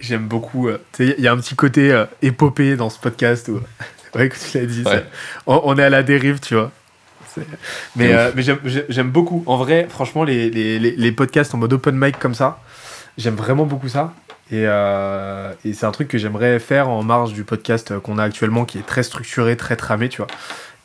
j'aime 0.00 0.26
beaucoup. 0.26 0.68
il 0.98 1.20
y 1.20 1.28
a 1.28 1.32
un 1.32 1.36
petit 1.36 1.54
côté 1.54 2.04
épopée 2.22 2.74
dans 2.74 2.90
ce 2.90 2.98
podcast 2.98 3.48
où, 3.50 3.60
ouais, 4.14 4.28
que 4.28 4.36
tu 4.36 4.58
l'as 4.58 4.66
dit, 4.66 4.84
on, 5.46 5.78
est 5.78 5.84
à 5.84 5.90
la 5.90 6.02
dérive, 6.02 6.40
tu 6.40 6.54
vois. 6.54 6.70
Mais, 7.96 8.12
mais 8.34 8.42
j'aime 8.42 9.10
beaucoup. 9.10 9.42
En 9.46 9.56
vrai, 9.56 9.86
franchement, 9.88 10.24
les, 10.24 10.50
les, 10.50 10.78
les, 10.78 11.12
podcasts 11.12 11.54
en 11.54 11.58
mode 11.58 11.72
open 11.72 11.96
mic 11.96 12.18
comme 12.18 12.34
ça, 12.34 12.58
j'aime 13.16 13.36
vraiment 13.36 13.64
beaucoup 13.64 13.88
ça. 13.88 14.12
Euh, 14.52 15.52
et, 15.64 15.72
c'est 15.72 15.86
un 15.86 15.92
truc 15.92 16.08
que 16.08 16.18
j'aimerais 16.18 16.58
faire 16.58 16.88
en 16.88 17.02
marge 17.02 17.32
du 17.32 17.44
podcast 17.44 17.98
qu'on 18.00 18.18
a 18.18 18.24
actuellement, 18.24 18.64
qui 18.64 18.78
est 18.78 18.86
très 18.86 19.02
structuré, 19.02 19.56
très 19.56 19.76
tramé, 19.76 20.08
tu 20.08 20.18
vois. 20.18 20.28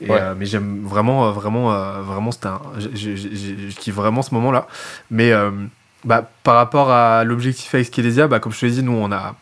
Euh, 0.10 0.36
mais 0.38 0.46
j'aime 0.46 0.84
vraiment, 0.86 1.28
euh, 1.28 1.32
vraiment, 1.32 1.72
vraiment, 2.02 2.32
c'est 2.32 2.46
un, 2.46 2.62
je 2.78 3.76
kiffe 3.76 3.96
vraiment 3.96 4.22
ce 4.22 4.34
moment-là. 4.36 4.68
Mais 5.12 5.32
bah, 6.06 6.30
par 6.44 6.56
rapport 6.56 6.92
à 6.92 7.24
l'objectif 7.24 7.74
avec 7.74 7.88
Skelesia, 7.88 8.28
bah, 8.28 8.40
comme 8.40 8.54
je 8.54 8.60
te 8.60 8.66
l'ai 8.66 8.72
dit, 8.72 8.84
nous, 8.84 8.94
on 8.94 9.12
a, 9.12 9.36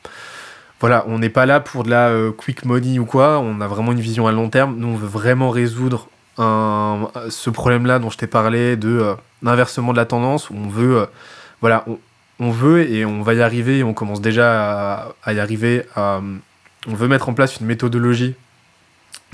on 1.07 1.19
n'est 1.19 1.29
pas 1.29 1.45
là 1.45 1.59
pour 1.59 1.83
de 1.83 1.89
la 1.89 2.11
quick 2.37 2.65
money 2.65 2.99
ou 2.99 3.05
quoi. 3.05 3.39
On 3.39 3.61
a 3.61 3.67
vraiment 3.67 3.91
une 3.91 3.99
vision 3.99 4.27
à 4.27 4.31
long 4.31 4.49
terme. 4.49 4.75
Nous, 4.77 4.87
on 4.87 4.95
veut 4.95 5.07
vraiment 5.07 5.49
résoudre 5.49 6.09
ce 6.37 7.49
problème-là 7.49 7.99
dont 7.99 8.09
je 8.09 8.17
t'ai 8.17 8.27
parlé 8.27 8.75
de 8.75 9.15
l'inversement 9.41 9.93
de 9.93 9.97
la 9.97 10.05
tendance. 10.05 10.49
Où 10.49 10.55
on 10.55 10.67
veut, 12.51 12.89
et 12.89 13.05
on 13.05 13.21
va 13.21 13.33
y 13.33 13.41
arriver, 13.41 13.83
on 13.83 13.93
commence 13.93 14.21
déjà 14.21 15.13
à, 15.23 15.33
y 15.33 15.39
arriver, 15.39 15.85
on 15.95 16.39
veut 16.87 17.07
mettre 17.07 17.29
en 17.29 17.33
place 17.33 17.59
une 17.59 17.67
méthodologie 17.67 18.35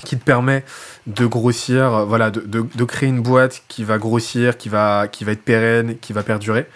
qui 0.06 0.18
te 0.18 0.24
permet 0.24 0.64
de 1.08 1.26
grossir, 1.26 2.06
voilà, 2.06 2.32
de, 2.32 2.84
créer 2.84 3.10
une 3.10 3.22
boîte 3.22 3.64
qui 3.68 3.84
va 3.84 3.98
grossir, 3.98 4.58
qui 4.58 4.70
va, 4.70 5.08
qui 5.08 5.24
va 5.24 5.32
être 5.32 5.44
pérenne, 5.44 5.98
qui 6.00 6.14
va 6.14 6.24
perdurer, 6.24 6.68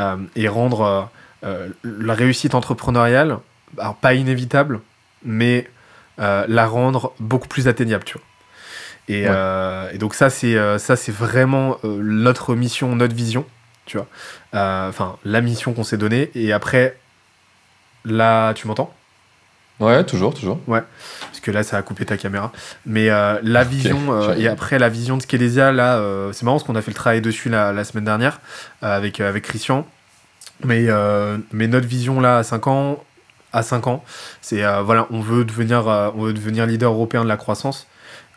euh, 0.00 0.16
et 0.36 0.48
rendre 0.48 1.10
euh, 1.44 1.68
la 1.84 2.14
réussite 2.14 2.54
entrepreneuriale, 2.54 3.38
pas 4.00 4.14
inévitable, 4.14 4.80
mais 5.24 5.68
euh, 6.18 6.44
la 6.48 6.66
rendre 6.66 7.12
beaucoup 7.20 7.48
plus 7.48 7.68
atteignable, 7.68 8.04
tu 8.04 8.14
vois. 8.18 8.22
Et, 9.10 9.24
et 9.94 9.98
donc 9.98 10.14
ça, 10.14 10.28
c'est 10.28 10.78
ça, 10.78 10.96
c'est 10.96 11.12
vraiment 11.12 11.78
notre 11.84 12.54
mission, 12.54 12.94
notre 12.94 13.14
vision 13.14 13.46
tu 13.88 13.96
vois. 13.96 14.06
Euh, 14.54 14.88
Enfin, 14.88 15.16
la 15.24 15.40
mission 15.40 15.72
qu'on 15.72 15.82
s'est 15.82 15.96
donnée. 15.96 16.30
Et 16.34 16.52
après, 16.52 16.96
là, 18.04 18.54
tu 18.54 18.68
m'entends? 18.68 18.94
Ouais, 19.80 20.04
toujours, 20.04 20.34
toujours. 20.34 20.60
Parce 20.66 21.40
que 21.40 21.50
là, 21.50 21.62
ça 21.62 21.76
a 21.76 21.82
coupé 21.82 22.04
ta 22.04 22.16
caméra. 22.16 22.52
Mais 22.84 23.10
euh, 23.10 23.38
la 23.42 23.64
vision, 23.64 24.12
euh, 24.12 24.34
et 24.36 24.48
après 24.48 24.78
la 24.78 24.88
vision 24.88 25.16
de 25.16 25.22
Skelesia, 25.22 25.72
là, 25.72 25.96
euh, 25.98 26.32
c'est 26.32 26.44
marrant 26.44 26.56
parce 26.56 26.66
qu'on 26.66 26.76
a 26.76 26.82
fait 26.82 26.90
le 26.90 26.96
travail 26.96 27.20
dessus 27.20 27.48
la, 27.48 27.72
la 27.72 27.84
semaine 27.84 28.04
dernière 28.04 28.40
euh, 28.82 28.96
avec, 28.96 29.20
euh, 29.20 29.28
avec 29.28 29.44
Christian. 29.44 29.86
Mais, 30.64 30.86
euh, 30.88 31.38
mais 31.52 31.68
notre 31.68 31.86
vision 31.86 32.20
là, 32.20 32.38
à 32.38 32.42
5 32.42 32.66
ans, 32.66 33.04
à 33.52 33.62
5 33.62 33.86
ans, 33.86 34.04
c'est 34.40 34.64
euh, 34.64 34.82
voilà, 34.82 35.06
on 35.10 35.20
veut, 35.20 35.44
devenir, 35.44 35.88
euh, 35.88 36.10
on 36.14 36.24
veut 36.24 36.32
devenir 36.32 36.66
leader 36.66 36.92
européen 36.92 37.22
de 37.22 37.28
la 37.28 37.36
croissance. 37.36 37.86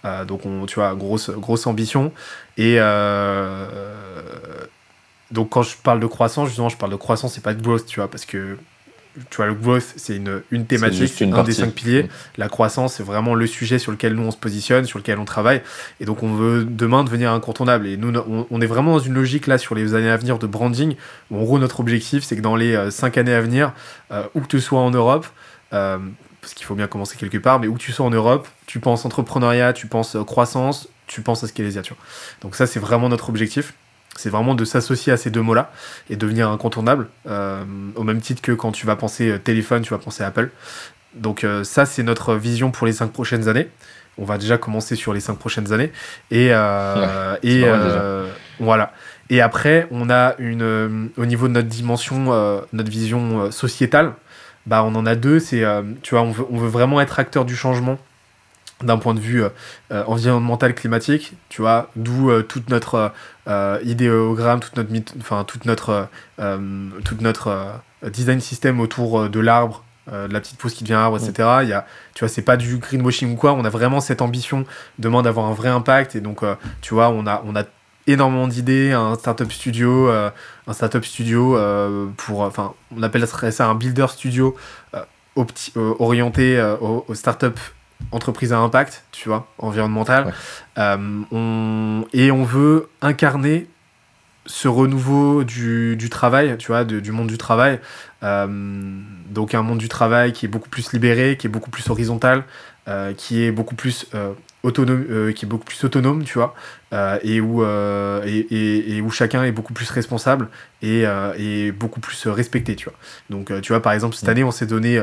Euh, 0.06 0.26
donc, 0.26 0.46
on, 0.46 0.66
tu 0.66 0.76
vois, 0.76 0.96
grosse, 0.96 1.68
ambition. 1.68 2.12
Et 2.58 2.78
donc, 5.32 5.50
quand 5.50 5.64
je 5.64 5.78
parle 5.78 6.00
de 6.00 6.08
croissance, 6.08 6.48
justement, 6.50 6.70
je 6.70 6.78
parle 6.78 6.92
de 6.92 6.98
croissance 6.98 7.38
et 7.38 7.42
pas 7.42 7.54
de 7.54 7.62
growth, 7.62 7.86
tu 7.86 8.00
vois, 8.00 8.10
parce 8.10 8.26
que 8.26 8.58
tu 9.30 9.38
vois, 9.38 9.48
le 9.48 9.54
growth, 9.54 9.94
c'est 9.98 10.16
une, 10.16 10.42
une 10.52 10.66
thématique, 10.66 11.20
une 11.20 11.34
un 11.34 11.44
des 11.44 11.52
cinq 11.52 11.74
piliers. 11.74 12.04
Mm. 12.04 12.10
La 12.38 12.50
croissance, 12.50 12.96
c'est 12.96 13.04
vraiment 13.04 13.36
le 13.36 13.46
sujet 13.46 13.78
sur 13.78 13.92
lequel 13.92 14.14
nous 14.14 14.24
on 14.24 14.32
se 14.32 14.38
positionne, 14.38 14.86
sur 14.86 15.00
lequel 15.00 15.20
on 15.20 15.26
travaille. 15.26 15.62
Et 16.00 16.06
donc, 16.06 16.24
on 16.24 16.34
veut 16.34 16.64
demain 16.64 17.04
devenir 17.04 17.32
incontournable. 17.32 17.88
Et 17.88 17.98
nous, 17.98 18.16
on, 18.16 18.48
on 18.50 18.62
est 18.62 18.66
vraiment 18.66 18.94
dans 18.94 19.00
une 19.00 19.14
logique 19.14 19.48
là 19.48 19.58
sur 19.58 19.76
les 19.76 19.96
années 19.96 20.10
à 20.10 20.18
venir 20.18 20.38
de 20.38 20.48
branding. 20.48 20.96
Où, 21.30 21.38
en 21.38 21.44
gros, 21.44 21.60
notre 21.60 21.80
objectif, 21.82 22.24
c'est 22.24 22.38
que 22.38 22.42
dans 22.42 22.56
les 22.56 22.76
euh, 22.76 22.90
cinq 22.90 23.18
années 23.18 23.34
à 23.34 23.42
venir, 23.42 23.74
euh, 24.12 24.24
où 24.34 24.42
que 24.42 24.48
tu 24.48 24.62
sois 24.62 24.80
en 24.80 24.92
Europe, 24.92 25.28
euh, 25.74 25.98
parce 26.42 26.54
qu'il 26.54 26.66
faut 26.66 26.76
bien 26.76 26.88
commencer 26.88 27.18
quelque 27.18 27.38
part, 27.38 27.60
mais 27.60 27.68
où 27.68 27.74
que 27.74 27.80
tu 27.80 27.92
sois 27.92 28.06
en 28.06 28.12
Europe, 28.12 28.48
tu 28.66 28.80
penses 28.80 29.06
entrepreneuriat, 29.06 29.74
tu 29.74 29.88
penses 29.88 30.16
croissance, 30.26 30.88
tu 31.08 31.22
penses 31.22 31.44
à 31.44 31.48
Skelesia, 31.48 31.82
tu 31.82 31.94
vois. 31.94 32.04
Donc, 32.42 32.56
ça, 32.56 32.66
c'est 32.66 32.80
vraiment 32.80 33.10
notre 33.10 33.30
objectif. 33.30 33.74
C'est 34.18 34.30
vraiment 34.30 34.56
de 34.56 34.66
s'associer 34.66 35.14
à 35.14 35.18
ces 35.18 35.30
deux 35.30 35.42
mots-là 35.42 35.72
et 36.10 36.16
devenir 36.16 36.50
incontournable. 36.50 37.08
euh, 37.28 37.64
au 37.96 38.04
même 38.04 38.20
titre 38.22 38.42
que 38.42 38.52
quand 38.52 38.72
tu 38.72 38.86
vas 38.86 38.96
penser 38.96 39.30
euh, 39.32 39.38
téléphone, 39.38 39.82
tu 39.84 39.92
vas 39.92 39.98
penser 40.00 40.24
Apple. 40.24 40.50
Donc 41.16 41.44
euh, 41.44 41.64
ça, 41.64 41.86
c'est 41.86 42.04
notre 42.04 42.36
vision 42.36 42.72
pour 42.72 42.86
les 42.88 42.94
cinq 42.94 43.12
prochaines 43.12 43.48
années. 43.48 43.68
On 44.18 44.26
va 44.26 44.38
déjà 44.38 44.58
commencer 44.58 44.96
sur 44.96 45.14
les 45.14 45.22
cinq 45.22 45.38
prochaines 45.38 45.72
années. 45.74 45.92
Et, 46.30 46.50
euh, 46.52 47.36
et 47.44 47.64
euh, 47.66 48.28
voilà. 48.60 48.92
Et 49.30 49.40
après, 49.42 49.88
on 49.92 50.10
a 50.10 50.36
une, 50.40 50.62
euh, 50.62 51.06
au 51.18 51.26
niveau 51.26 51.48
de 51.48 51.54
notre 51.54 51.70
dimension, 51.70 52.28
euh, 52.34 52.60
notre 52.74 52.92
vision 52.92 53.50
sociétale, 53.52 54.14
bah, 54.66 54.84
on 54.84 54.94
en 54.96 55.06
a 55.06 55.16
deux. 55.16 55.40
C'est, 55.40 55.64
euh, 55.64 55.82
tu 56.04 56.16
vois, 56.16 56.24
on 56.24 56.32
veut, 56.32 56.46
on 56.52 56.58
veut 56.58 56.68
vraiment 56.68 57.00
être 57.02 57.18
acteur 57.20 57.46
du 57.46 57.56
changement 57.56 57.98
d'un 58.84 58.98
point 58.98 59.14
de 59.14 59.20
vue 59.20 59.44
euh, 59.44 59.50
euh, 59.92 60.04
environnemental 60.08 60.74
climatique, 60.76 61.34
tu 61.50 61.62
vois, 61.62 61.90
d'où 61.96 62.30
euh, 62.30 62.42
toute 62.42 62.70
notre 62.70 63.12
euh, 63.48 63.80
idéogramme, 63.84 64.60
toute 64.60 64.76
notre, 64.78 64.92
mythe- 64.92 65.14
enfin, 65.20 65.44
toute 65.44 65.66
notre, 65.66 66.08
toute 67.06 67.22
notre 67.22 67.74
design 68.04 68.40
system 68.40 68.80
autour 68.80 69.30
de 69.30 69.40
l'arbre, 69.40 69.84
de 70.12 70.34
la 70.34 70.40
petite 70.40 70.58
pousse 70.58 70.74
qui 70.74 70.84
devient 70.84 70.96
arbre, 70.96 71.18
etc. 71.18 71.50
Il 71.64 71.70
y 71.70 71.74
a, 71.74 71.86
tu 72.14 72.20
vois, 72.26 72.30
c'est 72.30 72.42
pas 72.42 72.58
du 72.58 72.78
greenwashing 72.78 73.34
ou 73.34 73.36
quoi, 73.36 73.54
on 73.54 73.64
a 73.66 73.70
vraiment 73.70 74.00
cette 74.00 74.22
ambition 74.22 74.66
demain 75.00 75.22
d'avoir 75.22 75.46
un 75.48 75.54
vrai 75.54 75.70
impact, 75.70 76.16
et 76.16 76.22
donc, 76.22 76.42
tu 76.82 76.94
vois, 76.94 77.10
on 77.10 77.26
a, 77.28 77.42
on 77.46 77.56
a 77.56 77.64
énormément 78.08 78.48
d'idées, 78.48 78.92
un 78.92 79.16
startup 79.16 79.52
studio, 79.52 80.10
euh, 80.10 80.30
un 80.68 80.74
startup 80.74 81.06
studio 81.06 81.56
euh, 81.56 82.08
pour, 82.18 82.42
enfin, 82.42 82.74
on 82.96 83.04
appellerait 83.04 83.52
ça 83.52 83.68
un 83.68 83.76
builder 83.76 84.08
studio 84.10 84.56
euh, 84.96 85.04
orienté 86.00 86.60
aux, 86.82 87.06
aux 87.08 87.16
startups 87.16 87.48
entreprises 88.12 88.54
à 88.54 88.60
impact, 88.60 89.04
tu 89.12 89.30
vois, 89.30 89.48
environnemental. 89.58 90.26
Ouais. 90.26 90.32
Euh, 90.78 91.22
on, 91.32 92.06
et 92.14 92.32
on 92.32 92.44
veut 92.44 92.90
incarner 93.02 93.68
ce 94.48 94.68
renouveau 94.68 95.44
du, 95.44 95.96
du 95.96 96.10
travail, 96.10 96.58
tu 96.58 96.68
vois, 96.68 96.84
de- 96.84 97.00
du 97.00 97.12
monde 97.12 97.28
du 97.28 97.38
travail. 97.38 97.80
Euh, 98.24 98.48
donc 99.30 99.54
un 99.54 99.62
monde 99.62 99.78
du 99.78 99.88
travail 99.90 100.34
qui 100.34 100.46
est 100.46 100.50
beaucoup 100.50 100.70
plus 100.70 100.92
libéré, 100.94 101.38
qui 101.38 101.48
est 101.48 101.50
beaucoup 101.50 101.70
plus 101.70 101.90
horizontal, 101.90 102.44
euh, 102.88 103.14
qui 103.14 103.44
est 103.44 103.52
beaucoup 103.52 103.76
plus 103.76 104.08
autonome, 104.64 105.34
qui 105.34 105.46
est 105.46 105.48
beaucoup 105.48 105.66
plus 105.66 105.84
autonome, 105.84 106.24
tu 106.24 106.34
vois, 106.40 106.54
et 107.24 107.40
où 107.42 107.64
et, 107.64 108.30
et- 108.52 108.96
et 108.98 109.02
où 109.02 109.10
chacun 109.12 109.44
est 109.44 109.52
beaucoup 109.52 109.74
plus 109.74 109.90
responsable 109.92 110.50
et, 110.82 111.04
et 111.38 111.72
beaucoup 111.72 112.00
plus 112.00 112.28
respecté, 112.28 112.76
tu 112.76 112.86
vois. 112.86 112.98
Donc 113.30 113.52
tu 113.62 113.74
vois, 113.74 113.82
par 113.82 113.94
exemple 113.94 114.16
cette 114.16 114.28
Mm. 114.28 114.32
année, 114.32 114.44
on 114.44 114.52
s'est 114.52 114.66
donné 114.68 115.02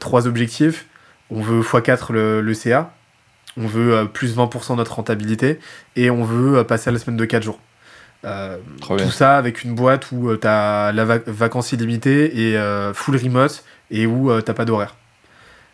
trois 0.00 0.26
objectifs. 0.26 0.86
On 1.30 1.40
veut 1.40 1.60
x4 1.62 2.12
le, 2.12 2.40
le 2.40 2.54
CA, 2.54 2.92
on 3.56 3.66
veut 3.66 3.94
euh, 3.94 4.04
plus 4.04 4.36
20% 4.36 4.72
de 4.72 4.76
notre 4.76 4.94
rentabilité 4.94 5.58
et 5.96 6.10
on 6.10 6.24
veut 6.24 6.58
euh, 6.58 6.64
passer 6.64 6.90
à 6.90 6.92
la 6.92 6.98
semaine 6.98 7.16
de 7.16 7.24
4 7.24 7.42
jours. 7.42 7.58
Euh, 8.24 8.56
bien. 8.96 9.06
tout 9.06 9.12
ça 9.12 9.36
avec 9.36 9.62
une 9.62 9.74
boîte 9.74 10.10
où 10.10 10.34
tu 10.36 10.46
as 10.46 10.90
la 10.92 11.04
vac- 11.04 11.28
vacances 11.28 11.72
illimitée 11.72 12.48
et 12.50 12.56
euh, 12.56 12.92
full 12.94 13.16
remote 13.16 13.62
et 13.90 14.06
où 14.06 14.30
euh, 14.30 14.40
t'as 14.40 14.54
pas 14.54 14.64
d'horaire. 14.64 14.96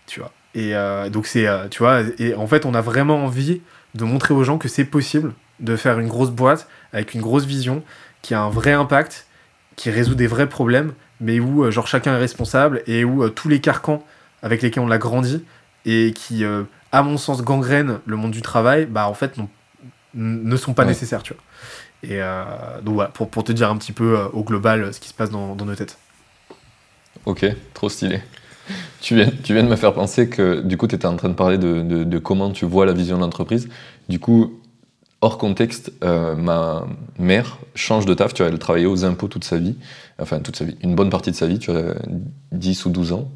Tu 0.06 0.20
vois. 0.20 0.32
Et 0.54 0.74
donc 1.10 1.26
c'est, 1.26 1.46
tu 1.70 1.78
vois, 1.78 2.02
et 2.18 2.34
en 2.34 2.46
fait 2.46 2.66
on 2.66 2.74
a 2.74 2.82
vraiment 2.82 3.24
envie 3.24 3.62
de 3.94 4.04
montrer 4.04 4.34
aux 4.34 4.44
gens 4.44 4.58
que 4.58 4.68
c'est 4.68 4.84
possible 4.84 5.32
de 5.60 5.76
faire 5.76 5.98
une 5.98 6.08
grosse 6.08 6.28
boîte 6.30 6.68
avec 6.92 7.14
une 7.14 7.22
grosse 7.22 7.46
vision 7.46 7.82
qui 8.20 8.34
a 8.34 8.42
un 8.42 8.50
vrai 8.50 8.72
impact, 8.72 9.26
qui 9.76 9.88
résout 9.90 10.14
des 10.14 10.26
vrais 10.26 10.50
problèmes, 10.50 10.92
mais 11.22 11.40
où 11.40 11.70
genre 11.70 11.86
chacun 11.86 12.12
est 12.16 12.18
responsable 12.18 12.82
et 12.86 13.02
où 13.02 13.26
tous 13.30 13.48
les 13.48 13.62
carcans 13.62 14.04
avec 14.42 14.62
lesquels 14.62 14.82
on 14.82 14.86
l'a 14.88 14.98
grandi 14.98 15.42
et 15.86 16.12
qui, 16.14 16.44
euh, 16.44 16.62
à 16.92 17.02
mon 17.02 17.16
sens, 17.18 17.42
gangrènent 17.42 17.98
le 18.06 18.16
monde 18.16 18.30
du 18.32 18.42
travail, 18.42 18.86
bah 18.86 19.08
en 19.08 19.14
fait 19.14 19.36
non- 19.38 19.48
ne 20.14 20.56
sont 20.56 20.74
pas 20.74 20.82
Ouais. 20.82 20.88
nécessaires, 20.88 21.22
tu 21.22 21.32
vois. 21.34 21.42
Et 22.02 22.20
euh, 22.22 22.44
donc 22.82 22.94
voilà, 22.94 23.10
pour, 23.10 23.28
pour 23.30 23.44
te 23.44 23.52
dire 23.52 23.70
un 23.70 23.76
petit 23.76 23.92
peu 23.92 24.18
euh, 24.18 24.28
au 24.32 24.42
global 24.42 24.92
ce 24.92 25.00
qui 25.00 25.08
se 25.08 25.14
passe 25.14 25.30
dans, 25.30 25.54
dans 25.54 25.64
nos 25.64 25.74
têtes. 25.74 25.98
Ok, 27.26 27.46
trop 27.74 27.88
stylé. 27.88 28.20
Tu 29.00 29.14
viens, 29.16 29.30
tu 29.42 29.54
viens 29.54 29.62
de 29.64 29.68
me 29.68 29.76
faire 29.76 29.92
penser 29.92 30.28
que 30.28 30.60
du 30.60 30.76
coup, 30.76 30.86
tu 30.86 30.94
étais 30.94 31.06
en 31.06 31.16
train 31.16 31.28
de 31.28 31.34
parler 31.34 31.58
de, 31.58 31.82
de- 31.82 32.04
de 32.04 32.18
comment 32.18 32.50
tu 32.50 32.64
vois 32.64 32.86
la 32.86 32.92
vision 32.92 33.16
de 33.16 33.22
l'entreprise. 33.22 33.68
Du 34.08 34.18
coup, 34.18 34.60
hors 35.20 35.38
contexte, 35.38 35.92
euh, 36.04 36.34
ma 36.36 36.86
mère 37.18 37.58
change 37.74 38.06
de 38.06 38.14
taf. 38.14 38.34
Tu 38.34 38.42
vois, 38.42 38.50
elle 38.52 38.58
travaillait 38.58 38.86
aux 38.86 39.04
impôts 39.04 39.28
toute 39.28 39.44
sa 39.44 39.58
vie. 39.58 39.76
Enfin, 40.20 40.40
toute 40.40 40.56
sa 40.56 40.64
vie. 40.64 40.76
Une 40.82 40.94
bonne 40.94 41.10
partie 41.10 41.30
de 41.30 41.36
sa 41.36 41.46
vie, 41.46 41.58
tu 41.58 41.70
vois, 41.72 41.94
10 42.52 42.84
ou 42.86 42.90
12 42.90 43.12
ans. 43.12 43.30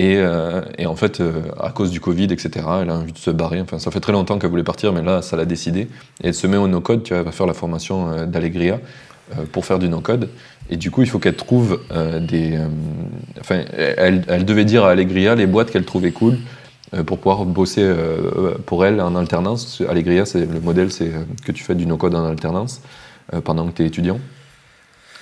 Et, 0.00 0.16
euh, 0.16 0.62
et 0.78 0.86
en 0.86 0.96
fait, 0.96 1.20
euh, 1.20 1.42
à 1.60 1.72
cause 1.72 1.90
du 1.90 2.00
Covid, 2.00 2.24
etc., 2.24 2.50
elle 2.80 2.88
a 2.88 2.94
envie 2.94 3.12
de 3.12 3.18
se 3.18 3.30
barrer. 3.30 3.60
Enfin, 3.60 3.78
ça 3.78 3.90
fait 3.90 4.00
très 4.00 4.12
longtemps 4.12 4.38
qu'elle 4.38 4.48
voulait 4.48 4.62
partir, 4.62 4.94
mais 4.94 5.02
là, 5.02 5.20
ça 5.20 5.36
l'a 5.36 5.44
décidé. 5.44 5.88
Et 6.22 6.28
elle 6.28 6.34
se 6.34 6.46
met 6.46 6.56
au 6.56 6.68
no-code. 6.68 7.02
Tu 7.02 7.10
vois, 7.10 7.18
elle 7.18 7.26
va 7.26 7.32
faire 7.32 7.46
la 7.46 7.52
formation 7.52 8.10
euh, 8.10 8.24
d'Allegria 8.24 8.80
euh, 9.32 9.44
pour 9.52 9.66
faire 9.66 9.78
du 9.78 9.90
no-code. 9.90 10.30
Et 10.70 10.78
du 10.78 10.90
coup, 10.90 11.02
il 11.02 11.08
faut 11.10 11.18
qu'elle 11.18 11.36
trouve 11.36 11.80
des. 12.20 12.58
enfin, 13.40 13.64
elle, 13.76 14.24
elle 14.28 14.44
devait 14.44 14.64
dire 14.64 14.84
à 14.84 14.92
Allegria 14.92 15.34
les 15.34 15.46
boîtes 15.46 15.70
qu'elle 15.72 15.84
trouvait 15.84 16.12
cool 16.12 16.38
pour 17.06 17.18
pouvoir 17.18 17.44
bosser 17.44 17.92
pour 18.66 18.86
elle 18.86 19.00
en 19.00 19.16
alternance. 19.16 19.82
Allegria, 19.88 20.24
c'est 20.26 20.46
le 20.46 20.60
modèle, 20.60 20.92
c'est 20.92 21.10
que 21.44 21.50
tu 21.50 21.64
fais 21.64 21.74
du 21.74 21.86
no-code 21.86 22.14
en 22.14 22.24
alternance 22.24 22.82
pendant 23.42 23.66
que 23.66 23.72
tu 23.72 23.82
es 23.82 23.86
étudiant. 23.86 24.20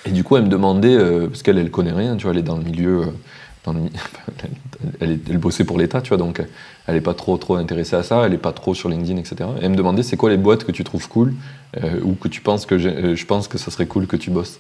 Et 0.05 0.11
du 0.11 0.23
coup, 0.23 0.37
elle 0.37 0.45
me 0.45 0.51
demandait, 0.51 0.99
parce 1.29 1.43
qu'elle, 1.43 1.57
elle 1.57 1.71
connaît 1.71 1.93
rien, 1.93 2.19
tu 2.19 2.25
vois, 2.25 2.33
elle 2.33 2.41
est 2.41 2.43
dans 2.43 2.59
le 2.59 2.65
milieu. 2.65 3.07
dans 3.65 3.73
le 3.73 3.81
elle, 5.01 5.13
est- 5.13 5.31
elle 5.31 5.39
bossait 5.39 5.65
pour 5.65 5.79
l'État, 5.79 6.01
tu 6.01 6.09
vois, 6.09 6.19
donc 6.19 6.43
elle 6.87 6.95
n'est 6.95 7.01
pas 7.01 7.15
trop, 7.15 7.37
trop 7.37 7.57
intéressée 7.57 7.97
à 7.97 8.03
ça, 8.03 8.23
elle 8.25 8.33
n'est 8.33 8.39
pas 8.39 8.53
trop 8.53 8.75
sur 8.75 8.89
LinkedIn, 8.89 9.19
etc. 9.19 9.37
Et 9.61 9.65
elle 9.65 9.71
me 9.71 9.77
demandait 9.77 10.03
c'est 10.03 10.17
quoi 10.17 10.31
les 10.31 10.37
boîtes 10.37 10.65
que 10.65 10.73
tu 10.73 10.85
trouves 10.85 11.09
cool 11.09 11.35
euh, 11.83 12.01
ou 12.03 12.15
que 12.15 12.29
tu 12.29 12.41
penses 12.41 12.67
que 12.67 12.75
euh, 12.75 13.15
je 13.15 13.27
pense 13.27 13.49
que 13.49 13.59
ça 13.59 13.71
serait 13.71 13.87
cool 13.87 14.07
que 14.07 14.17
tu 14.17 14.31
bosses? 14.31 14.59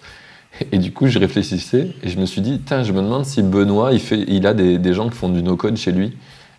Et 0.72 0.78
du 0.78 0.92
coup, 0.92 1.06
je 1.06 1.18
réfléchissais 1.18 1.88
et 2.02 2.08
je 2.08 2.18
me 2.18 2.26
suis 2.26 2.40
dit, 2.40 2.60
Tain, 2.60 2.82
je 2.82 2.92
me 2.92 3.00
demande 3.02 3.24
si 3.24 3.42
Benoît, 3.42 3.92
il, 3.92 4.00
fait, 4.00 4.24
il 4.28 4.46
a 4.46 4.54
des, 4.54 4.94
gens 4.94 5.08
qui 5.08 5.16
font 5.16 5.28
du 5.28 5.42
no-code 5.42 5.76
chez 5.76 5.92
lui. 5.92 6.16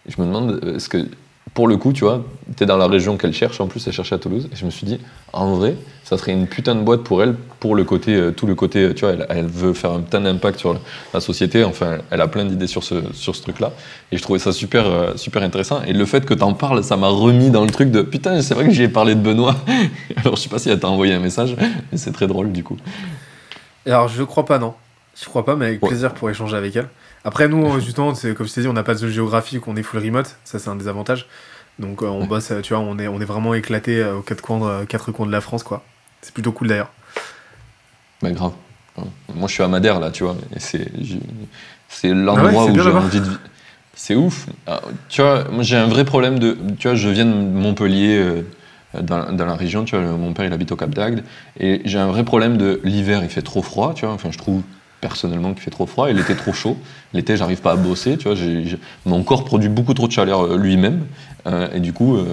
Je 0.07 0.21
me 0.21 0.27
demande, 0.27 0.59
euh, 0.63 0.75
est-ce 0.75 0.89
que, 0.89 1.07
pour 1.53 1.67
le 1.67 1.77
coup, 1.77 1.93
tu 1.93 2.03
vois, 2.03 2.23
tu 2.55 2.63
es 2.63 2.65
dans 2.65 2.77
la 2.77 2.87
région 2.87 3.17
qu'elle 3.17 3.33
cherche, 3.33 3.59
en 3.61 3.67
plus, 3.67 3.85
elle 3.87 3.93
cherchait 3.93 4.15
à 4.15 4.17
Toulouse. 4.17 4.49
Et 4.51 4.55
je 4.55 4.65
me 4.65 4.69
suis 4.69 4.85
dit, 4.85 4.99
en 5.33 5.53
vrai, 5.55 5.75
ça 6.03 6.17
serait 6.17 6.31
une 6.31 6.47
putain 6.47 6.75
de 6.75 6.81
boîte 6.81 7.03
pour 7.03 7.21
elle, 7.21 7.35
pour 7.59 7.75
le 7.75 7.83
côté, 7.83 8.15
euh, 8.15 8.31
tout 8.31 8.47
le 8.47 8.55
côté, 8.55 8.83
euh, 8.83 8.93
tu 8.93 9.05
vois, 9.05 9.13
elle, 9.13 9.25
elle 9.29 9.47
veut 9.47 9.73
faire 9.73 9.91
un 9.91 10.01
putain 10.01 10.21
d'impact 10.21 10.59
sur 10.59 10.79
la, 11.13 11.19
société. 11.19 11.63
Enfin, 11.63 11.99
elle 12.11 12.21
a 12.21 12.27
plein 12.27 12.45
d'idées 12.45 12.67
sur 12.67 12.83
ce, 12.83 12.95
sur 13.13 13.35
ce 13.35 13.41
truc-là. 13.43 13.71
Et 14.11 14.17
je 14.17 14.21
trouvais 14.23 14.39
ça 14.39 14.51
super, 14.51 14.85
euh, 14.87 15.15
super 15.15 15.43
intéressant. 15.43 15.81
Et 15.83 15.93
le 15.93 16.05
fait 16.05 16.25
que 16.25 16.33
tu 16.33 16.43
en 16.43 16.53
parles, 16.53 16.83
ça 16.83 16.97
m'a 16.97 17.09
remis 17.09 17.49
dans 17.49 17.63
le 17.63 17.71
truc 17.71 17.91
de, 17.91 18.01
putain, 18.01 18.41
c'est 18.41 18.53
vrai 18.53 18.65
que 18.65 18.71
j'y 18.71 18.83
ai 18.83 18.89
parlé 18.89 19.15
de 19.15 19.21
Benoît. 19.21 19.55
Alors, 20.17 20.35
je 20.35 20.41
sais 20.41 20.49
pas 20.49 20.59
si 20.59 20.69
elle 20.69 20.79
t'a 20.79 20.89
envoyé 20.89 21.13
un 21.13 21.19
message, 21.19 21.55
mais 21.91 21.97
c'est 21.97 22.11
très 22.11 22.27
drôle, 22.27 22.51
du 22.51 22.63
coup. 22.63 22.77
Alors 23.85 24.07
je 24.07 24.23
crois 24.23 24.45
pas, 24.45 24.59
non. 24.59 24.73
Je 25.19 25.25
crois 25.25 25.43
pas, 25.43 25.55
mais 25.55 25.65
avec 25.67 25.81
Ouais. 25.83 25.89
plaisir 25.89 26.13
pour 26.13 26.29
échanger 26.29 26.55
avec 26.55 26.75
elle. 26.75 26.87
Après, 27.25 27.47
nous, 27.47 27.79
justement, 27.81 28.15
c'est 28.15 28.33
comme 28.33 28.47
je 28.47 28.53
t'ai 28.53 28.61
dit, 28.61 28.67
on 28.67 28.73
n'a 28.73 28.83
pas 28.83 28.93
de 28.93 28.99
zone 28.99 29.09
géographique, 29.09 29.67
on 29.67 29.75
est 29.75 29.83
full 29.83 29.99
remote, 30.03 30.37
ça 30.45 30.57
c'est 30.59 30.69
un 30.69 30.75
des 30.75 30.87
avantages. 30.87 31.27
Donc 31.77 32.01
euh, 32.01 32.07
on 32.07 32.25
bosse, 32.25 32.51
euh, 32.51 32.61
tu 32.61 32.73
vois, 32.73 32.81
on 32.83 32.97
est, 32.99 33.07
on 33.07 33.19
est 33.21 33.25
vraiment 33.25 33.53
éclaté 33.53 34.01
euh, 34.01 34.17
aux 34.17 34.21
quatre 34.21 34.41
coins, 34.41 34.81
de, 34.81 34.85
quatre 34.85 35.11
coins 35.11 35.25
de 35.25 35.31
la 35.31 35.41
France, 35.41 35.63
quoi. 35.63 35.83
C'est 36.21 36.33
plutôt 36.33 36.51
cool 36.51 36.67
d'ailleurs. 36.67 36.91
Bah 38.21 38.31
grave. 38.31 38.51
Moi 39.33 39.47
je 39.47 39.53
suis 39.53 39.63
à 39.63 39.67
Madère 39.69 39.99
là, 40.01 40.11
tu 40.11 40.23
vois, 40.23 40.35
et 40.53 40.59
c'est 40.59 40.91
c'est 41.87 42.09
Ah 42.09 42.11
ouais, 42.11 42.15
l'endroit 42.25 42.65
c'est 42.65 42.71
où 42.71 42.79
j'ai 42.79 42.89
envie 42.91 43.21
de 43.21 43.25
vi- 43.29 43.37
C'est 43.95 44.15
ouf. 44.15 44.47
Ah, 44.67 44.81
Tu 45.07 45.21
vois, 45.21 45.45
moi 45.49 45.63
j'ai 45.63 45.77
un 45.77 45.87
vrai 45.87 46.03
problème 46.03 46.37
de 46.37 46.57
tu 46.77 46.87
vois, 46.89 46.95
je 46.95 47.07
viens 47.09 47.25
de 47.25 47.31
Montpellier 47.33 48.17
euh, 48.17 48.41
dans, 49.01 49.31
dans 49.31 49.45
la 49.45 49.55
région, 49.55 49.85
tu 49.85 49.95
vois, 49.95 50.05
mon 50.05 50.33
père 50.33 50.45
il 50.45 50.51
habite 50.53 50.71
au 50.73 50.75
Cap 50.75 50.89
d'Agde, 50.89 51.23
et 51.59 51.81
j'ai 51.85 51.97
un 51.99 52.07
vrai 52.07 52.25
problème 52.25 52.57
de 52.57 52.81
l'hiver, 52.83 53.21
il 53.23 53.29
fait 53.29 53.41
trop 53.41 53.61
froid, 53.61 53.93
tu 53.93 54.05
vois, 54.05 54.13
enfin 54.13 54.31
je 54.31 54.37
trouve 54.37 54.63
personnellement 55.01 55.53
qu'il 55.53 55.63
fait 55.63 55.71
trop 55.71 55.85
froid, 55.85 56.09
et 56.09 56.13
l'été 56.13 56.35
trop 56.35 56.53
chaud. 56.53 56.77
L'été, 57.13 57.37
j'arrive 57.37 57.61
pas 57.61 57.71
à 57.71 57.75
bosser, 57.75 58.17
tu 58.17 58.27
vois, 58.27 58.37
mon 59.05 59.23
corps 59.23 59.45
produit 59.45 59.69
beaucoup 59.69 59.93
trop 59.93 60.07
de 60.07 60.11
chaleur 60.11 60.41
euh, 60.41 60.57
lui-même, 60.57 61.05
euh, 61.47 61.67
et 61.73 61.79
du 61.79 61.93
coup, 61.93 62.17
euh, 62.17 62.25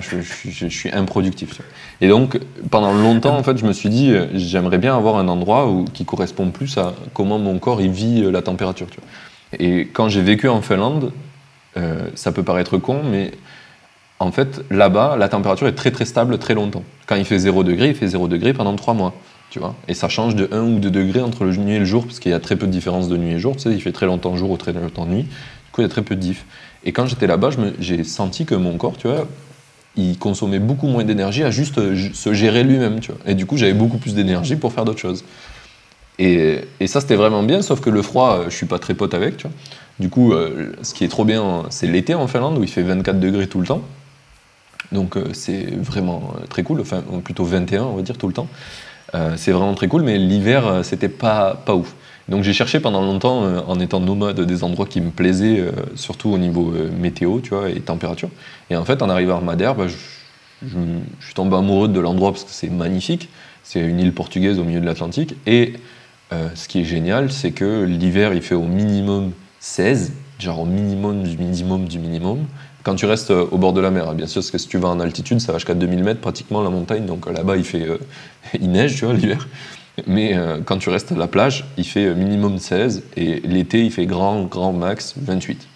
je, 0.00 0.66
suis 0.66 0.90
improductif. 0.90 1.60
Et 2.00 2.08
donc, 2.08 2.38
pendant 2.70 2.92
longtemps, 2.92 3.36
en 3.36 3.42
fait, 3.42 3.56
je 3.58 3.64
me 3.64 3.72
suis 3.72 3.88
dit, 3.88 4.12
j'aimerais 4.34 4.78
bien 4.78 4.96
avoir 4.96 5.16
un 5.16 5.28
endroit 5.28 5.70
qui 5.92 6.04
correspond 6.04 6.50
plus 6.50 6.78
à 6.78 6.94
comment 7.14 7.38
mon 7.38 7.58
corps 7.58 7.78
vit 7.78 8.22
la 8.30 8.42
température. 8.42 8.86
Et 9.58 9.88
quand 9.92 10.08
j'ai 10.08 10.22
vécu 10.22 10.48
en 10.48 10.62
Finlande, 10.62 11.12
ça 12.14 12.32
peut 12.32 12.42
paraître 12.42 12.78
con, 12.78 13.02
mais 13.04 13.32
en 14.20 14.32
fait, 14.32 14.62
là-bas, 14.70 15.16
la 15.18 15.28
température 15.28 15.66
est 15.66 15.74
très 15.74 15.90
très 15.90 16.04
stable 16.04 16.38
très 16.38 16.54
longtemps. 16.54 16.84
Quand 17.06 17.16
il 17.16 17.24
fait 17.24 17.38
0 17.38 17.64
degré, 17.64 17.88
il 17.88 17.94
fait 17.94 18.06
0 18.06 18.28
degré 18.28 18.52
pendant 18.52 18.76
3 18.76 18.94
mois. 18.94 19.14
Et 19.88 19.94
ça 19.94 20.08
change 20.08 20.34
de 20.36 20.48
1 20.52 20.62
ou 20.62 20.78
2 20.78 20.90
degrés 20.90 21.22
entre 21.22 21.44
le 21.44 21.56
nuit 21.56 21.74
et 21.74 21.78
le 21.78 21.84
jour, 21.84 22.04
parce 22.04 22.20
qu'il 22.20 22.30
y 22.30 22.34
a 22.34 22.40
très 22.40 22.56
peu 22.56 22.66
de 22.66 22.72
différence 22.72 23.08
de 23.08 23.16
nuit 23.16 23.32
et 23.32 23.38
jour. 23.38 23.56
Tu 23.56 23.62
sais, 23.62 23.70
il 23.70 23.80
fait 23.80 23.92
très 23.92 24.06
longtemps 24.06 24.36
jour 24.36 24.50
ou 24.50 24.56
très 24.56 24.72
longtemps 24.72 25.06
nuit. 25.06 25.24
Du 25.24 25.72
coup, 25.72 25.80
il 25.80 25.84
y 25.84 25.86
a 25.86 25.90
très 25.90 26.02
peu 26.02 26.14
de 26.14 26.20
diff. 26.20 26.44
Et 26.84 26.92
quand 26.92 27.06
j'étais 27.06 27.26
là-bas, 27.26 27.50
j'ai 27.78 28.04
senti 28.04 28.46
que 28.46 28.54
mon 28.54 28.76
corps, 28.76 28.96
tu 28.96 29.08
vois, 29.08 29.26
il 29.96 30.18
consommait 30.18 30.58
beaucoup 30.58 30.86
moins 30.86 31.04
d'énergie 31.04 31.42
à 31.42 31.50
juste 31.50 31.78
euh, 31.78 32.10
se 32.12 32.32
gérer 32.32 32.62
lui-même, 32.62 33.00
tu 33.00 33.12
vois. 33.12 33.20
Et 33.26 33.34
du 33.34 33.46
coup, 33.46 33.56
j'avais 33.56 33.74
beaucoup 33.74 33.98
plus 33.98 34.14
d'énergie 34.14 34.56
pour 34.56 34.72
faire 34.72 34.84
d'autres 34.84 35.00
choses. 35.00 35.24
Et, 36.18 36.60
et 36.78 36.86
ça, 36.86 37.00
c'était 37.00 37.16
vraiment 37.16 37.42
bien, 37.42 37.62
sauf 37.62 37.80
que 37.80 37.90
le 37.90 38.02
froid, 38.02 38.38
euh, 38.38 38.44
je 38.50 38.56
suis 38.56 38.66
pas 38.66 38.78
très 38.78 38.94
pote 38.94 39.14
avec, 39.14 39.36
tu 39.36 39.46
vois. 39.46 39.56
Du 39.98 40.08
coup, 40.08 40.32
euh, 40.32 40.72
ce 40.82 40.94
qui 40.94 41.04
est 41.04 41.08
trop 41.08 41.24
bien, 41.24 41.64
c'est 41.70 41.86
l'été 41.86 42.14
en 42.14 42.26
Finlande, 42.26 42.56
où 42.58 42.62
il 42.62 42.70
fait 42.70 42.82
24 42.82 43.18
degrés 43.20 43.46
tout 43.46 43.60
le 43.60 43.66
temps. 43.66 43.82
Donc, 44.92 45.16
c'est 45.34 45.66
vraiment 45.76 46.34
très 46.48 46.64
cool, 46.64 46.80
enfin, 46.80 47.02
plutôt 47.22 47.44
21, 47.44 47.84
on 47.84 47.96
va 47.96 48.02
dire, 48.02 48.18
tout 48.18 48.26
le 48.26 48.32
temps. 48.32 48.48
Euh, 49.14 49.34
c'est 49.36 49.52
vraiment 49.52 49.74
très 49.74 49.88
cool, 49.88 50.02
mais 50.02 50.18
l'hiver, 50.18 50.66
euh, 50.66 50.82
c'était 50.82 51.08
pas, 51.08 51.54
pas 51.66 51.74
ouf. 51.74 51.94
Donc 52.28 52.44
j'ai 52.44 52.52
cherché 52.52 52.78
pendant 52.78 53.02
longtemps, 53.02 53.42
euh, 53.44 53.60
en 53.66 53.80
étant 53.80 53.98
nomade, 54.00 54.40
des 54.40 54.62
endroits 54.62 54.86
qui 54.86 55.00
me 55.00 55.10
plaisaient, 55.10 55.64
surtout 55.96 56.30
au 56.30 56.38
niveau 56.38 56.72
météo, 56.96 57.40
tu 57.40 57.50
vois, 57.50 57.70
et 57.70 57.80
température. 57.80 58.30
Et 58.70 58.76
en 58.76 58.84
fait, 58.84 59.02
en 59.02 59.08
arrivant 59.10 59.38
à 59.38 59.40
Madère, 59.40 59.74
bah, 59.74 59.88
je, 59.88 59.96
je- 60.66 60.76
suis 61.24 61.34
tombé 61.34 61.56
amoureux 61.56 61.88
de 61.88 61.98
l'endroit 62.00 62.30
parce 62.32 62.44
que 62.44 62.50
c'est 62.52 62.70
magnifique. 62.70 63.28
C'est 63.64 63.80
une 63.80 63.98
île 63.98 64.12
portugaise 64.12 64.58
au 64.58 64.64
milieu 64.64 64.80
de 64.80 64.86
l'Atlantique. 64.86 65.34
Et 65.46 65.74
ce 66.54 66.68
qui 66.68 66.80
est 66.80 66.84
génial, 66.84 67.32
c'est 67.32 67.50
que 67.50 67.82
l'hiver, 67.84 68.32
il 68.34 68.42
fait 68.42 68.54
au 68.54 68.62
minimum 68.62 69.32
16, 69.58 70.12
genre 70.38 70.60
au 70.60 70.64
minimum 70.66 71.24
du 71.24 71.36
minimum 71.36 71.86
du 71.86 71.98
minimum. 71.98 72.46
Quand 72.82 72.94
tu 72.94 73.06
restes 73.06 73.30
euh, 73.30 73.46
au 73.50 73.58
bord 73.58 73.72
de 73.72 73.80
la 73.80 73.90
mer, 73.90 74.08
hein, 74.08 74.14
bien 74.14 74.26
sûr, 74.26 74.40
parce 74.40 74.50
que 74.50 74.58
si 74.58 74.68
tu 74.68 74.78
vas 74.78 74.88
en 74.88 75.00
altitude, 75.00 75.40
ça 75.40 75.52
va 75.52 75.58
jusqu'à 75.58 75.74
2000 75.74 76.02
mètres 76.02 76.20
pratiquement 76.20 76.62
la 76.62 76.70
montagne, 76.70 77.04
donc 77.06 77.26
euh, 77.26 77.32
là-bas 77.32 77.56
il 77.56 77.64
fait, 77.64 77.82
euh, 77.82 77.98
il 78.60 78.70
neige, 78.70 78.96
tu 78.96 79.04
vois, 79.04 79.14
l'hiver. 79.14 79.46
Mais 80.06 80.34
quand 80.64 80.78
tu 80.78 80.88
restes 80.88 81.12
à 81.12 81.14
la 81.16 81.26
plage, 81.26 81.66
il 81.76 81.84
fait 81.84 82.14
minimum 82.14 82.58
16 82.58 83.02
et 83.18 83.40
l'été 83.40 83.84
il 83.84 83.90
fait 83.90 84.06
grand, 84.06 84.44
grand 84.44 84.72
max 84.72 85.12
28. 85.20 85.66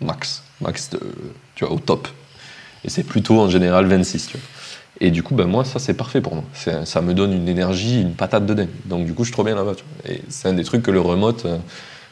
Max, 0.00 0.42
max, 0.62 0.88
de- 0.90 1.00
tu 1.54 1.66
vois, 1.66 1.74
au 1.74 1.78
top. 1.78 2.08
Et 2.84 2.88
c'est 2.88 3.02
plutôt 3.02 3.38
en 3.40 3.50
général 3.50 3.84
26, 3.84 4.28
tu 4.28 4.38
vois. 4.38 4.46
Et 5.00 5.10
du 5.10 5.22
coup, 5.22 5.34
ben 5.34 5.46
moi, 5.46 5.66
ça 5.66 5.78
c'est 5.80 5.92
parfait 5.92 6.22
pour 6.22 6.34
moi. 6.34 6.44
Ça 6.84 7.02
me 7.02 7.12
donne 7.12 7.34
une 7.34 7.48
énergie, 7.48 8.00
une 8.00 8.14
patate 8.14 8.46
de 8.46 8.54
dingue. 8.54 8.68
Donc 8.86 9.04
du 9.04 9.12
coup, 9.12 9.24
je 9.24 9.28
suis 9.28 9.34
trop 9.34 9.44
bien 9.44 9.54
là-bas. 9.56 9.72
Et 10.08 10.22
c'est 10.30 10.48
un 10.48 10.54
des 10.54 10.64
trucs 10.64 10.82
que 10.82 10.90
le 10.90 11.00
remote 11.00 11.46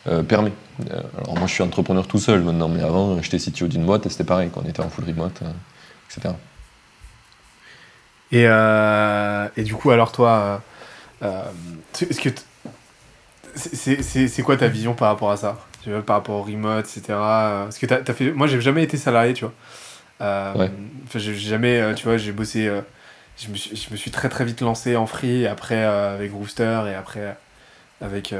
euh, 0.08 0.22
permet. 0.22 0.52
Euh, 0.90 1.00
alors 1.18 1.36
moi, 1.36 1.46
je 1.46 1.52
suis 1.54 1.62
entrepreneur 1.62 2.06
tout 2.06 2.18
seul 2.18 2.42
maintenant, 2.42 2.68
mais 2.68 2.82
avant, 2.82 3.20
j'étais 3.22 3.38
CTO 3.38 3.68
d'une 3.68 3.84
boîte 3.84 4.06
et 4.06 4.08
c'était 4.08 4.24
pareil, 4.24 4.50
quand 4.52 4.62
on 4.64 4.68
était 4.68 4.80
en 4.82 4.88
full 4.90 5.04
remote, 5.04 5.40
etc. 6.10 6.34
Et, 8.32 8.44
euh, 8.46 9.48
et 9.56 9.62
du 9.62 9.74
coup, 9.74 9.90
alors 9.90 10.12
toi, 10.12 10.62
est-ce 11.22 12.20
que 12.20 12.28
t- 12.28 12.42
c'est- 13.54 13.74
c'est 13.76 14.02
c'est- 14.02 14.28
c'est 14.28 14.42
quoi 14.42 14.56
ta 14.56 14.68
vision 14.68 14.94
par 14.94 15.08
rapport 15.08 15.30
à 15.30 15.36
ça? 15.36 15.58
Tu 15.82 15.90
vois, 15.90 16.02
Par 16.02 16.16
rapport 16.16 16.36
au 16.36 16.42
remote, 16.42 16.84
etc. 16.86 17.02
Parce 17.64 17.78
que 17.78 17.86
t'as, 17.86 17.98
t'as 17.98 18.12
fait, 18.14 18.32
moi, 18.32 18.46
j'ai 18.46 18.60
jamais 18.60 18.82
été 18.82 18.96
salarié, 18.96 19.34
tu 19.34 19.44
vois. 19.44 19.54
Euh, 20.22 20.54
Ouais. 20.56 20.70
Enfin, 21.06 21.18
j'ai 21.18 21.34
jamais, 21.34 21.80
euh, 21.80 21.94
tu 21.94 22.04
vois, 22.04 22.16
j'ai 22.18 22.32
bossé. 22.32 22.66
euh, 22.68 22.80
je, 23.38 23.48
me 23.50 23.56
suis, 23.56 23.76
je 23.76 23.90
me 23.92 23.96
suis 23.96 24.10
très 24.10 24.28
très 24.28 24.44
vite 24.44 24.60
lancé 24.62 24.96
en 24.96 25.06
free, 25.06 25.42
et 25.42 25.48
après 25.48 25.82
avec 25.84 26.32
Rooster 26.32 26.84
et 26.88 26.94
après 26.94 27.36
avec. 28.00 28.34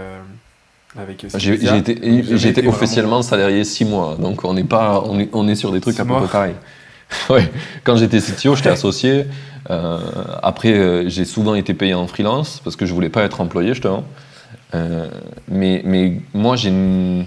Euh, 0.99 1.39
J'ai 1.39 2.49
été, 2.49 2.61
vraiment- 2.63 2.69
officiellement 2.77 3.23
salarié 3.23 3.65
6 3.65 3.85
mois, 3.85 4.17
donc 4.21 4.45
on 4.45 4.57
est, 4.57 4.65
pas, 4.65 5.03
on 5.07 5.19
est, 5.21 5.29
on 5.33 5.47
est 5.49 5.55
sur 5.55 5.73
des 5.73 5.81
trucs 5.81 5.95
Six 5.97 6.01
à 6.03 6.05
peu 6.05 6.15
près 6.15 6.29
pareils. 6.29 6.55
ouais. 7.31 7.51
Quand 7.85 7.97
j'étais 7.97 8.19
CTO, 8.19 8.57
j'étais 8.57 8.69
associé. 8.71 9.27
Euh, 9.71 9.99
après, 10.43 10.73
euh, 10.73 11.09
j'ai 11.09 11.25
souvent 11.25 11.55
été 11.55 11.75
payé 11.75 11.95
en 11.95 12.07
freelance 12.07 12.61
parce 12.63 12.77
que 12.77 12.87
je 12.87 12.93
voulais 12.95 13.09
pas 13.09 13.23
être 13.23 13.41
employé, 13.41 13.71
justement. 13.71 14.05
Euh, 14.75 15.09
mais, 15.49 15.83
mais 15.85 16.21
moi, 16.35 16.57
j'ai 16.57 16.69
une. 16.71 17.27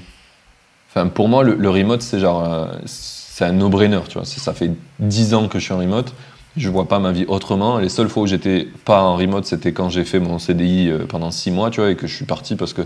Enfin, 0.90 1.08
pour 1.08 1.30
moi, 1.30 1.44
le, 1.44 1.56
le 1.56 1.70
remote, 1.70 2.02
c'est 2.02 2.20
genre. 2.20 2.68
c'est 2.86 3.46
un 3.46 3.54
no-brainer, 3.54 4.00
tu 4.08 4.16
vois. 4.18 4.26
Ça 4.26 4.54
fait 4.54 4.72
10 5.00 5.34
ans 5.34 5.48
que 5.48 5.60
je 5.60 5.64
suis 5.66 5.74
en 5.74 5.78
remote. 5.80 6.14
Je 6.58 6.68
vois 6.68 6.88
pas 6.88 7.00
ma 7.00 7.12
vie 7.12 7.26
autrement. 7.28 7.78
Les 7.78 7.90
seules 7.90 8.10
fois 8.10 8.24
où 8.24 8.28
j'étais 8.28 8.68
pas 8.84 9.02
en 9.04 9.16
remote, 9.16 9.46
c'était 9.46 9.72
quand 9.72 9.90
j'ai 9.90 10.04
fait 10.04 10.20
mon 10.20 10.40
CDI 10.40 10.92
pendant 11.08 11.32
6 11.32 11.52
mois, 11.52 11.70
tu 11.70 11.80
vois, 11.80 11.92
et 11.92 11.96
que 11.96 12.08
je 12.08 12.16
suis 12.16 12.26
parti 12.26 12.56
parce 12.56 12.74
que. 12.74 12.82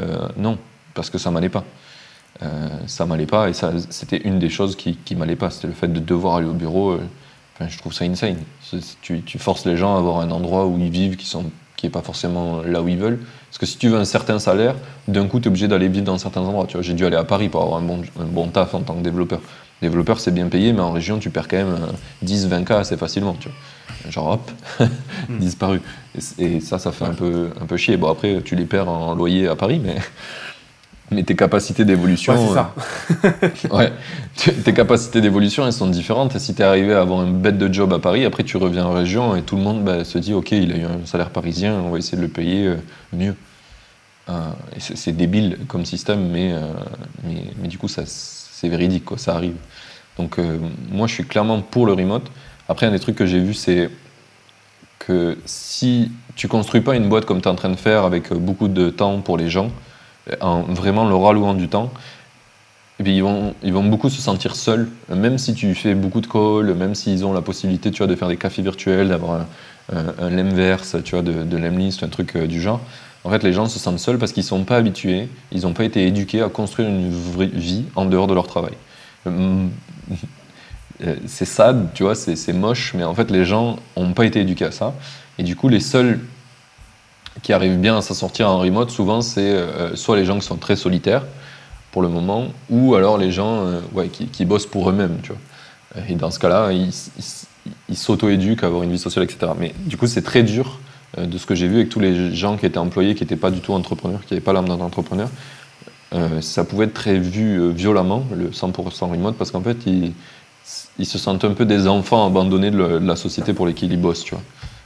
Euh, 0.00 0.28
non, 0.36 0.58
parce 0.94 1.10
que 1.10 1.18
ça 1.18 1.30
m'allait 1.30 1.48
pas. 1.48 1.64
Euh, 2.42 2.68
ça 2.86 3.06
m'allait 3.06 3.26
pas, 3.26 3.48
et 3.48 3.52
ça, 3.52 3.72
c'était 3.90 4.16
une 4.18 4.38
des 4.38 4.48
choses 4.48 4.74
qui, 4.76 4.96
qui 4.96 5.14
m'allait 5.14 5.36
pas. 5.36 5.50
C'était 5.50 5.68
le 5.68 5.74
fait 5.74 5.88
de 5.88 6.00
devoir 6.00 6.36
aller 6.36 6.46
au 6.48 6.54
bureau. 6.54 6.92
euh, 6.92 7.00
Enfin, 7.54 7.68
je 7.68 7.76
trouve 7.78 7.92
ça 7.92 8.06
insane. 8.06 8.38
Tu, 9.02 9.20
tu 9.22 9.38
forces 9.38 9.66
les 9.66 9.76
gens 9.76 9.94
à 9.94 9.98
avoir 9.98 10.20
un 10.20 10.30
endroit 10.30 10.66
où 10.66 10.78
ils 10.78 10.90
vivent 10.90 11.16
qui 11.16 11.26
sont 11.26 11.50
qui 11.76 11.86
est 11.86 11.90
pas 11.90 12.00
forcément 12.02 12.62
là 12.62 12.80
où 12.80 12.88
ils 12.88 12.96
veulent. 12.96 13.18
Parce 13.50 13.58
que 13.58 13.66
si 13.66 13.76
tu 13.76 13.88
veux 13.88 13.98
un 13.98 14.04
certain 14.06 14.38
salaire, 14.38 14.74
d'un 15.08 15.26
coup, 15.26 15.38
tu 15.40 15.44
es 15.44 15.48
obligé 15.48 15.68
d'aller 15.68 15.88
vivre 15.88 16.04
dans 16.04 16.16
certains 16.16 16.40
endroits. 16.40 16.66
Tu 16.66 16.74
vois, 16.74 16.82
j'ai 16.82 16.94
dû 16.94 17.04
aller 17.04 17.16
à 17.16 17.24
Paris 17.24 17.48
pour 17.48 17.62
avoir 17.62 17.78
un 17.78 17.82
bon, 17.82 18.00
un 18.18 18.24
bon 18.24 18.48
taf 18.48 18.74
en 18.74 18.80
tant 18.80 18.94
que 18.94 19.02
développeur. 19.02 19.40
Développeur, 19.82 20.20
c'est 20.20 20.30
bien 20.30 20.46
payé, 20.48 20.72
mais 20.72 20.80
en 20.80 20.92
région, 20.92 21.18
tu 21.18 21.28
perds 21.30 21.48
quand 21.48 21.56
même 21.58 21.76
10-20 22.24 22.64
k 22.64 22.70
assez 22.70 22.96
facilement. 22.96 23.34
Tu 23.34 23.48
vois. 23.48 23.56
Genre, 24.10 24.32
hop, 24.32 24.50
disparu. 25.28 25.80
Et, 26.38 26.60
ça, 26.60 26.78
ça 26.78 26.92
fait 26.92 27.04
un 27.04 27.14
peu, 27.14 27.50
un 27.60 27.66
peu 27.66 27.76
chier. 27.76 27.96
Bon, 27.96 28.10
après, 28.10 28.40
tu 28.42 28.56
les 28.56 28.64
perds 28.64 28.88
en 28.88 29.14
loyer 29.14 29.48
à 29.48 29.56
Paris, 29.56 29.80
mais, 29.82 29.96
mais 31.10 31.22
tes 31.22 31.36
capacités 31.36 31.84
d'évolution. 31.84 32.34
Ouais, 32.34 32.48
c'est 32.48 32.54
ça. 32.54 32.74
euh, 33.72 33.76
ouais, 33.76 33.92
tes 34.64 34.74
capacités 34.74 35.20
d'évolution, 35.20 35.66
elles 35.66 35.72
sont 35.72 35.88
différentes. 35.88 36.34
Et 36.36 36.38
si 36.38 36.54
tu 36.54 36.62
es 36.62 36.64
arrivé 36.64 36.94
à 36.94 37.00
avoir 37.00 37.20
un 37.20 37.30
bête 37.30 37.58
de 37.58 37.72
job 37.72 37.92
à 37.92 37.98
Paris, 37.98 38.24
après, 38.24 38.44
tu 38.44 38.56
reviens 38.56 38.86
en 38.86 38.92
région 38.92 39.36
et 39.36 39.42
tout 39.42 39.56
le 39.56 39.62
monde 39.62 39.84
bah, 39.84 40.04
se 40.04 40.18
dit 40.18 40.34
Ok, 40.34 40.52
il 40.52 40.72
a 40.72 40.76
eu 40.76 40.84
un 40.84 41.06
salaire 41.06 41.30
parisien, 41.30 41.74
on 41.74 41.90
va 41.90 41.98
essayer 41.98 42.16
de 42.16 42.22
le 42.22 42.28
payer 42.28 42.66
euh, 42.66 42.76
mieux. 43.12 43.34
Euh, 44.28 44.50
c'est 44.78 45.16
débile 45.16 45.58
comme 45.68 45.84
système, 45.84 46.28
mais, 46.30 46.52
euh, 46.52 46.72
mais, 47.24 47.44
mais 47.60 47.68
du 47.68 47.78
coup, 47.78 47.88
ça, 47.88 48.02
c'est 48.06 48.68
véridique, 48.68 49.04
quoi, 49.04 49.18
ça 49.18 49.34
arrive. 49.34 49.56
Donc, 50.16 50.38
euh, 50.38 50.58
moi, 50.90 51.06
je 51.06 51.14
suis 51.14 51.24
clairement 51.24 51.60
pour 51.60 51.86
le 51.86 51.92
remote. 51.92 52.30
Après, 52.68 52.86
un 52.86 52.90
des 52.90 53.00
trucs 53.00 53.16
que 53.16 53.26
j'ai 53.26 53.40
vu, 53.40 53.54
c'est 53.54 53.90
que 54.98 55.36
si 55.44 56.10
tu 56.36 56.48
construis 56.48 56.80
pas 56.80 56.94
une 56.94 57.08
boîte 57.08 57.24
comme 57.24 57.40
tu 57.40 57.48
es 57.48 57.50
en 57.50 57.56
train 57.56 57.70
de 57.70 57.76
faire 57.76 58.04
avec 58.04 58.32
euh, 58.32 58.36
beaucoup 58.36 58.68
de 58.68 58.90
temps 58.90 59.20
pour 59.20 59.36
les 59.36 59.50
gens, 59.50 59.70
euh, 60.30 60.36
en 60.40 60.62
vraiment 60.62 61.08
leur 61.08 61.26
allouant 61.28 61.54
du 61.54 61.68
temps, 61.68 61.92
et 63.00 63.02
puis 63.02 63.16
ils 63.16 63.22
vont, 63.22 63.54
ils 63.62 63.72
vont 63.72 63.82
beaucoup 63.82 64.10
se 64.10 64.20
sentir 64.20 64.54
seuls, 64.54 64.88
même 65.08 65.38
si 65.38 65.54
tu 65.54 65.74
fais 65.74 65.94
beaucoup 65.94 66.20
de 66.20 66.26
calls, 66.26 66.74
même 66.74 66.94
s'ils 66.94 67.24
ont 67.24 67.32
la 67.32 67.42
possibilité 67.42 67.90
tu 67.90 67.98
vois, 67.98 68.06
de 68.06 68.14
faire 68.14 68.28
des 68.28 68.36
cafés 68.36 68.62
virtuels, 68.62 69.08
d'avoir 69.08 69.40
un, 69.40 69.46
un, 69.92 70.26
un 70.26 70.30
Lemverse, 70.30 70.96
tu 71.04 71.16
vois, 71.16 71.22
de, 71.22 71.42
de 71.42 71.56
Lemlist, 71.56 72.02
un 72.04 72.08
truc 72.08 72.36
euh, 72.36 72.46
du 72.46 72.60
genre. 72.60 72.80
En 73.24 73.30
fait, 73.30 73.42
les 73.42 73.52
gens 73.52 73.66
se 73.66 73.78
sentent 73.78 74.00
seuls 74.00 74.18
parce 74.18 74.32
qu'ils 74.32 74.42
ne 74.42 74.48
sont 74.48 74.64
pas 74.64 74.76
habitués, 74.76 75.28
ils 75.52 75.62
n'ont 75.62 75.72
pas 75.72 75.84
été 75.84 76.06
éduqués 76.06 76.42
à 76.42 76.48
construire 76.48 76.88
une 76.88 77.10
vie 77.10 77.84
en 77.94 78.04
dehors 78.04 78.26
de 78.26 78.34
leur 78.34 78.46
travail. 78.46 78.72
Euh, 81.04 81.16
C'est 81.26 81.44
sad, 81.44 81.88
tu 81.94 82.02
vois, 82.02 82.14
c'est 82.14 82.52
moche, 82.52 82.94
mais 82.94 83.04
en 83.04 83.14
fait, 83.14 83.30
les 83.30 83.44
gens 83.44 83.78
n'ont 83.96 84.12
pas 84.12 84.24
été 84.24 84.40
éduqués 84.40 84.66
à 84.66 84.70
ça. 84.70 84.94
Et 85.38 85.42
du 85.42 85.56
coup, 85.56 85.68
les 85.68 85.80
seuls 85.80 86.20
qui 87.42 87.52
arrivent 87.52 87.78
bien 87.78 87.96
à 87.96 88.02
s'en 88.02 88.14
sortir 88.14 88.48
en 88.48 88.58
remote, 88.58 88.90
souvent, 88.90 89.20
c'est 89.20 89.40
euh, 89.40 89.96
soit 89.96 90.16
les 90.16 90.24
gens 90.24 90.38
qui 90.38 90.46
sont 90.46 90.56
très 90.56 90.76
solitaires, 90.76 91.24
pour 91.90 92.02
le 92.02 92.08
moment, 92.08 92.46
ou 92.70 92.94
alors 92.94 93.18
les 93.18 93.30
gens 93.30 93.66
euh, 93.66 94.06
qui, 94.12 94.26
qui 94.26 94.44
bossent 94.44 94.66
pour 94.66 94.88
eux-mêmes, 94.88 95.18
tu 95.22 95.32
vois. 95.32 96.04
Et 96.08 96.14
dans 96.14 96.30
ce 96.30 96.38
cas-là, 96.38 96.70
ils 96.72 97.96
s'auto-éduquent 97.96 98.64
à 98.64 98.66
avoir 98.66 98.82
une 98.82 98.90
vie 98.90 98.98
sociale, 98.98 99.24
etc. 99.24 99.52
Mais 99.58 99.74
du 99.78 99.96
coup, 99.96 100.06
c'est 100.06 100.22
très 100.22 100.42
dur 100.42 100.78
euh, 101.18 101.26
de 101.26 101.38
ce 101.38 101.46
que 101.46 101.54
j'ai 101.54 101.68
vu 101.68 101.76
avec 101.76 101.88
tous 101.88 102.00
les 102.00 102.34
gens 102.34 102.56
qui 102.56 102.66
étaient 102.66 102.78
employés, 102.78 103.14
qui 103.14 103.22
n'étaient 103.22 103.36
pas 103.36 103.50
du 103.50 103.60
tout 103.60 103.72
entrepreneurs, 103.72 104.24
qui 104.24 104.32
n'avaient 104.32 104.44
pas 104.44 104.52
l'âme 104.52 104.68
d'un 104.68 104.80
entrepreneur. 104.80 105.28
Euh, 106.14 106.40
ça 106.40 106.64
pouvait 106.64 106.86
être 106.86 106.94
très 106.94 107.18
vu 107.18 107.58
euh, 107.58 107.70
violemment, 107.70 108.24
le 108.34 108.48
100% 108.50 109.10
remote, 109.10 109.36
parce 109.36 109.50
qu'en 109.50 109.62
fait, 109.62 109.78
ils, 109.86 110.12
ils 110.98 111.06
se 111.06 111.18
sentent 111.18 111.44
un 111.44 111.52
peu 111.52 111.64
des 111.64 111.86
enfants 111.88 112.26
abandonnés 112.26 112.70
de, 112.70 112.76
le- 112.76 113.00
de 113.00 113.06
la 113.06 113.16
société 113.16 113.52
pour 113.52 113.66
lesquels 113.66 113.92
ils 113.92 114.00
bossent, 114.00 114.24
tu 114.24 114.34
vois. 114.34 114.42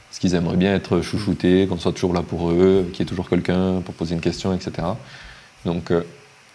Parce 0.09 0.19
qu'ils 0.19 0.35
aimeraient 0.35 0.55
bien 0.57 0.73
être 0.73 1.01
chouchoutés, 1.01 1.67
qu'on 1.67 1.77
soit 1.77 1.91
toujours 1.91 2.13
là 2.13 2.21
pour 2.21 2.49
eux, 2.51 2.87
qu'il 2.91 2.99
y 2.99 3.01
ait 3.03 3.09
toujours 3.09 3.29
quelqu'un 3.29 3.81
pour 3.83 3.93
poser 3.93 4.15
une 4.15 4.21
question, 4.21 4.53
etc. 4.53 4.71
Donc, 5.65 5.91
euh, 5.91 6.01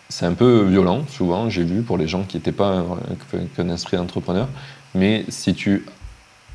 c'est 0.08 0.26
un 0.26 0.32
peu 0.34 0.62
violent, 0.64 1.02
souvent, 1.08 1.48
j'ai 1.50 1.62
vu, 1.62 1.82
pour 1.82 1.98
les 1.98 2.08
gens 2.08 2.22
qui 2.22 2.36
n'étaient 2.36 2.50
pas 2.52 2.84
euh, 3.34 3.38
qu'un 3.56 3.68
esprit 3.68 3.96
d'entrepreneur. 3.98 4.48
Mais 4.94 5.24
si 5.28 5.54
tu 5.54 5.86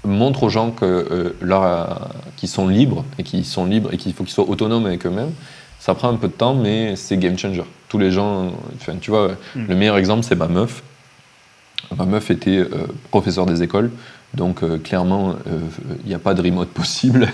montre 0.05 0.43
aux 0.43 0.49
gens 0.49 0.71
que 0.71 0.85
euh, 0.85 1.35
leur- 1.41 2.09
qu'ils 2.35 2.49
sont 2.49 2.67
libres 2.67 3.03
et 3.19 3.23
qu'ils 3.23 3.45
sont 3.45 3.65
libres 3.65 3.89
et 3.93 3.97
qu'il 3.97 4.13
faut 4.13 4.23
qu'ils 4.23 4.33
soient 4.33 4.47
autonomes 4.49 4.85
avec 4.85 5.05
eux-mêmes. 5.05 5.31
Ça 5.79 5.93
prend 5.95 6.09
un 6.09 6.15
peu 6.15 6.27
de 6.27 6.33
temps, 6.33 6.55
mais 6.55 6.95
c'est 6.95 7.17
game 7.17 7.37
changer. 7.37 7.63
Tous 7.89 7.97
les 7.99 8.11
gens, 8.11 8.51
enfin, 8.75 8.93
tu 8.99 9.11
vois, 9.11 9.29
Mm. 9.55 9.65
le 9.67 9.75
meilleur 9.75 9.97
exemple, 9.97 10.23
c'est 10.23 10.35
ma 10.35 10.47
meuf. 10.47 10.81
Ma 11.95 12.05
meuf 12.05 12.31
était 12.31 12.57
euh, 12.57 12.87
professeur 13.11 13.45
des 13.45 13.63
écoles, 13.63 13.91
donc 14.33 14.61
euh, 14.61 14.77
clairement, 14.77 15.35
euh, 15.47 15.59
il 16.03 16.09
n'y 16.09 16.13
a 16.13 16.19
pas 16.19 16.33
de 16.33 16.41
remote 16.41 16.69
possible. 16.69 17.27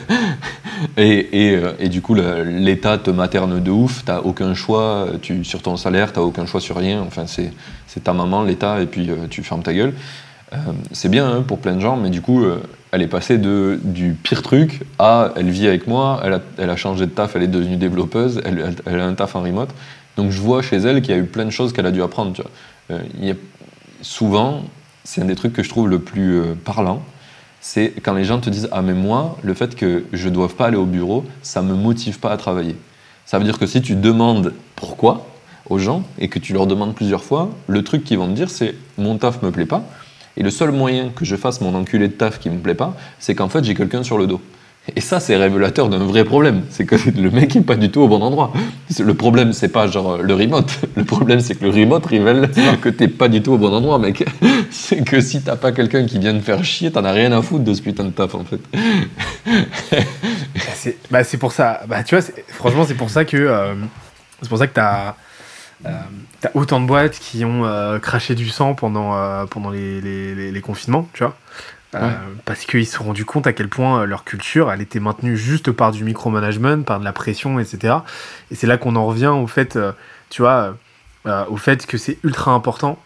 et, 0.98 1.60
et, 1.80 1.90
du 1.90 2.02
coup, 2.02 2.16
l'État 2.16 2.98
te 2.98 3.10
materne 3.10 3.62
de 3.62 3.72
ouf, 3.72 4.04
tu 4.06 4.12
n'as 4.12 4.20
aucun 4.20 4.54
choix 4.54 5.08
tu, 5.22 5.44
sur 5.44 5.62
ton 5.62 5.76
salaire, 5.78 6.14
tu 6.14 6.20
n'as 6.20 6.26
aucun 6.26 6.46
choix 6.46 6.62
sur 6.62 6.78
rien. 6.78 7.02
Enfin, 7.02 7.26
c'est 7.26 8.04
ta 8.04 8.14
maman, 8.14 8.44
l'État, 8.44 8.82
et 8.82 8.86
puis 8.86 9.10
tu 9.30 9.44
fermes 9.44 9.64
ta 9.64 9.74
gueule. 9.74 9.94
C'est 10.92 11.10
bien 11.10 11.28
hein, 11.28 11.42
pour 11.42 11.58
plein 11.58 11.74
de 11.74 11.80
gens, 11.80 11.98
mais 11.98 12.12
du 12.12 12.22
coup, 12.22 12.46
elle 12.92 13.02
est 13.02 13.08
passée 13.08 13.40
de, 13.40 13.80
du 13.84 14.14
pire 14.14 14.44
truc 14.44 14.82
à 15.00 15.32
elle 15.36 15.50
vit 15.50 15.68
avec 15.68 15.88
moi, 15.88 16.22
elle 16.24 16.34
a, 16.34 16.42
elle 16.60 16.70
a 16.70 16.76
changé 16.76 17.08
de 17.08 17.12
taf, 17.12 17.36
elle 17.36 17.42
est 17.42 17.48
devenue 17.48 17.76
développeuse, 17.76 18.40
elle, 18.46 19.00
a 19.00 19.06
un 19.06 19.14
taf 19.16 19.36
en 19.36 19.42
remote. 19.42 19.70
Donc 20.16 20.30
je 20.30 20.40
vois 20.40 20.62
chez 20.62 20.78
elle 20.78 21.02
qu'il 21.02 21.16
y 21.16 21.18
a 21.18 21.20
eu 21.20 21.26
plein 21.26 21.46
de 21.46 21.50
choses 21.50 21.74
qu'elle 21.74 21.88
a 21.88 21.92
dû 21.92 22.04
apprendre. 22.04 22.34
Souvent, 24.04 24.62
c'est 25.04 25.22
un 25.22 25.26
des 25.26 25.36
trucs 25.36 25.54
que 25.54 25.64
je 25.64 25.70
trouve 25.70 25.90
le 25.90 26.00
plus 26.00 26.40
euh, 26.40 26.54
parlant, 26.54 27.02
c'est 27.62 27.94
quand 28.04 28.14
les 28.14 28.26
gens 28.26 28.40
te 28.40 28.50
disent 28.50 28.70
Ah, 28.72 28.82
mais 28.82 28.94
moi, 28.94 29.38
le 29.42 29.54
fait 29.54 29.76
que 29.76 30.04
je 30.14 30.30
ne 30.30 30.34
doive 30.34 30.54
pas 30.56 30.68
aller 30.68 30.78
au 30.78 30.86
bureau, 30.86 31.26
ça 31.42 31.62
ne 31.62 31.70
me 31.70 31.76
motive 31.76 32.20
pas 32.20 32.32
à 32.32 32.38
travailler. 32.38 32.76
Ça 33.26 33.40
veut 33.40 33.46
dire 33.46 33.58
que 33.58 33.66
si 33.66 33.82
tu 33.82 33.96
demandes 33.96 34.54
pourquoi 34.76 35.28
aux 35.70 35.80
gens 35.80 36.04
et 36.20 36.28
que 36.28 36.40
tu 36.40 36.54
leur 36.54 36.68
demandes 36.68 36.94
plusieurs 36.94 37.24
fois, 37.24 37.50
le 37.68 37.84
truc 37.84 38.04
qu'ils 38.04 38.18
vont 38.18 38.28
te 38.28 38.34
dire, 38.34 38.50
c'est 38.50 38.76
Mon 38.98 39.18
taf 39.18 39.42
me 39.42 39.50
plaît 39.50 39.66
pas. 39.66 39.84
Et 40.36 40.44
le 40.44 40.50
seul 40.50 40.72
moyen 40.72 41.10
que 41.10 41.26
je 41.26 41.36
fasse 41.36 41.62
mon 41.62 41.74
enculé 41.76 42.08
de 42.08 42.14
taf 42.14 42.40
qui 42.40 42.50
me 42.50 42.60
plaît 42.60 42.76
pas, 42.76 42.96
c'est 43.20 43.36
qu'en 43.36 43.50
fait 43.50 43.64
j'ai 43.64 43.76
quelqu'un 43.76 44.04
sur 44.04 44.18
le 44.18 44.28
dos. 44.28 44.42
Et 44.96 45.02
ça, 45.02 45.22
c'est 45.22 45.38
révélateur 45.38 45.88
d'un 45.88 46.00
vrai 46.00 46.26
problème. 46.26 46.64
C'est 46.70 46.86
que 46.86 46.96
le 47.18 47.32
mec 47.32 47.56
est 47.56 47.62
pas 47.62 47.76
du 47.76 47.90
tout 47.90 48.02
au 48.02 48.08
bon 48.10 48.22
endroit. 48.22 48.52
Le 49.00 49.14
problème, 49.14 49.54
c'est 49.54 49.70
pas 49.70 49.88
genre 49.88 50.18
le 50.18 50.34
remote. 50.34 50.78
Le 50.96 51.06
problème, 51.06 51.40
c'est 51.40 51.56
que 51.56 51.64
le 51.64 51.72
remote 51.72 52.06
révèle 52.06 52.52
que 52.82 52.90
t'es 52.90 53.08
pas 53.08 53.30
du 53.30 53.42
tout 53.42 53.54
au 53.54 53.58
bon 53.58 53.74
endroit, 53.74 53.98
mec. 53.98 54.26
C'est 54.72 55.04
que 55.04 55.22
si 55.22 55.42
t'as 55.42 55.56
pas 55.56 55.72
quelqu'un 55.72 56.06
qui 56.06 56.20
vient 56.20 56.34
te 56.34 56.42
faire 56.44 56.64
chier, 56.66 56.92
t'en 56.92 57.06
as 57.06 57.12
rien 57.14 57.32
à 57.32 57.42
foutre 57.42 57.64
de 57.64 57.74
ce 57.74 57.82
putain 57.82 58.04
de 58.06 58.10
taf, 58.10 58.36
en 58.36 58.44
fait. 58.44 58.60
Bah, 59.46 60.62
c'est 60.76 60.98
bah, 61.12 61.24
c'est 61.24 61.38
pour 61.38 61.52
ça. 61.54 61.82
Bah, 61.88 62.04
tu 62.04 62.16
vois, 62.16 62.24
franchement, 62.50 62.86
c'est 62.86 62.96
pour 62.96 63.10
ça 63.10 63.26
que 63.26 63.38
euh, 63.38 63.74
c'est 64.42 64.50
pour 64.50 64.58
ça 64.58 64.68
que 64.68 64.74
t'as 64.74 65.16
euh, 65.86 65.90
t'as 66.42 66.50
autant 66.56 66.80
de 66.82 66.86
boîtes 66.88 67.20
qui 67.20 67.46
ont 67.46 67.66
euh, 67.66 68.00
craché 68.00 68.36
du 68.36 68.50
sang 68.50 68.74
pendant 68.76 69.16
euh, 69.18 69.46
pendant 69.46 69.70
les, 69.70 70.02
les, 70.02 70.36
les- 70.36 70.52
les 70.52 70.62
confinements, 70.62 71.08
tu 71.14 71.24
vois. 71.24 71.36
Euh. 71.96 72.12
Parce 72.46 72.66
qu'ils 72.66 72.86
se 72.86 72.98
sont 72.98 73.04
rendus 73.04 73.26
compte 73.26 73.48
à 73.48 73.54
quel 73.54 73.68
point 73.68 74.02
euh, 74.02 74.06
leur 74.06 74.24
culture, 74.24 74.72
elle 74.72 74.82
était 74.82 75.00
maintenue 75.00 75.38
juste 75.38 75.72
par 75.72 75.92
du 75.92 76.04
micromanagement, 76.04 76.84
par 76.84 77.00
de 77.00 77.06
la 77.06 77.14
pression, 77.14 77.60
etc. 77.60 77.96
Et 78.52 78.56
c'est 78.56 78.68
là 78.68 78.78
qu'on 78.78 78.96
en 78.96 79.06
revient 79.06 79.28
au 79.28 79.48
fait, 79.48 79.76
euh, 79.76 79.92
tu 80.30 80.42
vois, 80.42 80.76
euh, 81.26 81.46
au 81.48 81.58
fait 81.58 81.86
que 81.86 81.98
c'est 81.98 82.18
ultra 82.24 82.52
important 82.52 83.00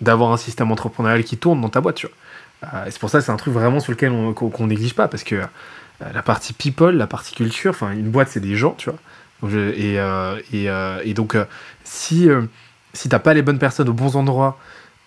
d'avoir 0.00 0.32
un 0.32 0.36
système 0.36 0.70
entrepreneurial 0.70 1.24
qui 1.24 1.36
tourne 1.36 1.60
dans 1.60 1.68
ta 1.68 1.80
boîte, 1.80 1.96
tu 1.96 2.06
vois. 2.06 2.86
Et 2.86 2.90
c'est 2.90 2.98
pour 2.98 3.08
ça 3.08 3.18
que 3.18 3.24
c'est 3.24 3.32
un 3.32 3.36
truc 3.36 3.54
vraiment 3.54 3.78
sur 3.78 3.92
lequel 3.92 4.10
on 4.10 4.32
qu'on 4.32 4.66
néglige 4.66 4.94
pas, 4.94 5.06
parce 5.06 5.22
que 5.22 5.42
la 6.00 6.22
partie 6.22 6.52
people, 6.52 6.96
la 6.96 7.06
partie 7.06 7.32
culture, 7.32 7.70
enfin 7.70 7.92
une 7.92 8.10
boîte 8.10 8.28
c'est 8.30 8.40
des 8.40 8.56
gens, 8.56 8.74
tu 8.76 8.90
vois. 8.90 8.98
Donc, 9.42 9.52
et, 9.52 9.94
et, 10.52 10.68
et 11.04 11.14
donc 11.14 11.36
si 11.84 12.28
si 12.92 13.08
t'as 13.08 13.20
pas 13.20 13.32
les 13.32 13.42
bonnes 13.42 13.60
personnes 13.60 13.88
aux 13.88 13.92
bons 13.92 14.16
endroits, 14.16 14.58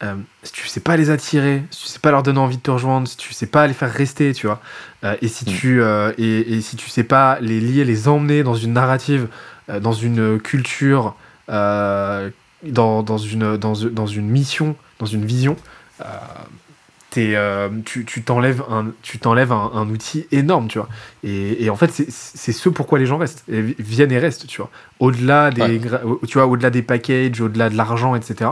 euh, 0.04 0.16
si 0.44 0.52
tu 0.52 0.68
sais 0.68 0.80
pas 0.80 0.98
les 0.98 1.10
attirer, 1.10 1.64
si 1.72 1.84
tu 1.84 1.88
sais 1.90 2.00
pas 2.00 2.12
leur 2.12 2.24
donner 2.24 2.40
envie 2.40 2.58
de 2.58 2.62
te 2.62 2.72
rejoindre, 2.72 3.08
si 3.08 3.18
tu 3.18 3.34
sais 3.34 3.46
pas 3.46 3.68
les 3.68 3.74
faire 3.74 3.92
rester, 3.92 4.34
tu 4.34 4.48
vois, 4.48 4.60
euh, 5.04 5.16
et 5.22 5.28
si 5.28 5.46
Mm. 5.46 5.54
tu 5.54 5.82
euh, 5.82 6.12
et, 6.18 6.54
et 6.58 6.62
si 6.62 6.76
tu 6.76 6.90
sais 6.90 7.04
pas 7.04 7.38
les 7.40 7.60
lier, 7.60 7.86
les 7.86 8.08
emmener 8.08 8.44
dans 8.44 8.56
une 8.56 8.74
narrative, 8.74 9.28
euh, 9.70 9.80
dans 9.80 9.94
une 9.94 10.40
culture, 10.40 11.16
dans, 11.48 13.04
dans 13.04 13.18
une 13.18 13.58
dans, 13.58 13.74
dans 13.74 14.08
une 14.08 14.28
mission, 14.30 14.76
dans 15.00 15.06
une 15.06 15.26
vision. 15.26 15.56
euh, 16.02 17.70
tu 17.86 18.06
tu 18.06 18.24
t'enlèves 18.24 18.64
un, 18.70 18.88
tu 19.02 19.20
t'enlèves 19.20 19.52
un, 19.52 19.72
un 19.74 19.90
outil 19.90 20.28
énorme, 20.32 20.68
tu 20.70 20.80
vois. 20.80 20.88
Et, 21.24 21.64
et 21.66 21.70
en 21.70 21.76
fait, 21.76 21.92
c'est- 21.92 22.52
ce 22.52 22.70
pourquoi 22.70 23.00
les 23.00 23.06
gens 23.06 23.18
restent, 23.18 23.44
et 23.52 23.62
viennent 23.62 24.12
et 24.14 24.20
restent, 24.20 24.48
tu 24.48 24.58
vois. 24.62 24.70
Au-delà 25.00 25.52
des, 25.52 25.62
Ouais. 25.62 26.02
au- 26.06 26.26
tu 26.26 26.38
vois, 26.38 26.48
au-delà 26.48 26.70
des 26.70 26.82
packages, 26.82 27.42
au-delà 27.42 27.70
de 27.70 27.76
l'argent, 27.76 28.16
etc. 28.16 28.52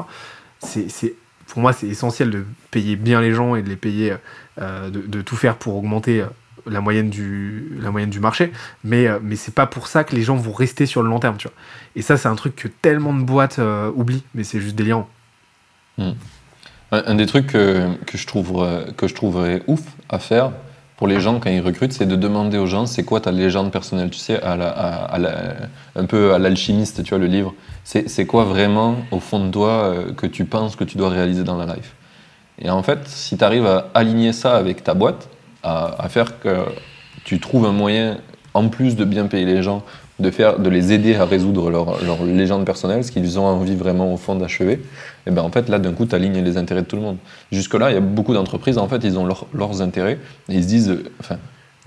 C'est, 0.61 0.89
c'est, 0.89 1.13
pour 1.49 1.61
moi, 1.61 1.73
c'est 1.73 1.87
essentiel 1.87 2.29
de 2.29 2.45
payer 2.71 2.95
bien 2.95 3.21
les 3.21 3.33
gens 3.33 3.55
et 3.55 3.61
de 3.61 3.69
les 3.69 3.75
payer, 3.75 4.13
euh, 4.61 4.89
de, 4.89 5.01
de 5.01 5.21
tout 5.21 5.35
faire 5.35 5.55
pour 5.55 5.75
augmenter 5.75 6.21
euh, 6.21 6.27
la 6.69 6.81
moyenne 6.81 7.09
du, 7.09 7.71
la 7.81 7.91
moyenne 7.91 8.09
du 8.09 8.19
marché. 8.19 8.51
Mais, 8.83 9.07
euh, 9.07 9.19
mais 9.21 9.35
c'est 9.35 9.53
pas 9.53 9.65
pour 9.65 9.87
ça 9.87 10.03
que 10.03 10.15
les 10.15 10.21
gens 10.21 10.35
vont 10.35 10.53
rester 10.53 10.85
sur 10.85 11.01
le 11.03 11.09
long 11.09 11.19
terme, 11.19 11.37
tu 11.37 11.47
vois. 11.47 11.57
Et 11.95 12.01
ça, 12.01 12.17
c'est 12.17 12.27
un 12.27 12.35
truc 12.35 12.55
que 12.55 12.67
tellement 12.67 13.13
de 13.13 13.23
boîtes 13.23 13.59
euh, 13.59 13.91
oublient, 13.95 14.23
mais 14.35 14.43
c'est 14.43 14.61
juste 14.61 14.75
délirant. 14.75 15.09
Un, 15.97 16.13
un 16.91 17.15
des 17.15 17.25
trucs 17.25 17.47
que, 17.47 17.93
que 18.05 18.17
je 18.17 18.25
trouverais, 18.25 18.87
que 18.95 19.07
je 19.07 19.15
trouverais 19.15 19.63
ouf 19.67 19.81
à 20.07 20.19
faire 20.19 20.51
pour 20.99 21.07
les 21.07 21.21
gens 21.21 21.39
quand 21.39 21.49
ils 21.49 21.61
recrutent, 21.61 21.93
c'est 21.93 22.05
de 22.05 22.17
demander 22.17 22.57
aux 22.57 22.65
gens 22.65 22.85
c'est 22.85 23.03
quoi 23.03 23.21
ta 23.21 23.31
légende 23.31 23.71
personnelle, 23.71 24.09
tu 24.09 24.19
sais, 24.19 24.37
un 24.43 26.05
peu 26.05 26.33
à 26.33 26.39
l'alchimiste, 26.39 27.03
tu 27.03 27.11
vois, 27.11 27.19
le 27.19 27.27
livre. 27.27 27.53
C'est 27.85 28.25
quoi 28.25 28.43
vraiment, 28.43 28.97
au 29.11 29.21
fond 29.21 29.45
de 29.45 29.49
toi, 29.49 29.69
euh, 29.69 30.11
que 30.11 30.27
tu 30.27 30.43
penses 30.43 30.75
que 30.75 30.83
tu 30.83 30.97
dois 30.97 31.07
réaliser 31.07 31.45
dans 31.45 31.55
la 31.55 31.73
life? 31.73 31.95
Et 32.61 32.69
en 32.69 32.83
fait, 32.83 33.07
si 33.07 33.37
tu 33.37 33.43
arrives 33.45 33.65
à 33.65 33.87
aligner 33.93 34.33
ça 34.33 34.57
avec 34.57 34.83
ta 34.83 34.93
boîte, 34.93 35.29
à 35.63 36.05
faire 36.09 36.37
que 36.41 36.65
tu 37.23 37.39
trouves 37.39 37.65
un 37.65 37.71
moyen, 37.71 38.17
en 38.53 38.67
plus 38.67 38.97
de 38.97 39.05
bien 39.05 39.27
payer 39.27 39.45
les 39.45 39.63
gens, 39.63 39.83
de, 40.19 40.31
faire, 40.31 40.59
de 40.59 40.69
les 40.69 40.91
aider 40.93 41.15
à 41.15 41.25
résoudre 41.25 41.69
leur, 41.69 42.03
leur 42.03 42.23
légende 42.25 42.65
personnelle, 42.65 43.03
ce 43.03 43.11
qu'ils 43.11 43.39
ont 43.39 43.45
envie 43.45 43.75
vraiment 43.75 44.13
au 44.13 44.17
fond 44.17 44.35
d'achever, 44.35 44.81
et 45.25 45.31
ben 45.31 45.41
en 45.41 45.49
fait 45.51 45.69
là 45.69 45.79
d'un 45.79 45.93
coup 45.93 46.05
tu 46.05 46.15
alignes 46.15 46.43
les 46.43 46.57
intérêts 46.57 46.81
de 46.81 46.87
tout 46.87 46.95
le 46.97 47.01
monde. 47.01 47.17
Jusque 47.51 47.73
là 47.73 47.89
il 47.91 47.93
y 47.93 47.97
a 47.97 48.01
beaucoup 48.01 48.33
d'entreprises 48.33 48.77
en 48.77 48.87
fait 48.87 49.03
ils 49.03 49.17
ont 49.17 49.25
leur- 49.25 49.47
leurs 49.53 49.81
intérêts 49.81 50.19
et 50.49 50.55
ils 50.55 50.63
se 50.63 50.67
disent 50.67 50.97
enfin 51.19 51.37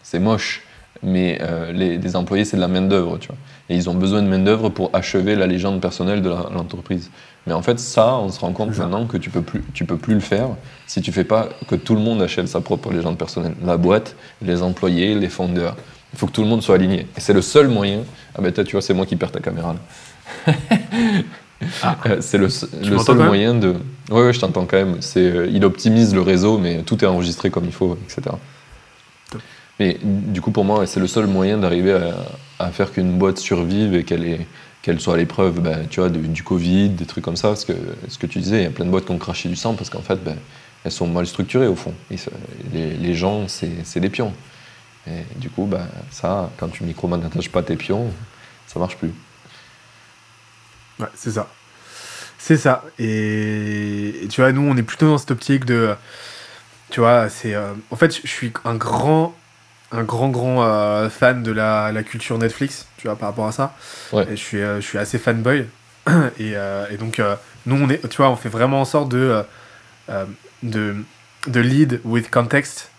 c'est 0.02 0.18
moche 0.18 0.62
mais 1.04 1.38
euh, 1.42 1.72
les, 1.72 1.98
les 1.98 2.16
employés 2.16 2.44
c'est 2.44 2.56
de 2.56 2.60
la 2.60 2.68
main 2.68 2.82
d'œuvre 2.82 3.18
tu 3.18 3.26
vois 3.28 3.36
et 3.68 3.74
ils 3.74 3.90
ont 3.90 3.94
besoin 3.94 4.22
de 4.22 4.28
main 4.28 4.38
d'œuvre 4.38 4.68
pour 4.68 4.90
achever 4.92 5.34
la 5.34 5.46
légende 5.46 5.80
personnelle 5.80 6.22
de 6.22 6.28
l'entreprise. 6.28 7.10
Mais 7.46 7.52
en 7.52 7.62
fait 7.62 7.80
ça 7.80 8.16
on 8.18 8.28
se 8.28 8.38
rend 8.38 8.52
compte 8.52 8.76
maintenant 8.78 9.06
que 9.06 9.16
tu 9.16 9.28
peux 9.30 9.42
plus 9.42 9.62
tu 9.74 9.84
peux 9.84 9.96
plus 9.96 10.14
le 10.14 10.20
faire 10.20 10.48
si 10.86 11.00
tu 11.00 11.10
fais 11.10 11.24
pas 11.24 11.48
que 11.68 11.74
tout 11.74 11.94
le 11.94 12.00
monde 12.00 12.22
achète 12.22 12.46
sa 12.48 12.60
propre 12.60 12.92
légende 12.92 13.18
personnelle. 13.18 13.54
La 13.64 13.76
boîte, 13.76 14.14
les 14.42 14.62
employés, 14.62 15.14
les 15.14 15.28
fondeurs. 15.28 15.76
Il 16.12 16.18
faut 16.18 16.26
que 16.26 16.32
tout 16.32 16.42
le 16.42 16.48
monde 16.48 16.62
soit 16.62 16.74
aligné. 16.74 17.06
Et 17.16 17.20
c'est 17.20 17.32
le 17.32 17.42
seul 17.42 17.68
moyen. 17.68 18.00
Ah 18.36 18.42
ben 18.42 18.52
toi, 18.52 18.64
tu 18.64 18.72
vois, 18.72 18.82
c'est 18.82 18.94
moi 18.94 19.06
qui 19.06 19.16
perds 19.16 19.32
ta 19.32 19.40
caméra 19.40 19.74
là. 20.46 20.54
Ah. 21.82 21.96
Euh, 22.06 22.16
c'est 22.20 22.38
le, 22.38 22.46
le 22.46 22.98
seul 22.98 23.16
moyen 23.18 23.54
de. 23.54 23.74
Ouais, 24.10 24.22
ouais, 24.22 24.32
je 24.32 24.40
t'entends 24.40 24.66
quand 24.66 24.76
même. 24.76 24.96
C'est, 25.00 25.20
euh, 25.20 25.46
il 25.50 25.64
optimise 25.64 26.12
le 26.14 26.20
réseau, 26.20 26.58
mais 26.58 26.82
tout 26.82 27.02
est 27.04 27.06
enregistré 27.06 27.50
comme 27.50 27.64
il 27.66 27.72
faut, 27.72 27.96
etc. 28.04 28.34
Top. 29.30 29.40
Mais 29.78 29.96
du 30.02 30.40
coup, 30.40 30.50
pour 30.50 30.64
moi, 30.64 30.86
c'est 30.86 30.98
le 31.00 31.06
seul 31.06 31.26
moyen 31.26 31.58
d'arriver 31.58 31.92
à, 32.58 32.64
à 32.66 32.70
faire 32.72 32.90
qu'une 32.92 33.16
boîte 33.16 33.38
survive 33.38 33.94
et 33.94 34.04
qu'elle 34.04 34.24
est 34.24 34.46
qu'elle 34.82 34.98
soit 35.00 35.14
à 35.14 35.16
l'épreuve 35.16 35.60
ben, 35.60 35.86
tu 35.88 36.00
vois, 36.00 36.08
de- 36.08 36.18
du 36.18 36.42
Covid, 36.42 36.88
des 36.88 37.06
trucs 37.06 37.24
comme 37.24 37.36
ça. 37.36 37.48
Parce 37.48 37.64
que 37.64 37.72
ce 38.08 38.18
que 38.18 38.26
tu 38.26 38.40
disais, 38.40 38.56
il 38.58 38.62
y 38.64 38.66
a 38.66 38.70
plein 38.70 38.84
de 38.84 38.90
boîtes 38.90 39.04
qui 39.04 39.12
ont 39.12 39.18
craché 39.18 39.48
du 39.48 39.54
sang 39.54 39.74
parce 39.74 39.88
qu'en 39.90 40.02
fait, 40.02 40.16
ben, 40.24 40.34
elles 40.84 40.90
sont 40.90 41.06
mal 41.06 41.24
structurées 41.28 41.68
au 41.68 41.76
fond. 41.76 41.94
Et 42.10 42.16
ça- 42.16 42.32
les, 42.74 42.90
les 42.94 43.14
gens, 43.14 43.44
c'est, 43.46 43.70
c'est 43.84 44.00
des 44.00 44.10
pions. 44.10 44.32
Et 45.06 45.24
du 45.36 45.50
coup, 45.50 45.66
ben, 45.66 45.86
ça, 46.10 46.50
quand 46.58 46.68
tu 46.68 46.84
micromanages 46.84 47.50
pas 47.50 47.62
tes 47.62 47.76
pions, 47.76 48.12
ça 48.66 48.78
marche 48.78 48.96
plus. 48.96 49.12
Ouais, 51.00 51.08
c'est 51.14 51.32
ça. 51.32 51.48
C'est 52.38 52.56
ça. 52.56 52.84
Et, 52.98 54.24
et 54.24 54.28
tu 54.28 54.40
vois, 54.40 54.52
nous, 54.52 54.62
on 54.62 54.76
est 54.76 54.82
plutôt 54.82 55.06
dans 55.08 55.18
cette 55.18 55.30
optique 55.32 55.64
de. 55.64 55.94
Tu 56.90 57.00
vois, 57.00 57.28
c'est. 57.28 57.54
euh, 57.54 57.72
en 57.90 57.96
fait, 57.96 58.14
je 58.22 58.28
suis 58.28 58.52
un 58.64 58.74
grand. 58.74 59.34
Un 59.94 60.04
grand, 60.04 60.30
grand 60.30 60.62
euh, 60.64 61.10
fan 61.10 61.42
de 61.42 61.52
la, 61.52 61.92
la 61.92 62.02
culture 62.02 62.38
Netflix, 62.38 62.86
tu 62.96 63.08
vois, 63.08 63.16
par 63.16 63.28
rapport 63.28 63.46
à 63.46 63.52
ça. 63.52 63.74
Ouais. 64.12 64.24
Et 64.24 64.36
je 64.36 64.42
suis, 64.42 64.62
euh, 64.62 64.80
je 64.80 64.86
suis 64.86 64.96
assez 64.96 65.18
fanboy. 65.18 65.66
et, 66.38 66.52
et 66.90 66.96
donc, 66.96 67.20
nous, 67.66 67.76
on 67.76 67.90
est, 67.90 68.08
tu 68.08 68.16
vois, 68.16 68.30
on 68.30 68.36
fait 68.36 68.48
vraiment 68.48 68.80
en 68.80 68.84
sorte 68.86 69.10
de, 69.10 69.44
de, 70.62 70.96
de 71.46 71.60
lead 71.60 72.00
with 72.04 72.30
context 72.30 72.90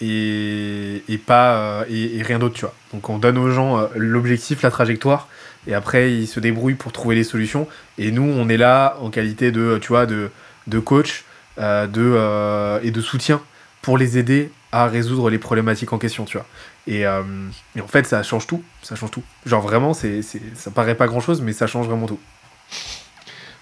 et, 0.00 1.20
pas 1.26 1.54
euh, 1.54 1.84
et, 1.90 2.22
rien 2.22 2.38
d'autre, 2.38 2.54
tu 2.54 2.62
vois. 2.62 2.74
Donc, 2.92 3.08
on 3.08 3.18
donne 3.18 3.38
aux 3.38 3.50
gens 3.50 3.78
euh, 3.78 3.86
l'objectif, 3.96 4.62
la 4.62 4.70
trajectoire, 4.70 5.28
et 5.66 5.74
après, 5.74 6.12
ils 6.12 6.26
se 6.26 6.40
débrouillent 6.40 6.74
pour 6.74 6.92
trouver 6.92 7.14
les 7.14 7.24
solutions. 7.24 7.66
Et 7.98 8.10
nous, 8.10 8.22
on 8.22 8.48
est 8.48 8.56
là 8.56 8.96
en 9.00 9.10
qualité 9.10 9.52
de, 9.52 9.78
tu 9.80 9.88
vois, 9.88 10.06
de, 10.06 10.30
de 10.66 10.78
coach 10.78 11.24
euh, 11.58 11.86
de, 11.86 12.86
et 12.86 12.90
de 12.90 13.00
soutien 13.00 13.40
pour 13.82 13.98
les 13.98 14.18
aider 14.18 14.50
à 14.72 14.86
résoudre 14.86 15.30
les 15.30 15.38
problématiques 15.38 15.92
en 15.92 15.98
question, 15.98 16.24
tu 16.24 16.38
vois. 16.38 16.46
Et, 16.86 17.06
en 17.06 17.86
fait, 17.88 18.06
ça 18.06 18.22
change 18.22 18.46
tout. 18.46 18.62
Ça 18.82 18.96
change 18.96 19.10
tout. 19.10 19.22
Genre 19.44 19.60
vraiment, 19.60 19.92
c'est, 19.92 20.22
c'est, 20.22 20.40
ça 20.54 20.70
paraît 20.70 20.94
pas 20.94 21.06
grand 21.06 21.20
chose, 21.20 21.42
mais 21.42 21.52
ça 21.52 21.66
change 21.66 21.86
vraiment 21.86 22.06
tout. 22.06 22.18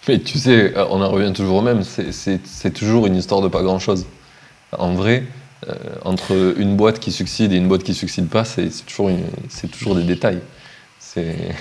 Mais 0.06 0.20
tu 0.20 0.38
sais, 0.38 0.72
on 0.76 1.02
en 1.02 1.10
revient 1.10 1.32
toujours 1.32 1.56
au 1.56 1.62
même, 1.62 1.82
c'est- 1.82 2.12
c'est 2.12 2.40
c'est 2.46 2.70
toujours 2.70 3.06
une 3.06 3.16
histoire 3.16 3.42
de 3.42 3.48
pas 3.48 3.62
grand-chose. 3.62 4.06
En 4.72 4.94
vrai, 4.94 5.24
entre 6.04 6.54
une 6.56 6.76
boîte 6.76 6.98
qui 7.00 7.12
succède 7.12 7.52
et 7.52 7.56
une 7.56 7.68
boîte 7.68 7.82
qui 7.82 7.94
succède 7.94 8.28
pas, 8.28 8.44
c'est 8.44 8.70
toujours, 8.86 9.10
toujours 9.72 9.96
des 9.96 10.04
détails. 10.04 10.40
C'est 10.98 11.54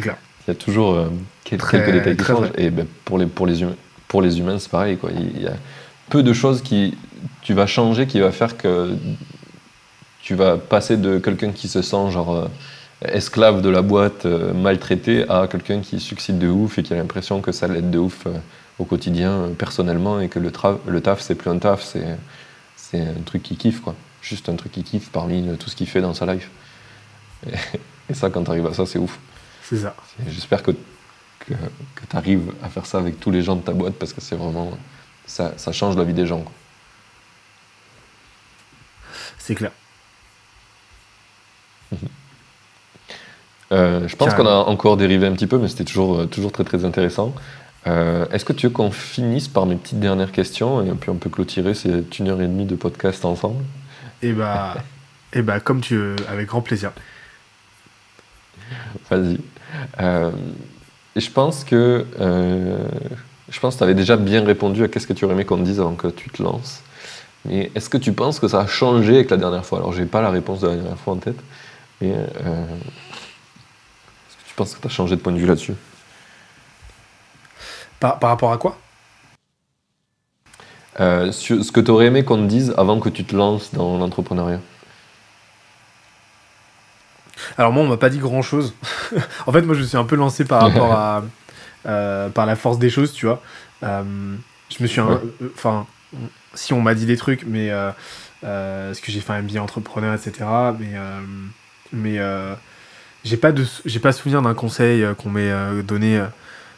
clair. 0.00 0.16
Il 0.46 0.50
y 0.50 0.52
a 0.52 0.54
toujours 0.54 0.94
euh, 0.94 1.08
quelques, 1.44 1.76
détails 1.76 2.16
qui 2.16 2.24
changent. 2.24 2.50
Et 2.56 2.70
ben, 2.70 2.86
pour, 3.04 3.18
les, 3.18 3.26
pour, 3.26 3.46
les 3.46 3.60
humains, 3.60 3.76
pour 4.08 4.22
les 4.22 4.38
humains, 4.38 4.58
c'est 4.58 4.70
pareil. 4.70 4.96
Quoi. 4.96 5.10
Il 5.12 5.42
y 5.42 5.46
a 5.46 5.52
peu 6.08 6.22
de 6.22 6.32
choses 6.32 6.62
qui 6.62 6.96
tu 7.42 7.52
vas 7.52 7.66
changer 7.66 8.06
qui 8.06 8.20
va 8.20 8.32
faire 8.32 8.56
que 8.56 8.96
tu 10.22 10.34
vas 10.34 10.56
passer 10.56 10.96
de 10.96 11.18
quelqu'un 11.18 11.52
qui 11.52 11.68
se 11.68 11.82
sent 11.82 12.10
genre 12.10 12.34
euh, 12.34 12.48
esclave 13.02 13.62
de 13.62 13.68
la 13.68 13.82
boîte, 13.82 14.26
euh, 14.26 14.52
maltraité, 14.54 15.28
à 15.28 15.46
quelqu'un 15.46 15.80
qui 15.80 16.00
succède 16.00 16.38
de 16.38 16.48
ouf 16.48 16.78
et 16.78 16.82
qui 16.82 16.94
a 16.94 16.96
l'impression 16.96 17.40
que 17.40 17.52
ça 17.52 17.68
l'aide 17.68 17.90
de 17.90 17.98
ouf 17.98 18.26
au 18.78 18.84
quotidien, 18.84 19.50
personnellement, 19.58 20.20
et 20.20 20.28
que 20.28 20.38
le, 20.38 20.50
le 20.86 21.00
taf, 21.02 21.20
c'est 21.20 21.34
plus 21.34 21.50
un 21.50 21.58
taf, 21.58 21.82
c'est, 21.82 22.16
c'est 22.90 23.00
un 23.00 23.22
truc 23.24 23.42
qui 23.42 23.56
kiffe, 23.56 23.80
quoi. 23.80 23.94
Juste 24.22 24.48
un 24.48 24.56
truc 24.56 24.72
qui 24.72 24.82
kiffe 24.82 25.10
parmi 25.10 25.56
tout 25.58 25.70
ce 25.70 25.76
qu'il 25.76 25.88
fait 25.88 26.00
dans 26.00 26.14
sa 26.14 26.32
life. 26.32 26.50
Et, 27.46 27.54
et 28.10 28.14
ça, 28.14 28.30
quand 28.30 28.44
tu 28.44 28.50
arrives 28.50 28.66
à 28.66 28.74
ça, 28.74 28.86
c'est 28.86 28.98
ouf. 28.98 29.18
C'est 29.62 29.78
ça. 29.78 29.94
J'espère 30.26 30.62
que, 30.62 30.72
que, 31.38 31.54
tu 32.08 32.16
arrives 32.16 32.52
à 32.62 32.68
faire 32.68 32.86
ça 32.86 32.98
avec 32.98 33.20
tous 33.20 33.30
les 33.30 33.42
gens 33.42 33.56
de 33.56 33.62
ta 33.62 33.72
boîte 33.72 33.94
parce 33.94 34.12
que 34.12 34.20
c'est 34.20 34.36
vraiment. 34.36 34.76
Ça, 35.26 35.54
ça, 35.56 35.70
change 35.70 35.96
la 35.96 36.02
vie 36.02 36.12
des 36.12 36.26
gens. 36.26 36.44
C'est 39.38 39.54
clair. 39.54 39.70
Euh, 43.72 44.08
je 44.08 44.16
pense 44.16 44.34
qu'on 44.34 44.46
a 44.46 44.54
encore 44.54 44.96
dérivé 44.96 45.28
un 45.28 45.32
petit 45.32 45.46
peu, 45.46 45.56
mais 45.56 45.68
c'était 45.68 45.84
toujours, 45.84 46.20
euh, 46.20 46.26
toujours 46.26 46.50
très 46.50 46.64
très 46.64 46.84
intéressant. 46.84 47.32
Euh, 47.86 48.26
est-ce 48.30 48.44
que 48.44 48.52
tu 48.52 48.66
veux 48.66 48.72
qu'on 48.72 48.90
finisse 48.90 49.48
par 49.48 49.64
mes 49.66 49.76
petites 49.76 50.00
dernières 50.00 50.32
questions 50.32 50.84
et 50.84 50.90
puis 50.92 51.08
on 51.10 51.16
peut 51.16 51.30
clôturer 51.30 51.74
cette 51.74 52.18
une 52.18 52.28
heure 52.28 52.40
et 52.40 52.46
demie 52.46 52.66
de 52.66 52.76
podcast 52.76 53.24
ensemble? 53.24 53.64
Eh 54.22 54.32
bah, 54.32 54.76
et 55.32 55.42
bah 55.42 55.60
comme 55.60 55.80
tu 55.80 55.96
veux, 55.96 56.16
avec 56.28 56.48
grand 56.48 56.60
plaisir. 56.60 56.92
Vas-y. 59.10 59.38
Euh, 60.00 60.30
je 61.16 61.30
pense 61.30 61.64
que 61.64 62.04
euh, 62.20 62.84
je 63.48 63.58
pense 63.60 63.74
que 63.74 63.78
tu 63.78 63.84
avais 63.84 63.94
déjà 63.94 64.16
bien 64.16 64.44
répondu 64.44 64.84
à 64.84 64.88
qu'est-ce 64.88 65.06
que 65.06 65.12
tu 65.12 65.24
aurais 65.24 65.34
aimé 65.34 65.44
qu'on 65.44 65.56
te 65.56 65.62
dise 65.62 65.80
avant 65.80 65.94
que 65.94 66.08
tu 66.08 66.28
te 66.28 66.42
lances. 66.42 66.82
Mais 67.46 67.70
est-ce 67.74 67.88
que 67.88 67.96
tu 67.96 68.12
penses 68.12 68.38
que 68.38 68.48
ça 68.48 68.60
a 68.60 68.66
changé 68.66 69.14
avec 69.14 69.30
la 69.30 69.38
dernière 69.38 69.64
fois? 69.64 69.78
Alors, 69.78 69.94
j'ai 69.94 70.04
pas 70.04 70.20
la 70.20 70.30
réponse 70.30 70.60
de 70.60 70.68
la 70.68 70.74
dernière 70.74 70.98
fois 70.98 71.14
en 71.14 71.16
tête, 71.16 71.38
mais 72.00 72.08
est-ce 72.08 72.26
que 74.36 74.46
tu 74.46 74.54
penses 74.54 74.74
que 74.74 74.80
tu 74.82 74.86
as 74.86 74.90
changé 74.90 75.16
de 75.16 75.22
point 75.22 75.32
de 75.32 75.38
vue 75.38 75.46
là-dessus? 75.46 75.72
Par, 78.00 78.18
par, 78.18 78.30
rapport 78.30 78.52
à 78.52 78.58
quoi? 78.58 78.76
Ce 80.98 81.70
que 81.70 81.80
tu 81.80 81.90
aurais 81.90 82.06
aimé 82.06 82.24
qu'on 82.24 82.36
te 82.36 82.46
dise 82.46 82.74
avant 82.76 82.98
que 82.98 83.08
tu 83.08 83.24
te 83.24 83.34
lances 83.34 83.72
dans 83.72 83.98
l'entrepreneuriat? 83.98 84.60
Alors 87.56 87.72
moi, 87.72 87.82
on 87.82 87.88
m'a 87.88 87.96
pas 87.96 88.10
dit 88.10 88.18
grand 88.18 88.42
chose. 88.42 88.74
en 89.46 89.52
fait, 89.52 89.62
moi, 89.62 89.74
je 89.74 89.82
suis 89.82 89.96
un 89.96 90.04
peu 90.04 90.16
lancé 90.16 90.44
par 90.44 90.62
rapport 90.62 90.92
à 90.92 91.22
euh, 91.86 92.28
par 92.28 92.44
la 92.44 92.56
force 92.56 92.78
des 92.78 92.90
choses, 92.90 93.12
tu 93.12 93.24
vois. 93.24 93.40
Euh, 93.82 94.02
je 94.68 94.82
me 94.82 94.86
suis, 94.86 95.00
enfin, 95.54 95.86
si 96.52 96.74
on 96.74 96.82
m'a 96.82 96.94
dit 96.94 97.06
des 97.06 97.16
trucs, 97.16 97.44
mais 97.46 97.70
euh, 97.70 97.90
parce 98.42 99.00
que 99.00 99.10
j'ai 99.10 99.20
fait 99.20 99.32
un 99.32 99.42
billet 99.42 99.60
entrepreneur, 99.60 100.14
etc. 100.14 100.46
Mais 100.78 100.92
mais 101.92 102.18
j'ai 103.24 103.36
pas 103.38 103.52
de 103.52 103.64
j'ai 103.86 103.98
pas 103.98 104.12
souvenir 104.12 104.42
d'un 104.42 104.54
conseil 104.54 105.06
qu'on 105.16 105.30
m'ait 105.30 105.82
donné 105.82 106.22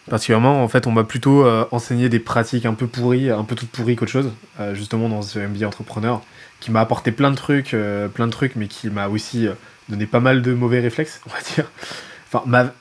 particulièrement. 0.08 0.62
En 0.62 0.68
fait, 0.68 0.86
on 0.86 0.92
m'a 0.92 1.04
plutôt 1.04 1.46
enseigné 1.70 2.08
des 2.08 2.18
pratiques 2.18 2.66
un 2.66 2.74
peu 2.74 2.86
pourries, 2.86 3.30
un 3.30 3.44
peu 3.44 3.54
toutes 3.54 3.70
pourries 3.70 3.96
qu'autre 3.96 4.12
chose, 4.12 4.30
justement 4.72 5.08
dans 5.08 5.22
ce 5.22 5.38
MBA 5.38 5.66
entrepreneur, 5.66 6.20
qui 6.60 6.70
m'a 6.70 6.80
apporté 6.80 7.12
plein 7.12 7.30
de 7.30 7.36
trucs, 7.36 7.76
plein 8.14 8.26
de 8.26 8.32
trucs, 8.32 8.56
mais 8.56 8.66
qui 8.66 8.90
m'a 8.90 9.08
aussi 9.08 9.48
donné 9.88 10.06
pas 10.06 10.20
mal 10.20 10.42
de 10.42 10.52
mauvais 10.52 10.80
réflexes, 10.80 11.20
on 11.26 11.30
va 11.30 11.40
dire. 11.54 11.70
Enfin, 12.32 12.72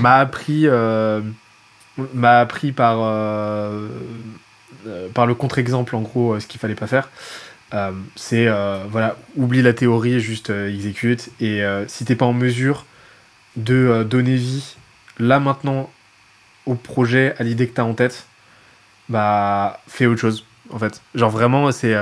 m'a 0.00 0.14
appris, 0.16 0.62
euh, 0.66 1.20
m'a 2.14 2.40
appris 2.40 2.72
par, 2.72 2.98
euh, 3.00 3.88
euh, 4.86 5.08
par 5.08 5.26
le 5.26 5.34
contre-exemple, 5.34 5.96
en 5.96 6.00
gros, 6.00 6.38
ce 6.40 6.46
qu'il 6.46 6.60
fallait 6.60 6.74
pas 6.74 6.86
faire. 6.86 7.10
c'est, 8.16 8.48
voilà, 8.90 9.16
oublie 9.36 9.62
la 9.62 9.72
théorie, 9.72 10.20
juste 10.20 10.50
exécute. 10.50 11.30
Et 11.40 11.62
si 11.86 12.04
t'es 12.04 12.16
pas 12.16 12.26
en 12.26 12.32
mesure 12.32 12.86
de 13.56 14.06
donner 14.08 14.36
vie, 14.36 14.76
là, 15.18 15.40
maintenant, 15.40 15.90
au 16.68 16.74
projet, 16.74 17.34
à 17.38 17.42
l'idée 17.42 17.66
que 17.66 17.74
t'as 17.74 17.82
en 17.82 17.94
tête, 17.94 18.26
bah, 19.08 19.80
fais 19.88 20.06
autre 20.06 20.20
chose, 20.20 20.44
en 20.70 20.78
fait. 20.78 21.00
Genre, 21.14 21.30
vraiment, 21.30 21.72
c'est 21.72 21.96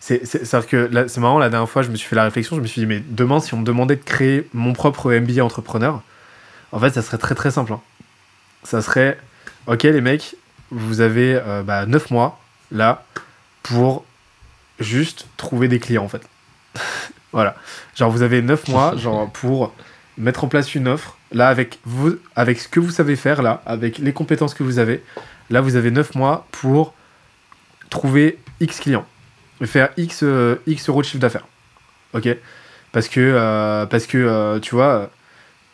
c'est 0.00 0.66
que 0.66 1.08
c'est 1.08 1.20
marrant, 1.20 1.38
la 1.38 1.50
dernière 1.50 1.68
fois, 1.68 1.82
je 1.82 1.90
me 1.90 1.96
suis 1.96 2.08
fait 2.08 2.16
la 2.16 2.24
réflexion, 2.24 2.56
je 2.56 2.62
me 2.62 2.66
suis 2.66 2.80
dit, 2.80 2.86
mais 2.86 3.02
demain, 3.06 3.38
si 3.38 3.52
on 3.52 3.58
me 3.58 3.64
demandait 3.64 3.96
de 3.96 4.02
créer 4.02 4.48
mon 4.54 4.72
propre 4.72 5.12
MBA 5.12 5.44
entrepreneur, 5.44 6.02
en 6.72 6.78
fait, 6.78 6.90
ça 6.90 7.02
serait 7.02 7.18
très 7.18 7.34
très 7.34 7.50
simple. 7.50 7.74
Hein. 7.74 7.80
Ça 8.62 8.80
serait, 8.80 9.18
ok 9.66 9.82
les 9.82 10.00
mecs, 10.00 10.36
vous 10.70 11.00
avez 11.00 11.34
euh, 11.34 11.62
bah, 11.62 11.86
9 11.86 12.10
mois 12.10 12.40
là 12.70 13.04
pour 13.62 14.04
juste 14.78 15.26
trouver 15.36 15.68
des 15.68 15.78
clients 15.78 16.04
en 16.04 16.08
fait. 16.08 16.22
voilà. 17.32 17.56
Genre 17.96 18.10
vous 18.10 18.22
avez 18.22 18.42
9 18.42 18.68
mois 18.68 18.96
genre 18.98 19.30
pour 19.30 19.72
mettre 20.16 20.44
en 20.44 20.48
place 20.48 20.74
une 20.74 20.88
offre. 20.88 21.16
Là 21.32 21.48
avec 21.48 21.78
vous 21.84 22.16
avec 22.34 22.58
ce 22.58 22.68
que 22.68 22.80
vous 22.80 22.90
savez 22.90 23.16
faire 23.16 23.42
là, 23.42 23.62
avec 23.66 23.98
les 23.98 24.12
compétences 24.12 24.54
que 24.54 24.64
vous 24.64 24.78
avez, 24.78 25.02
là 25.48 25.60
vous 25.60 25.76
avez 25.76 25.90
9 25.90 26.14
mois 26.16 26.46
pour 26.50 26.94
trouver 27.88 28.38
X 28.60 28.80
clients 28.80 29.06
faire 29.66 29.90
X, 29.96 30.20
euh, 30.22 30.56
X 30.66 30.88
euros 30.88 31.02
de 31.02 31.06
chiffre 31.06 31.20
d'affaires. 31.20 31.46
Ok? 32.14 32.28
Parce 32.92 33.08
que, 33.08 33.20
euh, 33.20 33.86
parce 33.86 34.06
que 34.06 34.18
euh, 34.18 34.58
tu 34.58 34.74
vois, 34.74 35.10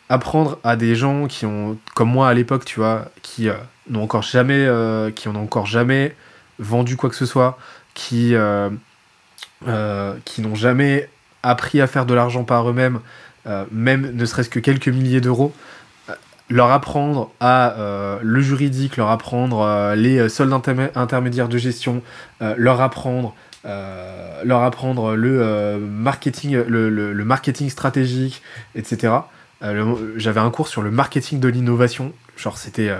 apprendre 0.09 0.59
à 0.63 0.75
des 0.75 0.95
gens 0.95 1.27
qui 1.27 1.45
ont, 1.45 1.77
comme 1.95 2.09
moi 2.09 2.29
à 2.29 2.33
l'époque, 2.33 2.65
tu 2.65 2.79
vois, 2.79 3.05
qui 3.21 3.49
n'ont 3.89 4.03
encore 4.03 4.21
jamais, 4.21 4.67
qui 5.15 5.27
encore 5.27 5.65
jamais 5.65 6.15
vendu 6.59 6.95
quoi 6.95 7.09
que 7.09 7.15
ce 7.15 7.25
soit, 7.25 7.57
qui, 7.93 8.35
qui 10.25 10.41
n'ont 10.41 10.55
jamais 10.55 11.09
appris 11.43 11.81
à 11.81 11.87
faire 11.87 12.05
de 12.05 12.13
l'argent 12.13 12.43
par 12.43 12.69
eux-mêmes, 12.69 12.99
même 13.71 14.11
ne 14.13 14.25
serait-ce 14.25 14.49
que 14.49 14.59
quelques 14.59 14.89
milliers 14.89 15.21
d'euros, 15.21 15.53
leur 16.49 16.71
apprendre 16.71 17.31
à 17.39 17.75
le 18.21 18.41
juridique, 18.41 18.97
leur 18.97 19.09
apprendre 19.09 19.93
les 19.95 20.29
soldes 20.29 20.53
intermédiaires 20.95 21.49
de 21.49 21.57
gestion, 21.57 22.01
leur 22.39 22.81
apprendre 22.81 23.33
euh, 23.67 24.43
leur 24.45 24.63
apprendre 24.63 25.15
le 25.15 25.41
euh, 25.41 25.77
marketing, 25.77 26.55
le, 26.55 26.89
le, 26.89 27.25
marketing 27.25 27.69
stratégique, 27.69 28.41
etc. 28.75 29.13
Euh, 29.63 30.13
j'avais 30.15 30.39
un 30.39 30.51
cours 30.51 30.69
sur 30.69 30.81
le 30.81 30.89
marketing 30.89 31.39
de 31.39 31.49
l'innovation. 31.49 32.13
Genre, 32.37 32.57
c'était. 32.57 32.95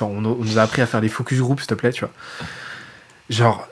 on, 0.00 0.20
nous 0.20 0.58
a 0.58 0.62
appris 0.62 0.80
à 0.80 0.86
faire 0.86 1.00
des 1.02 1.08
focus 1.08 1.40
group, 1.40 1.60
s'il 1.60 1.68
te 1.68 1.74
plaît, 1.74 1.92
tu 1.92 2.00
vois. 2.00 2.12
Genre, 3.28 3.68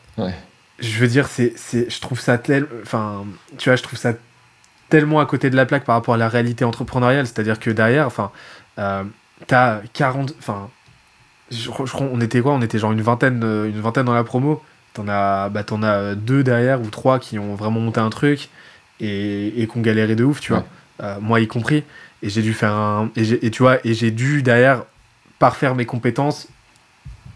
je 0.81 0.99
veux 0.99 1.07
dire, 1.07 1.29
c'est, 1.29 1.55
je 1.73 2.01
trouve 2.01 2.21
ça 2.21 2.37
tel. 2.37 2.67
Enfin, 2.83 3.25
tu 3.57 3.71
vois, 3.71 3.77
je 3.77 3.83
trouve 3.83 3.99
ça 3.99 4.13
tellement 4.95 5.19
à 5.19 5.27
côté 5.27 5.51
de 5.51 5.57
la 5.57 5.67
plaque 5.67 5.85
par 5.85 5.97
rapport 5.97 6.15
à 6.15 6.17
la 6.17 6.29
réalité 6.29 6.65
entrepreneuriale. 6.65 7.27
C'est-à-dire 7.27 7.59
que 7.59 7.71
derrière, 7.71 8.07
enfin, 8.07 8.31
t'as 9.49 9.81
40. 9.93 10.35
Enfin, 10.39 10.71
on 11.99 12.21
était 12.21 12.41
quoi? 12.41 12.53
On 12.53 12.63
était 12.63 12.79
genre 12.79 12.93
une 12.93 13.03
vingtaine, 13.03 13.43
une 13.43 13.81
vingtaine 13.81 14.05
dans 14.05 14.15
la 14.15 14.23
promo. 14.23 14.63
T'en 14.93 15.09
as, 15.09 15.49
bah, 15.49 15.65
en 15.73 15.83
as 15.83 16.15
deux 16.15 16.45
derrière 16.45 16.81
ou 16.81 16.91
trois 16.91 17.19
qui 17.19 17.41
ont 17.41 17.57
vraiment 17.57 17.81
monté 17.81 17.99
un 17.99 18.11
truc 18.11 18.51
et, 19.01 19.61
et 19.61 19.67
qui 19.67 19.77
ont 19.77 19.81
galéré 19.81 20.15
de 20.15 20.23
ouf, 20.23 20.41
tu 20.41 20.53
vois. 20.53 20.65
Euh, 21.03 21.17
moi 21.21 21.41
y 21.41 21.49
compris. 21.49 21.83
Et 22.23 22.29
j'ai 22.29 22.43
dû 22.43 22.55
faire 22.55 22.73
un. 22.73 23.11
Et, 23.17 23.51
tu 23.51 23.65
vois, 23.65 23.85
et 23.85 23.95
j'ai 23.95 24.13
dû 24.13 24.45
derrière 24.45 24.85
parfaire 25.41 25.75
mes 25.75 25.87
compétences 25.87 26.47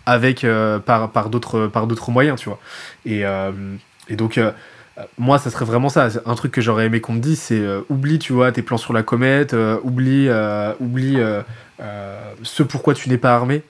avec 0.06 0.44
euh, 0.44 0.78
par, 0.78 1.10
par 1.10 1.28
d'autres 1.28 1.66
par 1.66 1.88
d'autres 1.88 2.12
moyens, 2.12 2.38
tu 2.38 2.48
vois. 2.48 2.60
Et, 3.04 3.26
euh, 3.26 3.50
et 4.08 4.14
donc 4.14 4.40
moi 5.16 5.38
ça 5.38 5.50
serait 5.50 5.64
vraiment 5.64 5.88
ça 5.88 6.08
un 6.26 6.34
truc 6.34 6.52
que 6.52 6.60
j'aurais 6.60 6.86
aimé 6.86 7.00
qu'on 7.00 7.12
me 7.12 7.20
dise 7.20 7.40
c'est 7.40 7.62
oublie 7.88 8.18
tu 8.18 8.32
vois 8.32 8.50
tes 8.52 8.62
plans 8.62 8.78
sur 8.78 8.92
la 8.92 9.02
comète 9.02 9.54
oublie 9.82 10.28
oublie 10.80 11.18
ce 12.42 12.62
pourquoi 12.62 12.94
tu 12.94 13.08
n'es 13.08 13.18
pas 13.18 13.34
armé 13.34 13.62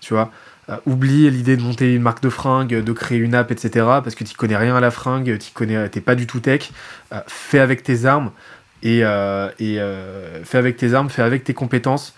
tu 0.00 0.14
vois 0.14 0.30
euh, 0.70 0.76
oublie 0.86 1.28
l'idée 1.30 1.56
de 1.56 1.62
monter 1.62 1.94
une 1.94 2.02
marque 2.02 2.22
de 2.22 2.28
fringues, 2.28 2.82
de 2.82 2.92
créer 2.92 3.18
une 3.18 3.34
app, 3.34 3.50
etc. 3.50 3.86
Parce 4.02 4.14
que 4.14 4.24
tu 4.24 4.34
connais 4.36 4.56
rien 4.56 4.76
à 4.76 4.80
la 4.80 4.90
fringue, 4.90 5.38
tu 5.38 5.52
connais, 5.52 5.88
t'es 5.88 6.00
pas 6.00 6.14
du 6.14 6.26
tout 6.26 6.40
tech. 6.40 6.70
Euh, 7.12 7.20
fais 7.26 7.58
avec 7.58 7.82
tes 7.82 8.04
armes 8.04 8.30
et, 8.82 9.00
euh, 9.02 9.50
et 9.58 9.78
fais 10.44 10.58
avec 10.58 10.76
tes 10.76 10.94
armes, 10.94 11.10
fais 11.10 11.22
avec 11.22 11.44
tes 11.44 11.54
compétences. 11.54 12.14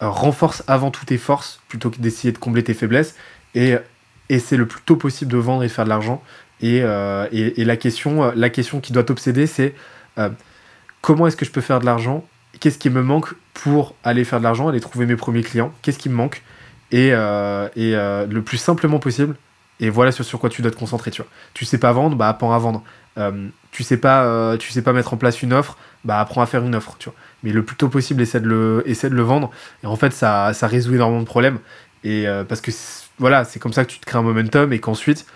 renforce 0.00 0.62
avant 0.66 0.90
tout 0.90 1.04
tes 1.04 1.18
forces 1.18 1.60
plutôt 1.68 1.90
que 1.90 1.98
d'essayer 1.98 2.32
de 2.32 2.38
combler 2.38 2.64
tes 2.64 2.74
faiblesses 2.74 3.16
et 3.54 3.76
essaie 4.28 4.56
le 4.56 4.66
plus 4.66 4.80
tôt 4.82 4.96
possible 4.96 5.30
de 5.32 5.36
vendre 5.38 5.64
et 5.64 5.66
de 5.66 5.72
faire 5.72 5.84
de 5.84 5.90
l'argent. 5.90 6.22
Et, 6.62 6.78
et, 6.78 7.64
la, 7.64 7.76
question, 7.76 8.32
la 8.34 8.50
question 8.50 8.80
qui 8.80 8.92
doit 8.92 9.04
t'obséder, 9.04 9.46
c'est 9.46 9.74
comment 11.00 11.26
est-ce 11.26 11.36
que 11.36 11.44
je 11.44 11.50
peux 11.50 11.60
faire 11.60 11.80
de 11.80 11.86
l'argent? 11.86 12.24
Qu'est-ce 12.60 12.78
qui 12.78 12.90
me 12.90 13.02
manque 13.02 13.34
pour 13.54 13.94
aller 14.04 14.24
faire 14.24 14.40
de 14.40 14.44
l'argent, 14.44 14.68
aller 14.68 14.80
trouver 14.80 15.06
mes 15.06 15.16
premiers 15.16 15.42
clients? 15.42 15.72
Qu'est-ce 15.82 15.98
qui 15.98 16.08
me 16.08 16.14
manque? 16.14 16.42
Et, 16.92 17.10
euh, 17.12 17.68
euh, 17.76 18.26
le 18.26 18.42
plus 18.42 18.58
simplement 18.58 18.98
possible, 18.98 19.36
et 19.80 19.88
voilà 19.88 20.12
sur, 20.12 20.38
quoi 20.38 20.50
tu 20.50 20.60
dois 20.60 20.70
te 20.70 20.76
concentrer, 20.76 21.10
tu 21.10 21.22
vois. 21.22 21.30
Tu 21.54 21.64
sais 21.64 21.78
pas 21.78 21.92
vendre, 21.92 22.14
bah 22.14 22.28
apprends 22.28 22.52
à 22.52 22.58
vendre. 22.58 22.82
Euh, 23.18 23.48
tu 23.72 23.82
sais 23.82 23.96
pas 23.96 24.24
euh, 24.24 24.56
tu 24.56 24.70
sais 24.70 24.82
pas 24.82 24.92
mettre 24.92 25.14
en 25.14 25.16
place 25.16 25.42
une 25.42 25.52
offre, 25.52 25.78
bah 26.04 26.20
apprends 26.20 26.42
à 26.42 26.46
faire 26.46 26.62
une 26.64 26.74
offre. 26.74 26.96
Mais 27.42 27.50
le 27.50 27.64
plus 27.64 27.76
tôt 27.76 27.88
possible, 27.88 28.20
essaie 28.20 28.40
de 28.40 28.48
le, 28.48 28.82
essaie 28.84 29.08
de 29.08 29.14
le 29.14 29.22
vendre. 29.22 29.50
Et 29.82 29.86
en 29.86 29.96
fait, 29.96 30.12
ça, 30.12 30.52
ça 30.52 30.66
résout 30.66 30.94
énormément 30.94 31.22
de 31.22 31.26
problèmes. 31.26 31.58
Et 32.04 32.28
euh, 32.28 32.44
parce 32.44 32.60
que 32.60 32.70
voilà, 33.18 33.44
c'est 33.44 33.58
comme 33.58 33.72
ça 33.72 33.84
que 33.84 33.90
tu 33.90 33.98
te 33.98 34.06
crées 34.06 34.18
un 34.18 34.22
momentum 34.22 34.72
et 34.72 34.80
qu'ensuite, 34.80 35.26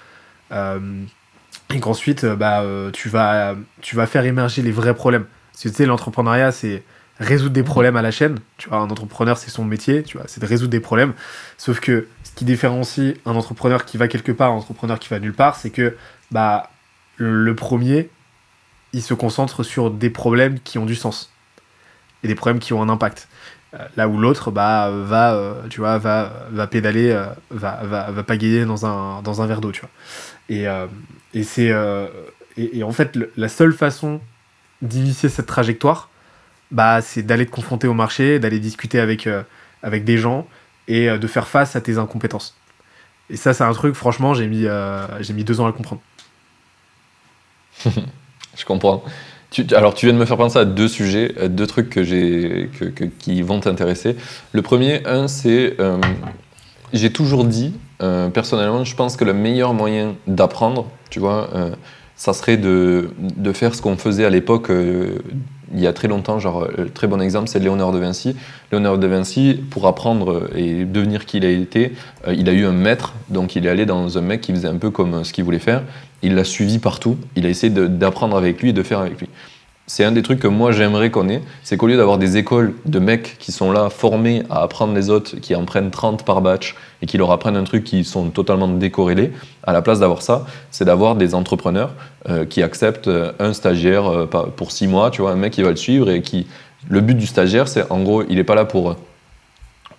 et 0.50 1.80
qu'ensuite, 1.80 2.24
bah, 2.24 2.64
tu, 2.92 3.08
vas, 3.08 3.54
tu 3.80 3.96
vas 3.96 4.06
faire 4.06 4.24
émerger 4.24 4.62
les 4.62 4.72
vrais 4.72 4.94
problèmes. 4.94 5.26
Parce 5.52 5.64
que 5.64 5.68
tu 5.68 5.74
sais, 5.74 5.86
l'entrepreneuriat, 5.86 6.52
c'est 6.52 6.82
résoudre 7.20 7.52
des 7.52 7.62
problèmes 7.62 7.96
à 7.96 8.02
la 8.02 8.10
chaîne. 8.10 8.38
Tu 8.56 8.68
vois, 8.68 8.78
un 8.78 8.90
entrepreneur, 8.90 9.38
c'est 9.38 9.50
son 9.50 9.64
métier, 9.64 10.02
tu 10.02 10.16
vois, 10.16 10.26
c'est 10.28 10.40
de 10.40 10.46
résoudre 10.46 10.70
des 10.70 10.80
problèmes. 10.80 11.14
Sauf 11.58 11.80
que 11.80 12.08
ce 12.22 12.32
qui 12.32 12.44
différencie 12.44 13.16
un 13.26 13.34
entrepreneur 13.34 13.84
qui 13.84 13.96
va 13.96 14.08
quelque 14.08 14.32
part, 14.32 14.50
un 14.50 14.56
entrepreneur 14.56 14.98
qui 14.98 15.08
va 15.08 15.20
nulle 15.20 15.34
part, 15.34 15.56
c'est 15.56 15.70
que 15.70 15.96
bah, 16.30 16.70
le 17.16 17.54
premier, 17.54 18.10
il 18.92 19.02
se 19.02 19.14
concentre 19.14 19.62
sur 19.62 19.90
des 19.90 20.10
problèmes 20.10 20.58
qui 20.60 20.78
ont 20.78 20.86
du 20.86 20.94
sens 20.94 21.32
et 22.22 22.28
des 22.28 22.34
problèmes 22.34 22.58
qui 22.58 22.72
ont 22.72 22.82
un 22.82 22.88
impact. 22.88 23.28
Euh, 23.74 23.78
là 23.96 24.08
où 24.08 24.18
l'autre 24.18 24.50
bah, 24.50 24.90
va, 24.90 25.34
euh, 25.34 25.62
tu 25.68 25.80
vois, 25.80 25.98
va, 25.98 26.46
va 26.50 26.66
pédaler, 26.66 27.10
euh, 27.10 27.26
va, 27.50 27.80
va, 27.84 28.10
va 28.10 28.22
pagayer 28.22 28.64
dans 28.64 28.86
un, 28.86 29.22
dans 29.22 29.42
un 29.42 29.46
verre 29.46 29.60
d'eau. 29.60 29.72
Tu 29.72 29.80
vois. 29.80 29.90
Et, 30.48 30.66
et 31.32 31.42
c'est, 31.42 31.72
et, 32.56 32.78
et, 32.78 32.82
en 32.82 32.92
fait, 32.92 33.18
la 33.36 33.48
seule 33.48 33.72
façon 33.72 34.20
d'initier 34.82 35.28
cette 35.28 35.46
trajectoire, 35.46 36.10
bah, 36.70 37.00
c'est 37.00 37.22
d'aller 37.22 37.46
te 37.46 37.50
confronter 37.50 37.86
au 37.86 37.94
marché, 37.94 38.38
d'aller 38.38 38.60
discuter 38.60 39.00
avec, 39.00 39.28
avec 39.82 40.04
des 40.04 40.18
gens 40.18 40.46
et 40.86 41.08
de 41.08 41.26
faire 41.26 41.48
face 41.48 41.76
à 41.76 41.80
tes 41.80 41.98
incompétences. 41.98 42.56
Et 43.30 43.36
ça, 43.36 43.54
c'est 43.54 43.64
un 43.64 43.72
truc, 43.72 43.94
franchement, 43.94 44.34
j'ai 44.34 44.46
mis, 44.46 44.66
mis 45.34 45.44
deux 45.44 45.60
ans 45.60 45.64
à 45.64 45.68
le 45.68 45.72
comprendre. 45.72 46.02
je 48.56 48.64
comprends. 48.64 49.02
Tu, 49.54 49.64
alors, 49.74 49.94
tu 49.94 50.06
viens 50.06 50.14
de 50.14 50.18
me 50.18 50.24
faire 50.24 50.36
penser 50.36 50.58
à 50.58 50.64
deux 50.64 50.88
sujets, 50.88 51.32
euh, 51.38 51.46
deux 51.46 51.68
trucs 51.68 51.88
que 51.88 52.00
que, 52.00 53.04
qui 53.04 53.40
vont 53.42 53.60
t'intéresser. 53.60 54.16
Le 54.52 54.62
premier, 54.62 55.06
un, 55.06 55.28
c'est. 55.28 55.76
Euh, 55.78 56.00
j'ai 56.92 57.12
toujours 57.12 57.44
dit, 57.44 57.72
euh, 58.02 58.28
personnellement, 58.28 58.84
je 58.84 58.94
pense 58.94 59.16
que 59.16 59.24
le 59.24 59.34
meilleur 59.34 59.72
moyen 59.72 60.14
d'apprendre, 60.26 60.86
tu 61.10 61.20
vois, 61.20 61.48
euh, 61.54 61.70
ça 62.16 62.32
serait 62.32 62.56
de, 62.56 63.10
de, 63.18 63.52
faire 63.52 63.74
ce 63.74 63.82
qu'on 63.82 63.96
faisait 63.96 64.24
à 64.24 64.30
l'époque 64.30 64.70
euh, 64.70 65.18
il 65.72 65.80
y 65.80 65.86
a 65.86 65.92
très 65.92 66.06
longtemps, 66.06 66.38
genre, 66.38 66.68
très 66.92 67.08
bon 67.08 67.20
exemple, 67.20 67.48
c'est 67.48 67.58
Léonard 67.58 67.90
de 67.90 67.98
Vinci. 67.98 68.36
Léonard 68.70 68.98
de 68.98 69.06
Vinci, 69.08 69.60
pour 69.70 69.88
apprendre 69.88 70.48
et 70.54 70.84
devenir 70.84 71.26
qui 71.26 71.38
il 71.38 71.44
a 71.44 71.50
été, 71.50 71.94
il 72.28 72.48
a 72.48 72.52
eu 72.52 72.64
un 72.64 72.72
maître, 72.72 73.14
donc 73.28 73.56
il 73.56 73.66
est 73.66 73.68
allé 73.68 73.84
dans 73.84 74.16
un 74.16 74.20
mec 74.20 74.40
qui 74.40 74.52
faisait 74.52 74.68
un 74.68 74.76
peu 74.76 74.90
comme 74.90 75.24
ce 75.24 75.32
qu'il 75.32 75.42
voulait 75.42 75.58
faire. 75.58 75.82
Il 76.22 76.36
l'a 76.36 76.44
suivi 76.44 76.78
partout, 76.78 77.16
il 77.34 77.44
a 77.44 77.48
essayé 77.48 77.72
d'apprendre 77.72 78.36
avec 78.36 78.62
lui 78.62 78.68
et 78.68 78.72
de 78.72 78.82
faire 78.84 79.00
avec 79.00 79.18
lui 79.18 79.28
c'est 79.86 80.04
un 80.04 80.12
des 80.12 80.22
trucs 80.22 80.40
que 80.40 80.48
moi 80.48 80.72
j'aimerais 80.72 81.10
qu'on 81.10 81.28
ait, 81.28 81.42
c'est 81.62 81.76
qu'au 81.76 81.86
lieu 81.86 81.96
d'avoir 81.96 82.16
des 82.16 82.38
écoles 82.38 82.74
de 82.86 82.98
mecs 82.98 83.36
qui 83.38 83.52
sont 83.52 83.70
là 83.70 83.90
formés 83.90 84.42
à 84.48 84.62
apprendre 84.62 84.94
les 84.94 85.10
autres, 85.10 85.36
qui 85.36 85.54
en 85.54 85.64
prennent 85.64 85.90
30 85.90 86.24
par 86.24 86.40
batch 86.40 86.74
et 87.02 87.06
qui 87.06 87.18
leur 87.18 87.30
apprennent 87.30 87.56
un 87.56 87.64
truc 87.64 87.84
qui 87.84 88.02
sont 88.02 88.30
totalement 88.30 88.68
décorrélés, 88.68 89.32
à 89.62 89.72
la 89.72 89.82
place 89.82 90.00
d'avoir 90.00 90.22
ça, 90.22 90.46
c'est 90.70 90.86
d'avoir 90.86 91.16
des 91.16 91.34
entrepreneurs 91.34 91.92
euh, 92.30 92.46
qui 92.46 92.62
acceptent 92.62 93.08
euh, 93.08 93.32
un 93.38 93.52
stagiaire 93.52 94.06
euh, 94.06 94.26
pour 94.26 94.72
6 94.72 94.86
mois, 94.86 95.10
tu 95.10 95.20
vois, 95.20 95.32
un 95.32 95.36
mec 95.36 95.52
qui 95.52 95.62
va 95.62 95.70
le 95.70 95.76
suivre 95.76 96.10
et 96.10 96.22
qui... 96.22 96.46
Le 96.88 97.00
but 97.00 97.14
du 97.14 97.26
stagiaire, 97.26 97.66
c'est 97.66 97.90
en 97.90 98.02
gros, 98.02 98.24
il 98.28 98.36
n'est 98.36 98.44
pas 98.44 98.54
là 98.54 98.66
pour 98.66 98.96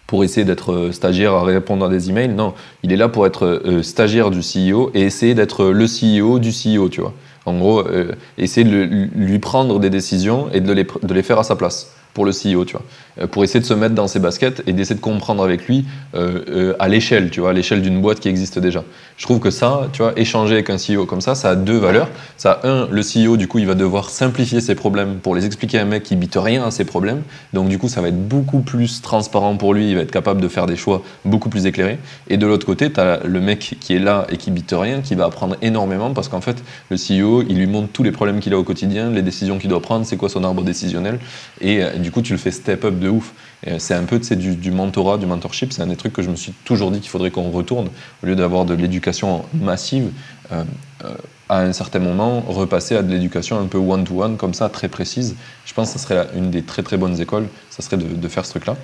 pour 0.06 0.24
essayer 0.24 0.46
d'être 0.46 0.92
stagiaire 0.92 1.34
à 1.34 1.44
répondre 1.44 1.84
à 1.84 1.90
des 1.90 2.12
emails. 2.12 2.28
Non, 2.28 2.54
il 2.84 2.94
est 2.94 2.96
là 2.96 3.10
pour 3.10 3.26
être 3.26 3.60
stagiaire 3.82 4.30
du 4.30 4.42
CEO 4.42 4.92
et 4.94 5.02
essayer 5.02 5.34
d'être 5.34 5.66
le 5.66 5.86
CEO 5.86 6.38
du 6.38 6.52
CEO, 6.52 6.90
tu 6.90 7.02
vois. 7.02 7.12
En 7.46 7.58
gros, 7.58 7.88
euh, 7.88 8.12
essayer 8.38 8.68
de 8.70 9.08
lui 9.16 9.40
prendre 9.40 9.80
des 9.80 9.90
décisions 9.90 10.50
et 10.52 10.62
de 10.62 10.74
les, 10.74 10.84
de 10.84 11.14
les 11.14 11.24
faire 11.24 11.40
à 11.40 11.44
sa 11.44 11.56
place 11.56 11.94
pour 12.14 12.26
le 12.26 12.32
CEO, 12.32 12.66
tu 12.66 12.74
vois, 12.74 12.86
pour 13.32 13.44
essayer 13.44 13.60
de 13.60 13.66
se 13.66 13.74
mettre 13.74 13.96
dans 13.96 14.08
ses 14.08 14.20
baskets 14.20 14.64
et 14.68 14.74
d'essayer 14.74 14.96
de 14.96 15.02
comprendre 15.02 15.44
avec 15.44 15.68
lui 15.68 15.86
euh, 16.16 16.42
euh, 16.50 16.76
à 16.80 16.88
l'échelle, 16.88 17.30
tu 17.30 17.40
vois, 17.40 17.52
à 17.52 17.54
l'échelle 17.54 17.82
d'une 17.82 18.02
boîte 18.02 18.20
qui 18.20 18.28
existe 18.28 18.60
déjà. 18.60 18.84
Je 19.18 19.24
trouve 19.24 19.40
que 19.40 19.52
ça, 19.52 19.88
tu 19.94 20.02
vois, 20.02 20.14
échanger 20.18 20.56
avec 20.56 20.70
un 20.70 20.76
CEO 20.76 21.06
comme 21.06 21.22
ça, 21.22 21.36
ça 21.36 21.52
a 21.52 21.56
deux 21.56 21.78
valeurs. 21.78 22.10
Ça, 22.38 22.52
a 22.52 22.68
un, 22.68 22.88
le 22.90 23.02
CEO, 23.02 23.38
du 23.38 23.48
coup, 23.48 23.60
il 23.60 23.68
va 23.68 23.76
devoir 23.76 24.10
simplifier 24.10 24.60
ses 24.60 24.76
problèmes 24.76 25.16
pour 25.22 25.36
les 25.36 25.46
expliquer 25.46 25.80
à 25.80 25.84
un 25.84 25.86
mec 25.86 26.04
qui 26.04 26.16
bite 26.16 26.38
rien 26.38 26.66
à 26.66 26.72
ses 26.72 26.84
problèmes. 26.84 27.22
Donc, 27.54 27.70
du 27.70 27.78
coup, 27.78 27.88
ça 27.88 28.02
va 28.02 28.10
être 28.10 28.28
beaucoup 28.28 28.60
plus 28.60 29.02
transparent 29.02 29.56
pour 29.56 29.74
lui. 29.74 29.90
Il 29.90 29.96
va 29.96 30.02
être 30.02 30.12
capable 30.12 30.42
de 30.42 30.48
faire 30.50 30.66
des 30.66 30.76
choix 30.76 31.02
beaucoup 31.24 31.50
plus 31.50 31.66
éclairés. 31.66 31.98
Et 32.28 32.38
de 32.38 32.46
l'autre 32.46 32.66
côté, 32.66 32.92
tu 32.92 33.00
as 33.00 33.22
le 33.24 33.40
mec 33.40 33.78
qui 33.80 33.96
est 33.96 34.00
là 34.00 34.28
et 34.30 34.38
qui 34.38 34.52
bite 34.52 34.74
rien, 34.78 35.02
qui 35.02 35.16
va 35.16 35.26
apprendre 35.26 35.56
énormément 35.62 36.14
parce 36.14 36.28
qu'en 36.28 36.42
fait, 36.42 36.62
le 36.90 36.98
CEO, 36.98 37.44
il 37.48 37.58
lui 37.58 37.68
montre 37.68 37.90
tous 37.94 38.04
les 38.04 38.12
problèmes 38.12 38.40
qu'il 38.42 38.54
a 38.54 38.58
au 38.58 38.64
quotidien, 38.64 39.10
les 39.10 39.22
décisions 39.22 39.58
qu'il 39.58 39.70
doit 39.70 39.82
prendre, 39.82 40.06
c'est 40.06 40.18
quoi 40.18 40.28
son 40.28 40.44
arbre 40.44 40.64
décisionnel. 40.64 41.20
Et 41.62 41.82
du 42.00 42.12
coup, 42.12 42.22
tu 42.22 42.34
le 42.34 42.40
fais 42.40 42.52
step 42.52 42.84
up 42.84 42.94
ouf. 43.10 43.34
C'est 43.80 43.96
un 43.96 44.04
peu 44.04 44.20
du, 44.20 44.56
du 44.56 44.72
mentorat, 44.72 45.18
du 45.18 45.26
mentorship. 45.26 45.74
C'est 45.74 45.82
un 45.82 45.88
des 45.88 45.96
trucs 45.96 46.14
que 46.14 46.22
je 46.22 46.30
me 46.30 46.36
suis 46.36 46.54
toujours 46.66 46.92
dit 46.92 47.00
qu'il 47.00 47.10
faudrait 47.10 47.32
qu'on 47.32 47.50
retourne. 47.50 47.90
Au 48.24 48.28
lieu 48.28 48.36
d'avoir 48.36 48.66
de 48.66 48.76
l'éducation 48.76 49.46
massive, 49.54 50.12
euh, 50.52 50.64
euh, 51.04 51.16
à 51.50 51.62
un 51.62 51.74
certain 51.74 52.00
moment, 52.00 52.42
repasser 52.48 52.96
à 52.96 53.04
de 53.04 53.12
l'éducation 53.12 53.60
un 53.60 53.68
peu 53.68 53.78
one-to-one, 53.78 54.38
comme 54.38 54.56
ça, 54.56 54.68
très 54.70 54.88
précise. 54.88 55.36
Je 55.66 55.74
pense 55.74 55.94
que 55.94 56.00
ce 56.00 56.04
serait 56.04 56.28
une 56.36 56.50
des 56.50 56.64
très 56.64 56.82
très 56.82 56.98
bonnes 56.98 57.22
écoles, 57.22 57.48
ça 57.70 57.84
serait 57.84 57.98
de, 57.98 58.28
faire 58.28 58.46
ce 58.46 58.52
truc-là. 58.52 58.76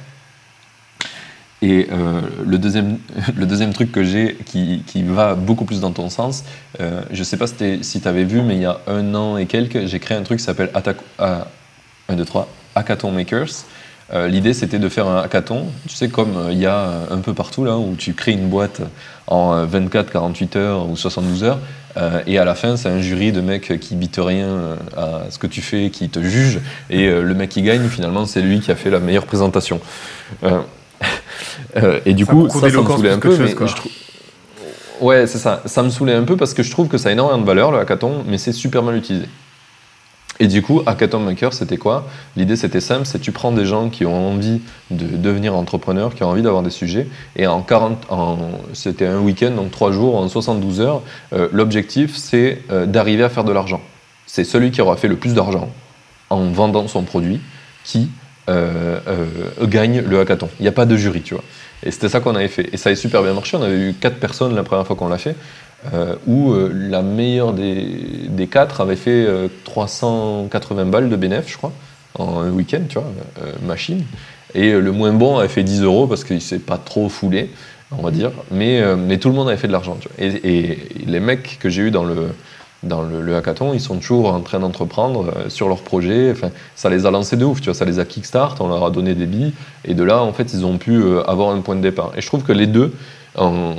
Et 1.63 1.87
euh, 1.91 2.21
le, 2.45 2.59
deuxième, 2.59 2.99
le 3.35 3.47
deuxième 3.47 3.73
truc 3.73 3.91
que 3.91 4.03
j'ai 4.03 4.35
qui, 4.45 4.83
qui, 4.85 5.01
va 5.01 5.33
beaucoup 5.33 5.65
plus 5.65 5.79
dans 5.79 5.91
ton 5.91 6.09
sens, 6.09 6.43
euh, 6.79 7.01
je 7.11 7.23
sais 7.23 7.37
pas 7.37 7.47
si 7.47 8.01
tu 8.01 8.07
avais 8.07 8.25
vu, 8.25 8.41
mais 8.43 8.55
il 8.55 8.61
y 8.61 8.65
a 8.65 8.79
un 8.85 9.15
an 9.15 9.37
et 9.37 9.47
quelques, 9.47 9.87
j'ai 9.87 9.99
créé 9.99 10.15
un 10.15 10.23
truc 10.23 10.37
qui 10.37 10.45
s'appelle 10.45 10.69
Attack. 10.75 10.97
1, 11.19 12.15
2, 12.15 12.25
3, 12.25 12.47
Hackathon 12.75 13.11
Makers. 13.11 13.65
Euh, 14.13 14.27
L'idée, 14.27 14.53
c'était 14.53 14.79
de 14.79 14.89
faire 14.89 15.07
un 15.07 15.21
hackathon, 15.21 15.67
tu 15.87 15.95
sais, 15.95 16.09
comme 16.09 16.33
il 16.51 16.57
euh, 16.57 16.61
y 16.61 16.65
a 16.65 16.89
un 17.09 17.19
peu 17.19 17.33
partout, 17.33 17.63
là, 17.63 17.77
où 17.77 17.95
tu 17.97 18.13
crées 18.13 18.33
une 18.33 18.49
boîte 18.49 18.81
en 19.27 19.65
24, 19.65 20.11
48 20.11 20.55
heures 20.57 20.89
ou 20.89 20.97
72 20.97 21.43
heures, 21.43 21.59
euh, 21.97 22.21
et 22.27 22.37
à 22.37 22.45
la 22.45 22.55
fin, 22.55 22.77
c'est 22.77 22.89
un 22.89 23.01
jury 23.01 23.31
de 23.31 23.41
mecs 23.41 23.79
qui 23.79 23.95
bitent 23.95 24.19
rien 24.21 24.47
euh, 24.47 24.75
à 24.95 25.23
ce 25.29 25.37
que 25.39 25.47
tu 25.47 25.61
fais, 25.61 25.89
qui 25.89 26.09
te 26.09 26.21
juge, 26.21 26.59
et 26.89 27.07
euh, 27.07 27.21
le 27.23 27.33
mec 27.33 27.49
qui 27.49 27.61
gagne, 27.61 27.87
finalement, 27.87 28.25
c'est 28.25 28.41
lui 28.41 28.59
qui 28.59 28.71
a 28.71 28.75
fait 28.75 28.89
la 28.89 28.99
meilleure 28.99 29.25
présentation. 29.25 29.79
et 32.05 32.13
du 32.13 32.25
ça 32.25 32.31
coup, 32.31 32.49
ça, 32.49 32.59
ça 32.59 32.67
me 32.67 32.71
saoulait 32.71 33.11
un 33.11 33.19
peu, 33.19 33.35
chose, 33.35 33.39
mais 33.39 33.67
je 33.67 33.75
trouve... 33.75 33.91
Ouais, 35.01 35.25
c'est 35.25 35.39
ça. 35.39 35.63
Ça 35.65 35.81
me 35.81 35.89
saoulait 35.89 36.13
un 36.13 36.23
peu 36.23 36.37
parce 36.37 36.53
que 36.53 36.61
je 36.61 36.69
trouve 36.69 36.87
que 36.87 36.97
ça 36.97 37.09
a 37.09 37.11
énormément 37.11 37.41
de 37.41 37.47
valeur, 37.47 37.71
le 37.71 37.79
hackathon, 37.79 38.23
mais 38.27 38.37
c'est 38.37 38.51
super 38.51 38.83
mal 38.83 38.95
utilisé. 38.95 39.25
Et 40.41 40.47
du 40.47 40.63
coup, 40.63 40.81
Hackathon 40.87 41.19
Maker, 41.19 41.53
c'était 41.53 41.77
quoi? 41.77 42.07
L'idée, 42.35 42.55
c'était 42.55 42.81
simple, 42.81 43.05
c'est 43.05 43.19
tu 43.19 43.31
prends 43.31 43.51
des 43.51 43.63
gens 43.63 43.89
qui 43.89 44.07
ont 44.07 44.31
envie 44.31 44.59
de 44.89 45.15
devenir 45.15 45.55
entrepreneurs, 45.55 46.15
qui 46.15 46.23
ont 46.23 46.29
envie 46.29 46.41
d'avoir 46.41 46.63
des 46.63 46.71
sujets, 46.71 47.05
et 47.35 47.45
en 47.45 47.61
40, 47.61 48.07
en, 48.09 48.39
c'était 48.73 49.05
un 49.05 49.19
week-end, 49.19 49.51
donc 49.51 49.69
3 49.69 49.91
jours, 49.91 50.17
en 50.17 50.27
72 50.27 50.81
heures, 50.81 51.03
euh, 51.33 51.47
l'objectif, 51.51 52.17
c'est 52.17 52.63
euh, 52.71 52.87
d'arriver 52.87 53.21
à 53.23 53.29
faire 53.29 53.43
de 53.43 53.51
l'argent. 53.51 53.81
C'est 54.25 54.43
celui 54.43 54.71
qui 54.71 54.81
aura 54.81 54.97
fait 54.97 55.07
le 55.07 55.15
plus 55.15 55.35
d'argent 55.35 55.69
en 56.31 56.45
vendant 56.45 56.87
son 56.87 57.03
produit 57.03 57.39
qui 57.83 58.09
euh, 58.49 58.97
gagne 59.61 60.01
le 60.01 60.21
hackathon. 60.21 60.49
Il 60.59 60.63
n'y 60.63 60.69
a 60.69 60.71
pas 60.71 60.87
de 60.87 60.97
jury, 60.97 61.21
tu 61.21 61.35
vois. 61.35 61.43
Et 61.83 61.91
c'était 61.91 62.09
ça 62.09 62.19
qu'on 62.19 62.35
avait 62.35 62.47
fait. 62.47 62.67
Et 62.73 62.77
ça 62.77 62.89
a 62.89 62.95
super 62.95 63.21
bien 63.21 63.33
marché. 63.33 63.57
On 63.57 63.61
avait 63.61 63.77
eu 63.77 63.93
4 63.93 64.17
personnes 64.17 64.55
la 64.55 64.63
première 64.63 64.87
fois 64.87 64.95
qu'on 64.95 65.07
l'a 65.07 65.19
fait 65.19 65.35
euh, 65.93 66.15
où 66.27 66.51
euh, 66.51 66.71
la 66.73 67.01
meilleure 67.01 67.53
des, 67.53 68.27
des, 68.29 68.47
quatre 68.47 68.81
avait 68.81 68.95
fait 68.95 69.25
euh, 69.25 69.47
380 69.63 70.85
balles 70.85 71.09
de 71.09 71.15
bénéf, 71.15 71.45
je 71.47 71.57
crois, 71.57 71.71
en 72.19 72.39
un 72.39 72.51
week-end, 72.51 72.81
tu 72.87 72.99
vois, 72.99 73.07
euh, 73.41 73.51
machine. 73.65 74.03
Et 74.53 74.73
le 74.73 74.91
moins 74.91 75.13
bon 75.13 75.37
avait 75.37 75.47
fait 75.47 75.63
10 75.63 75.81
euros 75.81 76.07
parce 76.07 76.23
qu'il 76.23 76.41
s'est 76.41 76.59
pas 76.59 76.77
trop 76.77 77.09
foulé, 77.09 77.49
on 77.91 78.03
va 78.03 78.11
dire. 78.11 78.31
Mais, 78.51 78.83
mais 78.97 79.17
tout 79.17 79.29
le 79.29 79.35
monde 79.35 79.47
avait 79.47 79.57
fait 79.57 79.69
de 79.69 79.71
l'argent. 79.71 79.97
Et, 80.19 80.27
et, 80.27 80.89
les 81.07 81.21
mecs 81.21 81.57
que 81.57 81.69
j'ai 81.69 81.83
eu 81.83 81.89
dans 81.89 82.03
le, 82.03 82.27
dans 82.83 83.01
le, 83.01 83.21
le, 83.21 83.37
hackathon, 83.37 83.73
ils 83.73 83.79
sont 83.79 83.95
toujours 83.95 84.33
en 84.33 84.41
train 84.41 84.59
d'entreprendre 84.59 85.33
sur 85.47 85.69
leur 85.69 85.83
projet. 85.83 86.31
Enfin, 86.31 86.49
ça 86.75 86.89
les 86.89 87.05
a 87.05 87.11
lancés 87.11 87.37
de 87.37 87.45
ouf, 87.45 87.61
tu 87.61 87.65
vois, 87.65 87.73
ça 87.73 87.85
les 87.85 87.97
a 87.99 88.03
kickstart, 88.03 88.57
on 88.59 88.67
leur 88.67 88.83
a 88.83 88.91
donné 88.91 89.15
des 89.15 89.25
billes. 89.25 89.53
Et 89.85 89.93
de 89.93 90.03
là, 90.03 90.21
en 90.21 90.33
fait, 90.33 90.51
ils 90.53 90.65
ont 90.65 90.77
pu 90.77 91.01
avoir 91.25 91.55
un 91.55 91.61
point 91.61 91.77
de 91.77 91.81
départ. 91.81 92.11
Et 92.17 92.21
je 92.21 92.27
trouve 92.27 92.43
que 92.43 92.51
les 92.51 92.67
deux, 92.67 92.93
en, 93.37 93.75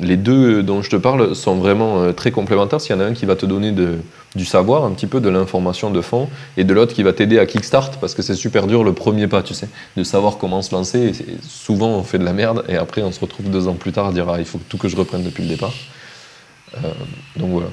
les 0.00 0.16
deux 0.16 0.62
dont 0.62 0.82
je 0.82 0.90
te 0.90 0.96
parle 0.96 1.34
sont 1.34 1.56
vraiment 1.56 2.02
euh, 2.02 2.12
très 2.12 2.30
complémentaires. 2.30 2.80
S'il 2.80 2.96
y 2.96 2.98
en 2.98 3.00
a 3.00 3.04
un 3.04 3.12
qui 3.12 3.26
va 3.26 3.36
te 3.36 3.46
donner 3.46 3.70
de, 3.70 3.98
du 4.34 4.44
savoir, 4.44 4.84
un 4.84 4.90
petit 4.90 5.06
peu 5.06 5.20
de 5.20 5.28
l'information 5.28 5.90
de 5.90 6.00
fond, 6.00 6.28
et 6.56 6.64
de 6.64 6.74
l'autre 6.74 6.94
qui 6.94 7.02
va 7.02 7.12
t'aider 7.12 7.38
à 7.38 7.46
kickstart, 7.46 7.98
parce 8.00 8.14
que 8.14 8.22
c'est 8.22 8.34
super 8.34 8.66
dur 8.66 8.82
le 8.82 8.92
premier 8.92 9.28
pas, 9.28 9.42
tu 9.42 9.54
sais, 9.54 9.68
de 9.96 10.02
savoir 10.02 10.38
comment 10.38 10.62
se 10.62 10.74
lancer. 10.74 10.98
Et 10.98 11.12
souvent, 11.42 11.90
on 11.90 12.02
fait 12.02 12.18
de 12.18 12.24
la 12.24 12.32
merde, 12.32 12.64
et 12.68 12.76
après, 12.76 13.02
on 13.02 13.12
se 13.12 13.20
retrouve 13.20 13.50
deux 13.50 13.68
ans 13.68 13.74
plus 13.74 13.92
tard 13.92 14.06
à 14.06 14.12
dire 14.12 14.28
ah, 14.28 14.38
il 14.38 14.46
faut 14.46 14.60
tout 14.68 14.78
que 14.78 14.88
je 14.88 14.96
reprenne 14.96 15.22
depuis 15.22 15.44
le 15.44 15.48
départ. 15.48 15.74
Euh, 16.74 16.92
donc 17.36 17.50
voilà. 17.50 17.68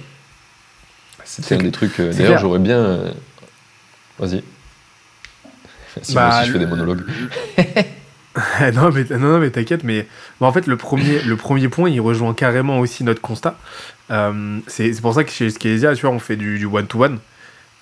C'est 1.24 1.56
un 1.56 1.58
des 1.58 1.72
trucs. 1.72 2.00
Euh, 2.00 2.14
D'ailleurs, 2.14 2.40
j'aurais 2.40 2.60
bien. 2.60 3.00
Vas-y. 4.20 4.44
Si 6.02 6.14
bah, 6.14 6.28
moi 6.28 6.40
aussi 6.40 6.48
je 6.48 6.52
fais 6.52 6.60
des 6.60 6.66
monologues. 6.66 7.04
non, 8.74 8.92
mais, 8.92 9.06
non, 9.12 9.20
non, 9.34 9.40
mais 9.40 9.50
t'inquiète, 9.50 9.84
mais 9.84 10.08
bon, 10.40 10.48
en 10.48 10.52
fait, 10.52 10.68
le 10.68 10.76
premier, 10.78 11.22
le 11.22 11.38
premier 11.38 11.70
point, 11.70 11.90
il 11.90 12.02
rejoint 12.02 12.34
carrément 12.34 12.80
aussi 12.80 13.04
notre 13.04 13.22
constat. 13.22 13.58
Euh, 14.12 14.60
c'est 14.68 14.94
c'est 14.94 15.02
pour 15.02 15.14
ça 15.14 15.24
que 15.24 15.32
chez 15.32 15.50
Skelésia, 15.50 15.96
tu 15.96 16.02
vois, 16.02 16.12
on 16.14 16.20
fait 16.20 16.36
du 16.36 16.66
one-to-one 16.66 17.20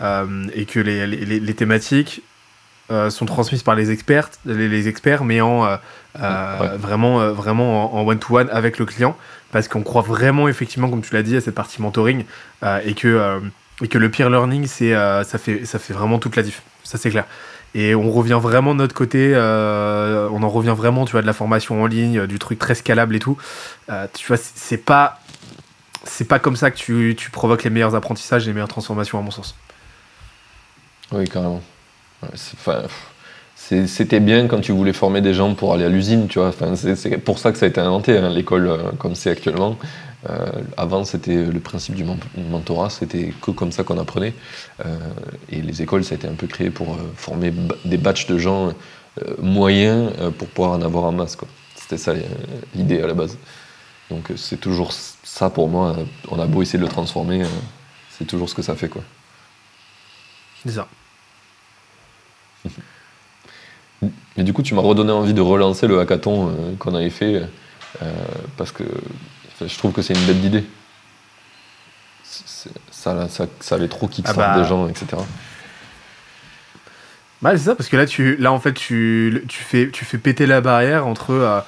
euh, 0.02 0.46
et 0.54 0.66
que 0.66 0.80
les, 0.80 1.08
les, 1.08 1.40
les 1.40 1.54
thématiques 1.54 2.22
euh, 2.92 3.10
sont 3.10 3.26
transmises 3.26 3.64
par 3.64 3.76
les 3.76 3.90
experts, 3.92 4.30
les, 4.46 4.68
les 4.70 4.88
experts, 4.88 5.24
mais 5.24 5.42
en 5.42 5.66
euh, 5.66 5.78
Ouais. 6.20 6.78
vraiment, 6.78 7.32
vraiment 7.34 7.96
en 7.96 8.06
one-to-one 8.06 8.48
avec 8.52 8.78
le 8.78 8.86
client, 8.86 9.18
parce 9.52 9.68
qu'on 9.68 9.82
croit 9.82 10.04
vraiment, 10.04 10.48
effectivement, 10.48 10.88
comme 10.88 11.02
tu 11.02 11.16
l'as 11.16 11.24
dit, 11.24 11.36
à 11.36 11.42
cette 11.42 11.56
partie 11.56 11.82
mentoring 11.82 12.24
et, 12.86 12.94
que, 12.94 13.42
et 13.82 13.88
que 13.88 13.98
le 13.98 14.12
peer 14.12 14.30
learning, 14.30 14.68
c'est, 14.68 14.92
ça, 14.94 15.38
fait, 15.40 15.66
ça 15.66 15.80
fait 15.80 15.94
vraiment 15.94 16.20
toute 16.20 16.36
la 16.36 16.44
diff. 16.44 16.62
Ça, 16.84 17.00
c'est 17.00 17.10
clair. 17.10 17.26
Et 17.76 17.96
on 17.96 18.12
revient 18.12 18.40
vraiment 18.42 18.74
de 18.74 18.80
notre 18.80 18.94
côté, 18.94 19.34
euh, 19.36 20.30
on 20.32 20.44
en 20.44 20.50
revient 20.50 20.76
vraiment, 20.78 21.06
tu 21.06 21.14
vois, 21.14 21.22
de 21.22 21.28
la 21.28 21.34
formation 21.34 21.82
en 21.82 21.88
ligne, 21.88 22.20
euh, 22.20 22.28
du 22.28 22.38
truc 22.38 22.60
très 22.60 22.76
scalable 22.76 23.16
et 23.16 23.20
tout. 23.20 23.38
Euh, 23.90 24.06
tu 24.14 24.28
vois, 24.28 24.38
c'est- 24.38 24.78
pas, 24.78 25.20
c'est 26.04 26.28
pas 26.28 26.38
comme 26.40 26.56
ça 26.56 26.70
que 26.70 26.78
tu, 26.78 27.16
tu 27.18 27.32
provoques 27.32 27.64
les 27.64 27.70
meilleurs 27.72 27.96
apprentissages 27.96 28.44
et 28.44 28.48
les 28.48 28.54
meilleures 28.54 28.68
transformations, 28.68 29.18
à 29.18 29.22
mon 29.22 29.32
sens. 29.32 29.56
Oui, 31.12 31.28
carrément. 31.28 31.62
Ouais, 32.22 32.30
C'était 33.88 34.20
bien 34.20 34.48
quand 34.48 34.60
tu 34.60 34.74
voulais 34.74 34.92
former 34.94 35.22
des 35.22 35.34
gens 35.34 35.56
pour 35.56 35.74
aller 35.74 35.86
à 35.86 35.90
l'usine, 35.90 36.28
tu 36.28 36.40
vois. 36.40 36.50
Enfin, 36.50 36.76
c'est 36.76 37.18
pour 37.20 37.40
ça 37.40 37.52
que 37.52 37.58
ça 37.58 37.66
a 37.66 37.70
été 37.70 37.80
inventé, 37.80 38.18
hein, 38.18 38.30
l'école 38.30 38.68
euh, 38.68 38.92
comme 39.00 39.16
c'est 39.16 39.30
actuellement. 39.30 39.78
Euh, 40.30 40.52
avant, 40.78 41.06
c'était 41.06 41.46
le 41.46 41.60
principe 41.60 41.96
du 41.96 42.04
men- 42.04 42.20
mentorat, 42.50 42.90
c'était 42.90 43.34
que 43.42 43.52
comme 43.52 43.72
ça 43.72 43.84
qu'on 43.84 43.98
apprenait. 43.98 44.34
Euh, 44.86 44.98
et 45.50 45.62
les 45.62 45.82
écoles, 45.82 46.04
ça 46.04 46.16
a 46.16 46.18
été 46.18 46.28
un 46.28 46.34
peu 46.34 46.46
créé 46.48 46.70
pour 46.72 46.98
former 47.16 47.54
des 47.86 47.98
batchs 47.98 48.28
de 48.28 48.38
gens 48.38 48.74
moyens 49.42 50.12
pour 50.38 50.48
pouvoir 50.50 50.74
en 50.74 50.82
avoir 50.82 51.06
en 51.06 51.12
masse. 51.14 51.38
C'était 51.76 51.98
ça 51.98 52.14
l'idée 52.76 53.02
à 53.02 53.08
la 53.08 53.14
base. 53.14 53.38
Donc 54.10 54.32
c'est 54.36 54.60
toujours 54.60 54.92
ça 54.92 55.50
pour 55.50 55.70
moi. 55.70 55.96
euh, 55.98 56.04
On 56.30 56.40
a 56.40 56.46
beau 56.46 56.62
essayer 56.62 56.80
de 56.80 56.84
le 56.84 56.90
transformer, 56.90 57.44
c'est 58.10 58.26
toujours 58.26 58.50
ce 58.50 58.56
que 58.56 58.62
ça 58.62 58.76
fait. 58.76 58.90
C'est 60.66 60.72
ça. 60.72 60.88
Et 64.38 64.44
du 64.44 64.54
coup, 64.54 64.64
tu 64.64 64.74
m'as 64.74 64.82
redonné 64.82 65.12
envie 65.12 65.34
de 65.34 65.42
relancer 65.42 65.88
le 65.88 66.00
hackathon 66.00 66.50
euh, 66.50 66.76
qu'on 66.80 66.96
avait 66.96 67.10
fait, 67.12 67.44
euh, 68.02 68.12
parce 68.58 68.72
que 68.72 68.84
je 69.66 69.78
trouve 69.78 69.92
que 69.92 70.02
c'est 70.02 70.14
une 70.14 70.26
bête 70.26 70.42
d'idée. 70.42 70.64
Ça, 72.24 73.28
ça, 73.30 73.46
ça 73.60 73.76
allait 73.76 73.88
trop 73.88 74.08
kickstart 74.08 74.40
Ah 74.40 74.56
bah. 74.56 74.62
des 74.64 74.68
gens, 74.68 74.88
etc. 74.88 75.06
Bah, 77.42 77.52
c'est 77.58 77.66
ça, 77.66 77.76
parce 77.76 77.90
que 77.90 77.98
là, 77.98 78.06
tu, 78.06 78.38
là 78.38 78.52
en 78.52 78.60
fait, 78.60 78.74
tu, 78.74 79.44
tu, 79.50 79.62
fais, 79.62 79.90
tu 79.92 80.06
fais 80.06 80.18
péter 80.18 80.46
la 80.46 80.62
barrière 80.62 81.06
entre. 81.06 81.64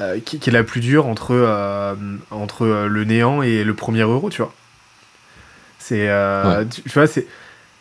euh, 0.00 0.20
qui, 0.24 0.38
qui 0.38 0.50
est 0.50 0.52
la 0.52 0.62
plus 0.62 0.80
dure 0.80 1.06
entre, 1.06 1.96
entre 2.30 2.66
le 2.66 3.04
néant 3.04 3.42
et 3.42 3.64
le 3.64 3.74
premier 3.74 4.02
euro, 4.02 4.30
tu 4.30 4.40
vois. 4.42 4.54
C'est. 5.78 6.08
Ouais. 6.08 6.66
tu, 6.70 6.82
tu 6.82 6.90
vois, 6.90 7.06
c'est. 7.06 7.26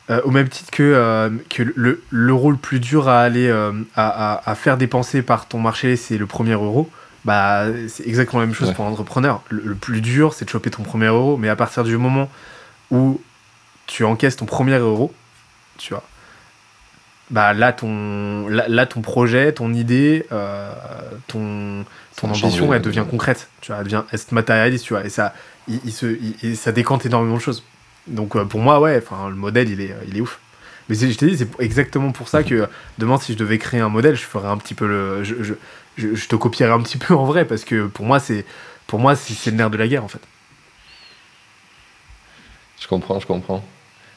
Euh, 0.10 0.22
au 0.24 0.32
même 0.32 0.50
titre 0.50 0.72
que, 0.72 0.84
euh, 0.84 1.30
que 1.50 1.64
le, 1.64 2.04
le 2.10 2.56
plus 2.56 2.80
dur 2.80 3.08
à 3.10 3.22
aller 3.22 3.48
euh, 3.48 3.72
à, 3.96 4.34
à, 4.34 4.52
à 4.52 4.56
faire 4.56 4.78
dépenser 4.78 5.22
par 5.22 5.48
ton 5.48 5.60
marché, 5.60 5.96
c'est 5.96 6.18
le 6.18 6.26
premier 6.28 6.54
euro. 6.54 6.90
Bah, 7.26 7.66
c'est 7.88 8.06
exactement 8.08 8.42
la 8.42 8.46
même 8.46 8.54
chose 8.56 8.68
Ouais. 8.70 8.74
pour 8.76 8.86
un 8.86 8.90
entrepreneur. 8.92 9.42
Le, 9.50 9.62
le 9.66 9.76
plus 9.76 10.02
dur, 10.02 10.34
c'est 10.34 10.46
de 10.46 10.50
choper 10.52 10.70
ton 10.70 10.84
premier 10.84 11.08
euro, 11.08 11.38
mais 11.38 11.50
à 11.50 11.56
partir 11.56 11.84
du 11.84 11.98
moment 11.98 12.30
où 12.92 13.20
tu 13.88 14.04
encaisses 14.04 14.36
ton 14.36 14.46
premier 14.46 14.78
euro, 14.78 15.12
tu 15.80 15.92
vois, 15.94 16.04
bah 17.32 17.54
là 17.54 17.74
ton, 17.74 18.48
là, 18.48 18.66
là, 18.68 18.86
ton 18.86 19.02
projet, 19.02 19.52
ton 19.54 19.74
idée, 19.74 20.28
euh, 20.32 20.72
ton, 21.28 21.84
ton 22.16 22.30
ambition, 22.30 22.72
elle 22.74 22.82
devient 22.84 23.06
concrète, 23.10 23.50
tu 23.62 23.72
vois, 23.72 23.80
elle, 23.80 23.86
devient, 23.86 24.04
elle 24.12 24.20
se 24.20 24.34
matérialise, 24.36 24.84
tu 24.84 24.94
vois, 24.94 25.04
et 25.04 25.10
ça, 25.10 25.34
il, 25.68 25.80
il 25.86 25.92
se, 25.92 26.06
il- 26.06 26.36
et 26.44 26.54
ça 26.56 26.72
décante 26.72 27.06
énormément 27.08 27.36
de 27.38 27.42
choses. 27.42 27.64
Donc 28.08 28.36
euh, 28.36 28.46
pour 28.46 28.60
moi, 28.60 28.80
ouais, 28.80 29.02
enfin 29.02 29.30
le 29.30 29.36
modèle, 29.36 29.70
il 29.70 29.82
est, 29.82 29.92
euh, 29.92 30.04
il 30.08 30.18
est 30.18 30.22
ouf. 30.22 30.40
Mais 30.88 30.96
je 30.96 31.18
t'ai 31.18 31.26
dit, 31.26 31.38
c'est 31.38 31.60
exactement 31.60 32.12
pour 32.12 32.28
ça 32.28 32.44
que 32.44 32.68
demain, 33.00 33.18
si 33.18 33.34
je 33.34 33.38
devais 33.38 33.58
créer 33.58 33.80
un 33.80 33.90
modèle, 33.90 34.16
je 34.16 34.24
ferais 34.24 34.48
un 34.48 34.58
petit 34.58 34.76
peu 34.76 34.88
le, 34.88 35.24
je, 35.24 35.42
je, 35.42 35.54
je, 35.98 36.28
te 36.28 36.36
copierais 36.36 36.72
un 36.72 36.82
petit 36.82 36.98
peu 36.98 37.14
en 37.16 37.26
vrai, 37.26 37.46
parce 37.46 37.64
que 37.64 37.88
pour 37.88 38.06
moi, 38.06 38.20
c'est, 38.20 38.46
pour 38.86 39.00
moi, 39.00 39.16
c'est 39.16 39.50
le 39.50 39.58
nerf 39.58 39.70
de 39.70 39.78
la 39.78 39.88
guerre 39.88 40.04
en 40.04 40.08
fait. 40.08 40.22
Je 42.80 42.88
comprends, 42.88 43.20
je 43.20 43.26
comprends. 43.26 43.64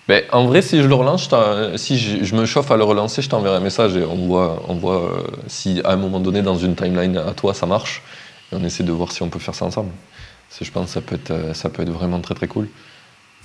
Mais 0.08 0.26
en 0.32 0.46
vrai, 0.46 0.62
si 0.62 0.82
je 0.82 0.88
le 0.88 0.94
relance, 0.94 1.30
si 1.76 1.98
je, 1.98 2.34
me 2.34 2.46
chauffe 2.46 2.70
à 2.70 2.76
le 2.76 2.84
relancer, 2.84 3.20
je 3.22 3.28
t'enverrai 3.28 3.56
un 3.56 3.60
message 3.60 3.96
et 3.96 4.04
on 4.04 4.26
voit, 4.26 4.62
on 4.68 4.74
voit 4.74 5.02
euh, 5.02 5.22
si 5.46 5.82
à 5.84 5.92
un 5.92 5.96
moment 5.96 6.18
donné, 6.18 6.40
dans 6.40 6.56
une 6.56 6.74
timeline 6.74 7.18
à 7.18 7.32
toi, 7.32 7.52
ça 7.52 7.66
marche. 7.66 8.02
Et 8.50 8.56
on 8.56 8.64
essaie 8.64 8.84
de 8.84 8.92
voir 8.92 9.12
si 9.12 9.22
on 9.22 9.28
peut 9.28 9.38
faire 9.38 9.54
ça 9.54 9.66
ensemble. 9.66 9.90
Je 10.60 10.70
pense 10.70 10.86
que 10.86 10.92
ça 10.92 11.00
peut 11.02 11.14
être, 11.16 11.54
ça 11.54 11.68
peut 11.68 11.82
être 11.82 11.90
vraiment 11.90 12.20
très 12.20 12.34
très 12.34 12.48
cool. 12.48 12.68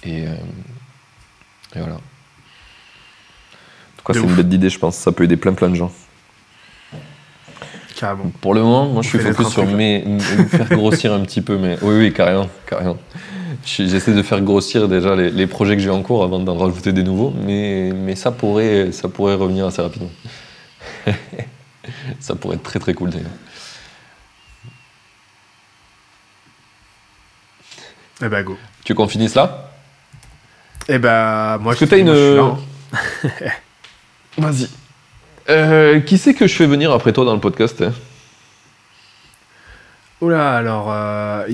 Et, 0.06 0.28
euh, 0.28 0.36
et 1.76 1.80
voilà. 1.80 1.96
En 1.96 1.98
tout 3.98 4.04
cas, 4.06 4.14
c'est 4.14 4.26
une 4.26 4.36
bête 4.36 4.50
d'idée, 4.50 4.70
je 4.70 4.80
pense. 4.80 4.96
Ça 4.96 5.12
peut 5.12 5.24
aider 5.24 5.38
plein 5.38 5.54
plein 5.54 5.70
de 5.70 5.76
gens. 5.76 5.92
Carrément. 7.96 8.32
Pour 8.42 8.54
le 8.54 8.62
moment, 8.62 8.88
moi 8.88 9.02
je 9.02 9.10
suis 9.10 9.20
focus 9.20 9.48
sur 9.50 9.66
mes, 9.66 10.04
me 10.04 10.20
faire 10.20 10.68
grossir 10.70 11.14
un 11.14 11.22
petit 11.22 11.42
peu, 11.42 11.58
mais 11.58 11.78
oui, 11.82 11.96
oui, 11.98 12.14
carrément, 12.14 12.50
carrément. 12.66 12.98
J'essaie 13.64 14.14
de 14.14 14.24
faire 14.24 14.42
grossir 14.42 14.90
déjà 14.90 15.16
les, 15.16 15.30
les 15.30 15.48
projets 15.48 15.76
que 15.76 15.82
j'ai 15.82 15.90
en 15.90 16.02
cours 16.02 16.24
avant 16.24 16.40
d'en 16.40 16.58
rajouter 16.58 16.92
des 16.92 17.04
nouveaux, 17.04 17.34
mais, 17.46 17.92
mais 17.94 18.16
ça, 18.16 18.32
pourrait, 18.32 18.92
ça 18.92 19.10
pourrait 19.10 19.36
revenir 19.36 19.68
assez 19.68 19.82
rapidement. 19.82 20.10
ça 22.20 22.36
pourrait 22.36 22.56
être 22.56 22.64
très 22.64 22.80
très 22.80 22.94
cool 22.94 23.12
d'ailleurs. 23.12 23.30
Eh 28.22 28.28
bah 28.28 28.44
go. 28.44 28.58
Tu 28.84 28.94
veux 28.94 28.98
qu'on 28.98 29.08
finisse 29.08 29.36
là? 29.36 29.73
Eh 30.90 30.98
bah 31.00 31.58
moi, 31.62 31.74
Est-ce 31.74 31.82
que 31.86 31.90
t'as 31.90 31.98
une. 31.98 32.10
hein. 32.10 32.58
Vas-y. 34.38 34.68
Euh, 35.50 36.00
qui 36.00 36.18
c'est 36.18 36.34
que 36.34 36.48
je 36.48 36.56
fais 36.56 36.66
venir 36.68 36.92
après 36.92 37.12
toi 37.14 37.26
dans 37.26 37.34
le 37.34 37.40
podcast 37.40 37.82
hein 37.82 37.92
Oula, 40.22 40.56
alors 40.56 40.88
euh, 40.90 41.46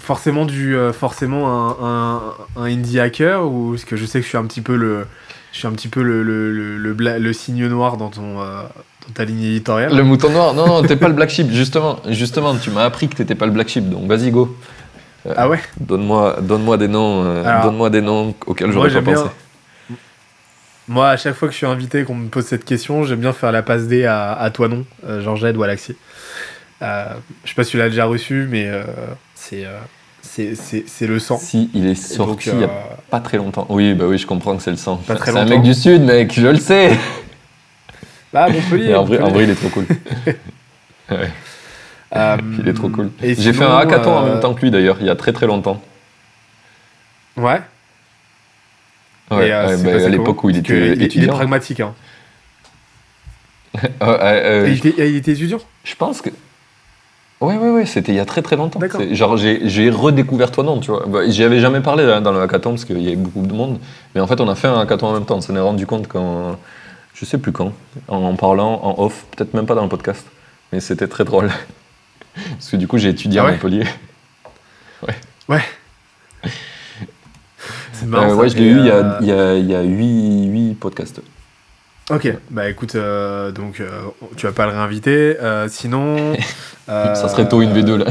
forcément 0.00 0.46
du 0.46 0.74
euh, 0.74 0.94
forcément 0.94 1.46
un, 1.48 1.76
un, 1.82 2.22
un 2.56 2.64
indie 2.64 2.98
hacker 3.00 3.44
ou 3.44 3.72
parce 3.72 3.84
que 3.84 3.96
je 3.96 4.06
sais 4.06 4.18
que 4.20 4.24
je 4.24 4.28
suis 4.30 4.38
un 4.38 4.46
petit 4.46 4.62
peu 4.62 4.76
le 4.76 5.06
je 5.52 5.58
suis 5.58 5.68
un 5.68 5.72
petit 5.72 5.88
peu 5.88 6.02
le 6.02 6.22
le, 6.22 6.50
le, 6.52 6.78
le, 6.78 6.94
bla- 6.94 7.18
le 7.18 7.32
signe 7.34 7.66
noir 7.66 7.98
dans 7.98 8.08
ton 8.08 8.40
euh, 8.40 8.62
dans 9.06 9.12
ta 9.12 9.24
ligne 9.26 9.42
éditoriale. 9.42 9.94
Le 9.94 10.02
mouton 10.04 10.30
noir 10.30 10.54
Non, 10.54 10.66
non, 10.66 10.82
t'es 10.82 10.96
pas 10.96 11.08
le 11.08 11.14
black 11.14 11.28
sheep, 11.28 11.50
justement. 11.50 11.98
Justement, 12.08 12.54
tu 12.56 12.70
m'as 12.70 12.84
appris 12.84 13.08
que 13.08 13.16
t'étais 13.16 13.34
pas 13.34 13.44
le 13.46 13.52
black 13.52 13.68
sheep, 13.68 13.88
donc 13.90 14.06
vas-y, 14.06 14.30
go. 14.30 14.56
Euh, 15.28 15.34
Ah 15.36 15.48
ouais. 15.48 15.60
Donne-moi 15.80 16.38
donne 16.40 16.78
des 16.78 16.88
noms, 16.88 17.22
euh, 17.24 17.62
donne-moi 17.62 17.90
des 17.90 18.00
noms 18.00 18.34
auxquels 18.46 18.72
j'aurais 18.72 18.90
pas 18.90 19.02
pensé. 19.02 19.22
bien. 19.22 19.96
Moi 20.88 21.10
à 21.10 21.16
chaque 21.16 21.34
fois 21.34 21.48
que 21.48 21.52
je 21.52 21.58
suis 21.58 21.66
invité 21.66 22.04
qu'on 22.04 22.14
me 22.14 22.28
pose 22.28 22.46
cette 22.46 22.64
question, 22.64 23.04
j'aime 23.04 23.20
bien 23.20 23.32
faire 23.34 23.52
la 23.52 23.62
passe 23.62 23.88
D 23.88 24.06
à, 24.06 24.32
à 24.32 24.50
toi 24.50 24.68
non, 24.68 24.84
euh, 25.06 25.20
Jean-Jed 25.22 25.56
ou 25.56 25.62
Alexis. 25.62 25.96
Euh, 26.80 27.06
je 27.44 27.50
sais 27.50 27.54
pas 27.54 27.64
si 27.64 27.72
tu 27.72 27.76
l'as 27.78 27.88
déjà 27.90 28.06
reçu, 28.06 28.46
mais 28.50 28.66
euh, 28.68 28.84
c'est 29.34 29.64
euh, 29.66 29.78
c'est 30.22 31.06
le 31.06 31.18
sang. 31.18 31.36
Si, 31.38 31.70
il 31.74 31.86
est 31.86 31.94
sorti 31.94 32.48
donc, 32.50 32.56
il 32.56 32.60
y 32.60 32.64
a 32.64 32.68
euh, 32.68 32.70
pas 33.10 33.20
très 33.20 33.36
longtemps. 33.36 33.66
Oui, 33.68 33.94
bah 33.94 34.04
oui, 34.06 34.18
je 34.18 34.26
comprends 34.26 34.56
que 34.56 34.62
c'est 34.62 34.70
le 34.70 34.76
sang. 34.76 35.00
C'est 35.06 35.36
un 35.36 35.44
mec 35.44 35.62
du 35.62 35.74
sud, 35.74 36.02
mec, 36.02 36.32
je 36.32 36.46
le 36.46 36.56
sais. 36.56 36.96
Ah 38.32 38.48
Montpellier. 38.48 38.94
En, 38.94 39.04
vrai, 39.04 39.20
en 39.20 39.28
vrai, 39.30 39.44
il 39.44 39.50
est 39.50 39.54
trop 39.54 39.68
cool. 39.70 39.86
Ouais, 41.10 41.16
Euh, 41.16 41.26
il 42.58 42.68
est 42.68 42.74
trop 42.74 42.88
cool. 42.88 43.10
J'ai 43.22 43.52
fait 43.52 43.64
un 43.64 43.76
hackathon 43.76 44.12
en 44.12 44.24
euh, 44.24 44.32
même 44.32 44.40
temps 44.40 44.54
que 44.54 44.62
lui 44.62 44.70
d'ailleurs, 44.70 44.96
il 45.00 45.06
y 45.06 45.10
a 45.10 45.16
très 45.16 45.32
très 45.32 45.46
longtemps. 45.46 45.80
Ouais. 47.36 47.60
Ouais, 49.30 49.52
euh, 49.52 49.76
ouais, 49.76 49.98
bah, 49.98 50.06
à 50.06 50.08
l'époque 50.08 50.42
où 50.42 50.50
il 50.50 50.56
était 50.56 50.92
il 50.92 51.02
est 51.02 51.06
étudiant. 51.06 51.34
pragmatique. 51.34 51.80
Hein. 51.80 51.94
Euh, 54.02 54.66
Et 54.66 54.70
il, 54.72 54.78
était, 54.78 55.02
et 55.02 55.10
il 55.10 55.16
était 55.16 55.32
étudiant 55.32 55.60
Je 55.84 55.94
pense 55.94 56.22
que. 56.22 56.30
Ouais, 57.40 57.56
ouais, 57.56 57.70
ouais, 57.70 57.86
c'était 57.86 58.10
il 58.10 58.16
y 58.16 58.20
a 58.20 58.24
très 58.24 58.42
très 58.42 58.56
longtemps. 58.56 58.80
Genre, 59.12 59.36
j'ai 59.36 59.90
redécouvert 59.90 60.50
toi, 60.50 60.64
non, 60.64 60.80
tu 60.80 60.90
vois. 60.90 61.04
Bah, 61.06 61.20
J'y 61.28 61.44
avais 61.44 61.60
jamais 61.60 61.80
parlé 61.80 62.02
hein, 62.04 62.20
dans 62.20 62.32
le 62.32 62.40
hackathon 62.40 62.70
parce 62.70 62.84
qu'il 62.84 63.00
y 63.00 63.08
avait 63.08 63.16
beaucoup 63.16 63.46
de 63.46 63.52
monde. 63.52 63.78
Mais 64.14 64.20
en 64.20 64.26
fait, 64.26 64.40
on 64.40 64.48
a 64.48 64.54
fait 64.56 64.66
un 64.66 64.80
hackathon 64.80 65.08
en 65.08 65.12
même 65.12 65.26
temps. 65.26 65.36
On 65.36 65.40
s'en 65.42 65.54
est 65.54 65.60
rendu 65.60 65.86
compte 65.86 66.08
quand. 66.08 66.56
Je 67.14 67.24
sais 67.24 67.38
plus 67.38 67.52
quand. 67.52 67.72
En, 68.08 68.16
en 68.22 68.34
parlant 68.34 68.80
en 68.82 69.04
off, 69.04 69.26
peut-être 69.36 69.54
même 69.54 69.66
pas 69.66 69.74
dans 69.74 69.82
le 69.82 69.88
podcast. 69.88 70.26
Mais 70.72 70.80
c'était 70.80 71.06
très 71.06 71.24
drôle. 71.24 71.50
parce 72.50 72.70
que 72.70 72.76
du 72.76 72.86
coup, 72.88 72.98
j'ai 72.98 73.08
étudié 73.10 73.40
Ah 73.40 73.42
à 73.42 73.46
ouais 73.46 73.52
Montpellier. 73.52 73.84
Ouais. 75.48 75.62
C'est 77.92 78.04
Euh, 78.04 78.08
marrant. 78.08 78.28
ça. 78.30 78.36
ouais, 78.36 78.48
je 78.50 78.56
l'ai 78.56 78.64
eu 78.64 78.78
il 78.78 78.86
y 78.86 78.90
euh, 78.90 79.02
a, 79.02 79.18
il 79.20 79.26
y 79.26 79.32
a, 79.32 79.54
il 79.54 79.66
y 79.70 79.74
a 79.74 79.82
8, 79.82 80.46
8 80.46 80.74
podcasts. 80.74 81.20
Ok, 82.10 82.32
bah 82.50 82.68
écoute, 82.70 82.94
euh, 82.94 83.50
donc 83.50 83.80
euh, 83.80 83.88
tu 84.36 84.46
vas 84.46 84.52
pas 84.52 84.66
le 84.66 84.72
réinviter. 84.72 85.36
euh, 85.40 85.68
sinon. 85.68 86.34
Ça 86.86 87.28
serait 87.28 87.48
tôt 87.48 87.60
une 87.62 87.72
V2 87.74 87.96
là. 87.96 88.06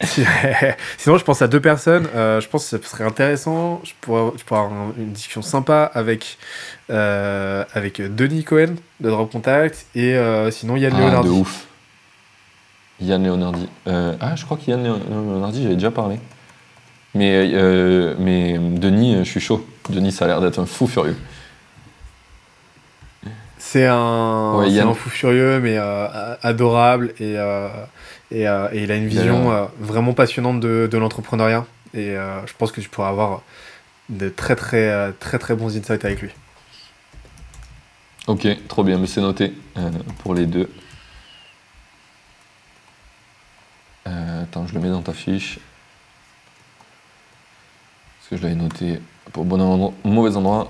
Sinon, 0.96 1.18
je 1.18 1.24
pense 1.24 1.42
à 1.42 1.48
deux 1.48 1.58
personnes. 1.60 2.06
Euh, 2.14 2.40
je 2.40 2.48
pense 2.48 2.70
que 2.70 2.78
ça 2.78 2.88
serait 2.88 3.02
intéressant. 3.02 3.80
Je 3.82 3.92
pourrais, 4.00 4.30
je 4.38 4.44
pourrais 4.44 4.60
avoir 4.60 4.72
un- 4.80 4.92
une 4.96 5.10
discussion 5.12 5.42
sympa 5.42 5.90
avec, 5.92 6.38
euh, 6.90 7.64
avec 7.74 8.00
Denis 8.14 8.44
Cohen 8.44 8.76
de 9.00 9.10
Drop 9.10 9.32
Contact 9.32 9.86
et 9.96 10.14
euh, 10.14 10.52
sinon 10.52 10.76
Yann 10.76 10.92
Ah, 10.96 11.00
Leonardi. 11.00 11.28
de 11.28 11.32
ouf. 11.34 11.66
Yann 13.00 13.22
Leonardi. 13.24 13.68
Euh, 13.86 14.14
ah, 14.20 14.34
je 14.36 14.44
crois 14.44 14.56
qu'Yann 14.56 14.82
Leonardi, 14.82 15.62
j'avais 15.62 15.74
déjà 15.74 15.90
parlé. 15.90 16.18
Mais, 17.14 17.50
euh, 17.54 18.14
mais 18.18 18.58
Denis, 18.58 19.14
euh, 19.16 19.24
je 19.24 19.30
suis 19.30 19.40
chaud. 19.40 19.66
Denis, 19.88 20.12
ça 20.12 20.24
a 20.24 20.28
l'air 20.28 20.40
d'être 20.40 20.58
un 20.58 20.66
fou 20.66 20.86
furieux. 20.86 21.16
C'est 23.58 23.86
un, 23.86 24.54
Ouais, 24.56 24.66
c'est 24.68 24.76
Yann. 24.76 24.88
un 24.88 24.94
fou 24.94 25.10
furieux, 25.10 25.60
mais 25.60 25.76
euh, 25.78 26.34
adorable 26.42 27.12
et, 27.18 27.34
et, 28.30 28.42
et 28.42 28.82
il 28.82 28.92
a 28.92 28.96
une 28.96 29.08
vision 29.08 29.68
vraiment 29.80 30.12
passionnante 30.12 30.60
de, 30.60 30.88
de 30.90 30.98
l'entrepreneuriat. 30.98 31.66
Et 31.94 32.14
je 32.14 32.52
pense 32.56 32.72
que 32.72 32.80
tu 32.80 32.88
pourras 32.88 33.08
avoir 33.08 33.42
de 34.08 34.28
très 34.28 34.56
très 34.56 35.12
très 35.20 35.38
très 35.38 35.54
bons 35.54 35.76
insights 35.76 36.04
avec 36.04 36.22
lui. 36.22 36.30
Ok, 38.26 38.46
trop 38.68 38.84
bien, 38.84 38.98
mais 38.98 39.06
c'est 39.06 39.20
noté 39.20 39.52
pour 40.22 40.34
les 40.34 40.46
deux. 40.46 40.70
Euh, 44.08 44.42
attends, 44.42 44.66
je 44.66 44.74
le 44.74 44.80
mets 44.80 44.88
dans 44.88 45.02
ta 45.02 45.12
fiche. 45.12 45.58
Parce 48.18 48.30
que 48.30 48.36
je 48.36 48.42
l'avais 48.42 48.54
noté 48.54 49.00
pour 49.32 49.44
bon 49.44 49.60
endroit, 49.60 49.92
mauvais 50.04 50.36
endroit. 50.36 50.68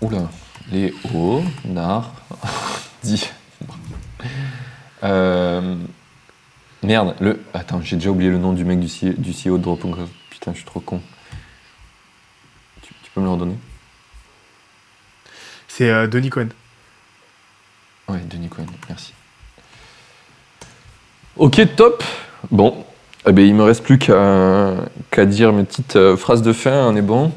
Oula, 0.00 0.28
les 0.70 0.92
hauts, 1.14 1.44
nar, 1.64 2.12
dit. 3.04 3.30
Euh, 5.04 5.76
merde, 6.82 7.14
le. 7.20 7.40
Attends, 7.54 7.80
j'ai 7.82 7.96
déjà 7.96 8.10
oublié 8.10 8.30
le 8.30 8.38
nom 8.38 8.52
du 8.52 8.64
mec 8.64 8.80
du, 8.80 8.88
CEO 8.88 9.58
de 9.58 9.62
Drop 9.62 9.80
Putain, 10.30 10.52
je 10.52 10.58
suis 10.58 10.66
trop 10.66 10.80
con. 10.80 11.00
Tu, 12.82 12.94
tu 13.02 13.10
peux 13.12 13.20
me 13.20 13.26
le 13.26 13.32
redonner? 13.32 13.56
C'est 15.68 15.88
euh, 15.88 16.08
Denis 16.08 16.30
Cohen. 16.30 16.48
Ouais, 18.08 18.18
Denis 18.28 18.48
Cohen, 18.48 18.66
merci. 18.88 19.14
Ok, 21.36 21.60
top. 21.76 22.02
Bon, 22.50 22.74
eh 23.26 23.32
ben, 23.32 23.46
il 23.46 23.54
me 23.54 23.62
reste 23.62 23.84
plus 23.84 23.98
qu'à 23.98 25.26
dire 25.26 25.52
mes 25.52 25.62
petites 25.62 25.94
euh, 25.94 26.16
phrases 26.16 26.42
de 26.42 26.52
fin, 26.52 26.88
on 26.88 26.96
est 26.96 27.02
bon. 27.02 27.30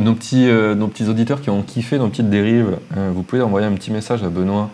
Nos 0.00 0.14
petits, 0.14 0.48
euh, 0.48 0.74
nos 0.74 0.88
petits 0.88 1.08
auditeurs 1.08 1.40
qui 1.40 1.50
ont 1.50 1.62
kiffé 1.62 1.98
nos 1.98 2.08
petites 2.08 2.28
dérives, 2.28 2.78
euh, 2.96 3.10
vous 3.14 3.22
pouvez 3.22 3.42
envoyer 3.42 3.66
un 3.66 3.72
petit 3.72 3.92
message 3.92 4.22
à 4.24 4.28
Benoît 4.28 4.70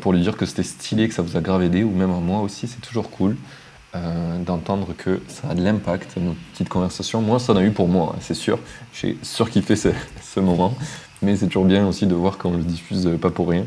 pour 0.00 0.12
lui 0.12 0.20
dire 0.20 0.36
que 0.36 0.44
c'était 0.44 0.62
stylé, 0.62 1.08
que 1.08 1.14
ça 1.14 1.22
vous 1.22 1.36
a 1.38 1.40
grave 1.40 1.62
aidé, 1.62 1.84
ou 1.84 1.90
même 1.90 2.10
à 2.10 2.18
moi 2.18 2.40
aussi, 2.40 2.68
c'est 2.68 2.80
toujours 2.80 3.10
cool 3.10 3.36
d'entendre 4.46 4.88
que 4.96 5.20
ça 5.26 5.48
a 5.50 5.54
de 5.54 5.64
l'impact, 5.64 6.18
nos 6.18 6.36
petites 6.52 6.68
conversations. 6.68 7.22
Moi, 7.22 7.38
ça 7.38 7.54
en 7.54 7.56
a 7.56 7.62
eu 7.62 7.70
pour 7.70 7.88
moi, 7.88 8.12
hein, 8.14 8.18
c'est 8.20 8.34
sûr. 8.34 8.58
J'ai 8.92 9.16
surkiffé 9.22 9.76
ce, 9.76 9.88
ce 10.22 10.38
moment, 10.38 10.74
mais 11.22 11.36
c'est 11.36 11.46
toujours 11.46 11.64
bien 11.64 11.86
aussi 11.86 12.06
de 12.06 12.14
voir 12.14 12.38
qu'on 12.38 12.52
le 12.52 12.62
diffuse 12.62 13.06
euh, 13.06 13.16
pas 13.16 13.30
pour 13.30 13.48
rien. 13.48 13.64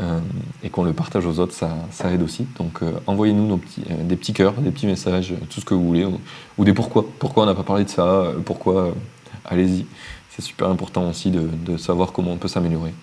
Euh, 0.00 0.20
et 0.62 0.70
qu'on 0.70 0.84
le 0.84 0.94
partage 0.94 1.26
aux 1.26 1.38
autres, 1.38 1.52
ça, 1.52 1.76
ça 1.90 2.10
aide 2.10 2.22
aussi. 2.22 2.46
Donc 2.58 2.82
euh, 2.82 2.92
envoyez-nous 3.06 3.58
petits, 3.58 3.84
euh, 3.90 4.02
des 4.02 4.16
petits 4.16 4.32
cœurs, 4.32 4.54
des 4.54 4.70
petits 4.70 4.86
messages, 4.86 5.34
tout 5.50 5.60
ce 5.60 5.66
que 5.66 5.74
vous 5.74 5.86
voulez, 5.86 6.06
ou, 6.06 6.18
ou 6.56 6.64
des 6.64 6.72
pourquoi. 6.72 7.04
Pourquoi 7.18 7.42
on 7.42 7.46
n'a 7.46 7.54
pas 7.54 7.62
parlé 7.62 7.84
de 7.84 7.90
ça, 7.90 8.24
pourquoi, 8.46 8.94
allez-y. 9.44 9.86
C'est 10.30 10.40
super 10.42 10.68
important 10.68 11.08
aussi 11.10 11.30
de, 11.30 11.46
de 11.66 11.76
savoir 11.76 12.12
comment 12.12 12.32
on 12.32 12.38
peut 12.38 12.48
s'améliorer. 12.48 12.94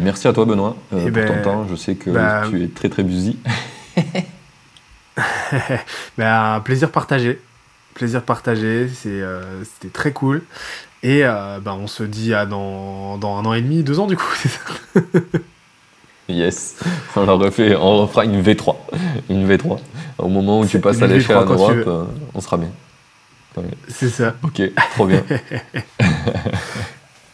Merci 0.00 0.28
à 0.28 0.32
toi 0.32 0.44
Benoît 0.44 0.76
Eh 0.92 1.10
pour 1.10 1.24
ton 1.24 1.34
ben, 1.34 1.42
temps, 1.42 1.66
je 1.68 1.74
sais 1.74 1.96
que 1.96 2.10
bah, 2.10 2.44
tu 2.48 2.62
es 2.62 2.68
très 2.68 2.88
très 2.88 3.02
busy. 3.02 3.38
Ben, 6.18 6.60
plaisir 6.64 6.90
partagé. 6.90 7.40
Plaisir 7.94 8.22
partagé, 8.22 8.88
c'était 8.88 9.90
très 9.92 10.12
cool. 10.12 10.42
Et 11.02 11.24
euh, 11.24 11.58
ben, 11.60 11.76
on 11.80 11.86
se 11.88 12.04
dit 12.04 12.32
à 12.32 12.46
dans, 12.46 13.18
dans 13.18 13.36
un 13.36 13.44
an 13.44 13.54
et 13.54 13.62
demi, 13.62 13.82
deux 13.82 13.98
ans 13.98 14.06
du 14.06 14.16
coup. 14.16 14.32
c'est 14.36 14.48
ça 14.48 14.60
Yes, 16.28 16.76
on 17.16 17.26
leur 17.26 17.38
refait, 17.38 17.74
on 17.76 17.98
refera 18.06 18.24
une 18.24 18.40
V3. 18.42 18.76
Une 19.28 19.46
V3. 19.48 19.78
Au 20.18 20.28
moment 20.28 20.60
où 20.60 20.66
tu 20.66 20.78
passes 20.80 21.02
à 21.02 21.06
l'échelle 21.06 21.36
V3 21.36 21.40
en 21.40 21.44
quand 21.46 21.54
tu 21.56 21.60
Europe, 21.60 21.74
veux. 21.74 21.88
euh, 21.88 22.04
on 22.34 22.40
sera 22.40 22.56
bien. 22.56 22.70
C'est 23.88 24.08
ça. 24.08 24.34
Ok, 24.42 24.62
trop 24.94 25.06
bien. 25.06 25.22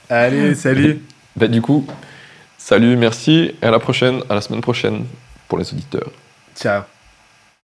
Allez, 0.09 0.55
salut. 0.55 1.01
Bah, 1.36 1.47
du 1.47 1.62
coup, 1.62 1.86
salut, 2.57 2.97
merci, 2.97 3.55
et 3.62 3.66
à 3.66 3.70
la 3.70 3.78
prochaine, 3.78 4.23
à 4.28 4.35
la 4.35 4.40
semaine 4.40 4.62
prochaine 4.62 5.05
pour 5.47 5.59
les 5.59 5.73
auditeurs. 5.73 6.11
Ciao. 6.57 6.82